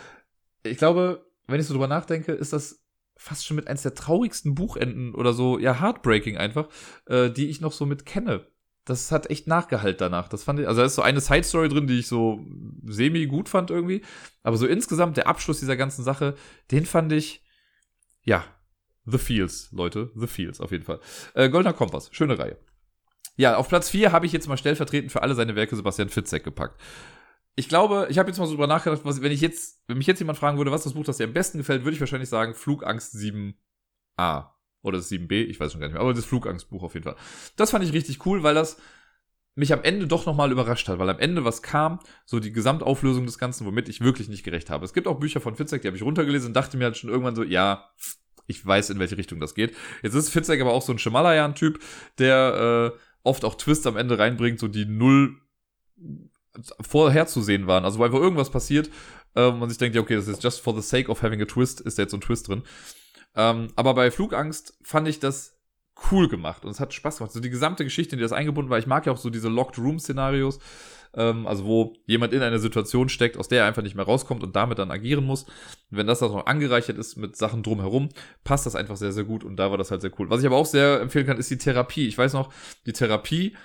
Ich 0.64 0.78
glaube, 0.78 1.26
wenn 1.48 1.60
ich 1.60 1.68
so 1.68 1.74
drüber 1.74 1.88
nachdenke, 1.88 2.32
ist 2.32 2.54
das 2.54 2.84
fast 3.18 3.46
schon 3.46 3.56
mit 3.56 3.68
eins 3.68 3.84
der 3.84 3.96
traurigsten 3.96 4.56
Buchenden 4.56 5.16
oder 5.16 5.34
so, 5.34 5.58
ja, 5.58 5.80
heartbreaking 5.80 6.38
einfach, 6.38 6.68
äh, 7.06 7.30
die 7.30 7.50
ich 7.50 7.62
noch 7.62 7.72
so 7.72 7.86
mit 7.86 8.06
kenne. 8.06 8.48
Das 8.84 9.12
hat 9.12 9.30
echt 9.30 9.48
Nachgehalt 9.48 10.02
danach. 10.02 10.28
Das 10.28 10.44
fand 10.44 10.60
ich, 10.60 10.68
also 10.68 10.82
da 10.82 10.86
ist 10.86 10.96
so 10.96 11.02
eine 11.02 11.22
Side 11.22 11.44
Story 11.44 11.70
drin, 11.70 11.88
die 11.88 12.00
ich 12.00 12.08
so 12.08 12.46
semi 12.86 13.26
gut 13.26 13.50
fand 13.50 13.72
irgendwie. 13.72 14.02
Aber 14.44 14.58
so 14.58 14.68
insgesamt 14.68 15.18
der 15.18 15.28
Abschluss 15.28 15.60
dieser 15.60 15.76
ganzen 15.76 16.04
Sache, 16.04 16.36
den 16.72 16.86
fand 16.86 17.12
ich, 17.12 17.44
ja, 18.24 18.44
The 19.06 19.18
Feels, 19.18 19.72
Leute. 19.72 20.12
The 20.16 20.28
Feels, 20.28 20.62
auf 20.62 20.72
jeden 20.72 20.84
Fall. 20.84 21.00
Äh, 21.34 21.50
Goldener 21.50 21.74
Kompass, 21.74 22.10
schöne 22.12 22.38
Reihe. 22.38 22.58
Ja, 23.38 23.58
auf 23.58 23.68
Platz 23.68 23.90
4 23.90 24.12
habe 24.12 24.26
ich 24.26 24.32
jetzt 24.32 24.48
mal 24.48 24.58
stellvertretend 24.58 25.12
für 25.12 25.22
alle 25.22 25.36
seine 25.36 25.56
Werke 25.56 25.76
Sebastian 25.76 26.10
Fitzek 26.10 26.44
gepackt. 26.44 26.80
Ich 27.56 27.70
glaube, 27.70 28.08
ich 28.10 28.18
habe 28.18 28.30
jetzt 28.30 28.38
mal 28.38 28.46
so 28.46 28.54
drüber 28.54 28.68
nachgedacht, 28.68 29.02
was, 29.04 29.22
wenn 29.22 29.32
ich 29.32 29.42
jetzt, 29.42 29.82
wenn 29.88 29.98
mich 29.98 30.08
jetzt 30.08 30.20
jemand 30.20 30.38
fragen 30.38 30.58
würde, 30.58 30.72
was 30.72 30.84
das 30.84 30.94
Buch, 30.94 31.06
das 31.06 31.18
dir 31.18 31.26
am 31.26 31.34
besten 31.34 31.58
gefällt, 31.58 31.84
würde 31.84 31.96
ich 31.96 32.02
wahrscheinlich 32.02 32.30
sagen 32.30 32.54
Flugangst 32.54 33.16
7a. 33.16 34.50
Oder 34.82 34.98
das 34.98 35.10
7b, 35.10 35.46
ich 35.46 35.60
weiß 35.60 35.72
schon 35.72 35.82
gar 35.82 35.88
nicht 35.88 35.94
mehr, 35.94 36.02
aber 36.02 36.14
das 36.14 36.26
Flugangstbuch 36.26 36.84
auf 36.84 36.94
jeden 36.94 37.06
Fall. 37.06 37.16
Das 37.56 37.72
fand 37.72 37.84
ich 37.84 37.94
richtig 37.94 38.26
cool, 38.26 38.44
weil 38.44 38.54
das 38.54 38.78
mich 39.56 39.72
am 39.72 39.84
Ende 39.84 40.06
doch 40.06 40.26
nochmal 40.26 40.52
überrascht 40.52 40.88
hat, 40.90 41.00
weil 41.00 41.10
am 41.10 41.18
Ende 41.18 41.46
was 41.46 41.62
kam, 41.62 42.00
so 42.26 42.40
die 42.40 42.52
Gesamtauflösung 42.52 43.26
des 43.26 43.40
Ganzen, 43.40 43.66
womit 43.66 43.88
ich 43.90 44.02
wirklich 44.02 44.28
nicht 44.28 44.44
gerecht 44.44 44.70
habe. 44.70 44.86
Es 44.86 44.94
gibt 44.94 45.08
auch 45.08 45.20
Bücher 45.20 45.40
von 45.40 45.56
Fitzek, 45.56 45.82
die 45.82 45.88
habe 45.88 45.98
ich 45.98 46.04
runtergelesen 46.04 46.50
und 46.50 46.54
dachte 46.54 46.78
mir 46.78 46.84
halt 46.86 46.98
schon 46.98 47.10
irgendwann 47.10 47.36
so, 47.36 47.44
ja, 47.44 47.90
ich 48.48 48.64
weiß, 48.64 48.90
in 48.92 49.00
welche 49.00 49.18
Richtung 49.18 49.40
das 49.40 49.56
geht. 49.56 49.76
Jetzt 50.04 50.14
ist 50.14 50.30
Fitzek 50.30 50.62
aber 50.62 50.74
auch 50.74 50.82
so 50.82 50.92
ein 50.92 51.00
Shimalayan-Typ, 51.00 51.80
der 52.20 52.94
äh, 52.94 53.00
oft 53.26 53.44
auch 53.44 53.56
Twist 53.56 53.86
am 53.88 53.98
Ende 53.98 54.18
reinbringt, 54.18 54.60
so 54.60 54.68
die 54.68 54.86
null 54.86 55.36
vorherzusehen 56.80 57.68
waren. 57.68 57.84
Also 57.84 58.00
wo 58.00 58.04
einfach 58.04 58.20
irgendwas 58.20 58.50
passiert 58.50 58.90
äh, 59.36 59.52
man 59.52 59.70
sich 59.70 59.78
denkt, 59.78 59.96
ja, 59.96 60.02
okay, 60.02 60.16
das 60.16 60.28
ist 60.28 60.44
just 60.44 60.62
for 60.62 60.74
the 60.74 60.82
sake 60.82 61.10
of 61.10 61.22
having 61.22 61.42
a 61.42 61.46
twist, 61.46 61.82
ist 61.82 61.98
da 61.98 62.04
jetzt 62.04 62.12
so 62.12 62.18
ein 62.18 62.22
Twist 62.22 62.48
drin. 62.48 62.64
Ähm, 63.36 63.68
aber 63.76 63.94
bei 63.94 64.10
Flugangst 64.12 64.78
fand 64.82 65.08
ich 65.08 65.20
das 65.20 65.58
cool 66.12 66.28
gemacht 66.28 66.66
und 66.66 66.72
es 66.72 66.80
hat 66.80 66.94
Spaß 66.94 67.18
gemacht. 67.18 67.34
So 67.34 67.40
die 67.40 67.50
gesamte 67.50 67.84
Geschichte, 67.84 68.16
in 68.16 68.20
die 68.20 68.24
das 68.24 68.34
eingebunden 68.34 68.70
war. 68.70 68.80
Ich 68.80 68.88
mag 68.88 69.06
ja 69.06 69.12
auch 69.12 69.18
so 69.18 69.30
diese 69.30 69.50
Locked 69.50 69.78
Room 69.78 70.00
Szenarios, 70.00 70.60
ähm, 71.16 71.48
also 71.48 71.66
wo 71.66 71.94
jemand 72.06 72.34
in 72.34 72.42
einer 72.42 72.60
Situation 72.60 73.10
steckt, 73.10 73.38
aus 73.38 73.48
der 73.48 73.62
er 73.62 73.68
einfach 73.68 73.84
nicht 73.84 73.96
mehr 73.96 74.06
rauskommt 74.06 74.44
und 74.44 74.56
damit 74.56 74.80
dann 74.80 74.92
agieren 74.92 75.26
muss. 75.26 75.44
Und 75.44 75.98
wenn 75.98 76.08
das 76.08 76.20
dann 76.20 76.32
noch 76.32 76.46
angereichert 76.46 76.98
ist 76.98 77.16
mit 77.16 77.36
Sachen 77.36 77.64
drumherum, 77.64 78.10
passt 78.44 78.66
das 78.66 78.76
einfach 78.76 78.98
sehr, 78.98 79.12
sehr 79.12 79.24
gut 79.24 79.44
und 79.44 79.58
da 79.58 79.72
war 79.72 79.78
das 79.78 79.92
halt 79.92 80.02
sehr 80.02 80.12
cool. 80.20 80.30
Was 80.30 80.42
ich 80.42 80.48
aber 80.48 80.58
auch 80.58 80.66
sehr 80.66 81.02
empfehlen 81.02 81.26
kann, 81.26 81.38
ist 81.38 81.50
die 81.50 81.58
Therapie. 81.58 82.08
Ich 82.08 82.18
weiß 82.18 82.34
noch, 82.34 82.54
die 82.86 82.94
Therapie 82.94 83.56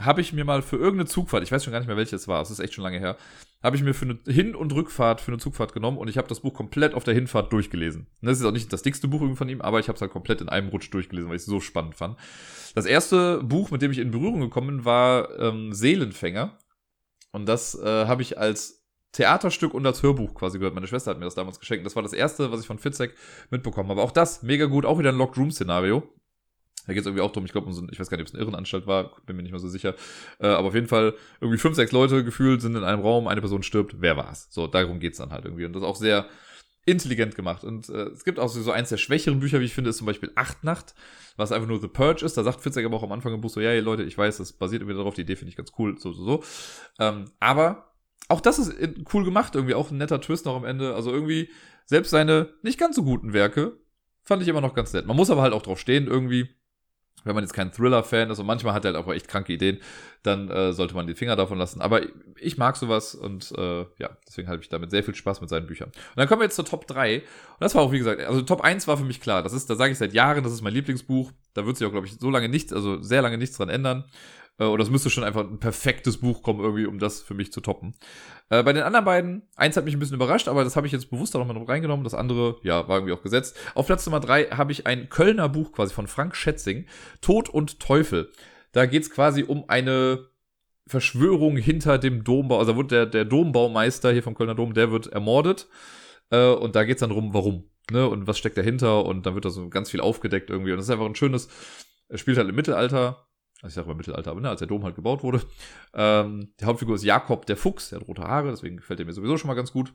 habe 0.00 0.20
ich 0.20 0.32
mir 0.32 0.44
mal 0.44 0.62
für 0.62 0.76
irgendeine 0.76 1.08
Zugfahrt, 1.08 1.42
ich 1.44 1.52
weiß 1.52 1.62
schon 1.62 1.72
gar 1.72 1.78
nicht 1.78 1.86
mehr 1.86 1.96
welche 1.96 2.16
es 2.16 2.26
war, 2.26 2.42
es 2.42 2.50
ist 2.50 2.58
echt 2.58 2.74
schon 2.74 2.82
lange 2.82 2.98
her, 2.98 3.16
habe 3.62 3.76
ich 3.76 3.82
mir 3.82 3.94
für 3.94 4.04
eine 4.04 4.18
Hin- 4.26 4.56
und 4.56 4.72
Rückfahrt 4.74 5.20
für 5.20 5.30
eine 5.30 5.38
Zugfahrt 5.38 5.72
genommen 5.72 5.98
und 5.98 6.08
ich 6.08 6.18
habe 6.18 6.28
das 6.28 6.40
Buch 6.40 6.52
komplett 6.52 6.94
auf 6.94 7.04
der 7.04 7.14
Hinfahrt 7.14 7.52
durchgelesen. 7.52 8.08
Das 8.20 8.38
ist 8.38 8.44
auch 8.44 8.52
nicht 8.52 8.72
das 8.72 8.82
dickste 8.82 9.08
Buch 9.08 9.36
von 9.36 9.48
ihm, 9.48 9.60
aber 9.60 9.78
ich 9.78 9.88
habe 9.88 9.94
es 9.96 10.02
halt 10.02 10.10
komplett 10.10 10.40
in 10.40 10.48
einem 10.48 10.68
Rutsch 10.68 10.92
durchgelesen, 10.92 11.30
weil 11.30 11.36
ich 11.36 11.42
es 11.42 11.46
so 11.46 11.60
spannend 11.60 11.94
fand. 11.94 12.18
Das 12.74 12.86
erste 12.86 13.42
Buch, 13.42 13.70
mit 13.70 13.82
dem 13.82 13.92
ich 13.92 13.98
in 13.98 14.10
Berührung 14.10 14.40
gekommen 14.40 14.68
bin, 14.68 14.84
war 14.84 15.38
ähm, 15.38 15.72
Seelenfänger. 15.72 16.58
Und 17.34 17.46
das 17.46 17.74
äh, 17.74 18.06
habe 18.06 18.22
ich 18.22 18.38
als 18.38 18.86
Theaterstück 19.10 19.74
und 19.74 19.84
als 19.84 20.04
Hörbuch 20.04 20.34
quasi 20.34 20.58
gehört. 20.58 20.76
Meine 20.76 20.86
Schwester 20.86 21.10
hat 21.10 21.18
mir 21.18 21.24
das 21.24 21.34
damals 21.34 21.58
geschenkt. 21.58 21.84
Das 21.84 21.96
war 21.96 22.02
das 22.04 22.12
erste, 22.12 22.52
was 22.52 22.60
ich 22.60 22.66
von 22.68 22.78
Fitzek 22.78 23.12
mitbekommen 23.50 23.88
habe. 23.90 24.02
Auch 24.02 24.12
das, 24.12 24.44
mega 24.44 24.66
gut, 24.66 24.86
auch 24.86 25.00
wieder 25.00 25.10
ein 25.10 25.18
Locked 25.18 25.36
Room-Szenario. 25.36 26.04
Da 26.86 26.92
geht 26.92 27.00
es 27.00 27.06
irgendwie 27.06 27.22
auch 27.22 27.32
drum, 27.32 27.44
ich 27.44 27.50
glaube, 27.50 27.68
ich 27.90 27.98
weiß 27.98 28.08
gar 28.08 28.18
nicht, 28.18 28.22
ob 28.22 28.28
es 28.28 28.34
eine 28.34 28.42
Irrenanstalt 28.42 28.86
war, 28.86 29.16
bin 29.26 29.34
mir 29.34 29.42
nicht 29.42 29.50
mehr 29.50 29.58
so 29.58 29.66
sicher. 29.66 29.96
Äh, 30.38 30.46
aber 30.46 30.68
auf 30.68 30.74
jeden 30.76 30.86
Fall, 30.86 31.14
irgendwie 31.40 31.58
fünf, 31.58 31.74
sechs 31.74 31.90
Leute 31.90 32.22
gefühlt 32.22 32.62
sind 32.62 32.76
in 32.76 32.84
einem 32.84 33.02
Raum, 33.02 33.26
eine 33.26 33.40
Person 33.40 33.64
stirbt, 33.64 33.96
wer 33.98 34.16
war's? 34.16 34.46
So, 34.50 34.68
darum 34.68 35.00
geht's 35.00 35.18
dann 35.18 35.32
halt 35.32 35.44
irgendwie. 35.44 35.64
Und 35.64 35.72
das 35.72 35.82
ist 35.82 35.88
auch 35.88 35.96
sehr 35.96 36.26
intelligent 36.86 37.34
gemacht. 37.34 37.64
Und 37.64 37.88
äh, 37.88 38.08
es 38.08 38.24
gibt 38.24 38.38
auch 38.38 38.48
so, 38.48 38.70
eins 38.70 38.90
der 38.90 38.96
schwächeren 38.96 39.40
Bücher, 39.40 39.60
wie 39.60 39.64
ich 39.64 39.74
finde, 39.74 39.90
ist 39.90 39.98
zum 39.98 40.06
Beispiel 40.06 40.32
Achtnacht, 40.34 40.94
was 41.36 41.52
einfach 41.52 41.68
nur 41.68 41.80
The 41.80 41.88
Purge 41.88 42.24
ist. 42.24 42.36
Da 42.36 42.42
sagt 42.42 42.60
Fitzek 42.60 42.84
aber 42.84 42.96
auch 42.96 43.02
am 43.02 43.12
Anfang 43.12 43.32
im 43.32 43.40
Buch 43.40 43.50
so, 43.50 43.60
ja, 43.60 43.70
hey, 43.70 43.80
Leute, 43.80 44.02
ich 44.02 44.16
weiß, 44.16 44.38
das 44.38 44.52
basiert 44.52 44.82
irgendwie 44.82 44.96
darauf, 44.96 45.14
die 45.14 45.22
Idee 45.22 45.36
finde 45.36 45.50
ich 45.50 45.56
ganz 45.56 45.72
cool, 45.78 45.98
so, 45.98 46.12
so, 46.12 46.24
so. 46.24 46.44
Ähm, 46.98 47.26
aber 47.40 47.94
auch 48.28 48.40
das 48.40 48.58
ist 48.58 48.74
cool 49.12 49.24
gemacht, 49.24 49.54
irgendwie 49.54 49.74
auch 49.74 49.90
ein 49.90 49.98
netter 49.98 50.20
Twist 50.20 50.46
noch 50.46 50.56
am 50.56 50.64
Ende. 50.64 50.94
Also 50.94 51.10
irgendwie, 51.10 51.50
selbst 51.86 52.10
seine 52.10 52.54
nicht 52.62 52.78
ganz 52.78 52.96
so 52.96 53.04
guten 53.04 53.32
Werke 53.32 53.78
fand 54.22 54.42
ich 54.42 54.48
immer 54.48 54.60
noch 54.60 54.74
ganz 54.74 54.92
nett. 54.92 55.06
Man 55.06 55.16
muss 55.16 55.30
aber 55.30 55.42
halt 55.42 55.52
auch 55.52 55.62
drauf 55.62 55.78
stehen, 55.78 56.06
irgendwie 56.06 56.48
wenn 57.24 57.34
man 57.34 57.42
jetzt 57.42 57.54
kein 57.54 57.72
Thriller-Fan 57.72 58.30
ist 58.30 58.38
und 58.38 58.46
manchmal 58.46 58.74
hat 58.74 58.84
er 58.84 58.94
halt 58.94 59.04
auch 59.04 59.12
echt 59.12 59.28
kranke 59.28 59.52
Ideen, 59.52 59.78
dann 60.22 60.50
äh, 60.50 60.72
sollte 60.72 60.94
man 60.94 61.06
die 61.06 61.14
Finger 61.14 61.36
davon 61.36 61.58
lassen. 61.58 61.80
Aber 61.80 62.02
ich 62.38 62.56
mag 62.56 62.76
sowas 62.76 63.14
und 63.14 63.52
äh, 63.56 63.80
ja, 63.98 64.16
deswegen 64.26 64.48
habe 64.48 64.60
ich 64.62 64.68
damit 64.68 64.90
sehr 64.90 65.02
viel 65.02 65.14
Spaß 65.14 65.40
mit 65.40 65.50
seinen 65.50 65.66
Büchern. 65.66 65.88
Und 65.88 66.16
dann 66.16 66.28
kommen 66.28 66.40
wir 66.40 66.44
jetzt 66.44 66.56
zur 66.56 66.64
Top 66.64 66.86
3. 66.86 67.16
Und 67.16 67.24
das 67.60 67.74
war 67.74 67.82
auch, 67.82 67.92
wie 67.92 67.98
gesagt, 67.98 68.20
also 68.22 68.42
Top 68.42 68.62
1 68.62 68.86
war 68.86 68.96
für 68.96 69.04
mich 69.04 69.20
klar. 69.20 69.42
Das 69.42 69.52
ist, 69.52 69.68
da 69.68 69.74
sage 69.74 69.92
ich 69.92 69.98
seit 69.98 70.12
Jahren, 70.12 70.44
das 70.44 70.52
ist 70.52 70.62
mein 70.62 70.74
Lieblingsbuch. 70.74 71.32
Da 71.54 71.66
wird 71.66 71.76
sich 71.76 71.86
auch, 71.86 71.92
glaube 71.92 72.06
ich, 72.06 72.14
so 72.18 72.30
lange 72.30 72.48
nichts, 72.48 72.72
also 72.72 73.00
sehr 73.02 73.22
lange 73.22 73.38
nichts 73.38 73.56
dran 73.56 73.68
ändern. 73.68 74.04
Äh, 74.58 74.64
oder 74.64 74.82
es 74.82 74.90
müsste 74.90 75.10
schon 75.10 75.24
einfach 75.24 75.42
ein 75.42 75.58
perfektes 75.58 76.18
Buch 76.18 76.42
kommen, 76.42 76.60
irgendwie, 76.60 76.86
um 76.86 76.98
das 76.98 77.22
für 77.22 77.34
mich 77.34 77.52
zu 77.52 77.60
toppen. 77.60 77.94
Äh, 78.50 78.62
bei 78.62 78.72
den 78.72 78.82
anderen 78.82 79.04
beiden, 79.04 79.42
eins 79.56 79.76
hat 79.76 79.84
mich 79.84 79.94
ein 79.94 80.00
bisschen 80.00 80.16
überrascht, 80.16 80.48
aber 80.48 80.64
das 80.64 80.76
habe 80.76 80.86
ich 80.86 80.92
jetzt 80.92 81.10
bewusst 81.10 81.34
auch 81.36 81.44
nochmal 81.44 81.62
reingenommen. 81.64 82.04
Das 82.04 82.14
andere, 82.14 82.56
ja, 82.62 82.86
war 82.88 82.98
irgendwie 82.98 83.14
auch 83.14 83.22
gesetzt. 83.22 83.56
Auf 83.74 83.86
Platz 83.86 84.06
Nummer 84.06 84.20
drei 84.20 84.44
habe 84.44 84.72
ich 84.72 84.86
ein 84.86 85.08
Kölner 85.08 85.48
Buch 85.48 85.72
quasi 85.72 85.92
von 85.92 86.06
Frank 86.06 86.36
Schätzing, 86.36 86.86
Tod 87.20 87.48
und 87.48 87.80
Teufel. 87.80 88.30
Da 88.72 88.86
geht 88.86 89.02
es 89.02 89.10
quasi 89.10 89.44
um 89.44 89.68
eine 89.68 90.28
Verschwörung 90.86 91.56
hinter 91.56 91.98
dem 91.98 92.24
Dombau. 92.24 92.58
Also 92.58 92.72
da 92.72 92.78
wird 92.78 92.90
der, 92.90 93.06
der 93.06 93.24
Dombaumeister 93.24 94.12
hier 94.12 94.22
vom 94.22 94.34
Kölner 94.34 94.54
Dom, 94.54 94.74
der 94.74 94.90
wird 94.90 95.06
ermordet. 95.06 95.68
Äh, 96.30 96.48
und 96.48 96.76
da 96.76 96.84
geht 96.84 96.96
es 96.96 97.00
dann 97.00 97.10
drum, 97.10 97.32
warum. 97.32 97.70
Ne? 97.90 98.08
Und 98.08 98.26
was 98.26 98.38
steckt 98.38 98.58
dahinter? 98.58 99.04
Und 99.04 99.26
dann 99.26 99.34
wird 99.34 99.44
da 99.44 99.50
so 99.50 99.68
ganz 99.68 99.90
viel 99.90 100.00
aufgedeckt 100.00 100.50
irgendwie. 100.50 100.72
Und 100.72 100.78
das 100.78 100.86
ist 100.86 100.90
einfach 100.90 101.06
ein 101.06 101.14
schönes, 101.14 101.48
er 102.08 102.18
spielt 102.18 102.36
halt 102.36 102.48
im 102.48 102.54
Mittelalter 102.54 103.26
also 103.62 103.68
ich 103.68 103.74
sage 103.74 103.88
mal 103.88 103.94
Mittelalter, 103.94 104.30
aber 104.30 104.40
ne, 104.40 104.50
als 104.50 104.58
der 104.58 104.68
Dom 104.68 104.84
halt 104.84 104.94
gebaut 104.94 105.22
wurde. 105.22 105.42
Ähm, 105.94 106.52
die 106.60 106.64
Hauptfigur 106.64 106.96
ist 106.96 107.04
Jakob 107.04 107.46
der 107.46 107.56
Fuchs, 107.56 107.90
der 107.90 108.00
hat 108.00 108.08
rote 108.08 108.22
Haare, 108.22 108.50
deswegen 108.50 108.76
gefällt 108.76 109.00
er 109.00 109.06
mir 109.06 109.12
sowieso 109.12 109.38
schon 109.38 109.48
mal 109.48 109.54
ganz 109.54 109.72
gut. 109.72 109.94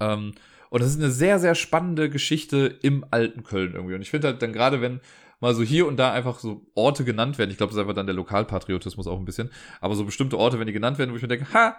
Ähm, 0.00 0.32
und 0.68 0.82
das 0.82 0.90
ist 0.90 1.00
eine 1.00 1.10
sehr, 1.10 1.38
sehr 1.38 1.54
spannende 1.54 2.10
Geschichte 2.10 2.78
im 2.82 3.04
alten 3.10 3.44
Köln 3.44 3.74
irgendwie. 3.74 3.94
Und 3.94 4.02
ich 4.02 4.10
finde 4.10 4.28
halt 4.28 4.42
dann 4.42 4.52
gerade, 4.52 4.80
wenn 4.80 5.00
mal 5.40 5.54
so 5.54 5.62
hier 5.62 5.86
und 5.86 5.96
da 5.96 6.12
einfach 6.12 6.38
so 6.38 6.66
Orte 6.74 7.04
genannt 7.04 7.38
werden, 7.38 7.50
ich 7.50 7.56
glaube, 7.56 7.70
das 7.70 7.76
ist 7.76 7.80
einfach 7.80 7.94
dann 7.94 8.06
der 8.06 8.16
Lokalpatriotismus 8.16 9.06
auch 9.06 9.18
ein 9.18 9.24
bisschen, 9.24 9.50
aber 9.80 9.94
so 9.94 10.04
bestimmte 10.04 10.38
Orte, 10.38 10.58
wenn 10.58 10.66
die 10.66 10.72
genannt 10.72 10.98
werden, 10.98 11.12
wo 11.12 11.16
ich 11.16 11.22
mir 11.22 11.28
denke, 11.28 11.52
ha, 11.52 11.76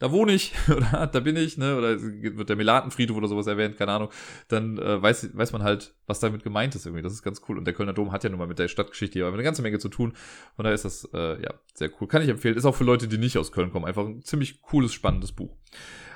da 0.00 0.10
wohne 0.10 0.32
ich 0.32 0.52
oder 0.68 1.06
da 1.06 1.20
bin 1.20 1.36
ich, 1.36 1.56
ne, 1.56 1.76
oder 1.76 2.00
wird 2.00 2.48
der 2.48 2.56
Melatenfriedhof 2.56 3.16
oder 3.16 3.28
sowas 3.28 3.46
erwähnt, 3.46 3.76
keine 3.76 3.92
Ahnung, 3.92 4.08
dann 4.48 4.78
äh, 4.78 5.00
weiß, 5.00 5.36
weiß 5.36 5.52
man 5.52 5.62
halt, 5.62 5.94
was 6.06 6.18
damit 6.18 6.42
gemeint 6.42 6.74
ist 6.74 6.86
irgendwie. 6.86 7.02
Das 7.02 7.12
ist 7.12 7.22
ganz 7.22 7.42
cool. 7.48 7.58
Und 7.58 7.66
der 7.66 7.74
Kölner 7.74 7.92
Dom 7.92 8.10
hat 8.10 8.24
ja 8.24 8.30
nun 8.30 8.38
mal 8.38 8.48
mit 8.48 8.58
der 8.58 8.68
Stadtgeschichte 8.68 9.18
hier 9.18 9.28
eine 9.28 9.42
ganze 9.42 9.62
Menge 9.62 9.78
zu 9.78 9.88
tun. 9.88 10.14
Von 10.56 10.64
daher 10.64 10.74
ist 10.74 10.84
das, 10.84 11.08
äh, 11.12 11.40
ja, 11.40 11.54
sehr 11.74 11.90
cool. 12.00 12.08
Kann 12.08 12.22
ich 12.22 12.28
empfehlen. 12.28 12.56
Ist 12.56 12.64
auch 12.64 12.74
für 12.74 12.84
Leute, 12.84 13.06
die 13.06 13.18
nicht 13.18 13.38
aus 13.38 13.52
Köln 13.52 13.70
kommen, 13.70 13.84
einfach 13.84 14.06
ein 14.06 14.22
ziemlich 14.22 14.62
cooles, 14.62 14.92
spannendes 14.92 15.32
Buch. 15.32 15.54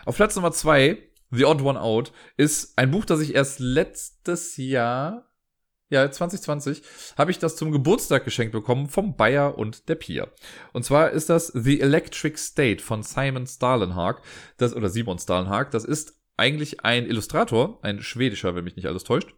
Auf 0.07 0.17
Platz 0.17 0.35
Nummer 0.35 0.53
zwei, 0.53 0.99
The 1.31 1.45
Odd 1.45 1.63
One 1.63 1.81
Out, 1.81 2.13
ist 2.37 2.77
ein 2.79 2.91
Buch, 2.91 3.05
das 3.05 3.21
ich 3.21 3.35
erst 3.35 3.61
letztes 3.61 4.57
Jahr 4.57 5.31
ja, 5.91 6.11
2020, 6.11 6.83
habe 7.17 7.31
ich 7.31 7.39
das 7.39 7.57
zum 7.57 7.71
Geburtstag 7.71 8.25
geschenkt 8.25 8.53
bekommen 8.53 8.89
vom 8.89 9.17
Bayer 9.17 9.59
und 9.59 9.89
der 9.89 9.95
Pia. 9.95 10.29
Und 10.73 10.85
zwar 10.85 11.11
ist 11.11 11.29
das 11.31 11.49
The 11.49 11.81
Electric 11.81 12.39
State 12.39 12.83
von 12.83 13.03
Simon 13.03 13.47
Stalenhag, 13.47 14.23
das, 14.57 14.75
oder 14.75 14.89
Simon 14.89 15.19
Stalenhag. 15.19 15.71
Das 15.71 15.85
ist 15.85 16.19
eigentlich 16.37 16.85
ein 16.85 17.07
Illustrator, 17.07 17.79
ein 17.83 18.03
schwedischer, 18.03 18.55
wenn 18.55 18.65
mich 18.65 18.77
nicht 18.77 18.87
alles 18.87 19.05
täuscht 19.05 19.35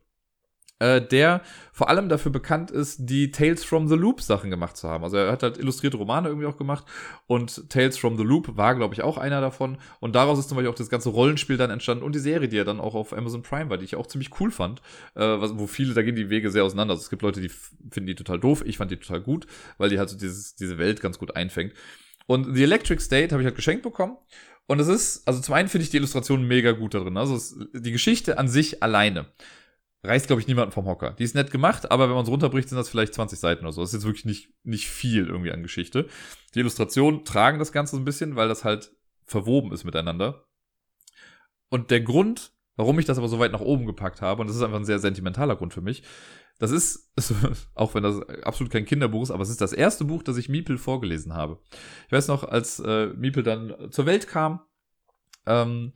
äh, 0.79 1.01
der 1.01 1.43
vor 1.73 1.89
allem 1.89 2.09
dafür 2.09 2.33
bekannt 2.33 2.71
ist, 2.71 3.09
die 3.09 3.31
Tales 3.31 3.65
from 3.65 3.89
the 3.89 3.95
Loop 3.95 4.21
Sachen 4.21 4.51
gemacht 4.51 4.77
zu 4.77 4.89
haben. 4.89 5.05
Also 5.05 5.17
er 5.17 5.33
hat 5.33 5.43
halt 5.43 5.59
illustrierte 5.59 5.97
Romane 5.97 6.29
irgendwie 6.29 6.47
auch 6.47 6.57
gemacht 6.57 6.85
und 7.27 7.71
Tales 7.71 7.97
from 7.97 8.17
the 8.17 8.23
Loop 8.23 8.57
war, 8.57 8.75
glaube 8.75 8.95
ich, 8.95 9.03
auch 9.03 9.17
einer 9.19 9.41
davon. 9.41 9.79
Und 10.01 10.15
daraus 10.15 10.39
ist 10.39 10.49
zum 10.49 10.57
Beispiel 10.57 10.71
auch 10.71 10.77
das 10.77 10.91
ganze 10.91 11.11
Rollenspiel 11.11 11.57
dann 11.57 11.71
entstanden 11.71 12.05
und 12.05 12.15
die 12.15 12.21
Serie, 12.21 12.49
die 12.49 12.59
er 12.59 12.65
dann 12.65 12.81
auch 12.81 12.95
auf 12.95 13.13
Amazon 13.13 13.43
Prime 13.43 13.71
war, 13.71 13.79
die 13.79 13.85
ich 13.85 13.97
auch 13.97 14.07
ziemlich 14.07 14.31
cool 14.41 14.51
fand. 14.51 14.81
Äh, 15.15 15.23
wo 15.23 15.67
viele, 15.67 15.95
da 15.95 16.03
gehen 16.03 16.17
die 16.17 16.31
Wege 16.31 16.51
sehr 16.51 16.65
auseinander. 16.65 16.93
Also 16.93 17.03
es 17.03 17.11
gibt 17.11 17.23
Leute, 17.23 17.41
die 17.41 17.49
finden 17.49 18.07
die 18.07 18.15
total 18.15 18.39
doof. 18.39 18.63
Ich 18.67 18.79
fand 18.79 18.91
die 18.91 18.97
total 18.97 19.21
gut, 19.21 19.47
weil 19.79 19.89
die 19.89 19.99
halt 19.99 20.11
so 20.11 20.19
dieses, 20.19 20.57
diese 20.57 20.79
Welt 20.79 21.01
ganz 21.01 21.19
gut 21.19 21.37
einfängt. 21.37 21.73
Und 22.27 22.55
The 22.55 22.65
Electric 22.65 23.01
State 23.03 23.33
habe 23.33 23.43
ich 23.43 23.47
halt 23.47 23.57
geschenkt 23.57 23.83
bekommen. 23.83 24.17
Und 24.67 24.81
es 24.81 24.89
ist, 24.89 25.27
also 25.29 25.41
zum 25.41 25.55
einen 25.55 25.69
finde 25.69 25.85
ich 25.85 25.91
die 25.91 25.97
Illustration 25.97 26.47
mega 26.47 26.73
gut 26.73 26.95
da 26.95 26.99
drin. 26.99 27.17
Also 27.17 27.37
es, 27.37 27.57
die 27.73 27.93
Geschichte 27.93 28.39
an 28.39 28.49
sich 28.49 28.83
alleine 28.83 29.27
reißt, 30.07 30.27
glaube 30.27 30.41
ich, 30.41 30.49
niemanden 30.49 30.73
vom 30.73 30.87
Hocker. 30.87 31.13
Die 31.13 31.25
ist 31.25 31.35
nett 31.35 31.51
gemacht, 31.51 31.91
aber 31.91 32.09
wenn 32.09 32.15
man 32.15 32.25
es 32.25 32.31
runterbricht, 32.31 32.69
sind 32.69 32.79
das 32.79 32.89
vielleicht 32.89 33.15
20 33.15 33.39
Seiten 33.39 33.65
oder 33.65 33.73
so. 33.73 33.81
Das 33.81 33.91
ist 33.91 33.95
jetzt 33.95 34.07
wirklich 34.07 34.25
nicht, 34.25 34.55
nicht 34.65 34.89
viel 34.89 35.27
irgendwie 35.27 35.53
an 35.53 35.63
Geschichte. 35.63 36.09
Die 36.55 36.61
Illustrationen 36.61 37.25
tragen 37.25 37.59
das 37.59 37.73
Ganze 37.73 37.97
so 37.97 38.03
ein 38.03 38.05
bisschen, 38.05 38.37
weil 38.37 38.49
das 38.49 38.65
halt 38.65 38.93
verwoben 39.25 39.73
ist 39.73 39.85
miteinander. 39.85 40.47
Und 41.69 41.91
der 41.91 42.01
Grund, 42.01 42.53
warum 42.77 42.99
ich 42.99 43.05
das 43.05 43.19
aber 43.19 43.29
so 43.29 43.39
weit 43.39 43.53
nach 43.53 43.61
oben 43.61 43.87
gepackt 43.87 44.23
habe, 44.23 44.41
und 44.41 44.49
das 44.49 44.57
ist 44.57 44.63
einfach 44.63 44.79
ein 44.79 44.85
sehr 44.85 44.99
sentimentaler 44.99 45.57
Grund 45.57 45.75
für 45.75 45.81
mich, 45.81 46.03
das 46.59 46.71
ist, 46.71 47.13
auch 47.75 47.95
wenn 47.95 48.03
das 48.03 48.21
absolut 48.45 48.73
kein 48.73 48.87
Kinderbuch 48.87 49.25
ist, 49.25 49.31
aber 49.31 49.43
es 49.43 49.51
ist 49.51 49.61
das 49.61 49.73
erste 49.73 50.05
Buch, 50.05 50.23
das 50.23 50.37
ich 50.37 50.49
Miepel 50.49 50.79
vorgelesen 50.79 51.35
habe. 51.35 51.59
Ich 52.07 52.13
weiß 52.13 52.29
noch, 52.29 52.45
als 52.45 52.79
äh, 52.81 53.09
Miepel 53.09 53.43
dann 53.43 53.91
zur 53.91 54.07
Welt 54.07 54.27
kam, 54.27 54.61
ähm, 55.47 55.93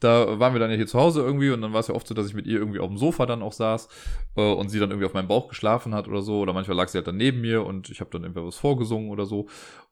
da 0.00 0.38
waren 0.38 0.52
wir 0.52 0.60
dann 0.60 0.70
ja 0.70 0.76
hier 0.76 0.86
zu 0.86 0.98
Hause 0.98 1.20
irgendwie 1.20 1.50
und 1.50 1.60
dann 1.62 1.72
war 1.72 1.80
es 1.80 1.88
ja 1.88 1.94
oft 1.94 2.06
so, 2.06 2.14
dass 2.14 2.26
ich 2.26 2.34
mit 2.34 2.46
ihr 2.46 2.58
irgendwie 2.58 2.80
auf 2.80 2.88
dem 2.88 2.98
Sofa 2.98 3.26
dann 3.26 3.42
auch 3.42 3.52
saß 3.52 3.88
äh, 4.36 4.52
und 4.52 4.68
sie 4.68 4.78
dann 4.78 4.90
irgendwie 4.90 5.06
auf 5.06 5.14
meinem 5.14 5.28
Bauch 5.28 5.48
geschlafen 5.48 5.94
hat 5.94 6.08
oder 6.08 6.22
so 6.22 6.40
oder 6.40 6.52
manchmal 6.52 6.76
lag 6.76 6.88
sie 6.88 6.98
halt 6.98 7.06
dann 7.06 7.16
neben 7.16 7.40
mir 7.40 7.64
und 7.64 7.90
ich 7.90 8.00
habe 8.00 8.10
dann 8.10 8.22
irgendwie 8.22 8.44
was 8.44 8.56
vorgesungen 8.56 9.10
oder 9.10 9.26
so 9.26 9.48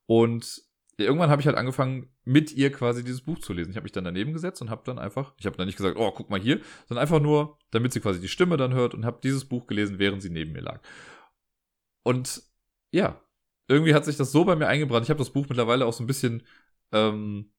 und 0.06 0.62
irgendwann 0.96 1.30
habe 1.30 1.40
ich 1.40 1.46
halt 1.46 1.56
angefangen 1.56 2.08
mit 2.24 2.52
ihr 2.52 2.70
quasi 2.70 3.04
dieses 3.04 3.22
Buch 3.22 3.38
zu 3.38 3.52
lesen. 3.52 3.70
Ich 3.70 3.76
habe 3.76 3.84
mich 3.84 3.92
dann 3.92 4.04
daneben 4.04 4.32
gesetzt 4.32 4.62
und 4.62 4.70
habe 4.70 4.82
dann 4.84 4.98
einfach, 4.98 5.34
ich 5.38 5.46
habe 5.46 5.56
dann 5.56 5.66
nicht 5.66 5.76
gesagt, 5.76 5.98
oh, 5.98 6.12
guck 6.12 6.30
mal 6.30 6.40
hier, 6.40 6.60
sondern 6.88 7.02
einfach 7.02 7.20
nur, 7.20 7.58
damit 7.70 7.92
sie 7.92 8.00
quasi 8.00 8.20
die 8.20 8.28
Stimme 8.28 8.56
dann 8.56 8.74
hört 8.74 8.94
und 8.94 9.04
habe 9.04 9.20
dieses 9.22 9.44
Buch 9.44 9.66
gelesen, 9.66 9.98
während 9.98 10.22
sie 10.22 10.30
neben 10.30 10.52
mir 10.52 10.62
lag. 10.62 10.80
Und 12.02 12.42
ja, 12.92 13.20
irgendwie 13.68 13.94
hat 13.94 14.04
sich 14.04 14.16
das 14.16 14.32
so 14.32 14.44
bei 14.44 14.56
mir 14.56 14.68
eingebrannt. 14.68 15.04
Ich 15.04 15.10
habe 15.10 15.18
das 15.18 15.30
Buch 15.30 15.46
mittlerweile 15.48 15.86
auch 15.86 15.92
so 15.92 16.04
ein 16.04 16.06
bisschen 16.06 16.42
ähm, 16.92 17.50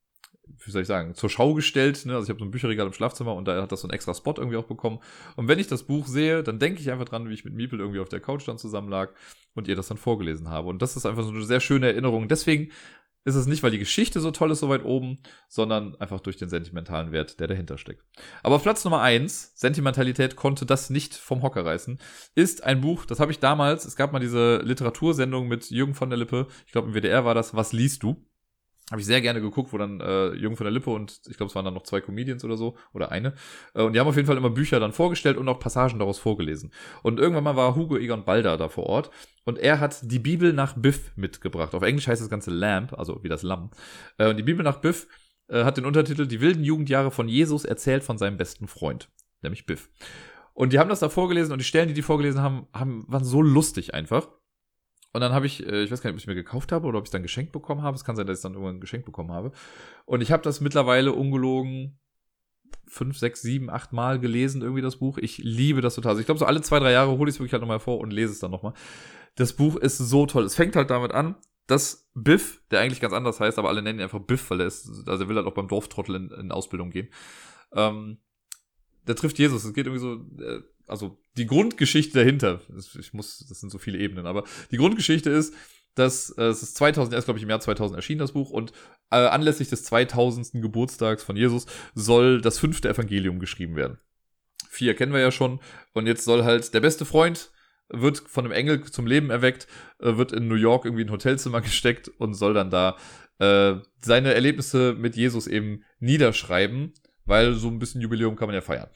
wie 0.64 0.72
soll 0.72 0.82
ich 0.82 0.88
sagen, 0.88 1.16
zur 1.16 1.30
Schau 1.30 1.54
gestellt. 1.54 2.06
Ne? 2.06 2.14
Also 2.14 2.26
ich 2.26 2.30
habe 2.30 2.39
so 2.39 2.46
ein 2.46 2.52
Bücherregal 2.52 2.88
im 2.88 2.93
Schlafzimmer 2.93 3.36
und 3.36 3.48
da 3.48 3.62
hat 3.62 3.72
das 3.72 3.82
so 3.82 3.88
einen 3.88 3.93
extra 3.93 4.14
Spot 4.14 4.34
irgendwie 4.38 4.58
auch 4.58 4.66
bekommen. 4.66 5.00
Und 5.36 5.48
wenn 5.48 5.60
ich 5.60 5.68
das 5.68 5.84
Buch 5.84 6.08
sehe, 6.08 6.43
dann 6.43 6.60
denke 6.60 6.82
ich 6.82 6.91
einfach 6.91 7.06
dran, 7.06 7.30
wie 7.30 7.34
ich 7.34 7.46
mit 7.46 7.54
Miepel 7.54 7.80
irgendwie 7.80 8.00
auf 8.00 8.10
der 8.10 8.20
Couch 8.20 8.48
dann 8.48 8.58
zusammen 8.58 8.89
lag 8.89 9.12
und 9.54 9.68
ihr 9.68 9.76
das 9.76 9.88
dann 9.88 9.98
vorgelesen 9.98 10.50
habe. 10.50 10.70
Und 10.70 10.82
das 10.82 10.96
ist 10.96 11.06
einfach 11.06 11.24
so 11.24 11.30
eine 11.30 11.43
sehr 11.43 11.60
schöne 11.60 11.88
Erinnerung. 11.88 12.28
Deswegen 12.28 12.72
ist 13.26 13.36
es 13.36 13.48
nicht, 13.48 13.64
weil 13.64 13.72
die 13.72 13.80
Geschichte 13.80 14.20
so 14.20 14.30
toll 14.30 14.52
ist, 14.52 14.60
so 14.60 14.70
weit 14.70 14.86
oben, 14.86 15.18
sondern 15.50 15.96
einfach 15.96 16.20
durch 16.20 16.38
den 16.38 16.48
sentimentalen 16.48 17.12
Wert, 17.12 17.39
der 17.39 17.48
dahinter 17.48 17.80
steckt. 17.80 18.06
Aber 18.43 18.60
Platz 18.60 18.86
Nummer 18.86 19.02
eins, 19.02 19.52
Sentimentalität 19.56 20.36
konnte 20.36 20.68
das 20.68 20.91
nicht 20.91 21.16
vom 21.16 21.41
Hocker 21.41 21.66
reißen, 21.66 22.00
ist 22.36 22.64
ein 22.64 22.82
Buch, 22.82 23.06
das 23.06 23.20
habe 23.20 23.32
ich 23.32 23.39
damals, 23.39 23.86
es 23.86 23.96
gab 23.96 24.14
mal 24.14 24.20
diese 24.20 24.58
Literatursendung 24.58 25.48
mit 25.48 25.72
Jürgen 25.72 25.96
von 25.96 26.12
der 26.12 26.20
Lippe, 26.20 26.48
ich 26.68 26.72
glaube 26.72 26.89
im 26.89 26.93
WDR 26.93 27.26
war 27.26 27.34
das, 27.34 27.56
Was 27.56 27.74
liest 27.74 28.04
du? 28.04 28.24
Habe 28.92 29.02
ich 29.02 29.08
sehr 29.08 29.22
gerne 29.22 29.42
geguckt, 29.42 29.74
wo 29.74 29.80
dann 29.80 30.00
äh, 30.00 30.34
Jung 30.34 30.56
von 30.56 30.66
der 30.66 30.72
Lippe 30.72 30.92
und 30.92 31.20
ich 31.28 31.38
glaube, 31.38 31.50
es 31.50 31.56
waren 31.56 31.66
dann 31.66 31.74
noch 31.74 31.84
zwei 31.84 32.02
Comedians 32.02 32.46
oder 32.46 32.56
so 32.56 32.78
oder 32.94 33.12
eine. 33.12 33.34
Äh, 33.74 33.82
und 33.82 33.94
die 33.94 34.00
haben 34.00 34.08
auf 34.08 34.16
jeden 34.16 34.28
Fall 34.28 34.38
immer 34.38 34.52
Bücher 34.52 34.80
dann 34.80 34.92
vorgestellt 34.92 35.38
und 35.38 35.50
auch 35.50 35.60
Passagen 35.60 35.98
daraus 35.98 36.20
vorgelesen. 36.20 36.72
Und 37.02 37.20
irgendwann 37.20 37.44
mal 37.44 37.56
war 37.56 37.76
Hugo 37.76 37.98
Egon 37.98 38.26
Balder 38.26 38.58
da 38.58 38.70
vor 38.70 38.86
Ort 38.86 39.10
und 39.44 39.58
er 39.58 39.80
hat 39.80 40.00
die 40.04 40.20
Bibel 40.20 40.54
nach 40.54 40.74
Biff 40.76 41.12
mitgebracht. 41.16 41.74
Auf 41.74 41.82
Englisch 41.82 42.08
heißt 42.08 42.22
das 42.22 42.30
Ganze 42.30 42.52
Lamp, 42.52 42.94
also 42.94 43.24
wie 43.24 43.30
das 43.30 43.42
Lamm. 43.42 43.72
Äh, 44.20 44.30
und 44.30 44.38
die 44.38 44.44
Bibel 44.44 44.64
nach 44.64 44.82
Biff 44.82 45.08
äh, 45.48 45.64
hat 45.64 45.78
den 45.78 45.86
Untertitel 45.86 46.28
Die 46.28 46.42
wilden 46.42 46.64
Jugendjahre 46.64 47.10
von 47.10 47.28
Jesus 47.28 47.66
erzählt 47.66 48.04
von 48.04 48.20
seinem 48.20 48.38
besten 48.38 48.68
Freund, 48.68 49.10
nämlich 49.42 49.66
Biff. 49.66 49.90
Und 50.54 50.74
die 50.74 50.80
haben 50.80 50.90
das 50.90 51.00
da 51.00 51.10
vorgelesen 51.10 51.52
und 51.52 51.60
die 51.60 51.66
Stellen, 51.66 51.88
die 51.88 51.94
die 51.94 52.02
vorgelesen 52.02 52.42
haben, 52.42 52.68
haben 52.72 53.04
waren 53.08 53.26
so 53.26 53.42
lustig 53.42 53.94
einfach. 53.94 54.30
Und 55.16 55.22
dann 55.22 55.32
habe 55.32 55.45
ich, 55.45 55.66
äh, 55.66 55.82
ich 55.82 55.91
weiß 55.91 56.01
gar 56.01 56.09
nicht, 56.09 56.16
ob 56.16 56.20
ich 56.20 56.28
mir 56.28 56.36
gekauft 56.36 56.74
habe 56.74 56.86
oder 56.88 56.99
ob 56.99 57.05
ich 57.05 57.09
dann 57.09 57.24
geschenkt 57.24 57.53
bekommen 57.53 57.82
habe. 57.84 57.95
Es 57.95 58.03
kann 58.03 58.18
sein, 58.18 58.28
dass 58.28 58.39
ich 58.39 58.43
dann 58.43 58.51
irgendwann 58.51 58.82
geschenkt 58.82 59.05
bekommen 59.05 59.32
habe. 59.32 59.53
Und 60.03 60.20
ich 60.20 60.30
habe 60.30 60.43
das 60.43 60.59
mittlerweile 60.59 61.13
ungelogen 61.13 61.97
fünf, 62.86 63.18
sechs, 63.18 63.41
sieben, 63.41 63.70
acht 63.70 63.93
Mal 63.93 64.20
gelesen, 64.20 64.61
irgendwie 64.61 64.82
das 64.82 64.97
Buch. 64.97 65.18
Ich 65.18 65.38
liebe 65.38 65.80
das 65.80 65.95
total. 65.95 66.09
Also 66.09 66.20
ich 66.20 66.26
glaube, 66.26 66.39
so 66.39 66.45
alle 66.45 66.61
zwei, 66.61 66.80
drei 66.80 66.91
Jahre 66.91 67.18
hole 67.18 67.30
ich 67.30 67.36
es 67.36 67.39
wirklich 67.39 67.53
halt 67.53 67.61
nochmal 67.61 67.80
vor 67.80 67.99
und 67.99 68.11
lese 68.11 68.34
es 68.34 68.39
dann 68.39 68.51
nochmal. 68.51 68.74
Das 69.36 69.53
Buch 69.53 69.78
ist 69.78 69.99
so 69.99 70.26
toll. 70.26 70.43
Es 70.43 70.55
fängt 70.55 70.76
halt 70.76 70.89
damit 70.89 71.13
an, 71.13 71.36
dass 71.66 72.09
Biff, 72.13 72.61
der 72.70 72.82
eigentlich 72.82 72.99
ganz 72.99 73.13
anders 73.13 73.39
heißt, 73.39 73.57
aber 73.57 73.70
alle 73.70 73.82
nennen 73.82 73.99
ihn 73.99 74.03
einfach 74.03 74.20
Biff, 74.20 74.49
weil 74.49 74.59
er 74.59 74.68
ist, 74.68 75.07
also 75.07 75.24
er 75.24 75.30
will 75.30 75.38
halt 75.38 75.47
auch 75.47 75.53
beim 75.53 75.70
Dorftrottel 75.70 76.16
in, 76.16 76.30
in 76.32 76.51
Ausbildung 76.51 76.89
gehen. 76.89 77.07
Ähm, 77.72 78.18
der 79.07 79.16
trifft 79.16 79.39
Jesus. 79.39 79.63
Es 79.63 79.74
geht 79.74 79.88
irgendwie 79.88 80.01
so, 80.01 80.43
äh, 80.43 80.61
also 80.88 81.18
die 81.38 81.46
Grundgeschichte 81.46 82.20
dahinter, 82.20 82.62
ich 83.00 83.14
muss, 83.14 83.46
das 83.48 83.60
sind 83.60 83.72
so 83.72 83.78
viele 83.78 83.98
Ebenen, 83.98 84.26
aber 84.26 84.44
die 84.72 84.78
Grundgeschichte 84.78 85.30
ist, 85.30 85.54
dass 85.96 86.30
äh, 86.32 86.44
es 86.46 86.62
ist 86.62 86.76
2000, 86.76 87.14
erst 87.14 87.26
glaube 87.26 87.38
ich 87.38 87.44
im 87.44 87.50
Jahr 87.50 87.60
2000 87.60 87.96
erschien 87.96 88.20
das 88.20 88.34
Buch 88.34 88.52
und 88.52 88.72
äh, 89.12 89.16
anlässlich 89.16 89.70
des 89.70 89.84
2000. 89.86 90.62
Geburtstags 90.62 91.24
von 91.24 91.36
Jesus 91.36 91.66
soll 91.94 92.42
das 92.42 92.60
fünfte 92.60 92.90
Evangelium 92.90 93.40
geschrieben 93.40 93.76
werden. 93.76 93.98
Vier 94.70 94.96
kennen 94.96 95.14
wir 95.14 95.22
ja 95.22 95.32
schon 95.32 95.60
und 95.94 96.06
jetzt 96.06 96.26
soll 96.26 96.44
halt 96.44 96.74
der 96.74 96.82
beste 96.82 97.06
Freund 97.06 97.52
wird 97.90 98.20
von 98.20 98.46
einem 98.46 98.54
Engel 98.54 98.84
zum 98.84 99.08
Leben 99.08 99.30
erweckt, 99.30 99.68
äh, 100.00 100.18
wird 100.18 100.32
in 100.32 100.48
New 100.48 100.56
York 100.56 100.86
irgendwie 100.86 101.04
in 101.04 101.08
ein 101.08 101.14
Hotelzimmer 101.14 101.62
gesteckt 101.62 102.10
und 102.10 102.34
soll 102.34 102.54
dann 102.54 102.70
da 102.70 102.98
äh, 103.40 103.76
seine 104.02 104.34
Erlebnisse 104.34 104.94
mit 104.94 105.16
Jesus 105.16 105.48
eben 105.48 105.84
niederschreiben, 106.00 106.94
weil 107.26 107.54
so 107.54 107.68
ein 107.68 107.80
bisschen 107.80 108.02
Jubiläum 108.02 108.36
kann 108.36 108.48
man 108.48 108.56
ja 108.56 108.62
feiern. 108.62 108.90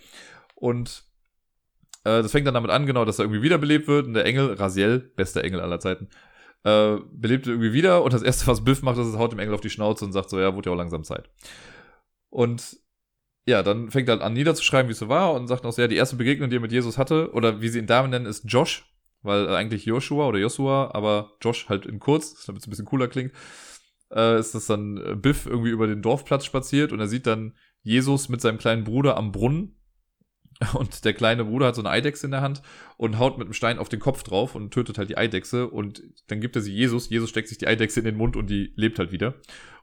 Und 0.55 1.03
äh, 2.03 2.21
das 2.21 2.31
fängt 2.31 2.47
dann 2.47 2.53
damit 2.53 2.71
an, 2.71 2.85
genau, 2.85 3.05
dass 3.05 3.19
er 3.19 3.25
irgendwie 3.25 3.41
wiederbelebt 3.41 3.87
wird. 3.87 4.07
Und 4.07 4.13
der 4.13 4.25
Engel, 4.25 4.53
Raziel, 4.53 4.99
bester 5.15 5.43
Engel 5.43 5.61
aller 5.61 5.79
Zeiten, 5.79 6.09
äh, 6.63 6.97
belebt 7.11 7.47
irgendwie 7.47 7.73
wieder. 7.73 8.03
Und 8.03 8.13
das 8.13 8.21
erste, 8.21 8.47
was 8.47 8.63
Biff 8.63 8.81
macht, 8.81 8.97
ist, 8.97 9.07
es 9.07 9.17
haut 9.17 9.31
dem 9.31 9.39
Engel 9.39 9.55
auf 9.55 9.61
die 9.61 9.69
Schnauze 9.69 10.05
und 10.05 10.11
sagt 10.11 10.29
so, 10.29 10.39
ja, 10.39 10.55
wurde 10.55 10.69
ja 10.69 10.73
auch 10.73 10.77
langsam 10.77 11.03
Zeit. 11.03 11.29
Und 12.29 12.77
ja, 13.45 13.63
dann 13.63 13.89
fängt 13.89 14.07
er 14.07 14.13
halt 14.13 14.21
an 14.21 14.33
niederzuschreiben, 14.33 14.89
wie 14.89 14.93
es 14.93 14.99
so 14.99 15.09
war 15.09 15.33
und 15.33 15.47
sagt 15.47 15.63
noch 15.63 15.71
so, 15.71 15.81
ja, 15.81 15.87
die 15.87 15.95
erste 15.95 16.15
Begegnung, 16.15 16.49
die 16.49 16.57
er 16.57 16.61
mit 16.61 16.71
Jesus 16.71 16.97
hatte, 16.97 17.31
oder 17.33 17.61
wie 17.61 17.69
sie 17.69 17.79
ihn 17.79 17.87
Damen 17.87 18.11
nennen, 18.11 18.27
ist 18.27 18.43
Josh, 18.45 18.85
weil 19.23 19.47
äh, 19.47 19.55
eigentlich 19.55 19.85
Joshua 19.85 20.27
oder 20.27 20.37
Joshua, 20.37 20.91
aber 20.93 21.31
Josh 21.41 21.67
halt 21.67 21.85
in 21.85 21.99
kurz, 21.99 22.45
damit 22.45 22.61
es 22.61 22.67
ein 22.67 22.69
bisschen 22.69 22.85
cooler 22.85 23.07
klingt, 23.07 23.33
äh, 24.11 24.39
ist 24.39 24.53
das 24.53 24.67
dann 24.67 25.19
Biff 25.21 25.47
irgendwie 25.47 25.71
über 25.71 25.87
den 25.87 26.01
Dorfplatz 26.01 26.45
spaziert 26.45 26.91
und 26.91 26.99
er 26.99 27.07
sieht 27.07 27.25
dann 27.25 27.55
Jesus 27.81 28.29
mit 28.29 28.41
seinem 28.41 28.57
kleinen 28.59 28.83
Bruder 28.83 29.17
am 29.17 29.31
Brunnen 29.31 29.78
und 30.73 31.05
der 31.05 31.13
kleine 31.13 31.45
Bruder 31.45 31.67
hat 31.67 31.75
so 31.75 31.81
eine 31.81 31.89
Eidechse 31.89 32.27
in 32.27 32.31
der 32.31 32.41
Hand 32.41 32.61
und 32.97 33.17
haut 33.17 33.37
mit 33.37 33.47
einem 33.47 33.53
Stein 33.53 33.79
auf 33.79 33.89
den 33.89 33.99
Kopf 33.99 34.23
drauf 34.23 34.55
und 34.55 34.71
tötet 34.73 34.97
halt 34.97 35.09
die 35.09 35.17
Eidechse. 35.17 35.67
Und 35.69 36.03
dann 36.27 36.41
gibt 36.41 36.55
er 36.55 36.61
sie 36.61 36.73
Jesus. 36.73 37.09
Jesus 37.09 37.29
steckt 37.29 37.47
sich 37.47 37.57
die 37.57 37.67
Eidechse 37.67 37.99
in 37.99 38.05
den 38.05 38.17
Mund 38.17 38.35
und 38.35 38.49
die 38.49 38.73
lebt 38.75 38.99
halt 38.99 39.11
wieder. 39.11 39.35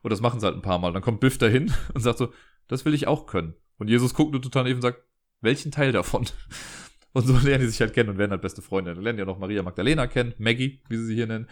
Und 0.02 0.10
das 0.10 0.20
machen 0.20 0.38
sie 0.38 0.46
halt 0.46 0.56
ein 0.56 0.62
paar 0.62 0.78
Mal. 0.78 0.92
Dann 0.92 1.02
kommt 1.02 1.20
Biff 1.20 1.38
dahin 1.38 1.72
und 1.94 2.02
sagt 2.02 2.18
so, 2.18 2.32
das 2.68 2.84
will 2.84 2.94
ich 2.94 3.06
auch 3.06 3.26
können. 3.26 3.54
Und 3.78 3.88
Jesus 3.88 4.14
guckt 4.14 4.32
nur 4.32 4.42
total 4.42 4.64
neben 4.64 4.76
und 4.76 4.82
sagt, 4.82 5.02
welchen 5.40 5.70
Teil 5.70 5.92
davon? 5.92 6.26
Und 7.12 7.26
so 7.26 7.32
lernen 7.32 7.64
die 7.64 7.70
sich 7.70 7.80
halt 7.80 7.94
kennen 7.94 8.10
und 8.10 8.18
werden 8.18 8.32
halt 8.32 8.42
beste 8.42 8.60
Freunde. 8.60 8.92
Dann 8.92 9.02
lernen 9.02 9.18
ja 9.18 9.24
noch 9.24 9.38
Maria 9.38 9.62
Magdalena 9.62 10.06
kennen, 10.06 10.34
Maggie, 10.36 10.82
wie 10.90 10.98
sie 10.98 11.06
sie 11.06 11.14
hier 11.14 11.26
nennen. 11.26 11.48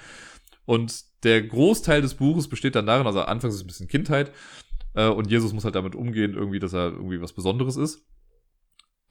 Und 0.67 1.05
der 1.25 1.41
Großteil 1.41 2.03
des 2.03 2.13
Buches 2.13 2.49
besteht 2.49 2.75
dann 2.75 2.85
darin, 2.85 3.07
also 3.07 3.23
anfangs 3.23 3.55
ist 3.55 3.61
es 3.61 3.65
ein 3.65 3.69
bisschen 3.69 3.89
Kindheit, 3.89 4.31
äh, 4.95 5.09
und 5.09 5.31
Jesus 5.31 5.53
muss 5.53 5.65
halt 5.65 5.75
damit 5.75 5.95
umgehen, 5.95 6.35
irgendwie, 6.35 6.59
dass 6.59 6.73
er 6.73 6.93
irgendwie 6.93 7.21
was 7.21 7.33
Besonderes 7.33 7.77
ist. 7.77 8.07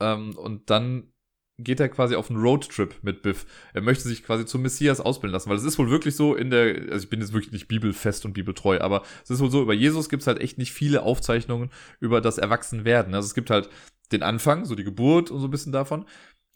Ähm, 0.03 0.37
und 0.37 0.69
dann 0.69 1.13
geht 1.59 1.79
er 1.79 1.87
quasi 1.87 2.15
auf 2.15 2.29
einen 2.29 2.41
Roadtrip 2.41 2.95
mit 3.03 3.21
Biff. 3.21 3.45
Er 3.73 3.81
möchte 3.81 4.07
sich 4.07 4.23
quasi 4.23 4.45
zum 4.45 4.63
Messias 4.63 4.99
ausbilden 4.99 5.33
lassen, 5.33 5.49
weil 5.49 5.57
es 5.57 5.63
ist 5.63 5.77
wohl 5.77 5.89
wirklich 5.89 6.15
so 6.15 6.35
in 6.35 6.49
der, 6.49 6.91
also 6.91 7.03
ich 7.03 7.09
bin 7.09 7.21
jetzt 7.21 7.31
wirklich 7.31 7.51
nicht 7.51 7.67
bibelfest 7.67 8.25
und 8.25 8.33
bibeltreu, 8.33 8.79
aber 8.79 9.03
es 9.23 9.29
ist 9.29 9.39
wohl 9.39 9.51
so, 9.51 9.61
über 9.61 9.73
Jesus 9.73 10.09
gibt 10.09 10.21
es 10.21 10.27
halt 10.27 10.41
echt 10.41 10.57
nicht 10.57 10.73
viele 10.73 11.03
Aufzeichnungen 11.03 11.69
über 11.99 12.21
das 12.21 12.39
Erwachsenwerden. 12.39 13.13
Also 13.13 13.27
es 13.27 13.35
gibt 13.35 13.51
halt 13.51 13.69
den 14.11 14.23
Anfang, 14.23 14.65
so 14.65 14.75
die 14.75 14.83
Geburt 14.83 15.31
und 15.31 15.39
so 15.39 15.47
ein 15.47 15.51
bisschen 15.51 15.71
davon. 15.71 16.05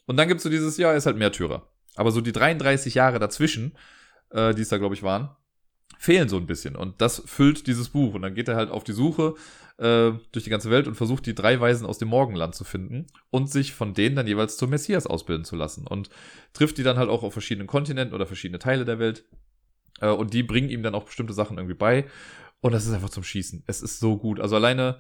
Und 0.08 0.18
dann 0.18 0.28
gibt 0.28 0.40
es 0.40 0.44
so 0.44 0.50
dieses 0.50 0.78
Jahr, 0.78 0.92
er 0.92 0.98
ist 0.98 1.06
halt 1.06 1.18
Märtyrer. 1.18 1.70
Aber 1.96 2.12
so 2.12 2.22
die 2.22 2.32
33 2.32 2.96
Jahre 2.96 3.20
dazwischen, 3.20 3.78
äh, 4.32 4.54
die 4.54 4.62
es 4.62 4.70
da, 4.70 4.78
glaube 4.78 4.96
ich, 4.96 5.04
waren, 5.04 5.36
fehlen 5.98 6.30
so 6.30 6.38
ein 6.38 6.48
bisschen. 6.48 6.76
Und 6.76 7.02
das 7.02 7.24
füllt 7.26 7.68
dieses 7.68 7.90
Buch. 7.90 8.14
Und 8.14 8.22
dann 8.22 8.36
geht 8.36 8.48
er 8.48 8.56
halt 8.56 8.70
auf 8.70 8.84
die 8.84 8.94
Suche 8.94 9.36
äh, 9.78 10.12
durch 10.32 10.44
die 10.44 10.50
ganze 10.50 10.70
Welt 10.70 10.88
und 10.88 10.96
versucht, 10.96 11.26
die 11.26 11.36
drei 11.36 11.60
Weisen 11.60 11.86
aus 11.86 11.98
dem 11.98 12.10
Morgenland 12.10 12.56
zu 12.56 12.64
finden 12.64 13.08
und 13.30 13.50
sich 13.52 13.74
von 13.74 13.94
denen 13.94 14.16
dann 14.16 14.28
jeweils 14.28 14.58
zum 14.58 14.70
Messias 14.70 15.08
ausbilden 15.08 15.46
zu 15.46 15.56
lassen. 15.56 15.88
Und 15.88 16.10
trifft 16.54 16.78
die 16.78 16.84
dann 16.84 16.98
halt 16.98 17.10
auch 17.10 17.24
auf 17.24 17.34
verschiedenen 17.34 17.68
Kontinenten 17.68 18.16
oder 18.16 18.26
verschiedene 18.26 18.60
Teile 18.60 18.86
der 18.86 19.00
Welt. 19.00 19.26
Äh, 20.02 20.10
und 20.10 20.34
die 20.34 20.44
bringen 20.44 20.70
ihm 20.70 20.84
dann 20.84 20.96
auch 20.96 21.06
bestimmte 21.06 21.34
Sachen 21.34 21.58
irgendwie 21.58 21.76
bei. 21.76 22.06
Und 22.60 22.72
das 22.74 22.86
ist 22.86 22.94
einfach 22.94 23.10
zum 23.10 23.24
Schießen. 23.24 23.64
Es 23.68 23.82
ist 23.82 24.00
so 24.00 24.18
gut. 24.18 24.40
Also 24.40 24.56
alleine, 24.56 25.00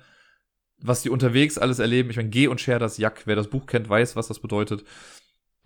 was 0.79 1.01
die 1.01 1.09
unterwegs 1.09 1.57
alles 1.57 1.79
erleben. 1.79 2.09
Ich 2.09 2.17
meine, 2.17 2.29
Geh 2.29 2.47
und 2.47 2.61
Share 2.61 2.79
das 2.79 2.97
Jack. 2.97 3.23
Wer 3.25 3.35
das 3.35 3.49
Buch 3.49 3.65
kennt, 3.65 3.89
weiß, 3.89 4.15
was 4.15 4.27
das 4.27 4.39
bedeutet. 4.39 4.83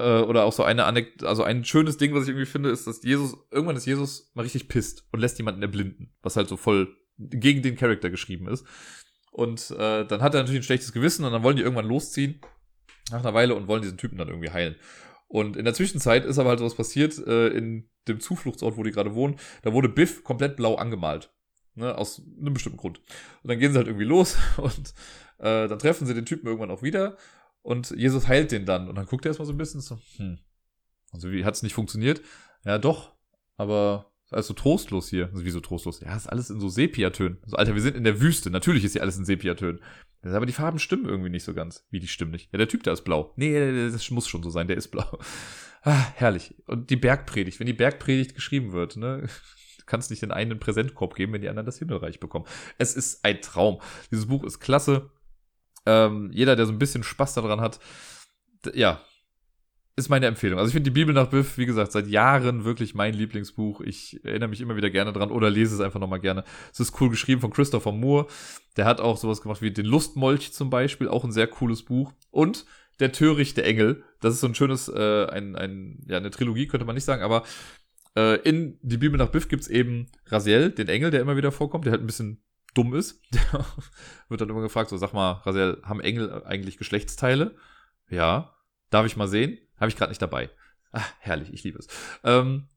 Äh, 0.01 0.23
oder 0.23 0.45
auch 0.45 0.53
so 0.53 0.63
eine 0.63 0.85
Anek 0.85 1.23
also 1.23 1.43
ein 1.43 1.63
schönes 1.63 1.97
Ding, 1.97 2.13
was 2.13 2.23
ich 2.23 2.29
irgendwie 2.29 2.45
finde, 2.45 2.69
ist, 2.69 2.87
dass 2.87 3.03
Jesus, 3.03 3.37
irgendwann 3.51 3.75
ist 3.75 3.85
Jesus 3.85 4.31
mal 4.33 4.41
richtig 4.41 4.67
pisst 4.67 5.05
und 5.11 5.19
lässt 5.19 5.37
jemanden 5.37 5.61
erblinden, 5.61 6.13
was 6.21 6.35
halt 6.35 6.49
so 6.49 6.57
voll 6.57 6.95
gegen 7.17 7.61
den 7.61 7.75
Charakter 7.75 8.09
geschrieben 8.09 8.47
ist. 8.47 8.65
Und 9.31 9.71
äh, 9.71 10.05
dann 10.05 10.21
hat 10.21 10.33
er 10.33 10.41
natürlich 10.41 10.61
ein 10.61 10.63
schlechtes 10.63 10.91
Gewissen 10.91 11.23
und 11.23 11.31
dann 11.31 11.43
wollen 11.43 11.55
die 11.55 11.61
irgendwann 11.61 11.87
losziehen 11.87 12.41
nach 13.11 13.19
einer 13.19 13.33
Weile 13.33 13.55
und 13.55 13.67
wollen 13.67 13.81
diesen 13.81 13.97
Typen 13.97 14.17
dann 14.17 14.27
irgendwie 14.27 14.49
heilen. 14.49 14.75
Und 15.27 15.55
in 15.55 15.65
der 15.65 15.73
Zwischenzeit 15.73 16.25
ist 16.25 16.39
aber 16.39 16.49
halt 16.49 16.61
was 16.61 16.75
passiert 16.75 17.17
äh, 17.25 17.47
in 17.49 17.89
dem 18.07 18.19
Zufluchtsort, 18.19 18.75
wo 18.75 18.83
die 18.83 18.91
gerade 18.91 19.13
wohnen. 19.15 19.37
Da 19.61 19.71
wurde 19.71 19.87
Biff 19.87 20.23
komplett 20.23 20.57
blau 20.57 20.75
angemalt. 20.75 21.31
Ne, 21.73 21.97
aus 21.97 22.21
einem 22.37 22.53
bestimmten 22.53 22.77
Grund. 22.77 22.97
Und 23.43 23.49
dann 23.49 23.57
gehen 23.57 23.71
sie 23.71 23.77
halt 23.77 23.87
irgendwie 23.87 24.05
los 24.05 24.35
und 24.57 24.93
äh, 25.37 25.69
dann 25.69 25.79
treffen 25.79 26.05
sie 26.05 26.13
den 26.13 26.25
Typen 26.25 26.47
irgendwann 26.47 26.69
auch 26.69 26.83
wieder 26.83 27.15
und 27.61 27.91
Jesus 27.91 28.27
heilt 28.27 28.51
den 28.51 28.65
dann. 28.65 28.87
Und 28.87 28.95
dann 28.95 29.05
guckt 29.05 29.25
er 29.25 29.29
erstmal 29.29 29.45
so 29.45 29.53
ein 29.53 29.57
bisschen 29.57 29.81
so, 29.81 29.99
hm, 30.17 30.39
also 31.11 31.31
wie 31.31 31.45
hat 31.45 31.55
es 31.55 31.63
nicht 31.63 31.73
funktioniert? 31.73 32.21
Ja, 32.63 32.77
doch, 32.77 33.13
aber 33.57 34.11
alles 34.31 34.47
so 34.47 34.53
trostlos 34.53 35.09
hier. 35.09 35.29
Also 35.31 35.45
wie 35.45 35.51
so 35.51 35.59
trostlos? 35.59 35.99
Ja, 35.99 36.15
ist 36.15 36.27
alles 36.27 36.49
in 36.49 36.59
so 36.59 36.69
Sepiatönen. 36.69 37.37
Also, 37.43 37.57
Alter, 37.57 37.75
wir 37.75 37.81
sind 37.81 37.97
in 37.97 38.03
der 38.03 38.21
Wüste. 38.21 38.49
Natürlich 38.49 38.83
ist 38.83 38.93
hier 38.93 39.01
alles 39.01 39.17
in 39.17 39.25
Sepiatönen. 39.25 39.81
Aber 40.23 40.45
die 40.45 40.53
Farben 40.53 40.79
stimmen 40.79 41.05
irgendwie 41.05 41.29
nicht 41.29 41.43
so 41.43 41.53
ganz. 41.53 41.85
Wie, 41.89 41.99
die 41.99 42.07
stimmen 42.07 42.31
nicht? 42.31 42.51
Ja, 42.51 42.57
der 42.57 42.67
Typ 42.67 42.83
da 42.83 42.93
ist 42.93 43.03
blau. 43.03 43.33
Nee, 43.35 43.89
das 43.89 44.09
muss 44.11 44.27
schon 44.27 44.43
so 44.43 44.49
sein, 44.49 44.67
der 44.67 44.77
ist 44.77 44.89
blau. 44.89 45.19
Ah, 45.83 46.11
herrlich. 46.13 46.53
Und 46.67 46.91
die 46.91 46.95
Bergpredigt, 46.95 47.59
wenn 47.59 47.65
die 47.65 47.73
Bergpredigt 47.73 48.35
geschrieben 48.35 48.71
wird, 48.71 48.97
ne? 48.97 49.27
Du 49.79 49.85
kannst 49.87 50.11
nicht 50.11 50.21
den 50.21 50.29
einen 50.29 50.59
Präsentkorb 50.59 51.15
geben, 51.15 51.33
wenn 51.33 51.41
die 51.41 51.49
anderen 51.49 51.65
das 51.65 51.79
Himmelreich 51.79 52.19
bekommen. 52.19 52.45
Es 52.77 52.93
ist 52.93 53.25
ein 53.25 53.41
Traum. 53.41 53.81
Dieses 54.11 54.27
Buch 54.27 54.43
ist 54.43 54.59
klasse. 54.59 55.09
Ähm, 55.85 56.29
jeder, 56.31 56.55
der 56.55 56.65
so 56.65 56.71
ein 56.71 56.79
bisschen 56.79 57.03
Spaß 57.03 57.33
daran 57.33 57.61
hat, 57.61 57.79
ja, 58.73 59.01
ist 59.95 60.09
meine 60.09 60.27
Empfehlung. 60.27 60.57
Also 60.57 60.69
ich 60.69 60.73
finde 60.73 60.89
die 60.89 60.93
Bibel 60.93 61.13
nach 61.13 61.27
Biff, 61.27 61.57
wie 61.57 61.65
gesagt, 61.65 61.91
seit 61.91 62.07
Jahren 62.07 62.63
wirklich 62.63 62.95
mein 62.95 63.13
Lieblingsbuch. 63.13 63.81
Ich 63.81 64.23
erinnere 64.23 64.49
mich 64.49 64.61
immer 64.61 64.75
wieder 64.75 64.89
gerne 64.89 65.11
dran 65.11 65.31
oder 65.31 65.49
lese 65.49 65.75
es 65.75 65.81
einfach 65.81 65.99
nochmal 65.99 66.21
gerne. 66.21 66.43
Es 66.71 66.79
ist 66.79 66.99
cool 67.01 67.09
geschrieben 67.09 67.41
von 67.41 67.51
Christopher 67.51 67.91
Moore. 67.91 68.27
Der 68.77 68.85
hat 68.85 69.01
auch 69.01 69.17
sowas 69.17 69.41
gemacht 69.41 69.61
wie 69.61 69.71
den 69.71 69.85
Lustmolch 69.85 70.53
zum 70.53 70.69
Beispiel, 70.69 71.07
auch 71.07 71.23
ein 71.23 71.31
sehr 71.31 71.47
cooles 71.47 71.83
Buch. 71.83 72.13
Und 72.29 72.65
der 72.99 73.11
törichte 73.11 73.63
Engel. 73.63 74.03
Das 74.21 74.33
ist 74.33 74.41
so 74.41 74.47
ein 74.47 74.55
schönes, 74.55 74.87
äh, 74.87 75.25
ein, 75.25 75.55
ein, 75.55 76.03
ja, 76.07 76.17
eine 76.17 76.31
Trilogie 76.31 76.67
könnte 76.67 76.85
man 76.85 76.95
nicht 76.95 77.03
sagen, 77.03 77.23
aber 77.23 77.43
äh, 78.15 78.39
in 78.41 78.77
die 78.81 78.97
Bibel 78.97 79.17
nach 79.17 79.29
Biff 79.29 79.49
gibt's 79.49 79.67
eben 79.67 80.07
Raziel, 80.27 80.69
den 80.69 80.87
Engel, 80.87 81.11
der 81.11 81.21
immer 81.21 81.35
wieder 81.35 81.51
vorkommt, 81.51 81.85
der 81.85 81.91
halt 81.91 82.03
ein 82.03 82.07
bisschen 82.07 82.43
dumm 82.73 82.93
ist. 82.93 83.21
Der 83.33 83.65
wird 84.29 84.41
dann 84.41 84.49
immer 84.49 84.61
gefragt, 84.61 84.89
so 84.89 84.97
sag 84.97 85.13
mal, 85.13 85.41
Raziel, 85.45 85.81
haben 85.83 86.01
Engel 86.01 86.43
eigentlich 86.45 86.77
Geschlechtsteile? 86.77 87.55
Ja. 88.09 88.55
Darf 88.89 89.05
ich 89.05 89.15
mal 89.15 89.27
sehen? 89.27 89.57
Habe 89.77 89.89
ich 89.89 89.95
gerade 89.95 90.11
nicht 90.11 90.21
dabei. 90.21 90.49
Ah, 90.91 91.03
herrlich, 91.19 91.53
ich 91.53 91.63
liebe 91.63 91.79
es. 91.79 91.87
Ähm, 92.23 92.67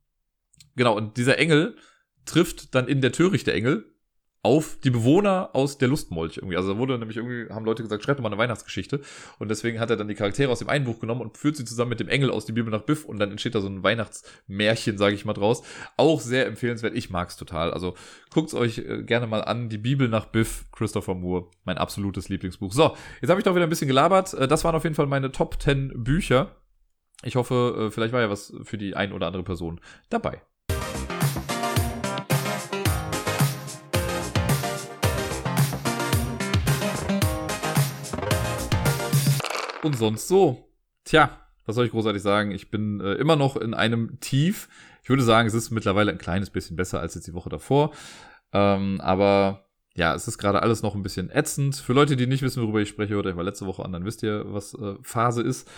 genau, 0.76 0.96
und 0.96 1.16
dieser 1.16 1.38
Engel 1.38 1.76
trifft 2.24 2.74
dann 2.74 2.86
in 2.88 3.00
der 3.00 3.12
Törichte 3.12 3.52
Engel 3.52 3.93
auf 4.44 4.78
die 4.84 4.90
Bewohner 4.90 5.50
aus 5.54 5.78
der 5.78 5.88
Lustmolch 5.88 6.36
irgendwie. 6.36 6.58
Also 6.58 6.74
da 6.74 6.78
wurde 6.78 6.98
nämlich 6.98 7.16
irgendwie, 7.16 7.50
haben 7.52 7.64
Leute 7.64 7.82
gesagt, 7.82 8.04
schreibt 8.04 8.20
mal 8.20 8.28
eine 8.28 8.36
Weihnachtsgeschichte. 8.36 9.00
Und 9.38 9.48
deswegen 9.50 9.80
hat 9.80 9.88
er 9.88 9.96
dann 9.96 10.06
die 10.06 10.14
Charaktere 10.14 10.52
aus 10.52 10.58
dem 10.58 10.68
einen 10.68 10.84
Buch 10.84 11.00
genommen 11.00 11.22
und 11.22 11.38
führt 11.38 11.56
sie 11.56 11.64
zusammen 11.64 11.88
mit 11.88 12.00
dem 12.00 12.08
Engel 12.08 12.30
aus 12.30 12.44
die 12.44 12.52
Bibel 12.52 12.70
nach 12.70 12.82
Biff 12.82 13.06
und 13.06 13.18
dann 13.18 13.30
entsteht 13.30 13.54
da 13.54 13.62
so 13.62 13.68
ein 13.68 13.82
Weihnachtsmärchen, 13.82 14.98
sage 14.98 15.14
ich 15.14 15.24
mal, 15.24 15.32
draus. 15.32 15.62
Auch 15.96 16.20
sehr 16.20 16.46
empfehlenswert. 16.46 16.94
Ich 16.94 17.08
mag's 17.08 17.38
total. 17.38 17.72
Also 17.72 17.94
guckt's 18.30 18.52
euch 18.52 18.78
äh, 18.78 19.02
gerne 19.02 19.26
mal 19.26 19.42
an. 19.42 19.70
Die 19.70 19.78
Bibel 19.78 20.08
nach 20.08 20.26
Biff, 20.26 20.66
Christopher 20.72 21.14
Moore, 21.14 21.48
mein 21.64 21.78
absolutes 21.78 22.28
Lieblingsbuch. 22.28 22.74
So, 22.74 22.94
jetzt 23.22 23.30
habe 23.30 23.40
ich 23.40 23.44
doch 23.44 23.54
wieder 23.54 23.66
ein 23.66 23.70
bisschen 23.70 23.88
gelabert. 23.88 24.34
Äh, 24.34 24.46
das 24.46 24.62
waren 24.62 24.74
auf 24.74 24.84
jeden 24.84 24.94
Fall 24.94 25.06
meine 25.06 25.32
Top 25.32 25.60
10 25.62 26.04
Bücher. 26.04 26.54
Ich 27.22 27.36
hoffe, 27.36 27.86
äh, 27.86 27.90
vielleicht 27.90 28.12
war 28.12 28.20
ja 28.20 28.28
was 28.28 28.52
für 28.64 28.76
die 28.76 28.94
ein 28.94 29.14
oder 29.14 29.26
andere 29.26 29.42
Person 29.42 29.80
dabei. 30.10 30.42
Und 39.84 39.96
sonst 39.96 40.28
so. 40.28 40.68
Tja, 41.04 41.38
was 41.66 41.76
soll 41.76 41.86
ich 41.86 41.92
großartig 41.92 42.22
sagen? 42.22 42.50
Ich 42.50 42.70
bin 42.70 43.00
äh, 43.00 43.14
immer 43.14 43.36
noch 43.36 43.56
in 43.56 43.74
einem 43.74 44.18
Tief. 44.20 44.68
Ich 45.02 45.08
würde 45.08 45.22
sagen, 45.22 45.46
es 45.46 45.54
ist 45.54 45.70
mittlerweile 45.70 46.10
ein 46.10 46.18
kleines 46.18 46.50
bisschen 46.50 46.76
besser 46.76 47.00
als 47.00 47.14
jetzt 47.14 47.26
die 47.26 47.34
Woche 47.34 47.50
davor. 47.50 47.92
Ähm, 48.52 49.00
aber 49.00 49.66
ja, 49.94 50.14
es 50.14 50.26
ist 50.26 50.38
gerade 50.38 50.62
alles 50.62 50.82
noch 50.82 50.94
ein 50.94 51.02
bisschen 51.02 51.30
ätzend. 51.30 51.76
Für 51.76 51.92
Leute, 51.92 52.16
die 52.16 52.26
nicht 52.26 52.42
wissen, 52.42 52.62
worüber 52.62 52.80
ich 52.80 52.88
spreche, 52.88 53.16
oder 53.16 53.30
ich 53.30 53.36
war 53.36 53.44
letzte 53.44 53.66
Woche 53.66 53.84
an, 53.84 53.92
dann 53.92 54.04
wisst 54.04 54.22
ihr, 54.22 54.44
was 54.52 54.74
äh, 54.74 54.94
Phase 55.02 55.42
ist. 55.42 55.70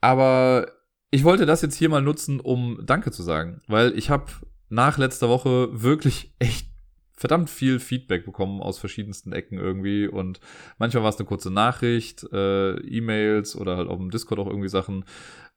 Aber 0.00 0.66
ich 1.10 1.24
wollte 1.24 1.46
das 1.46 1.62
jetzt 1.62 1.76
hier 1.76 1.88
mal 1.88 2.02
nutzen, 2.02 2.40
um 2.40 2.80
Danke 2.84 3.10
zu 3.10 3.22
sagen, 3.22 3.60
weil 3.66 3.96
ich 3.98 4.10
habe 4.10 4.32
nach 4.70 4.96
letzter 4.96 5.28
Woche 5.28 5.68
wirklich 5.72 6.34
echt 6.38 6.71
verdammt 7.16 7.50
viel 7.50 7.78
Feedback 7.78 8.24
bekommen 8.24 8.60
aus 8.60 8.78
verschiedensten 8.78 9.32
Ecken 9.32 9.58
irgendwie 9.58 10.06
und 10.06 10.40
manchmal 10.78 11.02
war 11.02 11.10
es 11.10 11.18
eine 11.18 11.26
kurze 11.26 11.50
Nachricht, 11.50 12.24
äh, 12.32 12.76
E-Mails 12.78 13.56
oder 13.56 13.76
halt 13.76 13.88
auf 13.88 13.98
dem 13.98 14.10
Discord 14.10 14.40
auch 14.40 14.46
irgendwie 14.46 14.68
Sachen. 14.68 15.04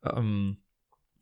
Ähm, 0.03 0.57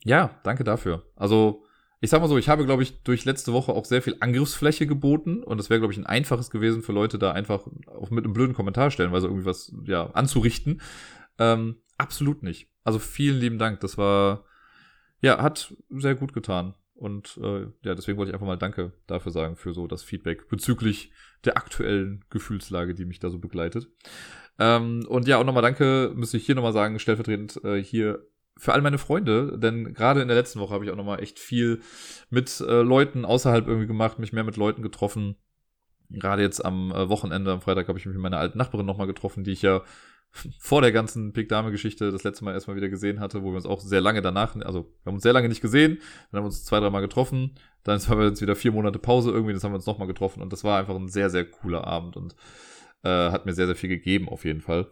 ja, 0.04 0.40
danke 0.44 0.64
dafür. 0.64 1.06
Also 1.16 1.64
ich 2.04 2.10
sag 2.10 2.20
mal 2.20 2.28
so, 2.28 2.38
ich 2.38 2.50
habe, 2.50 2.66
glaube 2.66 2.84
ich, 2.84 3.02
durch 3.04 3.24
letzte 3.24 3.54
Woche 3.54 3.72
auch 3.72 3.86
sehr 3.86 4.02
viel 4.02 4.18
Angriffsfläche 4.20 4.86
geboten 4.86 5.42
und 5.42 5.58
das 5.58 5.70
wäre, 5.70 5.80
glaube 5.80 5.94
ich, 5.94 6.00
ein 6.00 6.06
einfaches 6.06 6.50
gewesen 6.50 6.84
für 6.84 6.92
Leute, 6.92 7.18
da 7.18 7.32
einfach 7.32 7.66
auch 7.88 8.10
mit 8.10 8.26
einem 8.26 8.34
blöden 8.34 8.54
Kommentar 8.54 8.92
stellen, 8.92 9.14
weil 9.14 9.22
sie 9.22 9.28
irgendwie 9.28 9.46
was 9.46 9.74
ja 9.86 10.08
anzurichten. 10.12 10.82
Ähm, 11.40 11.78
absolut 11.98 12.44
nicht. 12.44 12.70
Also 12.84 13.00
vielen 13.00 13.40
lieben 13.40 13.58
Dank. 13.58 13.80
Das 13.80 13.98
war 13.98 14.44
ja 15.22 15.42
hat 15.42 15.74
sehr 15.90 16.16
gut 16.16 16.34
getan. 16.34 16.76
Und 16.96 17.40
äh, 17.42 17.68
ja, 17.84 17.96
deswegen 17.96 18.18
wollte 18.18 18.30
ich 18.30 18.34
einfach 18.34 18.48
mal 18.48 18.58
Danke 18.58 18.94
dafür 19.08 19.32
sagen, 19.32 19.56
für 19.56 19.74
so 19.74 19.88
das 19.88 20.04
Feedback 20.04 20.48
bezüglich 20.48 21.12
der 21.44 21.58
aktuellen 21.58 22.24
Gefühlslage, 22.30 22.94
die 22.94 23.06
mich 23.06 23.20
da 23.20 23.30
so 23.30 23.40
begleitet. 23.40 23.90
Ähm, 24.60 25.06
und 25.08 25.28
ja, 25.28 25.38
auch 25.38 25.44
nochmal 25.44 25.64
Danke, 25.64 26.12
müsste 26.16 26.38
ich 26.38 26.46
hier 26.46 26.56
nochmal 26.56 26.74
sagen, 26.74 27.00
stellvertretend 27.00 27.64
äh, 27.64 27.84
hier 27.84 28.26
für 28.58 28.74
all 28.74 28.82
meine 28.82 29.00
Freunde, 29.00 29.58
denn 29.58 29.94
gerade 29.94 30.22
in 30.22 30.28
der 30.28 30.38
letzten 30.38 30.60
Woche 30.60 30.74
habe 30.74 30.86
ich 30.86 30.92
auch 30.92 30.96
nochmal 30.96 31.22
echt 31.22 31.40
viel 31.40 31.82
mit 32.30 32.62
äh, 32.62 32.82
Leuten 32.82 33.26
außerhalb 33.26 33.68
irgendwie 33.68 33.88
gemacht, 33.88 34.20
mich 34.20 34.32
mehr 34.32 34.44
mit 34.44 34.58
Leuten 34.58 34.84
getroffen. 34.84 35.36
Gerade 36.10 36.44
jetzt 36.44 36.64
am 36.64 36.92
äh, 36.92 37.10
Wochenende, 37.10 37.52
am 37.52 37.62
Freitag, 37.62 37.88
habe 37.88 37.98
ich 37.98 38.06
mich 38.06 38.14
mit 38.14 38.22
meiner 38.22 38.38
alten 38.38 38.60
Nachbarin 38.60 38.86
nochmal 38.86 39.08
getroffen, 39.08 39.44
die 39.44 39.52
ich 39.52 39.64
ja 39.64 39.82
vor 40.58 40.82
der 40.82 40.92
ganzen 40.92 41.32
Big 41.32 41.48
Dame-Geschichte 41.50 42.12
das 42.12 42.24
letzte 42.24 42.44
Mal 42.44 42.54
erstmal 42.54 42.76
wieder 42.76 42.90
gesehen 42.90 43.20
hatte, 43.20 43.44
wo 43.44 43.52
wir 43.52 43.56
uns 43.56 43.66
auch 43.66 43.80
sehr 43.80 44.02
lange 44.02 44.22
danach, 44.22 44.56
also 44.58 44.92
wir 45.04 45.10
haben 45.10 45.16
uns 45.16 45.24
sehr 45.24 45.34
lange 45.34 45.48
nicht 45.48 45.62
gesehen, 45.62 46.00
dann 46.32 46.40
haben 46.40 46.44
wir 46.44 46.48
uns 46.48 46.66
zwei, 46.66 46.80
dreimal 46.80 47.02
getroffen, 47.02 47.56
dann 47.84 48.00
haben 48.08 48.20
wir 48.20 48.28
jetzt 48.28 48.42
wieder 48.42 48.56
vier 48.56 48.72
Monate 48.72 49.00
Pause 49.00 49.32
irgendwie, 49.32 49.54
das 49.54 49.64
haben 49.64 49.72
wir 49.72 49.78
uns 49.78 49.86
nochmal 49.86 50.08
getroffen 50.08 50.42
und 50.42 50.52
das 50.52 50.64
war 50.64 50.80
einfach 50.80 50.96
ein 50.96 51.08
sehr, 51.08 51.30
sehr 51.30 51.46
cooler 51.46 51.86
Abend 51.86 52.18
und 52.18 52.36
äh, 53.04 53.10
hat 53.10 53.46
mir 53.46 53.54
sehr, 53.54 53.68
sehr 53.68 53.76
viel 53.76 53.90
gegeben 53.90 54.28
auf 54.28 54.44
jeden 54.46 54.62
Fall. 54.62 54.88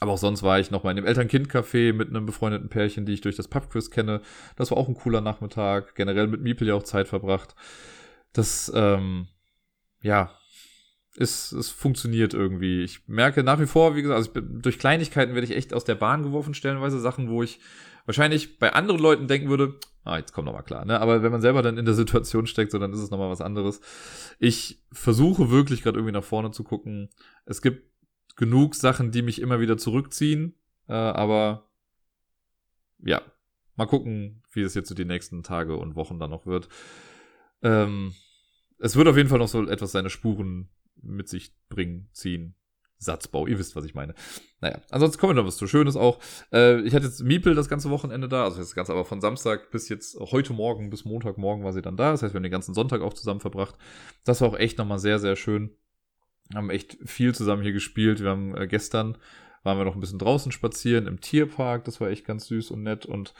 Aber 0.00 0.12
auch 0.12 0.18
sonst 0.18 0.42
war 0.42 0.58
ich 0.58 0.70
noch 0.70 0.82
mal 0.82 0.90
in 0.90 0.96
dem 0.96 1.06
Eltern-Kind-Café 1.06 1.92
mit 1.92 2.08
einem 2.08 2.26
befreundeten 2.26 2.68
Pärchen, 2.68 3.04
die 3.04 3.12
ich 3.12 3.20
durch 3.20 3.36
das 3.36 3.48
Pubquiz 3.48 3.90
kenne. 3.90 4.22
Das 4.56 4.70
war 4.70 4.78
auch 4.78 4.88
ein 4.88 4.94
cooler 4.94 5.20
Nachmittag. 5.20 5.94
Generell 5.94 6.28
mit 6.28 6.40
Miepel 6.40 6.66
ja 6.66 6.74
auch 6.74 6.82
Zeit 6.82 7.08
verbracht. 7.08 7.54
Das, 8.32 8.72
ähm, 8.74 9.28
ja, 10.00 10.32
es, 11.16 11.52
es 11.52 11.68
funktioniert 11.70 12.34
irgendwie. 12.34 12.82
Ich 12.82 13.06
merke 13.06 13.42
nach 13.42 13.60
wie 13.60 13.66
vor, 13.66 13.94
wie 13.94 14.02
gesagt, 14.02 14.16
also 14.16 14.32
bin, 14.32 14.60
durch 14.62 14.78
Kleinigkeiten 14.78 15.34
werde 15.34 15.46
ich 15.46 15.56
echt 15.56 15.74
aus 15.74 15.84
der 15.84 15.94
Bahn 15.94 16.22
geworfen, 16.22 16.54
stellenweise 16.54 17.00
Sachen, 17.00 17.28
wo 17.28 17.42
ich 17.42 17.60
wahrscheinlich 18.06 18.58
bei 18.58 18.72
anderen 18.72 19.00
Leuten 19.00 19.28
denken 19.28 19.48
würde, 19.48 19.78
ah, 20.04 20.18
jetzt 20.18 20.32
kommt 20.32 20.46
nochmal 20.46 20.64
klar, 20.64 20.84
ne? 20.84 21.00
Aber 21.00 21.22
wenn 21.22 21.30
man 21.30 21.40
selber 21.40 21.62
dann 21.62 21.78
in 21.78 21.84
der 21.84 21.94
Situation 21.94 22.46
steckt, 22.46 22.72
so 22.72 22.78
dann 22.78 22.92
ist 22.92 23.00
es 23.00 23.10
nochmal 23.10 23.30
was 23.30 23.40
anderes. 23.40 23.80
Ich 24.38 24.82
versuche 24.90 25.50
wirklich 25.50 25.82
gerade 25.82 25.98
irgendwie 25.98 26.14
nach 26.14 26.24
vorne 26.24 26.50
zu 26.50 26.64
gucken. 26.64 27.10
Es 27.44 27.62
gibt 27.62 27.90
genug 28.36 28.74
Sachen, 28.74 29.10
die 29.10 29.22
mich 29.22 29.40
immer 29.40 29.60
wieder 29.60 29.76
zurückziehen, 29.76 30.54
äh, 30.88 30.94
aber 30.94 31.68
ja, 33.04 33.20
mal 33.76 33.86
gucken, 33.86 34.42
wie 34.50 34.62
es 34.62 34.74
jetzt 34.74 34.88
so 34.88 34.94
die 34.94 35.04
nächsten 35.04 35.42
Tage 35.42 35.76
und 35.76 35.94
Wochen 35.94 36.18
dann 36.18 36.30
noch 36.30 36.46
wird. 36.46 36.68
Ähm, 37.62 38.14
es 38.78 38.96
wird 38.96 39.06
auf 39.06 39.16
jeden 39.16 39.28
Fall 39.28 39.38
noch 39.38 39.48
so 39.48 39.68
etwas 39.68 39.92
seine 39.92 40.10
Spuren 40.10 40.68
mit 41.02 41.28
sich 41.28 41.54
bringen, 41.68 42.08
ziehen. 42.12 42.54
Satzbau, 43.02 43.46
ihr 43.46 43.58
wisst, 43.58 43.74
was 43.74 43.84
ich 43.84 43.94
meine. 43.94 44.14
Naja, 44.60 44.80
ansonsten 44.90 45.18
kommen 45.18 45.34
wir 45.34 45.42
noch 45.42 45.48
was 45.48 45.56
zu 45.56 45.66
Schönes 45.66 45.96
auch. 45.96 46.20
Äh, 46.52 46.80
ich 46.82 46.94
hatte 46.94 47.06
jetzt 47.06 47.22
Miepel 47.22 47.54
das 47.54 47.68
ganze 47.68 47.90
Wochenende 47.90 48.28
da, 48.28 48.44
also 48.44 48.58
das 48.58 48.74
Ganze 48.74 48.92
aber 48.92 49.04
von 49.04 49.20
Samstag 49.20 49.70
bis 49.70 49.88
jetzt 49.88 50.16
heute 50.18 50.52
Morgen 50.52 50.88
bis 50.88 51.04
Montagmorgen 51.04 51.64
war 51.64 51.72
sie 51.72 51.82
dann 51.82 51.96
da. 51.96 52.12
Das 52.12 52.22
heißt, 52.22 52.32
wir 52.32 52.38
haben 52.38 52.44
den 52.44 52.52
ganzen 52.52 52.74
Sonntag 52.74 53.00
auch 53.02 53.14
zusammen 53.14 53.40
verbracht. 53.40 53.74
Das 54.24 54.40
war 54.40 54.48
auch 54.48 54.58
echt 54.58 54.78
nochmal 54.78 55.00
sehr, 55.00 55.18
sehr 55.18 55.34
schön. 55.34 55.76
Haben 56.54 56.70
echt 56.70 56.96
viel 57.04 57.34
zusammen 57.34 57.62
hier 57.62 57.72
gespielt. 57.72 58.20
Wir 58.20 58.30
haben 58.30 58.56
äh, 58.56 58.68
gestern 58.68 59.18
waren 59.64 59.78
wir 59.78 59.84
noch 59.84 59.94
ein 59.94 60.00
bisschen 60.00 60.18
draußen 60.18 60.52
spazieren 60.52 61.06
im 61.06 61.20
Tierpark. 61.20 61.84
Das 61.84 62.00
war 62.00 62.08
echt 62.08 62.24
ganz 62.24 62.46
süß 62.46 62.70
und 62.70 62.82
nett 62.82 63.04
und 63.06 63.34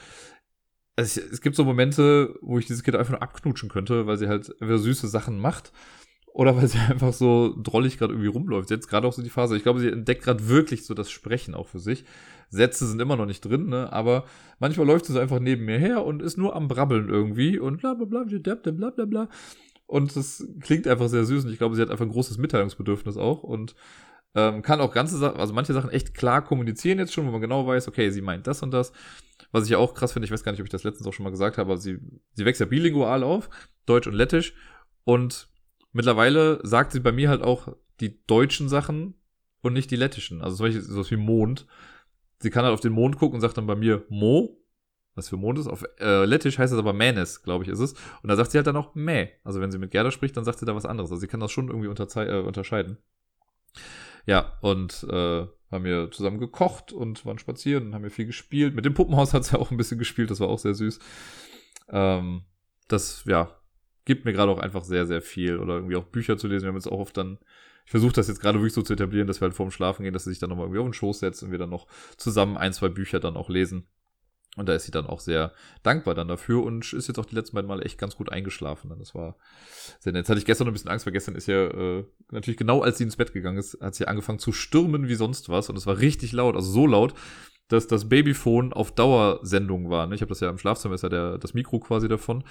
es, 0.94 1.16
es 1.16 1.40
gibt 1.40 1.56
so 1.56 1.64
Momente, 1.64 2.34
wo 2.42 2.58
ich 2.58 2.66
dieses 2.66 2.82
Kind 2.82 2.96
einfach 2.96 3.12
nur 3.12 3.22
abknutschen 3.22 3.70
könnte, 3.70 4.06
weil 4.06 4.18
sie 4.18 4.28
halt 4.28 4.52
süße 4.60 5.08
Sachen 5.08 5.38
macht 5.38 5.72
oder 6.32 6.56
weil 6.56 6.66
sie 6.66 6.78
einfach 6.90 7.12
so 7.12 7.54
drollig 7.62 7.98
gerade 7.98 8.12
irgendwie 8.12 8.28
rumläuft. 8.28 8.70
Jetzt 8.70 8.88
gerade 8.88 9.06
auch 9.06 9.12
so 9.12 9.22
die 9.22 9.30
Phase. 9.30 9.56
Ich 9.56 9.62
glaube, 9.62 9.80
sie 9.80 9.88
entdeckt 9.88 10.24
gerade 10.24 10.48
wirklich 10.48 10.84
so 10.84 10.94
das 10.94 11.10
Sprechen 11.10 11.54
auch 11.54 11.68
für 11.68 11.78
sich. 11.78 12.04
Sätze 12.48 12.86
sind 12.86 13.00
immer 13.00 13.16
noch 13.16 13.26
nicht 13.26 13.40
drin, 13.40 13.68
ne? 13.68 13.92
Aber 13.92 14.24
manchmal 14.58 14.86
läuft 14.86 15.06
sie 15.06 15.12
so 15.12 15.18
einfach 15.18 15.40
neben 15.40 15.64
mir 15.64 15.78
her 15.78 16.04
und 16.04 16.22
ist 16.22 16.36
nur 16.36 16.54
am 16.54 16.68
Brabbeln 16.68 17.08
irgendwie 17.08 17.58
und 17.58 17.78
bla 17.78 17.94
bla 17.94 18.04
bla 18.04 18.24
bla 18.24 18.54
bla 18.54 18.90
bla 18.90 19.04
bla. 19.04 19.28
Und 19.86 20.16
das 20.16 20.46
klingt 20.60 20.86
einfach 20.86 21.08
sehr 21.08 21.24
süß 21.24 21.44
und 21.44 21.50
ich 21.50 21.58
glaube, 21.58 21.76
sie 21.76 21.82
hat 21.82 21.90
einfach 21.90 22.04
ein 22.04 22.12
großes 22.12 22.38
Mitteilungsbedürfnis 22.38 23.16
auch 23.16 23.42
und 23.42 23.74
ähm, 24.34 24.62
kann 24.62 24.80
auch 24.80 24.92
ganze 24.92 25.18
Sachen, 25.18 25.38
also 25.38 25.52
manche 25.52 25.74
Sachen 25.74 25.90
echt 25.90 26.14
klar 26.14 26.42
kommunizieren 26.42 26.98
jetzt 26.98 27.12
schon, 27.12 27.26
wo 27.26 27.30
man 27.30 27.42
genau 27.42 27.66
weiß, 27.66 27.88
okay, 27.88 28.10
sie 28.10 28.22
meint 28.22 28.46
das 28.46 28.62
und 28.62 28.70
das. 28.70 28.92
Was 29.50 29.64
ich 29.64 29.70
ja 29.70 29.78
auch 29.78 29.92
krass 29.92 30.14
finde, 30.14 30.24
ich 30.24 30.32
weiß 30.32 30.44
gar 30.44 30.52
nicht, 30.52 30.62
ob 30.62 30.66
ich 30.66 30.72
das 30.72 30.84
letztens 30.84 31.06
auch 31.06 31.12
schon 31.12 31.24
mal 31.24 31.30
gesagt 31.30 31.58
habe, 31.58 31.72
aber 31.72 31.80
sie, 31.80 31.98
sie 32.32 32.44
wächst 32.46 32.60
ja 32.60 32.66
bilingual 32.66 33.22
auf, 33.22 33.50
Deutsch 33.84 34.06
und 34.06 34.14
Lettisch 34.14 34.54
und 35.04 35.51
mittlerweile 35.92 36.60
sagt 36.62 36.92
sie 36.92 37.00
bei 37.00 37.12
mir 37.12 37.28
halt 37.28 37.42
auch 37.42 37.68
die 38.00 38.24
deutschen 38.26 38.68
Sachen 38.68 39.14
und 39.62 39.72
nicht 39.72 39.90
die 39.90 39.96
lettischen. 39.96 40.42
Also 40.42 40.56
zum 40.56 40.66
Beispiel 40.66 40.82
sowas 40.82 41.10
wie 41.10 41.16
Mond. 41.16 41.66
Sie 42.40 42.50
kann 42.50 42.64
halt 42.64 42.74
auf 42.74 42.80
den 42.80 42.92
Mond 42.92 43.16
gucken 43.16 43.36
und 43.36 43.40
sagt 43.40 43.56
dann 43.56 43.66
bei 43.66 43.76
mir 43.76 44.04
Mo, 44.08 44.58
was 45.14 45.28
für 45.28 45.36
Mond 45.36 45.58
ist. 45.58 45.68
Auf 45.68 45.84
äh, 46.00 46.24
Lettisch 46.24 46.58
heißt 46.58 46.72
das 46.72 46.78
aber 46.78 46.92
Mänes, 46.92 47.42
glaube 47.42 47.64
ich, 47.64 47.70
ist 47.70 47.78
es. 47.78 47.92
Und 48.22 48.28
da 48.28 48.36
sagt 48.36 48.50
sie 48.50 48.58
halt 48.58 48.66
dann 48.66 48.76
auch 48.76 48.94
Mä. 48.94 49.28
Also 49.44 49.60
wenn 49.60 49.70
sie 49.70 49.78
mit 49.78 49.90
Gerda 49.90 50.10
spricht, 50.10 50.36
dann 50.36 50.44
sagt 50.44 50.58
sie 50.58 50.66
da 50.66 50.74
was 50.74 50.86
anderes. 50.86 51.10
Also 51.10 51.20
sie 51.20 51.28
kann 51.28 51.40
das 51.40 51.52
schon 51.52 51.68
irgendwie 51.68 51.88
äh, 51.88 52.40
unterscheiden. 52.40 52.98
Ja, 54.26 54.58
und 54.60 55.06
äh, 55.08 55.46
haben 55.70 55.84
wir 55.84 56.10
zusammen 56.10 56.38
gekocht 56.38 56.92
und 56.92 57.24
waren 57.24 57.38
spazieren 57.38 57.86
und 57.86 57.94
haben 57.94 58.02
wir 58.02 58.10
viel 58.10 58.26
gespielt. 58.26 58.74
Mit 58.74 58.84
dem 58.84 58.94
Puppenhaus 58.94 59.34
hat 59.34 59.44
sie 59.44 59.58
auch 59.58 59.70
ein 59.70 59.76
bisschen 59.76 59.98
gespielt, 59.98 60.30
das 60.30 60.40
war 60.40 60.48
auch 60.48 60.58
sehr 60.58 60.74
süß. 60.74 60.98
Ähm, 61.88 62.42
das, 62.88 63.24
ja, 63.26 63.56
gibt 64.04 64.24
mir 64.24 64.32
gerade 64.32 64.50
auch 64.50 64.58
einfach 64.58 64.84
sehr, 64.84 65.06
sehr 65.06 65.22
viel. 65.22 65.58
Oder 65.58 65.74
irgendwie 65.74 65.96
auch 65.96 66.04
Bücher 66.04 66.36
zu 66.36 66.48
lesen. 66.48 66.64
Wir 66.64 66.68
haben 66.68 66.76
jetzt 66.76 66.88
auch 66.88 66.98
oft 66.98 67.16
dann, 67.16 67.38
ich 67.84 67.90
versuche 67.90 68.12
das 68.12 68.28
jetzt 68.28 68.40
gerade 68.40 68.58
wirklich 68.58 68.74
so 68.74 68.82
zu 68.82 68.92
etablieren, 68.92 69.26
dass 69.26 69.40
wir 69.40 69.46
halt 69.46 69.54
vorm 69.54 69.70
Schlafen 69.70 70.02
gehen, 70.04 70.12
dass 70.12 70.24
sie 70.24 70.30
sich 70.30 70.38
dann 70.38 70.50
nochmal 70.50 70.66
irgendwie 70.66 70.80
auf 70.80 70.86
den 70.86 70.94
Schoß 70.94 71.20
setzt 71.20 71.42
und 71.42 71.50
wir 71.50 71.58
dann 71.58 71.70
noch 71.70 71.86
zusammen 72.16 72.56
ein, 72.56 72.72
zwei 72.72 72.88
Bücher 72.88 73.20
dann 73.20 73.36
auch 73.36 73.48
lesen. 73.48 73.86
Und 74.56 74.68
da 74.68 74.74
ist 74.74 74.84
sie 74.84 74.90
dann 74.90 75.06
auch 75.06 75.20
sehr 75.20 75.52
dankbar 75.82 76.14
dann 76.14 76.28
dafür 76.28 76.62
und 76.62 76.92
ist 76.92 77.08
jetzt 77.08 77.18
auch 77.18 77.24
die 77.24 77.34
letzten 77.34 77.54
beiden 77.54 77.68
Male 77.68 77.84
echt 77.84 77.96
ganz 77.96 78.16
gut 78.16 78.30
eingeschlafen. 78.30 78.94
Das 78.98 79.14
war 79.14 79.36
sehr 79.98 80.12
nett. 80.12 80.20
Jetzt 80.20 80.28
hatte 80.28 80.40
ich 80.40 80.44
gestern 80.44 80.66
ein 80.66 80.74
bisschen 80.74 80.90
Angst, 80.90 81.06
weil 81.06 81.14
gestern 81.14 81.36
ist 81.36 81.46
ja 81.46 81.68
äh, 81.68 82.04
natürlich 82.30 82.58
genau 82.58 82.82
als 82.82 82.98
sie 82.98 83.04
ins 83.04 83.16
Bett 83.16 83.32
gegangen 83.32 83.56
ist, 83.56 83.78
hat 83.80 83.94
sie 83.94 84.06
angefangen 84.06 84.38
zu 84.38 84.52
stürmen 84.52 85.08
wie 85.08 85.14
sonst 85.14 85.48
was 85.48 85.70
und 85.70 85.78
es 85.78 85.86
war 85.86 86.00
richtig 86.00 86.32
laut, 86.32 86.54
also 86.54 86.70
so 86.70 86.86
laut, 86.86 87.14
dass 87.68 87.86
das 87.86 88.10
Babyphone 88.10 88.74
auf 88.74 88.94
Dauersendung 88.94 89.88
war. 89.88 90.06
Ne? 90.06 90.14
Ich 90.14 90.20
habe 90.20 90.28
das 90.28 90.40
ja 90.40 90.50
im 90.50 90.58
Schlafzimmer, 90.58 90.96
ist 90.96 91.02
ja 91.02 91.08
der, 91.08 91.38
das 91.38 91.54
Mikro 91.54 91.80
quasi 91.80 92.06
davon. 92.06 92.44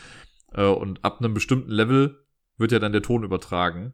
Äh, 0.53 0.65
und 0.65 1.03
ab 1.03 1.19
einem 1.19 1.33
bestimmten 1.33 1.71
Level 1.71 2.25
wird 2.57 2.71
ja 2.71 2.79
dann 2.79 2.91
der 2.91 3.01
Ton 3.01 3.23
übertragen. 3.23 3.93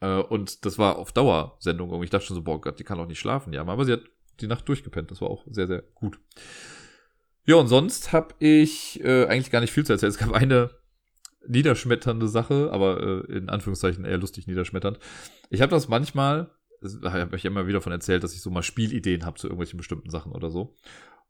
Äh, 0.00 0.18
und 0.18 0.64
das 0.64 0.78
war 0.78 0.96
auf 0.96 1.12
Dauersendung. 1.12 1.90
Und 1.90 2.02
ich 2.02 2.10
dachte 2.10 2.26
schon 2.26 2.36
so, 2.36 2.42
boah 2.42 2.60
Gott, 2.60 2.78
die 2.78 2.84
kann 2.84 2.98
doch 2.98 3.06
nicht 3.06 3.18
schlafen. 3.18 3.52
Ja, 3.52 3.62
aber 3.62 3.84
sie 3.84 3.92
hat 3.92 4.02
die 4.40 4.46
Nacht 4.46 4.68
durchgepennt. 4.68 5.10
Das 5.10 5.20
war 5.20 5.30
auch 5.30 5.44
sehr, 5.48 5.66
sehr 5.66 5.82
gut. 5.94 6.18
Ja, 7.46 7.56
und 7.56 7.68
sonst 7.68 8.12
habe 8.12 8.34
ich 8.38 9.02
äh, 9.04 9.26
eigentlich 9.26 9.50
gar 9.50 9.60
nicht 9.60 9.72
viel 9.72 9.84
zu 9.84 9.92
erzählen. 9.92 10.10
Es 10.10 10.18
gab 10.18 10.32
eine 10.32 10.70
niederschmetternde 11.46 12.28
Sache, 12.28 12.70
aber 12.72 13.24
äh, 13.28 13.36
in 13.36 13.48
Anführungszeichen 13.50 14.04
eher 14.04 14.18
lustig 14.18 14.46
niederschmetternd. 14.46 14.98
Ich 15.50 15.60
habe 15.60 15.70
das 15.70 15.88
manchmal, 15.88 16.50
da 16.80 17.12
habe 17.12 17.36
ich 17.36 17.44
immer 17.44 17.66
wieder 17.66 17.82
von 17.82 17.92
erzählt, 17.92 18.24
dass 18.24 18.34
ich 18.34 18.40
so 18.40 18.50
mal 18.50 18.62
Spielideen 18.62 19.26
habe 19.26 19.38
zu 19.38 19.46
irgendwelchen 19.46 19.76
bestimmten 19.76 20.10
Sachen 20.10 20.32
oder 20.32 20.50
so. 20.50 20.74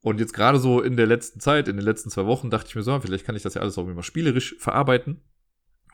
Und 0.05 0.20
jetzt 0.20 0.35
gerade 0.35 0.59
so 0.59 0.82
in 0.82 0.98
der 0.98 1.06
letzten 1.06 1.40
Zeit, 1.40 1.66
in 1.66 1.76
den 1.76 1.85
letzten 1.85 2.10
zwei 2.10 2.26
Wochen, 2.26 2.51
dachte 2.51 2.68
ich 2.68 2.74
mir 2.74 2.82
so, 2.82 3.01
vielleicht 3.01 3.24
kann 3.24 3.36
ich 3.36 3.43
das 3.43 3.55
ja 3.55 3.62
alles 3.62 3.78
auch 3.78 3.86
mal 3.86 4.02
spielerisch 4.02 4.55
verarbeiten 4.59 5.22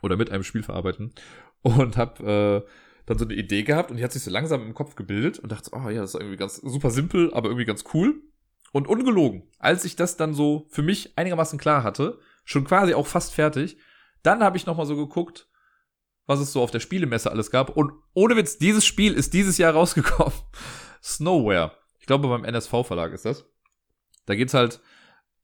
oder 0.01 0.17
mit 0.17 0.29
einem 0.31 0.43
Spiel 0.43 0.63
verarbeiten 0.63 1.13
und 1.61 1.95
habe 1.95 2.65
äh, 2.65 2.69
dann 3.05 3.17
so 3.17 3.23
eine 3.23 3.35
Idee 3.35 3.63
gehabt 3.63 3.89
und 3.89 3.95
die 3.95 4.03
hat 4.03 4.11
sich 4.11 4.23
so 4.23 4.29
langsam 4.29 4.63
im 4.63 4.73
Kopf 4.73 4.95
gebildet 4.95 5.39
und 5.39 5.53
dachte, 5.53 5.71
oh 5.73 5.87
ja, 5.87 6.01
das 6.01 6.13
ist 6.13 6.19
irgendwie 6.19 6.35
ganz 6.35 6.57
super 6.57 6.91
simpel, 6.91 7.33
aber 7.33 7.47
irgendwie 7.47 7.63
ganz 7.63 7.85
cool 7.93 8.21
und 8.73 8.85
ungelogen. 8.85 9.49
Als 9.59 9.85
ich 9.85 9.95
das 9.95 10.17
dann 10.17 10.33
so 10.33 10.67
für 10.71 10.81
mich 10.81 11.17
einigermaßen 11.17 11.57
klar 11.57 11.83
hatte, 11.83 12.19
schon 12.43 12.65
quasi 12.65 12.93
auch 12.93 13.07
fast 13.07 13.33
fertig, 13.33 13.77
dann 14.23 14.43
habe 14.43 14.57
ich 14.57 14.65
noch 14.65 14.75
mal 14.75 14.85
so 14.85 14.97
geguckt, 14.97 15.47
was 16.25 16.41
es 16.41 16.51
so 16.51 16.61
auf 16.61 16.71
der 16.71 16.81
Spielemesse 16.81 17.31
alles 17.31 17.49
gab 17.49 17.77
und 17.77 17.93
ohne 18.13 18.35
Witz, 18.35 18.57
dieses 18.57 18.85
Spiel 18.85 19.13
ist 19.13 19.33
dieses 19.33 19.57
Jahr 19.57 19.71
rausgekommen. 19.71 20.33
Snowware. 21.01 21.71
Ich 21.97 22.07
glaube 22.07 22.27
beim 22.27 22.43
NSV 22.43 22.85
Verlag 22.85 23.13
ist 23.13 23.23
das. 23.23 23.45
Da 24.25 24.35
geht's 24.35 24.53
halt, 24.53 24.81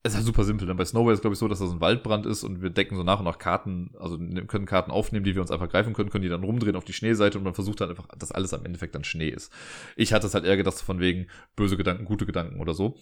es 0.04 0.14
ist 0.14 0.18
halt 0.18 0.26
super 0.26 0.44
simpel. 0.44 0.68
Denn 0.68 0.78
bei 0.78 0.86
Snowball 0.86 1.14
ist 1.14 1.22
glaube 1.22 1.34
ich 1.34 1.40
so, 1.40 1.48
dass 1.48 1.60
das 1.60 1.72
ein 1.72 1.82
Waldbrand 1.82 2.26
ist 2.26 2.44
und 2.44 2.62
wir 2.62 2.70
decken 2.70 2.96
so 2.96 3.04
nach 3.04 3.20
und 3.20 3.26
nach 3.26 3.38
Karten, 3.38 3.92
also 4.00 4.18
ne, 4.18 4.46
können 4.46 4.66
Karten 4.66 4.92
aufnehmen, 4.92 5.26
die 5.26 5.36
wir 5.36 5.42
uns 5.42 5.52
einfach 5.52 5.70
greifen 5.70 5.94
können, 5.94 6.10
können 6.10 6.24
die 6.24 6.30
dann 6.30 6.44
rumdrehen 6.44 6.76
auf 6.76 6.86
die 6.86 6.94
Schneeseite 6.94 7.38
und 7.38 7.44
man 7.44 7.54
versucht 7.54 7.82
dann 7.82 7.90
einfach, 7.90 8.08
dass 8.18 8.32
alles 8.32 8.54
am 8.54 8.66
Endeffekt 8.66 8.96
dann 8.96 9.04
Schnee 9.04 9.30
ist. 9.30 9.52
Ich 9.96 10.14
hatte 10.14 10.28
es 10.28 10.34
halt 10.34 10.46
eher 10.46 10.58
gedacht 10.58 10.76
von 10.76 11.00
wegen 11.00 11.28
böse 11.56 11.78
Gedanken, 11.78 12.06
gute 12.06 12.26
Gedanken 12.26 12.60
oder 12.60 12.74
so. 12.74 12.98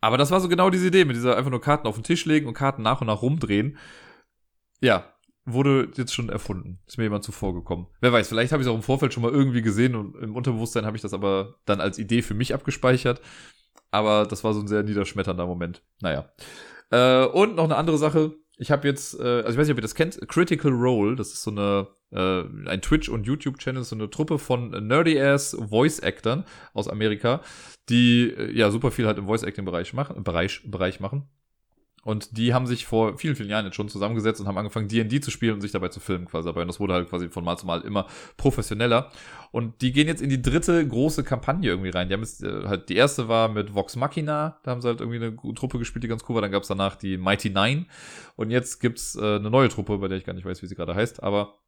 Aber 0.00 0.16
das 0.16 0.30
war 0.30 0.40
so 0.40 0.48
genau 0.48 0.70
diese 0.70 0.86
Idee, 0.86 1.04
mit 1.04 1.16
dieser 1.16 1.36
einfach 1.36 1.50
nur 1.50 1.60
Karten 1.60 1.86
auf 1.86 1.94
den 1.94 2.04
Tisch 2.04 2.24
legen 2.24 2.46
und 2.46 2.54
Karten 2.54 2.82
nach 2.82 3.00
und 3.00 3.06
nach 3.08 3.20
rumdrehen. 3.20 3.76
Ja, 4.80 5.12
wurde 5.44 5.90
jetzt 5.96 6.14
schon 6.14 6.28
erfunden. 6.28 6.78
Ist 6.86 6.96
mir 6.96 7.04
jemand 7.04 7.24
zuvor 7.24 7.54
gekommen. 7.54 7.88
Wer 8.00 8.12
weiß, 8.12 8.28
vielleicht 8.28 8.52
habe 8.52 8.62
ich 8.62 8.66
es 8.66 8.72
auch 8.72 8.76
im 8.76 8.82
Vorfeld 8.82 9.12
schon 9.12 9.22
mal 9.22 9.32
irgendwie 9.32 9.62
gesehen 9.62 9.94
und 9.94 10.16
im 10.16 10.36
Unterbewusstsein 10.36 10.86
habe 10.86 10.96
ich 10.96 11.02
das 11.02 11.12
aber 11.12 11.56
dann 11.66 11.80
als 11.80 11.98
Idee 11.98 12.22
für 12.22 12.34
mich 12.34 12.54
abgespeichert. 12.54 13.20
Aber 13.90 14.26
das 14.26 14.44
war 14.44 14.54
so 14.54 14.60
ein 14.60 14.68
sehr 14.68 14.82
niederschmetternder 14.82 15.46
Moment. 15.46 15.82
Naja. 16.00 16.30
Äh, 16.90 17.26
und 17.26 17.56
noch 17.56 17.64
eine 17.64 17.76
andere 17.76 17.98
Sache. 17.98 18.34
Ich 18.56 18.70
habe 18.70 18.86
jetzt, 18.86 19.18
äh, 19.18 19.22
also 19.22 19.50
ich 19.50 19.58
weiß 19.58 19.66
nicht, 19.66 19.72
ob 19.72 19.78
ihr 19.78 19.82
das 19.82 19.94
kennt, 19.94 20.20
Critical 20.28 20.72
Role, 20.72 21.16
das 21.16 21.32
ist 21.32 21.42
so 21.42 21.50
eine, 21.50 21.88
äh, 22.10 22.42
ein 22.68 22.82
Twitch- 22.82 23.08
und 23.08 23.26
YouTube-Channel, 23.26 23.82
so 23.84 23.96
eine 23.96 24.10
Truppe 24.10 24.38
von 24.38 24.70
nerdy-ass 24.70 25.56
Voice-Actern 25.58 26.44
aus 26.74 26.88
Amerika, 26.88 27.40
die 27.88 28.30
äh, 28.30 28.52
ja 28.52 28.70
super 28.70 28.90
viel 28.90 29.06
halt 29.06 29.16
im 29.16 29.26
Voice-Acting-Bereich 29.26 29.94
machen, 29.94 30.22
Bereich, 30.22 30.60
Bereich 30.70 31.00
machen. 31.00 31.28
Und 32.02 32.38
die 32.38 32.54
haben 32.54 32.66
sich 32.66 32.86
vor 32.86 33.18
vielen, 33.18 33.36
vielen 33.36 33.50
Jahren 33.50 33.66
jetzt 33.66 33.74
schon 33.74 33.88
zusammengesetzt 33.88 34.40
und 34.40 34.46
haben 34.46 34.56
angefangen, 34.56 34.88
D&D 34.88 35.20
zu 35.20 35.30
spielen 35.30 35.54
und 35.54 35.60
sich 35.60 35.72
dabei 35.72 35.88
zu 35.88 36.00
filmen 36.00 36.26
quasi. 36.26 36.48
Und 36.48 36.66
das 36.66 36.80
wurde 36.80 36.94
halt 36.94 37.08
quasi 37.10 37.28
von 37.28 37.44
Mal 37.44 37.58
zu 37.58 37.66
Mal 37.66 37.82
immer 37.82 38.06
professioneller. 38.38 39.10
Und 39.52 39.82
die 39.82 39.92
gehen 39.92 40.06
jetzt 40.06 40.22
in 40.22 40.30
die 40.30 40.40
dritte 40.40 40.86
große 40.86 41.24
Kampagne 41.24 41.68
irgendwie 41.68 41.90
rein. 41.90 42.08
Die 42.08 42.14
haben 42.14 42.22
jetzt 42.22 42.42
äh, 42.42 42.64
halt, 42.66 42.88
die 42.88 42.96
erste 42.96 43.28
war 43.28 43.48
mit 43.48 43.74
Vox 43.74 43.96
Machina, 43.96 44.58
da 44.62 44.70
haben 44.70 44.80
sie 44.80 44.88
halt 44.88 45.00
irgendwie 45.00 45.18
eine 45.18 45.54
Truppe 45.54 45.78
gespielt, 45.78 46.02
die 46.04 46.08
ganz 46.08 46.22
cool 46.28 46.36
war. 46.36 46.42
Dann 46.42 46.52
gab 46.52 46.62
es 46.62 46.68
danach 46.68 46.96
die 46.96 47.18
Mighty 47.18 47.50
Nine. 47.50 47.84
Und 48.36 48.50
jetzt 48.50 48.80
gibt's 48.80 49.16
äh, 49.16 49.36
eine 49.36 49.50
neue 49.50 49.68
Truppe, 49.68 49.98
bei 49.98 50.08
der 50.08 50.16
ich 50.16 50.24
gar 50.24 50.32
nicht 50.32 50.46
weiß, 50.46 50.62
wie 50.62 50.66
sie 50.66 50.74
gerade 50.74 50.94
heißt, 50.94 51.22
aber 51.22 51.59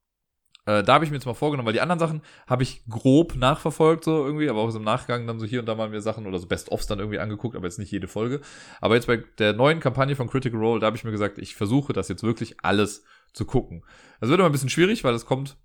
äh, 0.65 0.85
da 0.85 0.95
habe 0.95 1.05
ich 1.05 1.11
mir 1.11 1.17
jetzt 1.17 1.27
mal 1.27 1.35
vorgenommen, 1.35 1.67
weil 1.67 1.73
die 1.73 1.81
anderen 1.81 1.99
Sachen 1.99 2.23
habe 2.47 2.63
ich 2.63 2.85
grob 2.89 3.35
nachverfolgt, 3.35 4.05
so 4.05 4.25
irgendwie, 4.25 4.49
aber 4.49 4.61
auch 4.61 4.71
so 4.71 4.79
im 4.79 4.85
Nachgang 4.85 5.27
dann 5.27 5.41
so 5.41 5.47
hier 5.47 5.61
und 5.61 5.67
da 5.67 5.75
mal 5.75 5.89
mir 5.89 6.01
Sachen 6.01 6.27
oder 6.27 6.39
so 6.39 6.47
Best-ofs 6.47 6.87
dann 6.87 7.01
irgendwie 7.01 7.19
angeguckt, 7.19 7.57
aber 7.57 7.67
jetzt 7.67 7.79
nicht 7.79 7.91
jede 7.91 8.07
Folge. 8.07 8.41
Aber 8.81 8.95
jetzt 8.95 9.07
bei 9.07 9.25
der 9.39 9.55
neuen 9.55 9.81
Kampagne 9.81 10.15
von 10.15 10.29
Critical 10.29 10.61
Role, 10.61 10.81
da 10.81 10.87
habe 10.87 10.97
ich 10.97 11.05
mir 11.05 11.11
gesagt, 11.11 11.39
ich 11.39 11.57
versuche 11.57 11.93
das 11.93 12.09
jetzt 12.09 12.23
wirklich 12.23 12.57
alles 12.63 13.05
zu 13.33 13.45
gucken. 13.45 13.85
Das 14.21 14.31
wird 14.31 14.39
immer 14.39 14.49
ein 14.49 14.53
bisschen 14.53 14.69
schwierig, 14.69 15.03
weil 15.03 15.15
es 15.15 15.27
kommt, 15.27 15.57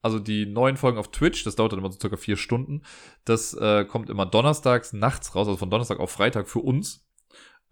also 0.00 0.20
die 0.20 0.46
neuen 0.46 0.76
Folgen 0.76 0.98
auf 0.98 1.10
Twitch, 1.10 1.42
das 1.42 1.56
dauert 1.56 1.72
dann 1.72 1.80
immer 1.80 1.90
so 1.90 1.98
circa 1.98 2.16
vier 2.16 2.36
Stunden. 2.36 2.82
Das 3.24 3.52
äh, 3.54 3.84
kommt 3.84 4.10
immer 4.10 4.26
donnerstags 4.26 4.92
nachts 4.92 5.34
raus, 5.34 5.48
also 5.48 5.56
von 5.56 5.70
Donnerstag 5.70 5.98
auf 5.98 6.12
Freitag 6.12 6.48
für 6.48 6.60
uns. 6.60 7.04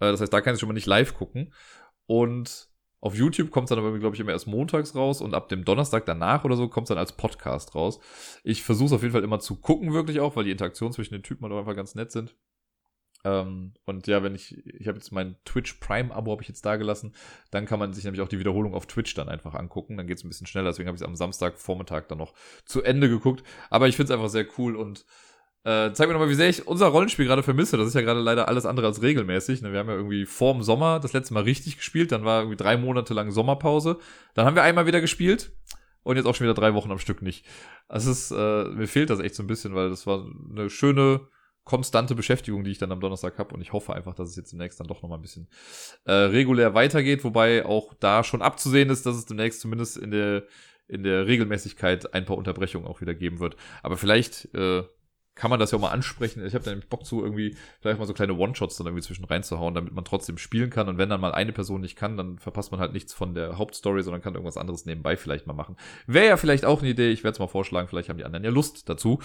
Äh, 0.01 0.11
das 0.11 0.21
heißt, 0.21 0.33
da 0.33 0.41
kann 0.41 0.55
ich 0.55 0.61
schon 0.61 0.69
mal 0.69 0.75
nicht 0.75 0.87
live 0.87 1.15
gucken. 1.15 1.55
Und 2.07 2.69
auf 3.05 3.15
YouTube 3.15 3.51
kommt 3.51 3.67
es 3.67 3.69
dann 3.69 3.79
aber, 3.79 3.99
glaube 3.99 4.17
ich, 4.17 4.21
immer 4.21 4.33
erst 4.33 4.47
montags 4.47 4.95
raus 4.95 5.21
und 5.21 5.35
ab 5.35 5.51
dem 5.51 5.67
Donnerstag 5.67 6.07
danach 6.07 6.43
oder 6.45 6.57
so 6.57 6.69
kommt 6.69 6.87
es 6.87 6.89
dann 6.89 6.97
als 6.97 7.13
Podcast 7.13 7.75
raus. 7.75 8.01
Ich 8.45 8.63
versuche 8.63 8.87
es 8.87 8.93
auf 8.93 9.03
jeden 9.03 9.13
Fall 9.13 9.23
immer 9.23 9.41
zu 9.41 9.57
gucken, 9.57 9.93
wirklich 9.93 10.21
auch, 10.21 10.37
weil 10.37 10.45
die 10.45 10.51
Interaktionen 10.51 10.95
zwischen 10.95 11.13
den 11.13 11.23
Typen 11.23 11.45
halt 11.45 11.53
einfach 11.53 11.77
ganz 11.77 11.95
nett 11.95 12.13
sind. 12.13 12.35
Ähm, 13.23 13.75
und 13.85 14.07
ja, 14.07 14.23
wenn 14.23 14.35
ich, 14.35 14.57
ich 14.67 14.89
habe 14.89 14.97
jetzt 14.97 15.13
mein 15.13 15.37
Twitch 15.45 15.75
Prime-Abo 15.75 16.33
habe 16.33 16.41
ich 16.41 16.49
jetzt 16.49 16.65
da 16.65 16.77
gelassen, 16.77 17.15
dann 17.51 17.67
kann 17.67 17.79
man 17.79 17.93
sich 17.93 18.05
nämlich 18.05 18.23
auch 18.23 18.29
die 18.29 18.39
Wiederholung 18.39 18.73
auf 18.73 18.87
Twitch 18.87 19.13
dann 19.13 19.29
einfach 19.29 19.53
angucken. 19.53 19.99
Dann 19.99 20.07
geht 20.07 20.17
es 20.17 20.25
ein 20.25 20.29
bisschen 20.29 20.47
schneller, 20.47 20.71
deswegen 20.71 20.89
habe 20.89 20.97
ich 20.97 21.03
es 21.03 21.07
am 21.07 21.15
Samstagvormittag 21.15 22.07
dann 22.09 22.17
noch 22.17 22.33
zu 22.65 22.83
Ende 22.83 23.11
geguckt. 23.11 23.43
Aber 23.69 23.87
ich 23.87 23.97
finde 23.97 24.15
es 24.15 24.19
einfach 24.19 24.31
sehr 24.31 24.47
cool 24.57 24.77
und 24.77 25.05
äh, 25.65 25.93
zeig 25.93 26.09
mir 26.09 26.13
nochmal, 26.13 26.29
wie 26.29 26.35
sehr 26.35 26.49
ich 26.49 26.67
unser 26.67 26.87
Rollenspiel 26.89 27.27
gerade 27.27 27.43
vermisse. 27.43 27.77
Das 27.77 27.89
ist 27.89 27.95
ja 27.95 28.03
gerade 28.03 28.21
leider 28.21 28.49
alles 28.49 28.67
andere 28.67 28.87
als 28.87 29.01
regelmäßig. 29.01 29.63
Ne? 29.63 29.73
Wir 29.73 29.79
haben 29.79 29.89
ja 29.89 29.97
irgendwie 29.97 30.27
vorm 30.27 30.63
Sommer 30.63 31.01
das 31.01 31.13
letzte 31.15 31.33
Mal 31.35 31.45
richtig 31.45 31.79
gespielt. 31.79 32.13
Dann 32.13 32.25
war 32.25 32.41
irgendwie 32.41 32.57
drei 32.57 32.77
Monate 32.77 33.15
lang 33.15 33.31
Sommerpause. 33.31 33.99
Dann 34.35 34.45
haben 34.47 34.57
wir 34.57 34.63
einmal 34.63 34.87
wieder 34.87 35.01
gespielt. 35.01 35.53
Und 36.03 36.17
jetzt 36.17 36.27
auch 36.27 36.35
schon 36.35 36.45
wieder 36.45 36.55
drei 36.55 36.75
Wochen 36.75 36.91
am 36.91 36.99
Stück 36.99 37.23
nicht. 37.23 37.47
Also 37.89 38.11
es 38.11 38.31
ist, 38.31 38.31
äh, 38.33 38.65
mir 38.65 38.87
fehlt 38.87 39.09
das 39.09 39.21
echt 39.21 39.35
so 39.35 39.43
ein 39.43 39.47
bisschen, 39.47 39.75
weil 39.75 39.89
das 39.89 40.07
war 40.07 40.27
eine 40.51 40.69
schöne, 40.69 41.23
konstante 41.65 42.15
Beschäftigung, 42.15 42.63
die 42.63 42.71
ich 42.71 42.79
dann 42.79 42.93
am 42.93 43.01
Donnerstag 43.01 43.39
habe. 43.39 43.55
Und 43.55 43.63
ich 43.63 43.73
hoffe 43.73 43.95
einfach, 43.95 44.15
dass 44.15 44.29
es 44.29 44.37
jetzt 44.37 44.53
demnächst 44.53 44.79
dann 44.79 44.87
doch 44.87 45.03
nochmal 45.03 45.19
ein 45.19 45.23
bisschen 45.23 45.49
äh, 46.05 46.13
regulär 46.13 46.75
weitergeht. 46.75 47.25
Wobei 47.25 47.65
auch 47.65 47.95
da 47.95 48.23
schon 48.23 48.43
abzusehen 48.43 48.91
ist, 48.91 49.07
dass 49.07 49.17
es 49.17 49.25
demnächst 49.25 49.61
zumindest 49.61 49.97
in 49.97 50.11
der, 50.11 50.45
in 50.89 51.03
der 51.03 51.27
Regelmäßigkeit 51.27 52.13
ein 52.13 52.27
paar 52.27 52.37
Unterbrechungen 52.37 52.87
auch 52.87 53.01
wieder 53.01 53.15
geben 53.15 53.41
wird. 53.41 53.57
Aber 53.83 53.97
vielleicht 53.97 54.55
äh, 54.55 54.85
kann 55.35 55.51
man 55.51 55.59
das 55.59 55.73
ja 55.73 55.79
auch 55.79 55.83
mal 55.83 55.91
ansprechen. 55.91 56.45
Ich 56.47 56.55
habe 56.55 56.65
da 56.65 56.71
nämlich 56.71 56.89
Bock 56.89 57.05
zu, 57.05 57.23
irgendwie 57.23 57.57
vielleicht 57.81 57.99
mal 57.99 58.07
so 58.07 58.15
kleine 58.15 58.35
One-Shots 58.35 58.77
dann 58.77 58.87
irgendwie 58.87 59.03
zwischen 59.03 59.25
reinzuhauen, 59.25 59.75
damit 59.75 59.93
man 59.93 60.05
trotzdem 60.05 60.39
spielen 60.39 60.71
kann. 60.71 60.89
Und 60.89 60.97
wenn 60.99 61.09
dann 61.09 61.21
mal 61.21 61.33
eine 61.33 61.53
Person 61.53 61.81
nicht 61.81 61.97
kann, 61.97 62.17
dann 62.17 62.39
verpasst 62.39 62.71
man 62.71 62.81
halt 62.81 62.93
nichts 62.93 63.13
von 63.13 63.35
der 63.35 63.59
Hauptstory, 63.59 64.03
sondern 64.03 64.23
kann 64.23 64.35
irgendwas 64.35 64.57
anderes 64.57 64.87
nebenbei 64.87 65.17
vielleicht 65.17 65.47
mal 65.47 65.55
machen. 65.55 65.77
Wäre 66.07 66.29
ja 66.29 66.37
vielleicht 66.37 66.65
auch 66.65 66.81
eine 66.81 66.91
Idee. 66.91 67.11
Ich 67.11 67.25
werde 67.25 67.35
es 67.35 67.39
mal 67.41 67.49
vorschlagen. 67.49 67.89
Vielleicht 67.89 68.09
haben 68.09 68.19
die 68.19 68.25
anderen 68.25 68.45
ja 68.45 68.51
Lust 68.51 68.89
dazu. 68.89 69.21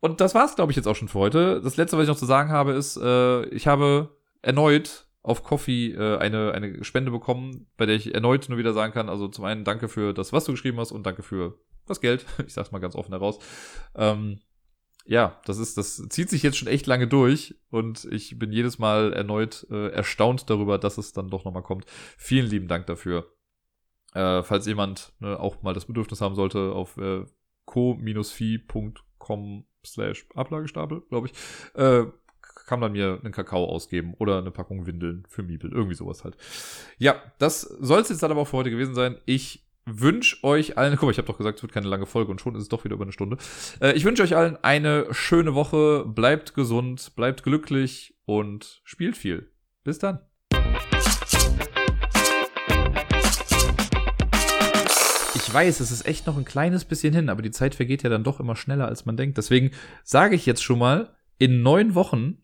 Und 0.00 0.20
das 0.20 0.34
war's, 0.34 0.56
glaube 0.56 0.72
ich, 0.72 0.76
jetzt 0.76 0.86
auch 0.86 0.96
schon 0.96 1.08
für 1.08 1.18
heute. 1.18 1.60
Das 1.62 1.76
letzte, 1.76 1.96
was 1.96 2.04
ich 2.04 2.08
noch 2.08 2.16
zu 2.16 2.26
sagen 2.26 2.50
habe, 2.50 2.72
ist, 2.72 2.96
äh, 2.96 3.44
ich 3.46 3.66
habe 3.66 4.16
erneut 4.42 5.06
auf 5.22 5.42
Coffee 5.42 5.92
äh, 5.92 6.18
eine, 6.18 6.52
eine 6.52 6.84
Spende 6.84 7.10
bekommen, 7.10 7.66
bei 7.78 7.86
der 7.86 7.96
ich 7.96 8.14
erneut 8.14 8.48
nur 8.48 8.58
wieder 8.58 8.74
sagen 8.74 8.92
kann, 8.92 9.08
also 9.08 9.28
zum 9.28 9.46
einen 9.46 9.64
danke 9.64 9.88
für 9.88 10.12
das, 10.12 10.34
was 10.34 10.44
du 10.44 10.52
geschrieben 10.52 10.78
hast 10.78 10.92
und 10.92 11.04
danke 11.06 11.22
für 11.22 11.58
das 11.86 12.00
Geld. 12.00 12.26
Ich 12.46 12.52
sag's 12.52 12.72
mal 12.72 12.80
ganz 12.80 12.94
offen 12.94 13.12
heraus. 13.12 13.38
Ähm, 13.94 14.40
ja, 15.04 15.40
das 15.44 15.58
ist, 15.58 15.76
das 15.76 16.02
zieht 16.08 16.30
sich 16.30 16.42
jetzt 16.42 16.56
schon 16.56 16.68
echt 16.68 16.86
lange 16.86 17.06
durch 17.06 17.54
und 17.70 18.06
ich 18.10 18.38
bin 18.38 18.52
jedes 18.52 18.78
Mal 18.78 19.12
erneut 19.12 19.66
äh, 19.70 19.88
erstaunt 19.88 20.48
darüber, 20.48 20.78
dass 20.78 20.96
es 20.96 21.12
dann 21.12 21.28
doch 21.28 21.44
nochmal 21.44 21.62
kommt. 21.62 21.84
Vielen 22.16 22.46
lieben 22.46 22.68
Dank 22.68 22.86
dafür. 22.86 23.30
Äh, 24.14 24.42
falls 24.42 24.66
jemand 24.66 25.12
ne, 25.18 25.38
auch 25.38 25.62
mal 25.62 25.74
das 25.74 25.86
Bedürfnis 25.86 26.20
haben 26.20 26.34
sollte, 26.34 26.72
auf 26.72 26.96
äh, 26.96 27.24
co-fi.com 27.66 29.64
slash 29.84 30.26
Ablagestapel, 30.34 31.02
glaube 31.08 31.28
ich, 31.28 31.34
äh, 31.74 32.06
kann 32.66 32.80
man 32.80 32.92
mir 32.92 33.20
einen 33.22 33.32
Kakao 33.32 33.66
ausgeben 33.66 34.14
oder 34.14 34.38
eine 34.38 34.50
Packung 34.50 34.86
Windeln 34.86 35.26
für 35.28 35.42
Miebel, 35.42 35.70
irgendwie 35.72 35.96
sowas 35.96 36.24
halt. 36.24 36.36
Ja, 36.96 37.20
das 37.38 37.60
soll 37.60 38.00
es 38.00 38.08
jetzt 38.08 38.22
dann 38.22 38.30
aber 38.30 38.40
auch 38.40 38.48
für 38.48 38.56
heute 38.56 38.70
gewesen 38.70 38.94
sein. 38.94 39.18
Ich 39.26 39.66
wünsche 39.86 40.42
euch 40.42 40.78
allen, 40.78 40.96
guck 40.96 41.04
mal, 41.04 41.10
ich 41.10 41.18
habe 41.18 41.26
doch 41.26 41.36
gesagt, 41.36 41.58
es 41.58 41.62
wird 41.62 41.72
keine 41.72 41.88
lange 41.88 42.06
Folge 42.06 42.30
und 42.30 42.40
schon 42.40 42.54
ist 42.54 42.62
es 42.62 42.68
doch 42.68 42.84
wieder 42.84 42.94
über 42.94 43.04
eine 43.04 43.12
Stunde. 43.12 43.36
Äh, 43.80 43.92
ich 43.92 44.04
wünsche 44.04 44.22
euch 44.22 44.36
allen 44.36 44.56
eine 44.62 45.06
schöne 45.12 45.54
Woche, 45.54 46.04
bleibt 46.06 46.54
gesund, 46.54 47.12
bleibt 47.16 47.42
glücklich 47.42 48.16
und 48.24 48.80
spielt 48.84 49.16
viel. 49.16 49.50
Bis 49.82 49.98
dann. 49.98 50.20
Ich 55.34 55.52
weiß, 55.52 55.80
es 55.80 55.90
ist 55.90 56.06
echt 56.06 56.26
noch 56.26 56.36
ein 56.36 56.44
kleines 56.44 56.84
bisschen 56.84 57.14
hin, 57.14 57.28
aber 57.28 57.42
die 57.42 57.50
Zeit 57.50 57.74
vergeht 57.74 58.02
ja 58.02 58.10
dann 58.10 58.24
doch 58.24 58.40
immer 58.40 58.56
schneller, 58.56 58.88
als 58.88 59.04
man 59.04 59.16
denkt. 59.16 59.36
Deswegen 59.38 59.70
sage 60.02 60.34
ich 60.34 60.46
jetzt 60.46 60.64
schon 60.64 60.78
mal, 60.78 61.14
in 61.38 61.62
neun 61.62 61.94
Wochen 61.94 62.38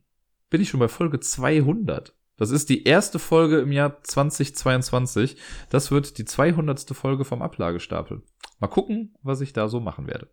bin 0.51 0.61
ich 0.61 0.69
schon 0.69 0.81
bei 0.81 0.89
Folge 0.89 1.19
200. 1.19 2.15
Das 2.41 2.51
ist 2.51 2.71
die 2.71 2.85
erste 2.85 3.19
Folge 3.19 3.59
im 3.59 3.71
Jahr 3.71 4.03
2022. 4.03 5.37
Das 5.69 5.91
wird 5.91 6.17
die 6.17 6.25
200. 6.25 6.89
Folge 6.97 7.27
vom 7.27 7.43
Ablagestapel. 7.43 8.23
Mal 8.61 8.69
gucken, 8.69 9.15
was 9.23 9.43
ich 9.43 9.53
da 9.53 9.69
so 9.69 9.79
machen 9.79 10.07
werde. 10.07 10.31